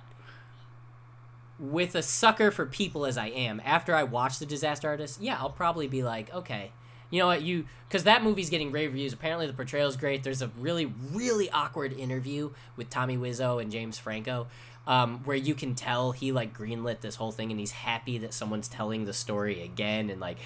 with 1.63 1.95
a 1.95 2.03
sucker 2.03 2.51
for 2.51 2.67
people 2.67 3.07
as 3.07 3.17
I 3.17 3.29
am, 3.29 3.63
after 3.65 3.95
I 3.95 4.03
watch 4.03 4.39
The 4.39 4.47
Disaster 4.47 4.89
Artist, 4.89 5.21
yeah, 5.23 5.37
I'll 5.39 5.51
probably 5.51 5.87
be 5.87 6.03
like, 6.03 6.35
okay, 6.35 6.73
you 7.09 7.21
know 7.21 7.27
what, 7.27 7.43
you 7.43 7.67
because 7.89 8.05
that 8.05 8.25
movie's 8.25 8.51
getting 8.51 8.73
rave 8.73 8.91
reviews. 8.91 9.13
Apparently, 9.13 9.47
the 9.47 9.53
portrayal's 9.53 9.97
great. 9.97 10.25
There's 10.25 10.43
a 10.43 10.51
really, 10.59 10.87
really 11.13 11.51
awkward 11.51 11.93
interview 11.93 12.51
with 12.75 12.89
Tommy 12.89 13.19
Wiseau 13.19 13.61
and 13.61 13.71
James 13.71 13.99
Franco, 13.99 14.49
um, 14.87 15.21
where 15.25 15.37
you 15.37 15.55
can 15.55 15.75
tell 15.75 16.13
he 16.13 16.33
like 16.33 16.57
greenlit 16.57 17.01
this 17.01 17.17
whole 17.17 17.31
thing 17.31 17.51
and 17.51 17.61
he's 17.61 17.73
happy 17.73 18.17
that 18.19 18.33
someone's 18.33 18.67
telling 18.67 19.05
the 19.05 19.13
story 19.13 19.63
again 19.63 20.11
and 20.11 20.21
like. 20.21 20.39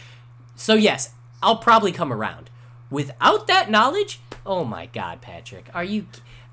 So 0.56 0.74
yes, 0.74 1.10
I'll 1.42 1.56
probably 1.58 1.92
come 1.92 2.12
around. 2.12 2.50
without 2.90 3.46
that 3.48 3.70
knowledge, 3.70 4.20
oh 4.44 4.64
my 4.64 4.86
god, 4.86 5.20
Patrick, 5.20 5.68
are 5.74 5.84
you? 5.84 6.06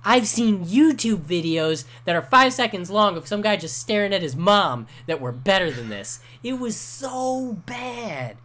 I've 0.06 0.28
seen 0.28 0.66
YouTube 0.66 1.22
videos 1.22 1.86
that 2.06 2.16
are 2.16 2.22
five 2.22 2.52
seconds 2.54 2.90
long 2.90 3.16
of 3.16 3.28
some 3.28 3.42
guy 3.42 3.56
just 3.56 3.78
staring 3.78 4.14
at 4.14 4.22
his 4.22 4.36
mom 4.36 4.88
that 5.08 5.22
were 5.22 5.32
better 5.32 5.72
than 5.72 5.90
this. 5.90 6.20
It 6.44 6.54
was 6.60 6.76
so 6.76 7.62
bad. 7.66 8.38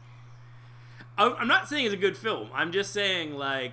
I'm 1.16 1.35
I'm 1.36 1.48
not 1.48 1.68
saying 1.68 1.86
it's 1.86 1.94
a 1.94 1.98
good 1.98 2.16
film. 2.16 2.51
I'm 2.55 2.70
just 2.70 2.93
saying 2.93 3.35
like 3.35 3.72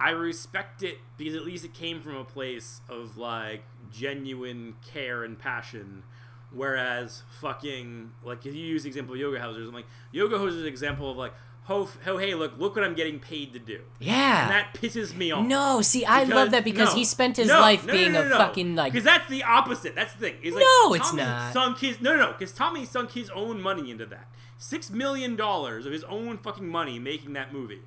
I 0.00 0.10
respect 0.10 0.82
it 0.82 0.98
because 1.18 1.34
at 1.34 1.44
least 1.44 1.64
it 1.64 1.74
came 1.74 2.00
from 2.00 2.16
a 2.16 2.24
place 2.24 2.80
of 2.88 3.18
like 3.18 3.62
genuine 3.92 4.76
care 4.92 5.24
and 5.24 5.38
passion. 5.38 6.04
Whereas 6.50 7.22
fucking 7.40 8.12
like 8.24 8.46
if 8.46 8.54
you 8.54 8.64
use 8.64 8.84
the 8.84 8.88
example 8.88 9.14
of 9.14 9.20
Yoga 9.20 9.38
Hosers, 9.38 9.68
I'm 9.68 9.74
like 9.74 9.86
Yoga 10.12 10.36
Hosers 10.36 10.56
is 10.56 10.62
an 10.62 10.68
example 10.68 11.10
of 11.10 11.16
like 11.16 11.32
oh, 11.68 11.90
oh 12.06 12.16
hey 12.16 12.34
look 12.34 12.58
look 12.58 12.74
what 12.74 12.84
I'm 12.84 12.94
getting 12.94 13.18
paid 13.18 13.52
to 13.52 13.58
do. 13.58 13.80
Yeah. 13.98 14.42
And 14.42 14.50
that 14.50 14.74
pisses 14.74 15.14
me 15.14 15.30
off. 15.30 15.46
no, 15.46 15.82
see, 15.82 16.04
I 16.04 16.24
love 16.24 16.50
that 16.52 16.64
because 16.64 16.90
no, 16.90 16.94
he 16.94 17.04
spent 17.04 17.36
his 17.36 17.48
no, 17.48 17.60
life 17.60 17.86
no, 17.86 17.92
being 17.92 18.16
a 18.16 18.28
fucking 18.30 18.74
like. 18.74 18.92
because 18.92 19.04
that's 19.04 19.28
the 19.28 19.42
opposite. 19.42 19.94
That's 19.94 20.14
the 20.14 20.20
thing. 20.20 20.36
Is 20.42 20.54
like 20.54 20.64
No, 20.64 20.94
it's 20.94 21.10
Tommy 21.10 21.22
not. 21.22 21.52
Sunk 21.52 21.78
his 21.78 22.00
no, 22.00 22.16
no, 22.16 22.30
no. 22.30 22.32
Because 22.32 22.52
Tommy 22.52 22.84
sunk 22.84 23.12
his 23.12 23.30
own 23.30 23.60
money 23.60 23.90
into 23.90 24.06
that. 24.06 24.28
Six 24.56 24.90
million 24.90 25.36
dollars 25.36 25.86
of 25.86 25.92
his 25.92 26.04
own 26.04 26.38
fucking 26.38 26.68
money 26.68 26.98
making 26.98 27.34
that 27.34 27.52
movie. 27.52 27.82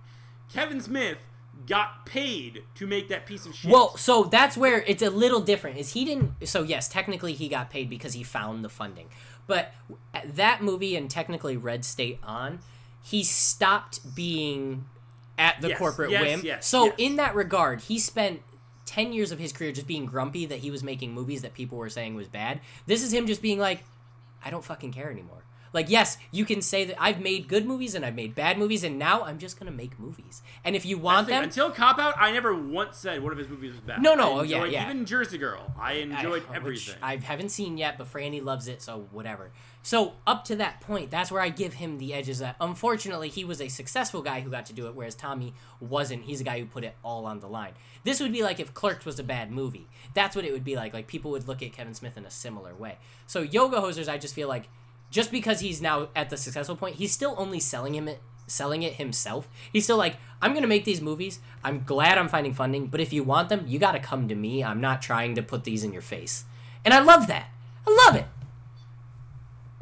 Kevin 0.54 0.82
Smith 0.82 1.18
got 1.68 2.06
paid 2.06 2.64
to 2.76 2.88
make 2.88 3.10
that 3.10 3.26
piece 3.26 3.46
of 3.46 3.56
shit. 3.56 3.72
Well, 3.72 3.96
so 3.98 4.24
that's 4.24 4.56
where 4.58 4.82
it's 4.84 5.02
a 5.02 5.10
little 5.10 5.42
different. 5.42 5.78
Is 5.78 5.94
he 5.94 6.06
didn't? 6.06 6.48
So 6.48 6.64
yes, 6.64 6.88
technically 6.88 7.34
he 7.34 7.48
got 7.50 7.70
paid 7.70 7.90
because 7.90 8.14
he 8.14 8.24
found 8.24 8.64
the 8.64 8.70
funding, 8.70 9.08
but 9.48 9.72
that 10.26 10.62
movie 10.64 10.96
and 10.96 11.10
technically 11.10 11.58
Red 11.58 11.84
State 11.86 12.20
on, 12.24 12.60
he 13.04 13.24
stopped 13.24 14.16
being 14.16 14.86
at 15.38 15.60
the 15.62 15.70
Yes, 15.70 15.78
corporate 15.80 16.12
yes, 16.12 16.22
whim. 16.22 16.42
yes, 16.44 16.68
so 16.68 16.94
in 16.98 17.16
that 17.18 17.36
regard, 17.36 17.82
he 17.82 18.00
spent. 18.00 18.42
10 18.88 19.14
years 19.14 19.32
of 19.32 19.40
his 19.40 19.54
career 19.54 19.72
just 19.72 19.88
being 19.88 20.06
grumpy 20.06 20.46
that 20.46 20.60
he 20.60 20.70
was 20.70 20.84
making 20.84 21.14
movies 21.14 21.44
that 21.44 21.54
people 21.54 21.78
were 21.78 21.88
saying 21.90 22.14
was 22.14 22.28
bad. 22.28 22.60
This 22.88 23.02
is 23.04 23.14
him 23.14 23.26
just 23.26 23.42
being 23.42 23.58
like, 23.58 23.86
I 24.44 24.50
don't 24.50 24.66
fucking 24.66 24.92
care 24.92 25.10
anymore. 25.10 25.46
Like, 25.74 25.90
yes, 25.90 26.18
you 26.32 26.46
can 26.46 26.62
say 26.62 26.86
that 26.86 27.02
I've 27.02 27.22
made 27.22 27.48
good 27.48 27.66
movies 27.66 27.96
and 27.96 28.06
I've 28.06 28.16
made 28.16 28.36
bad 28.36 28.58
movies, 28.58 28.84
and 28.84 29.00
now 29.00 29.24
I'm 29.24 29.38
just 29.38 29.58
gonna 29.58 29.72
make 29.72 30.00
movies. 30.00 30.42
And 30.64 30.76
if 30.76 30.86
you 30.86 30.98
want 30.98 31.28
the 31.28 31.34
them, 31.34 31.44
until 31.44 31.72
Cop 31.72 31.98
Out, 31.98 32.14
I 32.18 32.32
never 32.32 32.54
once 32.54 32.98
said 32.98 33.24
one 33.24 33.32
of 33.32 33.38
his 33.38 33.48
movies 33.48 33.72
was 33.72 33.82
bad. 33.82 34.02
No, 34.02 34.14
no, 34.16 34.40
oh, 34.40 34.44
yeah, 34.44 34.66
yeah. 34.66 34.86
Even 34.86 35.06
Jersey 35.06 35.38
Girl, 35.38 35.74
I 35.80 35.94
enjoyed 35.94 36.44
I, 36.50 36.56
everything. 36.56 36.96
Which 36.96 36.98
I 37.02 37.16
haven't 37.18 37.50
seen 37.50 37.78
yet, 37.78 37.98
but 37.98 38.12
Franny 38.12 38.44
loves 38.44 38.68
it, 38.68 38.82
so 38.82 39.08
whatever. 39.12 39.52
So 39.84 40.14
up 40.28 40.46
to 40.46 40.56
that 40.58 40.80
point, 40.82 41.10
that's 41.10 41.32
where 41.32 41.42
I 41.42 41.50
give 41.50 41.76
him 41.76 41.98
the 41.98 42.14
edges. 42.14 42.40
That 42.40 42.56
unfortunately 42.62 43.30
he 43.30 43.44
was 43.44 43.60
a 43.62 43.68
successful 43.68 44.22
guy 44.22 44.42
who 44.42 44.52
got 44.52 44.66
to 44.68 44.74
do 44.74 44.88
it, 44.88 44.96
whereas 44.96 45.16
Tommy 45.16 45.54
wasn't. 45.80 46.24
He's 46.24 46.42
a 46.42 46.44
guy 46.44 46.60
who 46.60 46.66
put 46.66 46.84
it 46.84 46.96
all 47.04 47.26
on 47.26 47.40
the 47.40 47.48
line. 47.48 47.74
This 48.04 48.20
would 48.20 48.32
be 48.32 48.44
like 48.44 48.60
if 48.60 48.74
Clerks 48.74 49.06
was 49.06 49.20
a 49.20 49.24
bad 49.24 49.52
movie. 49.52 49.88
That's 50.14 50.36
what 50.36 50.46
it 50.46 50.52
would 50.52 50.64
be 50.64 50.76
like. 50.76 50.94
Like 50.94 51.08
people 51.08 51.32
would 51.32 51.48
look 51.48 51.64
at 51.64 51.74
Kevin 51.74 51.94
Smith 51.94 52.18
in 52.18 52.26
a 52.26 52.30
similar 52.30 52.76
way. 52.76 52.98
So 53.26 53.42
Yoga 53.42 53.78
Hosers, 53.78 54.08
I 54.08 54.18
just 54.18 54.36
feel 54.36 54.48
like 54.48 54.68
just 55.12 55.32
because 55.32 55.60
he's 55.60 55.82
now 55.82 56.08
at 56.16 56.30
the 56.32 56.38
successful 56.38 56.76
point, 56.76 56.96
he's 56.96 57.12
still 57.12 57.36
only 57.38 57.60
selling 57.60 57.94
him 57.94 58.08
it 58.08 58.22
selling 58.48 58.84
it 58.84 58.96
himself. 58.96 59.48
He's 59.72 59.84
still 59.86 59.98
like, 59.98 60.18
I'm 60.42 60.54
gonna 60.54 60.68
make 60.68 60.84
these 60.84 61.00
movies. 61.02 61.40
I'm 61.64 61.84
glad 61.84 62.18
I'm 62.18 62.28
finding 62.28 62.54
funding, 62.54 62.88
but 62.88 63.00
if 63.00 63.14
you 63.14 63.24
want 63.24 63.50
them, 63.50 63.66
you 63.68 63.78
gotta 63.80 64.00
come 64.00 64.28
to 64.28 64.36
me. 64.36 64.64
I'm 64.64 64.82
not 64.82 65.02
trying 65.02 65.36
to 65.36 65.44
put 65.44 65.64
these 65.64 65.84
in 65.84 65.94
your 65.94 66.02
face. 66.02 66.46
And 66.84 66.94
I 66.94 67.00
love 67.00 67.28
that. 67.28 67.50
I 67.88 68.06
love 68.08 68.16
it. 68.16 68.26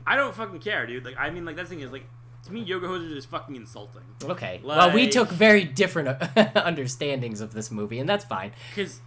I 0.06 0.16
don't 0.16 0.34
fucking 0.36 0.60
care, 0.60 0.86
dude. 0.86 1.06
Like, 1.06 1.16
I 1.18 1.30
mean, 1.30 1.46
like 1.46 1.56
that 1.56 1.68
thing 1.68 1.80
is 1.80 1.92
like 1.92 2.06
to 2.46 2.54
me, 2.54 2.62
Yoga 2.62 2.88
Hosers 2.88 3.16
is 3.16 3.26
fucking 3.26 3.56
insulting. 3.56 4.02
Okay. 4.24 4.62
well, 4.64 4.92
we 4.92 5.08
took 5.10 5.30
very 5.30 5.64
different 5.64 6.08
uh, 6.10 6.50
understandings 6.56 7.42
of 7.42 7.54
this 7.54 7.70
movie, 7.70 8.00
and 8.00 8.08
that's 8.08 8.26
fine. 8.26 8.52
Because 8.70 9.02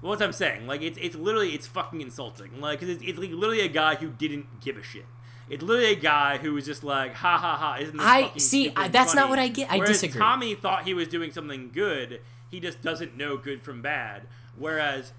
what 0.00 0.20
I'm 0.22 0.32
saying, 0.32 0.66
like 0.66 0.82
it's 0.82 0.98
it's 1.00 1.14
literally 1.16 1.50
it's 1.50 1.66
fucking 1.66 2.00
insulting. 2.00 2.60
Like 2.60 2.80
'cause 2.80 2.88
it's, 2.88 3.02
it's 3.02 3.18
like 3.18 3.30
literally 3.30 3.60
a 3.60 3.68
guy 3.68 3.94
who 3.96 4.08
didn't 4.10 4.60
give 4.60 4.76
a 4.76 4.82
shit. 4.82 5.04
It's 5.50 5.62
literally 5.62 5.92
a 5.92 5.96
guy 5.96 6.38
who 6.38 6.54
was 6.54 6.64
just 6.64 6.84
like, 6.84 7.12
ha 7.14 7.36
ha 7.36 7.56
ha, 7.56 7.76
isn't 7.80 7.96
this 7.96 8.06
I- 8.06 8.22
fucking 8.22 8.40
see, 8.40 8.72
I- 8.76 8.88
that's 8.88 9.14
not 9.14 9.28
what 9.28 9.38
I 9.38 9.48
get. 9.48 9.70
I 9.70 9.78
Whereas 9.78 10.00
disagree. 10.00 10.20
Tommy 10.20 10.54
thought 10.54 10.84
he 10.84 10.94
was 10.94 11.08
doing 11.08 11.32
something 11.32 11.70
good. 11.72 12.20
He 12.50 12.60
just 12.60 12.80
doesn't 12.82 13.16
know 13.16 13.36
good 13.36 13.62
from 13.62 13.82
bad. 13.82 14.22
Whereas 14.56 15.12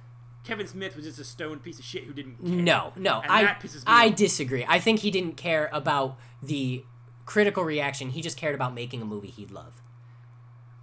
Kevin 0.43 0.67
Smith 0.67 0.95
was 0.95 1.05
just 1.05 1.19
a 1.19 1.23
stoned 1.23 1.63
piece 1.63 1.79
of 1.79 1.85
shit 1.85 2.05
who 2.05 2.13
didn't 2.13 2.37
care. 2.37 2.49
No, 2.49 2.93
no, 2.95 3.19
And 3.21 3.31
I 3.31 3.43
that 3.43 3.59
pisses 3.61 3.75
me 3.77 3.83
I 3.87 4.07
off. 4.07 4.15
disagree. 4.15 4.65
I 4.67 4.79
think 4.79 4.99
he 5.01 5.11
didn't 5.11 5.33
care 5.37 5.69
about 5.73 6.17
the 6.41 6.83
critical 7.25 7.63
reaction. 7.63 8.09
He 8.09 8.21
just 8.21 8.37
cared 8.37 8.55
about 8.55 8.73
making 8.73 9.01
a 9.01 9.05
movie 9.05 9.29
he'd 9.29 9.51
love. 9.51 9.80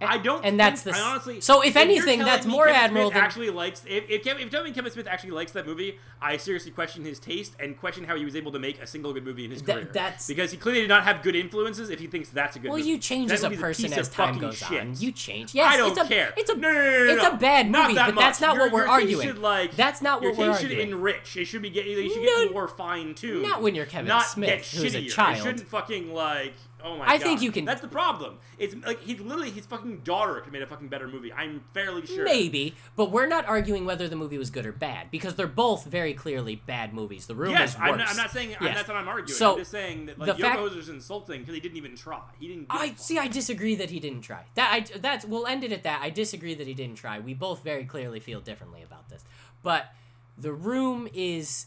I 0.01 0.17
don't, 0.17 0.45
and 0.45 0.57
that's 0.57 0.83
the- 0.83 0.95
honestly. 0.95 1.41
so 1.41 1.61
if 1.61 1.73
you're 1.75 1.83
anything, 1.83 2.19
that's 2.19 2.45
more 2.45 2.67
Kevin 2.67 2.81
admirable 2.81 3.09
than- 3.11 3.19
actually 3.21 3.49
likes. 3.49 3.83
If 3.85 4.09
if, 4.09 4.23
Kevin, 4.23 4.47
if 4.47 4.51
Kevin 4.73 4.91
Smith 4.91 5.07
actually 5.07 5.31
likes 5.31 5.51
that 5.51 5.65
movie, 5.67 5.99
I 6.21 6.37
seriously 6.37 6.71
question 6.71 7.03
his 7.03 7.19
taste 7.19 7.53
and 7.59 7.77
question 7.77 8.05
how 8.05 8.15
he 8.15 8.23
was 8.23 8.33
able 8.35 8.53
to 8.53 8.59
make 8.59 8.81
a 8.81 8.87
single 8.87 9.11
good 9.11 9.25
movie 9.25 9.43
in 9.43 9.51
his 9.51 9.61
That- 9.63 9.73
career. 9.73 9.89
that's- 9.93 10.25
because 10.27 10.51
he 10.51 10.57
clearly 10.57 10.81
did 10.81 10.87
not 10.89 11.03
have 11.03 11.21
good 11.21 11.35
influences. 11.35 11.89
If 11.89 11.99
he 11.99 12.07
thinks 12.07 12.29
that's 12.29 12.55
a 12.55 12.59
good, 12.59 12.69
movie. 12.69 12.69
Well, 12.69 12.77
movie. 12.79 12.89
you 12.91 12.97
change 12.97 13.27
That 13.29 13.33
as 13.35 13.43
a 13.43 13.49
person 13.51 13.91
as 13.91 14.07
time 14.07 14.37
goes 14.39 14.57
shit. 14.57 14.79
on. 14.79 14.93
You 14.97 15.11
change. 15.11 15.53
Yes, 15.53 15.73
I 15.73 15.77
don't 15.77 15.89
it's 15.91 15.99
a, 15.99 16.05
care. 16.05 16.33
It's 16.37 16.49
a 16.49 16.55
no, 16.55 16.71
no, 16.71 16.73
no, 16.73 17.05
no, 17.05 17.13
it's 17.15 17.23
a 17.25 17.37
bad 17.37 17.69
movie, 17.69 17.93
that 17.95 18.05
but 18.05 18.15
much. 18.15 18.23
that's 18.23 18.39
not 18.41 18.55
Your- 18.55 18.63
what 18.65 18.71
we're 18.71 18.79
your 18.83 18.89
arguing. 18.89 19.27
Should, 19.27 19.39
like, 19.39 19.75
that's 19.75 20.01
not 20.01 20.21
your 20.21 20.31
what 20.31 20.39
we're 20.39 20.51
arguing. 20.53 20.69
taste 20.77 20.79
should 20.81 20.89
enrich. 20.93 21.35
It 21.37 21.45
should 21.45 21.61
be 21.61 21.69
getting. 21.69 21.97
You 21.97 22.09
should 22.09 22.23
get 22.23 22.53
more 22.53 22.67
fine 22.69 23.15
tuned. 23.15 23.43
not 23.43 23.61
when 23.61 23.75
you're 23.75 23.85
Kevin 23.85 24.17
Smith, 24.21 24.71
who's 24.71 24.95
a 24.95 25.05
child. 25.07 25.39
It 25.39 25.43
shouldn't 25.43 25.67
fucking 25.67 26.13
like. 26.13 26.53
Oh 26.81 26.97
my 26.97 27.05
god. 27.05 27.11
I 27.13 27.17
god. 27.17 27.23
think 27.23 27.41
you 27.41 27.51
can- 27.51 27.65
That's 27.65 27.81
the 27.81 27.87
problem. 27.87 28.37
It's 28.57 28.73
like 28.85 29.01
he's 29.01 29.19
literally 29.19 29.51
his 29.51 29.65
fucking 29.65 29.99
daughter 29.99 30.35
could 30.35 30.45
have 30.45 30.53
made 30.53 30.61
a 30.61 30.67
fucking 30.67 30.87
better 30.87 31.07
movie. 31.07 31.31
I'm 31.33 31.63
fairly 31.73 32.05
sure. 32.05 32.23
Maybe, 32.23 32.75
but 32.95 33.11
we're 33.11 33.25
not 33.27 33.45
arguing 33.45 33.85
whether 33.85 34.07
the 34.07 34.15
movie 34.15 34.37
was 34.37 34.49
good 34.49 34.65
or 34.65 34.71
bad 34.71 35.11
because 35.11 35.35
they're 35.35 35.47
both 35.47 35.85
very 35.85 36.13
clearly 36.13 36.55
bad 36.55 36.93
movies. 36.93 37.27
The 37.27 37.35
Room 37.35 37.51
Yes, 37.51 37.71
is 37.71 37.75
I'm 37.79 37.89
worse. 37.91 37.97
not, 37.99 38.09
I'm 38.11 38.17
not 38.17 38.31
saying 38.31 38.55
I'm, 38.59 38.73
that's 38.73 38.87
what 38.87 38.97
I'm 38.97 39.07
arguing. 39.07 39.37
So, 39.37 39.53
I'm 39.53 39.57
just 39.59 39.71
saying 39.71 40.05
that 40.05 40.17
the 40.19 40.25
like 40.25 40.39
fact- 40.39 40.57
Yoga 40.59 40.75
Hosers 40.75 40.89
insulting 40.89 41.41
because 41.41 41.53
he 41.53 41.59
didn't 41.59 41.77
even 41.77 41.95
try. 41.95 42.21
He 42.39 42.47
didn't. 42.47 42.67
I 42.69 42.93
see. 42.95 43.17
I 43.19 43.27
disagree 43.27 43.75
that 43.75 43.89
he 43.89 43.99
didn't 43.99 44.21
try. 44.21 44.45
That 44.55 44.71
I 44.73 44.97
that's 44.99 45.25
we'll 45.25 45.47
end 45.47 45.63
it 45.63 45.71
at 45.71 45.83
that. 45.83 46.01
I 46.01 46.09
disagree 46.09 46.53
that 46.55 46.67
he 46.67 46.73
didn't 46.73 46.95
try. 46.95 47.19
We 47.19 47.33
both 47.33 47.63
very 47.63 47.83
clearly 47.85 48.19
feel 48.19 48.39
differently 48.39 48.83
about 48.83 49.09
this. 49.09 49.23
But 49.63 49.93
the 50.37 50.53
room 50.53 51.09
is 51.13 51.65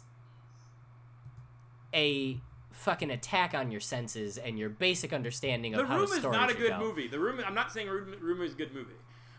a 1.95 2.41
fucking 2.83 3.11
attack 3.11 3.55
on 3.55 3.71
your 3.71 3.81
senses 3.81 4.39
and 4.39 4.59
your 4.59 4.69
basic 4.69 5.13
understanding 5.13 5.75
of 5.75 5.81
The 5.81 5.87
how 5.87 5.99
Room 5.99 6.13
a 6.13 6.17
is 6.17 6.23
not 6.25 6.51
a 6.51 6.55
good 6.55 6.71
go. 6.73 6.79
movie. 6.79 7.09
The 7.09 7.19
Room. 7.19 7.41
I'm 7.47 7.55
not 7.55 7.73
saying 7.73 7.89
Room, 7.89 8.15
Room 8.21 8.43
is 8.43 8.53
a 8.53 8.57
good 8.57 8.75
movie, 8.75 8.95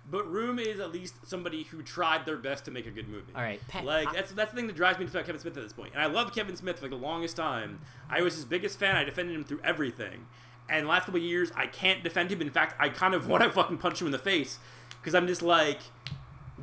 but 0.10 0.30
Room 0.32 0.60
is 0.60 0.80
at 0.80 0.92
least 0.92 1.16
somebody 1.28 1.64
who 1.64 1.82
tried 1.82 2.26
their 2.26 2.38
best 2.38 2.66
to 2.66 2.72
make 2.72 2.86
a 2.88 2.92
good 2.92 3.08
movie. 3.08 3.32
All 3.36 3.42
right, 3.42 3.60
Pat, 3.68 3.86
like 3.86 4.12
that's 4.14 4.32
that's 4.32 4.52
the 4.52 4.58
thing 4.58 4.68
that 4.68 4.76
drives 4.76 5.00
me 5.00 5.06
to 5.06 5.12
about 5.12 5.26
Kevin 5.26 5.42
Smith 5.42 5.58
at 5.58 5.64
this 5.64 5.74
point. 5.74 5.92
And 5.94 6.02
I 6.02 6.08
love 6.08 6.34
Kevin 6.34 6.56
Smith 6.56 6.78
for 6.78 6.84
like, 6.86 6.92
the 6.92 6.98
longest 6.98 7.36
time. 7.36 7.80
I 8.10 8.22
was 8.22 8.36
his 8.36 8.46
biggest 8.46 8.80
fan. 8.80 8.96
I 8.96 9.04
defended 9.04 9.36
him 9.36 9.44
through 9.44 9.62
everything. 9.64 10.26
And 10.70 10.86
the 10.86 10.90
last 10.90 11.06
couple 11.06 11.20
of 11.20 11.26
years, 11.26 11.52
I 11.56 11.68
can't 11.68 12.04
defend 12.04 12.32
him. 12.32 12.42
In 12.42 12.50
fact, 12.50 12.76
I 12.80 12.90
kind 12.90 13.14
of 13.14 13.28
want 13.30 13.44
to 13.44 13.52
fucking 13.52 13.78
punch 13.78 14.00
him 14.02 14.08
in 14.08 14.12
the 14.12 14.20
face 14.20 14.60
because 15.02 15.14
I'm 15.14 15.28
just 15.28 15.42
like, 15.42 15.80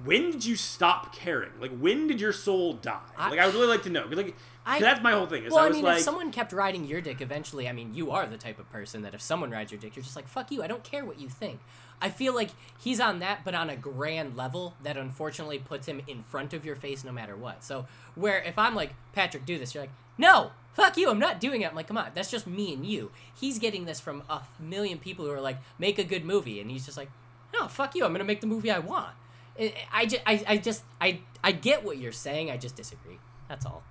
when 0.05 0.31
did 0.31 0.45
you 0.45 0.57
stop 0.57 1.15
caring? 1.15 1.51
Like, 1.61 1.77
when 1.79 2.07
did 2.07 2.21
your 2.21 2.33
soul 2.33 2.75
die? 2.75 2.99
I- 3.17 3.31
like, 3.31 3.39
I 3.39 3.47
would 3.47 3.55
really 3.55 3.67
like 3.67 3.83
to 3.85 3.91
know. 3.91 4.07
like, 4.11 4.35
I- 4.67 4.79
that's 4.79 5.03
my 5.03 5.13
whole 5.13 5.27
thing. 5.27 5.45
Is 5.45 5.53
Well, 5.53 5.65
I 5.65 5.67
I 5.69 5.71
mean, 5.71 5.83
like, 5.83 5.99
if 5.99 6.05
someone 6.05 6.31
kept 6.31 6.53
riding 6.53 6.85
your 6.85 7.01
dick, 7.01 7.21
eventually, 7.21 7.69
I 7.69 7.73
mean, 7.73 7.95
you 7.95 8.11
are 8.11 8.27
the 8.27 8.37
type 8.37 8.59
of 8.59 8.71
person 8.71 9.03
that 9.03 9.15
if 9.15 9.21
someone 9.23 9.51
rides 9.51 9.73
your 9.73 9.81
dick, 9.81 9.97
you're 9.97 10.03
just 10.03 10.17
like, 10.17 10.29
fuck 10.29 10.51
you, 10.51 10.63
I 10.63 10.67
don't 10.67 10.85
care 10.85 11.05
what 11.05 11.19
you 11.19 11.29
think. 11.29 11.61
I 12.03 12.09
feel 12.09 12.35
like 12.35 12.51
he's 12.79 13.01
on 13.01 13.19
that, 13.19 13.45
but 13.45 13.55
on 13.55 13.69
a 13.69 13.77
grand 13.77 14.37
level 14.37 14.75
that 14.83 14.97
unfortunately 14.97 15.59
puts 15.59 15.87
him 15.87 16.01
in 16.07 16.23
front 16.23 16.55
of 16.55 16.65
your 16.65 16.77
face 16.77 17.05
no 17.05 17.13
matter 17.13 17.37
what. 17.37 17.63
So, 17.65 17.87
where 18.15 18.43
if 18.43 18.59
I'm 18.59 18.75
like, 18.75 18.95
Patrick, 19.13 19.45
do 19.45 19.59
this, 19.59 19.75
you're 19.75 19.83
like, 19.83 19.93
no, 20.17 20.53
fuck 20.73 20.97
you, 20.97 21.11
I'm 21.11 21.19
not 21.19 21.41
doing 21.41 21.63
it. 21.63 21.69
I'm 21.71 21.75
like, 21.75 21.89
come 21.89 21.99
on, 21.99 22.11
that's 22.15 22.31
just 22.31 22.47
me 22.47 22.73
and 22.73 22.87
you. 22.87 23.11
He's 23.35 23.59
getting 23.59 23.85
this 23.85 24.01
from 24.01 24.23
a 24.31 24.43
million 24.59 24.99
people 24.99 25.25
who 25.27 25.31
are 25.31 25.41
like, 25.41 25.59
make 25.79 25.99
a 25.99 26.05
good 26.05 26.25
movie. 26.25 26.61
And 26.61 26.71
he's 26.71 26.85
just 26.87 26.97
like, 26.97 27.11
no, 27.53 27.69
fuck 27.69 27.95
you, 27.95 28.05
I'm 28.05 28.13
going 28.13 28.21
to 28.21 28.25
make 28.25 28.41
the 28.41 28.47
movie 28.47 28.71
I 28.71 28.79
want. 28.79 29.15
I, 29.61 29.75
I, 29.93 30.09
I, 30.27 30.45
I 30.49 30.57
just, 30.57 30.83
I, 31.01 31.21
I 31.45 31.53
get 31.53 31.85
what 31.85 31.99
you're 31.99 32.13
saying, 32.13 32.51
I 32.51 32.57
just 32.57 32.77
disagree. 32.77 33.19
That's 33.49 33.67
all. 33.67 33.83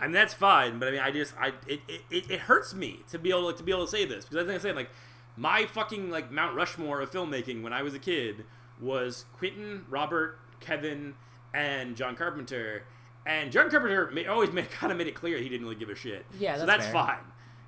I 0.00 0.04
mean 0.04 0.12
that's 0.12 0.34
fine, 0.34 0.78
but 0.78 0.88
I 0.88 0.90
mean 0.92 1.00
I 1.00 1.10
just 1.10 1.34
I 1.38 1.52
it, 1.66 1.80
it, 1.88 2.30
it, 2.30 2.40
hurts 2.40 2.72
me 2.72 3.00
to 3.10 3.18
be 3.18 3.30
able 3.30 3.52
to, 3.52 3.58
to 3.58 3.62
be 3.62 3.70
able 3.70 3.84
to 3.84 3.90
say 3.90 4.06
this 4.06 4.24
because 4.24 4.38
I 4.38 4.46
think 4.46 4.54
I'm 4.54 4.60
saying 4.60 4.74
like 4.74 4.90
my 5.36 5.66
fucking 5.66 6.10
like 6.10 6.32
Mount 6.32 6.56
Rushmore 6.56 7.00
of 7.00 7.10
filmmaking 7.10 7.62
when 7.62 7.72
I 7.72 7.82
was 7.82 7.94
a 7.94 7.98
kid 7.98 8.44
was 8.80 9.26
Quentin, 9.36 9.84
Robert, 9.90 10.38
Kevin, 10.58 11.14
and 11.52 11.96
John 11.96 12.16
Carpenter, 12.16 12.84
and 13.26 13.52
John 13.52 13.70
Carpenter 13.70 14.10
always 14.30 14.52
made, 14.52 14.70
kind 14.70 14.90
of 14.90 14.98
made 14.98 15.06
it 15.06 15.14
clear 15.14 15.38
he 15.38 15.48
didn't 15.48 15.66
really 15.66 15.76
give 15.76 15.90
a 15.90 15.94
shit. 15.94 16.24
Yeah, 16.38 16.52
that's 16.52 16.60
so 16.60 16.66
that's 16.66 16.84
that's 16.84 16.92
fair. 16.92 17.06
fine. 17.06 17.24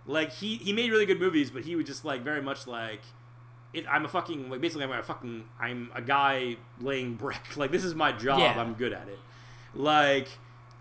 Like 0.06 0.32
he 0.32 0.56
he 0.56 0.72
made 0.72 0.90
really 0.90 1.06
good 1.06 1.20
movies, 1.20 1.50
but 1.50 1.64
he 1.64 1.76
was 1.76 1.84
just 1.86 2.04
like 2.04 2.22
very 2.22 2.42
much 2.42 2.66
like. 2.66 3.02
It, 3.74 3.86
I'm 3.90 4.04
a 4.04 4.08
fucking 4.08 4.50
like 4.50 4.60
basically 4.60 4.84
I'm 4.84 4.92
a 4.92 5.02
fucking 5.02 5.44
I'm 5.60 5.90
a 5.94 6.02
guy 6.02 6.56
laying 6.80 7.14
brick 7.14 7.40
like 7.56 7.70
this 7.72 7.84
is 7.84 7.94
my 7.94 8.12
job 8.12 8.38
Yeah. 8.40 8.60
I'm 8.60 8.74
good 8.74 8.92
at 8.92 9.08
it 9.08 9.18
like 9.74 10.28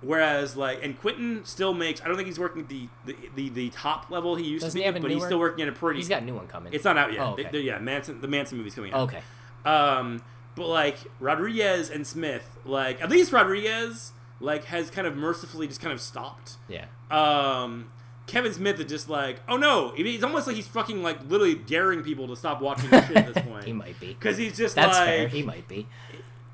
Whereas 0.03 0.57
like, 0.57 0.83
and 0.83 0.99
Quentin 0.99 1.45
still 1.45 1.73
makes. 1.75 2.01
I 2.01 2.07
don't 2.07 2.15
think 2.15 2.25
he's 2.27 2.39
working 2.39 2.63
at 2.63 2.69
the 2.69 2.87
the, 3.05 3.15
the, 3.35 3.49
the 3.49 3.69
top 3.69 4.09
level 4.09 4.35
he 4.35 4.45
used 4.47 4.65
Doesn't 4.65 4.81
to 4.81 4.93
be, 4.93 4.99
but 4.99 5.11
he's 5.11 5.23
still 5.23 5.37
working 5.39 5.61
at 5.61 5.69
a 5.69 5.71
pretty. 5.73 5.99
He's 5.99 6.09
got 6.09 6.23
a 6.23 6.25
new 6.25 6.33
one 6.33 6.47
coming. 6.47 6.73
It's 6.73 6.83
not 6.85 6.97
out 6.97 7.13
yet. 7.13 7.21
Oh, 7.21 7.33
okay. 7.33 7.47
they- 7.51 7.59
yeah, 7.59 7.77
Manson. 7.77 8.19
The 8.19 8.27
Manson 8.27 8.57
movie's 8.57 8.73
coming 8.73 8.91
out. 8.93 9.01
okay. 9.01 9.21
Um, 9.63 10.23
but 10.55 10.67
like 10.67 10.97
Rodriguez 11.19 11.91
and 11.91 12.05
Smith, 12.07 12.57
like 12.65 12.99
at 12.99 13.11
least 13.11 13.31
Rodriguez, 13.31 14.11
like 14.39 14.65
has 14.65 14.89
kind 14.89 15.05
of 15.05 15.15
mercifully 15.15 15.67
just 15.67 15.81
kind 15.81 15.93
of 15.93 16.01
stopped. 16.01 16.57
Yeah. 16.67 16.85
Um, 17.11 17.91
Kevin 18.31 18.53
Smith 18.53 18.79
is 18.79 18.85
just 18.85 19.09
like, 19.09 19.41
oh 19.49 19.57
no, 19.57 19.93
it's 19.95 20.23
almost 20.23 20.47
like 20.47 20.55
he's 20.55 20.67
fucking 20.67 21.03
like 21.03 21.19
literally 21.29 21.55
daring 21.55 22.01
people 22.01 22.27
to 22.29 22.35
stop 22.35 22.61
watching 22.61 22.89
this 22.89 23.05
shit 23.07 23.17
at 23.17 23.33
this 23.33 23.43
point. 23.47 23.65
he 23.65 23.73
might 23.73 23.99
be. 23.99 24.07
because 24.13 24.37
he's 24.37 24.55
just 24.57 24.75
That's 24.75 24.97
like 24.97 25.05
fair. 25.07 25.27
He 25.27 25.43
might 25.43 25.67
be. 25.67 25.85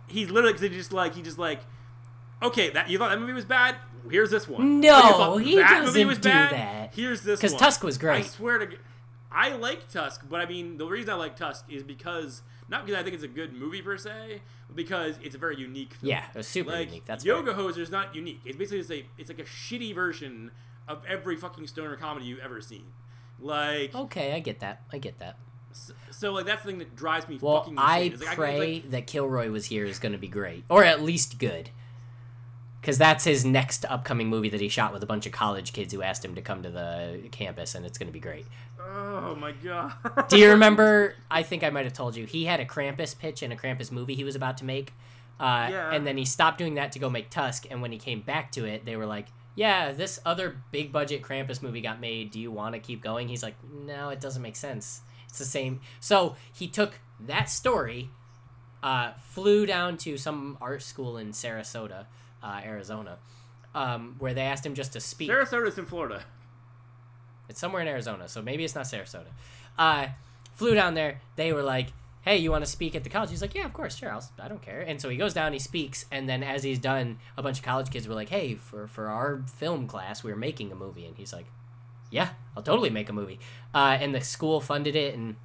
he's 0.08 0.32
literally 0.32 0.54
cause 0.54 0.62
he 0.64 0.70
just 0.70 0.92
like 0.92 1.14
he 1.14 1.22
just 1.22 1.38
like 1.38 1.60
okay 2.42 2.70
that 2.72 2.90
you 2.90 2.98
thought 2.98 3.10
that 3.10 3.20
movie 3.20 3.34
was 3.34 3.46
bad 3.46 3.76
here's 4.10 4.30
this 4.32 4.48
one 4.48 4.80
No, 4.80 5.00
Oh, 5.04 5.38
he 5.38 5.56
that 5.58 5.82
doesn't 5.84 6.08
was 6.08 6.18
do 6.18 6.30
bad? 6.30 6.52
that. 6.54 6.94
here's 6.96 7.22
this. 7.22 7.40
Because 7.40 7.54
Tusk 7.56 7.84
was 7.84 7.98
great. 7.98 8.26
I 8.26 8.28
swear 8.28 8.58
to 8.60 8.78
I 9.32 9.50
like 9.56 9.88
Tusk 9.90 10.22
but 10.30 10.40
I 10.42 10.46
mean 10.48 10.78
the 10.78 10.86
reason 10.88 11.12
I 11.12 11.16
like 11.16 11.36
Tusk 11.36 11.66
is 11.70 11.84
because 11.84 12.42
not 12.70 12.86
because 12.86 13.00
I 13.00 13.04
think 13.04 13.14
it's 13.16 13.24
a 13.24 13.28
good 13.28 13.54
movie 13.54 13.82
per 13.84 13.98
se 13.98 14.42
but 14.68 14.76
because 14.76 15.16
it's 15.22 15.36
a 15.36 15.38
very 15.38 15.58
unique 15.58 15.94
film. 15.94 16.10
Yeah, 16.10 16.24
it 16.34 16.38
was 16.38 16.48
super 16.48 16.72
like 16.72 16.88
unique. 16.90 17.06
That's 17.06 17.24
Yoga. 17.24 17.54
Hoser 17.54 17.78
is 17.80 17.92
not 17.92 18.16
unique 18.16 18.40
it's 18.46 18.58
basically 18.58 18.80
just 18.80 18.92
a 18.92 19.06
it's 19.18 19.30
like 19.30 19.40
a 19.40 19.44
shitty 19.44 19.94
version 19.94 20.50
of 20.88 21.04
every 21.08 21.36
fucking 21.36 21.68
stoner 21.68 21.96
comedy 21.96 22.26
you've 22.26 22.40
ever 22.40 22.62
seen 22.62 22.86
like 23.40 23.94
Okay, 23.94 24.34
I 24.34 24.40
get 24.40 24.60
that. 24.62 24.82
I 24.92 24.98
get 24.98 25.20
that. 25.20 25.38
so, 25.72 25.94
so, 26.12 26.34
like 26.34 26.46
that's 26.46 26.64
the 26.64 26.70
thing 26.70 26.80
that 26.80 26.96
drives 26.96 27.28
me 27.28 27.38
Well, 27.42 27.58
fucking 27.62 27.74
insane. 27.74 27.88
I 27.88 28.26
like, 28.26 28.36
pray 28.36 28.74
like, 28.76 28.92
that 28.92 29.08
Kilroy 29.08 29.50
was 29.52 29.66
here 29.68 29.86
is 29.86 30.00
going 30.00 30.14
to 30.14 30.18
be 30.18 30.28
great, 30.28 30.64
or 30.70 30.84
at 30.84 31.02
least 31.04 31.38
good, 31.38 31.70
because 32.82 32.98
that's 32.98 33.26
his 33.26 33.46
next 33.46 33.86
upcoming 33.86 34.28
movie 34.28 34.50
that 34.50 34.62
he 34.62 34.70
shot 34.70 34.92
with 34.94 35.04
a 35.04 35.06
bunch 35.06 35.26
of 35.28 35.32
college 35.34 35.74
kids 35.74 35.94
who 35.94 36.02
asked 36.02 36.24
him 36.26 36.34
to 36.36 36.42
come 36.42 36.64
to 36.64 36.70
the 36.72 37.28
campus, 37.32 37.76
and 37.76 37.86
it's 37.86 37.98
going 37.98 38.08
to 38.08 38.14
be 38.14 38.20
great. 38.20 38.46
oh 38.80 39.36
my 39.36 39.52
god 39.52 39.94
Do 40.30 40.38
you 40.40 40.50
remember? 40.50 41.14
I 41.32 41.44
think 41.44 41.64
I 41.64 41.70
might 41.70 41.86
have 41.86 41.94
told 41.94 42.16
you 42.16 42.26
he 42.26 42.46
had 42.46 42.60
a 42.60 42.66
Krampus 42.66 43.18
pitch 43.18 43.44
in 43.44 43.52
a 43.52 43.56
Krampus 43.56 43.92
movie 43.92 44.16
he 44.16 44.24
was 44.24 44.36
about 44.36 44.58
to 44.60 44.66
make, 44.66 44.94
uh, 45.40 45.68
Yeah. 45.70 45.92
and 45.94 46.08
then 46.08 46.18
he 46.18 46.26
stopped 46.26 46.58
doing 46.58 46.74
that 46.76 46.92
to 46.94 47.00
go 47.00 47.10
make 47.10 47.30
Tusk. 47.30 47.66
And 47.70 47.82
when 47.84 47.92
he 47.92 47.98
came 48.00 48.22
back 48.22 48.52
to 48.54 48.66
it, 48.66 48.86
they 48.86 48.96
were 48.96 49.06
like, 49.06 49.28
"Yeah, 49.58 49.92
this 49.92 50.20
other 50.24 50.56
big 50.72 50.92
budget 50.92 51.24
Krampus 51.24 51.62
movie 51.62 51.82
got 51.82 52.00
made. 52.00 52.32
Do 52.32 52.40
you 52.40 52.52
want 52.52 52.76
to 52.76 52.80
keep 52.80 53.02
going?" 53.02 53.28
He's 53.28 53.42
like, 53.44 53.56
"No, 53.64 54.10
it 54.10 54.22
doesn't 54.22 54.42
make 54.42 54.56
sense. 54.56 55.02
It's 55.28 55.40
the 55.40 55.46
same." 55.46 55.82
So 56.00 56.36
he 56.54 56.68
took 56.68 57.00
that 57.20 57.50
story, 57.50 58.10
uh, 58.84 59.14
flew 59.20 59.66
down 59.66 59.98
to 59.98 60.18
some 60.18 60.58
art 60.62 60.84
school 60.84 61.18
in 61.18 61.32
Sarasota, 61.32 62.06
uh, 62.44 62.62
Arizona, 62.64 63.18
um, 63.74 64.16
where 64.20 64.36
they 64.36 64.44
asked 64.44 64.66
him 64.66 64.76
just 64.76 64.94
to 64.94 65.00
speak. 65.00 65.30
Sarasota's 65.30 65.78
in 65.78 65.88
Florida 65.88 66.24
It's 67.50 67.60
somewhere 67.60 67.82
in 67.82 67.88
Arizona, 67.88 68.28
so 68.28 68.42
maybe 68.42 68.64
it's 68.64 68.76
not 68.76 68.86
Sarasota. 68.86 69.32
Uh, 69.78 70.08
flew 70.54 70.76
down 70.76 70.94
there. 70.94 71.22
They 71.36 71.52
were 71.52 71.64
like, 71.64 71.88
"Hey, 72.28 72.38
you 72.38 72.52
want 72.52 72.64
to 72.66 72.70
speak 72.70 72.96
at 72.96 73.04
the 73.04 73.10
college?" 73.10 73.30
He's 73.30 73.42
like, 73.42 73.56
"Yeah, 73.56 73.66
of 73.66 73.74
course, 73.74 73.96
sure. 73.98 74.12
I'll, 74.12 74.24
I 74.40 74.48
don't 74.48 74.62
care." 74.62 74.82
And 74.82 75.02
so 75.02 75.10
he 75.10 75.18
goes 75.18 75.34
down, 75.34 75.54
he 75.54 75.60
speaks, 75.60 76.06
and 76.12 76.28
then 76.28 76.44
as 76.44 76.64
he's 76.64 76.80
done, 76.80 77.20
a 77.38 77.42
bunch 77.44 77.60
of 77.60 77.64
college 77.66 77.90
kids 77.90 78.08
were 78.08 78.16
like, 78.16 78.30
"Hey, 78.30 78.56
for 78.56 78.88
for 78.88 79.08
our 79.08 79.44
film 79.56 79.88
class, 79.88 80.24
we're 80.24 80.36
making 80.36 80.72
a 80.72 80.76
movie," 80.76 81.06
and 81.06 81.16
he's 81.18 81.34
like, 81.34 81.46
"Yeah, 82.12 82.30
I'll 82.56 82.64
totally 82.64 82.90
make 82.90 83.10
a 83.10 83.14
movie." 83.14 83.40
Uh, 83.74 83.98
and 84.00 84.14
the 84.14 84.22
school 84.22 84.60
funded 84.62 84.96
it, 84.96 85.16
and 85.16 85.36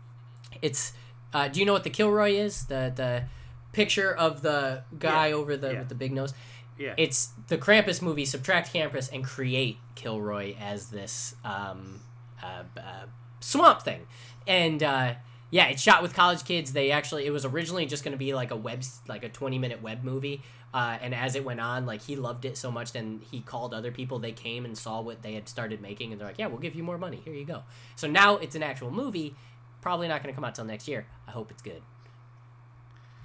it's. 0.60 0.92
Uh, 1.34 1.48
do 1.48 1.60
you 1.60 1.64
know 1.66 1.72
what 1.72 1.84
the 1.84 1.90
Kilroy 1.90 2.32
is? 2.32 2.66
The 2.66 2.92
the 2.94 3.24
picture 3.72 4.12
of 4.14 4.42
the 4.42 4.84
guy 4.98 5.28
Yeah, 5.28 5.34
over 5.34 5.56
the 5.56 5.72
yeah. 5.72 5.78
with 5.78 5.88
the 5.88 5.94
big 5.94 6.12
nose 6.12 6.34
yeah 6.78 6.94
it's 6.96 7.30
the 7.48 7.59
Krampus 7.59 8.02
movie. 8.02 8.24
Subtract 8.24 8.72
Krampus 8.72 9.10
and 9.12 9.24
create 9.24 9.78
Kilroy 9.94 10.54
as 10.60 10.90
this 10.90 11.34
um, 11.44 12.00
uh, 12.42 12.64
uh, 12.76 13.06
swamp 13.40 13.82
thing, 13.82 14.06
and 14.46 14.82
uh, 14.82 15.14
yeah, 15.52 15.66
it's 15.66 15.82
shot 15.82 16.00
with 16.00 16.14
college 16.14 16.44
kids. 16.44 16.72
They 16.72 16.90
actually 16.90 17.26
it 17.26 17.30
was 17.30 17.44
originally 17.44 17.84
just 17.84 18.02
going 18.02 18.12
to 18.12 18.18
be 18.18 18.32
like 18.34 18.50
a 18.50 18.56
web 18.56 18.82
like 19.06 19.22
a 19.22 19.28
twenty 19.28 19.58
minute 19.58 19.82
web 19.82 20.02
movie, 20.02 20.42
uh, 20.72 20.96
and 21.02 21.14
as 21.14 21.36
it 21.36 21.44
went 21.44 21.60
on, 21.60 21.84
like 21.84 22.00
he 22.00 22.16
loved 22.16 22.46
it 22.46 22.56
so 22.56 22.70
much, 22.70 22.92
then 22.92 23.20
he 23.30 23.40
called 23.40 23.74
other 23.74 23.92
people. 23.92 24.18
They 24.18 24.32
came 24.32 24.64
and 24.64 24.76
saw 24.76 25.02
what 25.02 25.22
they 25.22 25.34
had 25.34 25.50
started 25.50 25.82
making, 25.82 26.10
and 26.10 26.18
they're 26.18 26.28
like, 26.28 26.38
"Yeah, 26.38 26.46
we'll 26.46 26.58
give 26.58 26.74
you 26.74 26.82
more 26.82 26.96
money. 26.96 27.20
Here 27.22 27.34
you 27.34 27.44
go." 27.44 27.64
So 27.96 28.08
now 28.08 28.38
it's 28.38 28.56
an 28.56 28.62
actual 28.62 28.90
movie. 28.90 29.36
Probably 29.82 30.08
not 30.08 30.22
going 30.22 30.32
to 30.32 30.34
come 30.34 30.44
out 30.44 30.54
till 30.54 30.64
next 30.64 30.88
year. 30.88 31.06
I 31.28 31.32
hope 31.32 31.50
it's 31.50 31.60
good. 31.60 31.82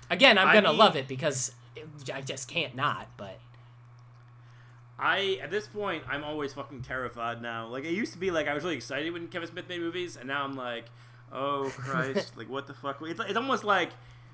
Again, 0.09 0.37
I'm 0.37 0.53
gonna 0.53 0.73
love 0.73 0.97
it 0.97 1.07
because 1.07 1.53
it, 1.77 1.87
I 2.13 2.19
just 2.19 2.49
can't 2.49 2.75
not. 2.75 3.07
But 3.15 3.39
I 4.99 5.39
at 5.41 5.49
this 5.49 5.67
point 5.67 6.03
I'm 6.09 6.25
always 6.25 6.51
fucking 6.51 6.81
terrified 6.81 7.41
now. 7.41 7.67
Like 7.67 7.85
it 7.85 7.93
used 7.93 8.11
to 8.13 8.19
be 8.19 8.31
like 8.31 8.49
I 8.49 8.53
was 8.53 8.63
really 8.63 8.75
excited 8.75 9.13
when 9.13 9.29
Kevin 9.29 9.47
Smith 9.47 9.69
made 9.69 9.79
movies, 9.79 10.17
and 10.17 10.27
now 10.27 10.43
I'm 10.43 10.57
like, 10.57 10.87
oh 11.31 11.71
Christ, 11.77 12.37
like 12.37 12.49
what 12.49 12.67
the 12.67 12.73
fuck? 12.73 12.97
It's, 13.01 13.19
it's 13.19 13.37
almost 13.37 13.63
like 13.63 13.89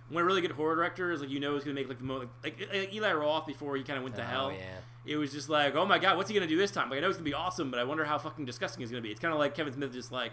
when 0.10 0.22
a 0.24 0.26
really 0.26 0.42
good 0.42 0.52
horror 0.52 0.76
director 0.76 1.12
is 1.12 1.22
like 1.22 1.30
you 1.30 1.40
know 1.40 1.56
is 1.56 1.64
gonna 1.64 1.74
make 1.76 1.88
like 1.88 1.98
the 2.00 2.04
most 2.04 2.28
like, 2.44 2.60
like 2.74 2.94
Eli 2.94 3.14
Roth 3.14 3.46
before 3.48 3.76
he 3.76 3.84
kind 3.84 3.98
of 3.98 4.04
went 4.04 4.16
to 4.16 4.22
Oh, 4.22 4.26
hell. 4.26 4.52
yeah. 4.52 4.76
It 5.06 5.18
was 5.18 5.32
just 5.32 5.50
like, 5.50 5.76
oh 5.76 5.86
my 5.86 6.00
god, 6.00 6.18
what's 6.18 6.30
he 6.30 6.36
gonna 6.36 6.48
do 6.48 6.58
this 6.58 6.72
time? 6.72 6.90
Like 6.90 6.98
I 7.00 7.02
know 7.02 7.08
it's 7.10 7.18
gonna 7.18 7.26
be 7.30 7.34
awesome, 7.34 7.72
but 7.72 7.80
I 7.80 7.84
wonder 7.84 8.06
how 8.06 8.18
fucking 8.18 8.46
disgusting 8.46 8.84
it's 8.84 8.92
gonna 8.92 9.02
be. 9.02 9.12
It's 9.12 9.20
kind 9.20 9.34
of 9.34 9.40
like 9.40 9.56
Kevin 9.56 9.74
Smith 9.74 9.92
just 9.94 10.12
like, 10.12 10.32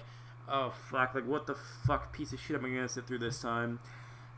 oh 0.48 0.72
fuck, 0.90 1.14
like 1.14 1.26
what 1.26 1.46
the 1.46 1.54
fuck 1.86 2.12
piece 2.12 2.32
of 2.32 2.40
shit 2.40 2.56
am 2.56 2.64
I 2.64 2.68
gonna 2.68 2.88
sit 2.88 3.06
through 3.06 3.18
this 3.18 3.40
time? 3.40 3.78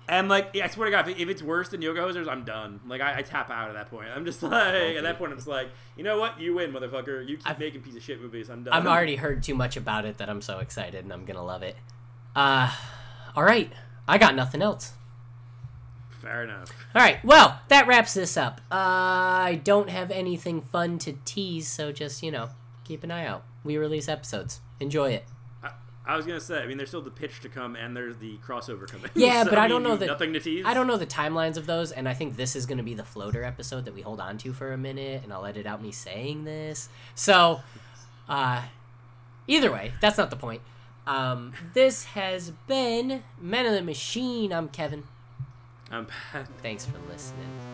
And 0.09 0.28
like, 0.28 0.49
yeah, 0.53 0.65
I 0.65 0.69
swear 0.69 0.86
to 0.86 0.90
God, 0.90 1.09
if, 1.09 1.28
it's 1.28 1.43
worse 1.44 1.69
than 1.69 1.81
Yoga 1.81 2.01
Hosers, 2.01 2.27
I'm 2.28 2.44
done. 2.44 2.81
Like, 2.89 3.01
I, 3.01 3.19
I 3.19 3.23
tap 3.23 3.51
out 3.51 3.69
at 3.69 3.74
that 3.74 3.89
point. 3.89 4.09
I'm 4.12 4.24
just 4.24 4.43
like, 4.43 4.97
at 4.97 5.05
that 5.05 5.16
point, 5.16 5.31
I'm 5.31 5.39
just 5.39 5.47
like, 5.47 5.69
you 5.97 6.03
know 6.03 6.19
what? 6.19 6.40
You 6.40 6.55
win, 6.55 6.73
motherfucker. 6.73 7.20
You 7.27 7.36
keep 7.36 7.49
I've- 7.49 7.65
making 7.65 7.82
piece 7.82 7.94
of 7.94 8.03
shit 8.03 8.20
movies. 8.20 8.51
I'm 8.51 8.65
done. 8.65 8.74
I've 8.74 8.86
already 8.89 9.15
heard 9.15 9.44
too 9.44 9.55
much 9.55 9.77
about 9.77 10.05
it 10.05 10.19
that 10.19 10.28
I'm 10.28 10.40
so 10.43 10.59
excited 10.59 11.05
and 11.05 11.12
I'm 11.12 11.24
gonna 11.24 11.44
love 11.44 11.62
it. 11.62 11.77
Uh, 12.35 12.73
all 13.37 13.43
right, 13.45 13.73
I 14.09 14.19
got 14.19 14.35
nothing 14.35 14.63
else. 14.63 14.93
Fair 16.21 16.45
enough. 16.45 16.71
All 16.95 17.03
right, 17.03 17.23
well 17.25 17.61
that 17.69 17.87
wraps 17.87 18.15
this 18.15 18.37
up. 18.37 18.61
Uh, 18.71 18.75
I 18.77 19.61
don't 19.63 19.91
have 19.91 20.11
anything 20.11 20.63
fun 20.63 20.99
to 21.01 21.15
tease, 21.25 21.69
so 21.69 21.91
just 21.93 22.23
you 22.23 22.31
know 22.31 22.51
keep 22.85 23.03
an 23.05 23.11
eye 23.11 23.27
out. 23.27 23.45
We 23.65 23.77
release 23.77 24.09
episodes. 24.09 24.61
Enjoy 24.81 25.11
it. 25.11 25.25
I, 25.63 25.71
I 26.07 26.17
was 26.17 26.25
gonna 26.27 26.41
say, 26.41 26.63
I 26.63 26.67
mean, 26.67 26.77
there's 26.77 26.91
still 26.91 27.03
the 27.03 27.11
pitch 27.11 27.41
to 27.41 27.49
come, 27.49 27.75
and 27.77 27.97
there's 27.97 28.17
the 28.19 28.37
crossover 28.39 28.87
coming. 28.89 29.11
Yeah, 29.15 29.43
So, 29.45 29.51
but 29.51 29.59
I 29.59 29.63
mean, 29.63 29.71
don't 29.71 29.83
know 29.83 29.97
that- 29.97 30.07
nothing 30.07 30.33
to 30.35 30.41
tease. 30.41 30.65
I 30.67 30.75
don't 30.75 30.87
know 30.87 30.97
the 30.97 31.07
timelines 31.07 31.57
of 31.57 31.67
those, 31.67 31.91
and 31.93 32.09
I 32.09 32.15
think 32.15 32.37
this 32.37 32.55
is 32.57 32.67
going 32.67 32.79
to 32.79 32.85
be 32.85 32.95
the 32.95 33.05
floater 33.05 33.43
episode 33.45 33.85
that 33.87 33.95
we 33.95 34.03
hold 34.03 34.21
on 34.21 34.39
to 34.39 34.53
for 34.53 34.73
a 34.73 34.79
minute, 34.79 35.23
and 35.25 35.33
I'll 35.33 35.45
edit 35.47 35.67
out 35.67 35.83
me 35.83 35.91
saying 35.93 36.45
this. 36.45 36.89
So, 37.15 37.61
uh, 38.29 38.63
either 39.47 39.71
way, 39.73 39.93
that's 40.01 40.19
not 40.19 40.31
the 40.31 40.37
point. 40.37 40.63
Um, 41.07 41.53
this 41.74 42.05
has 42.05 42.53
been 42.66 43.24
Men 43.41 43.66
of 43.66 43.73
the 43.73 43.83
Machine. 43.83 44.53
I'm 44.53 44.69
Kevin. 44.69 45.05
I'm 45.91 46.07
bad. 46.33 46.49
Thanks 46.62 46.87
for 46.87 46.99
listening. 47.11 47.72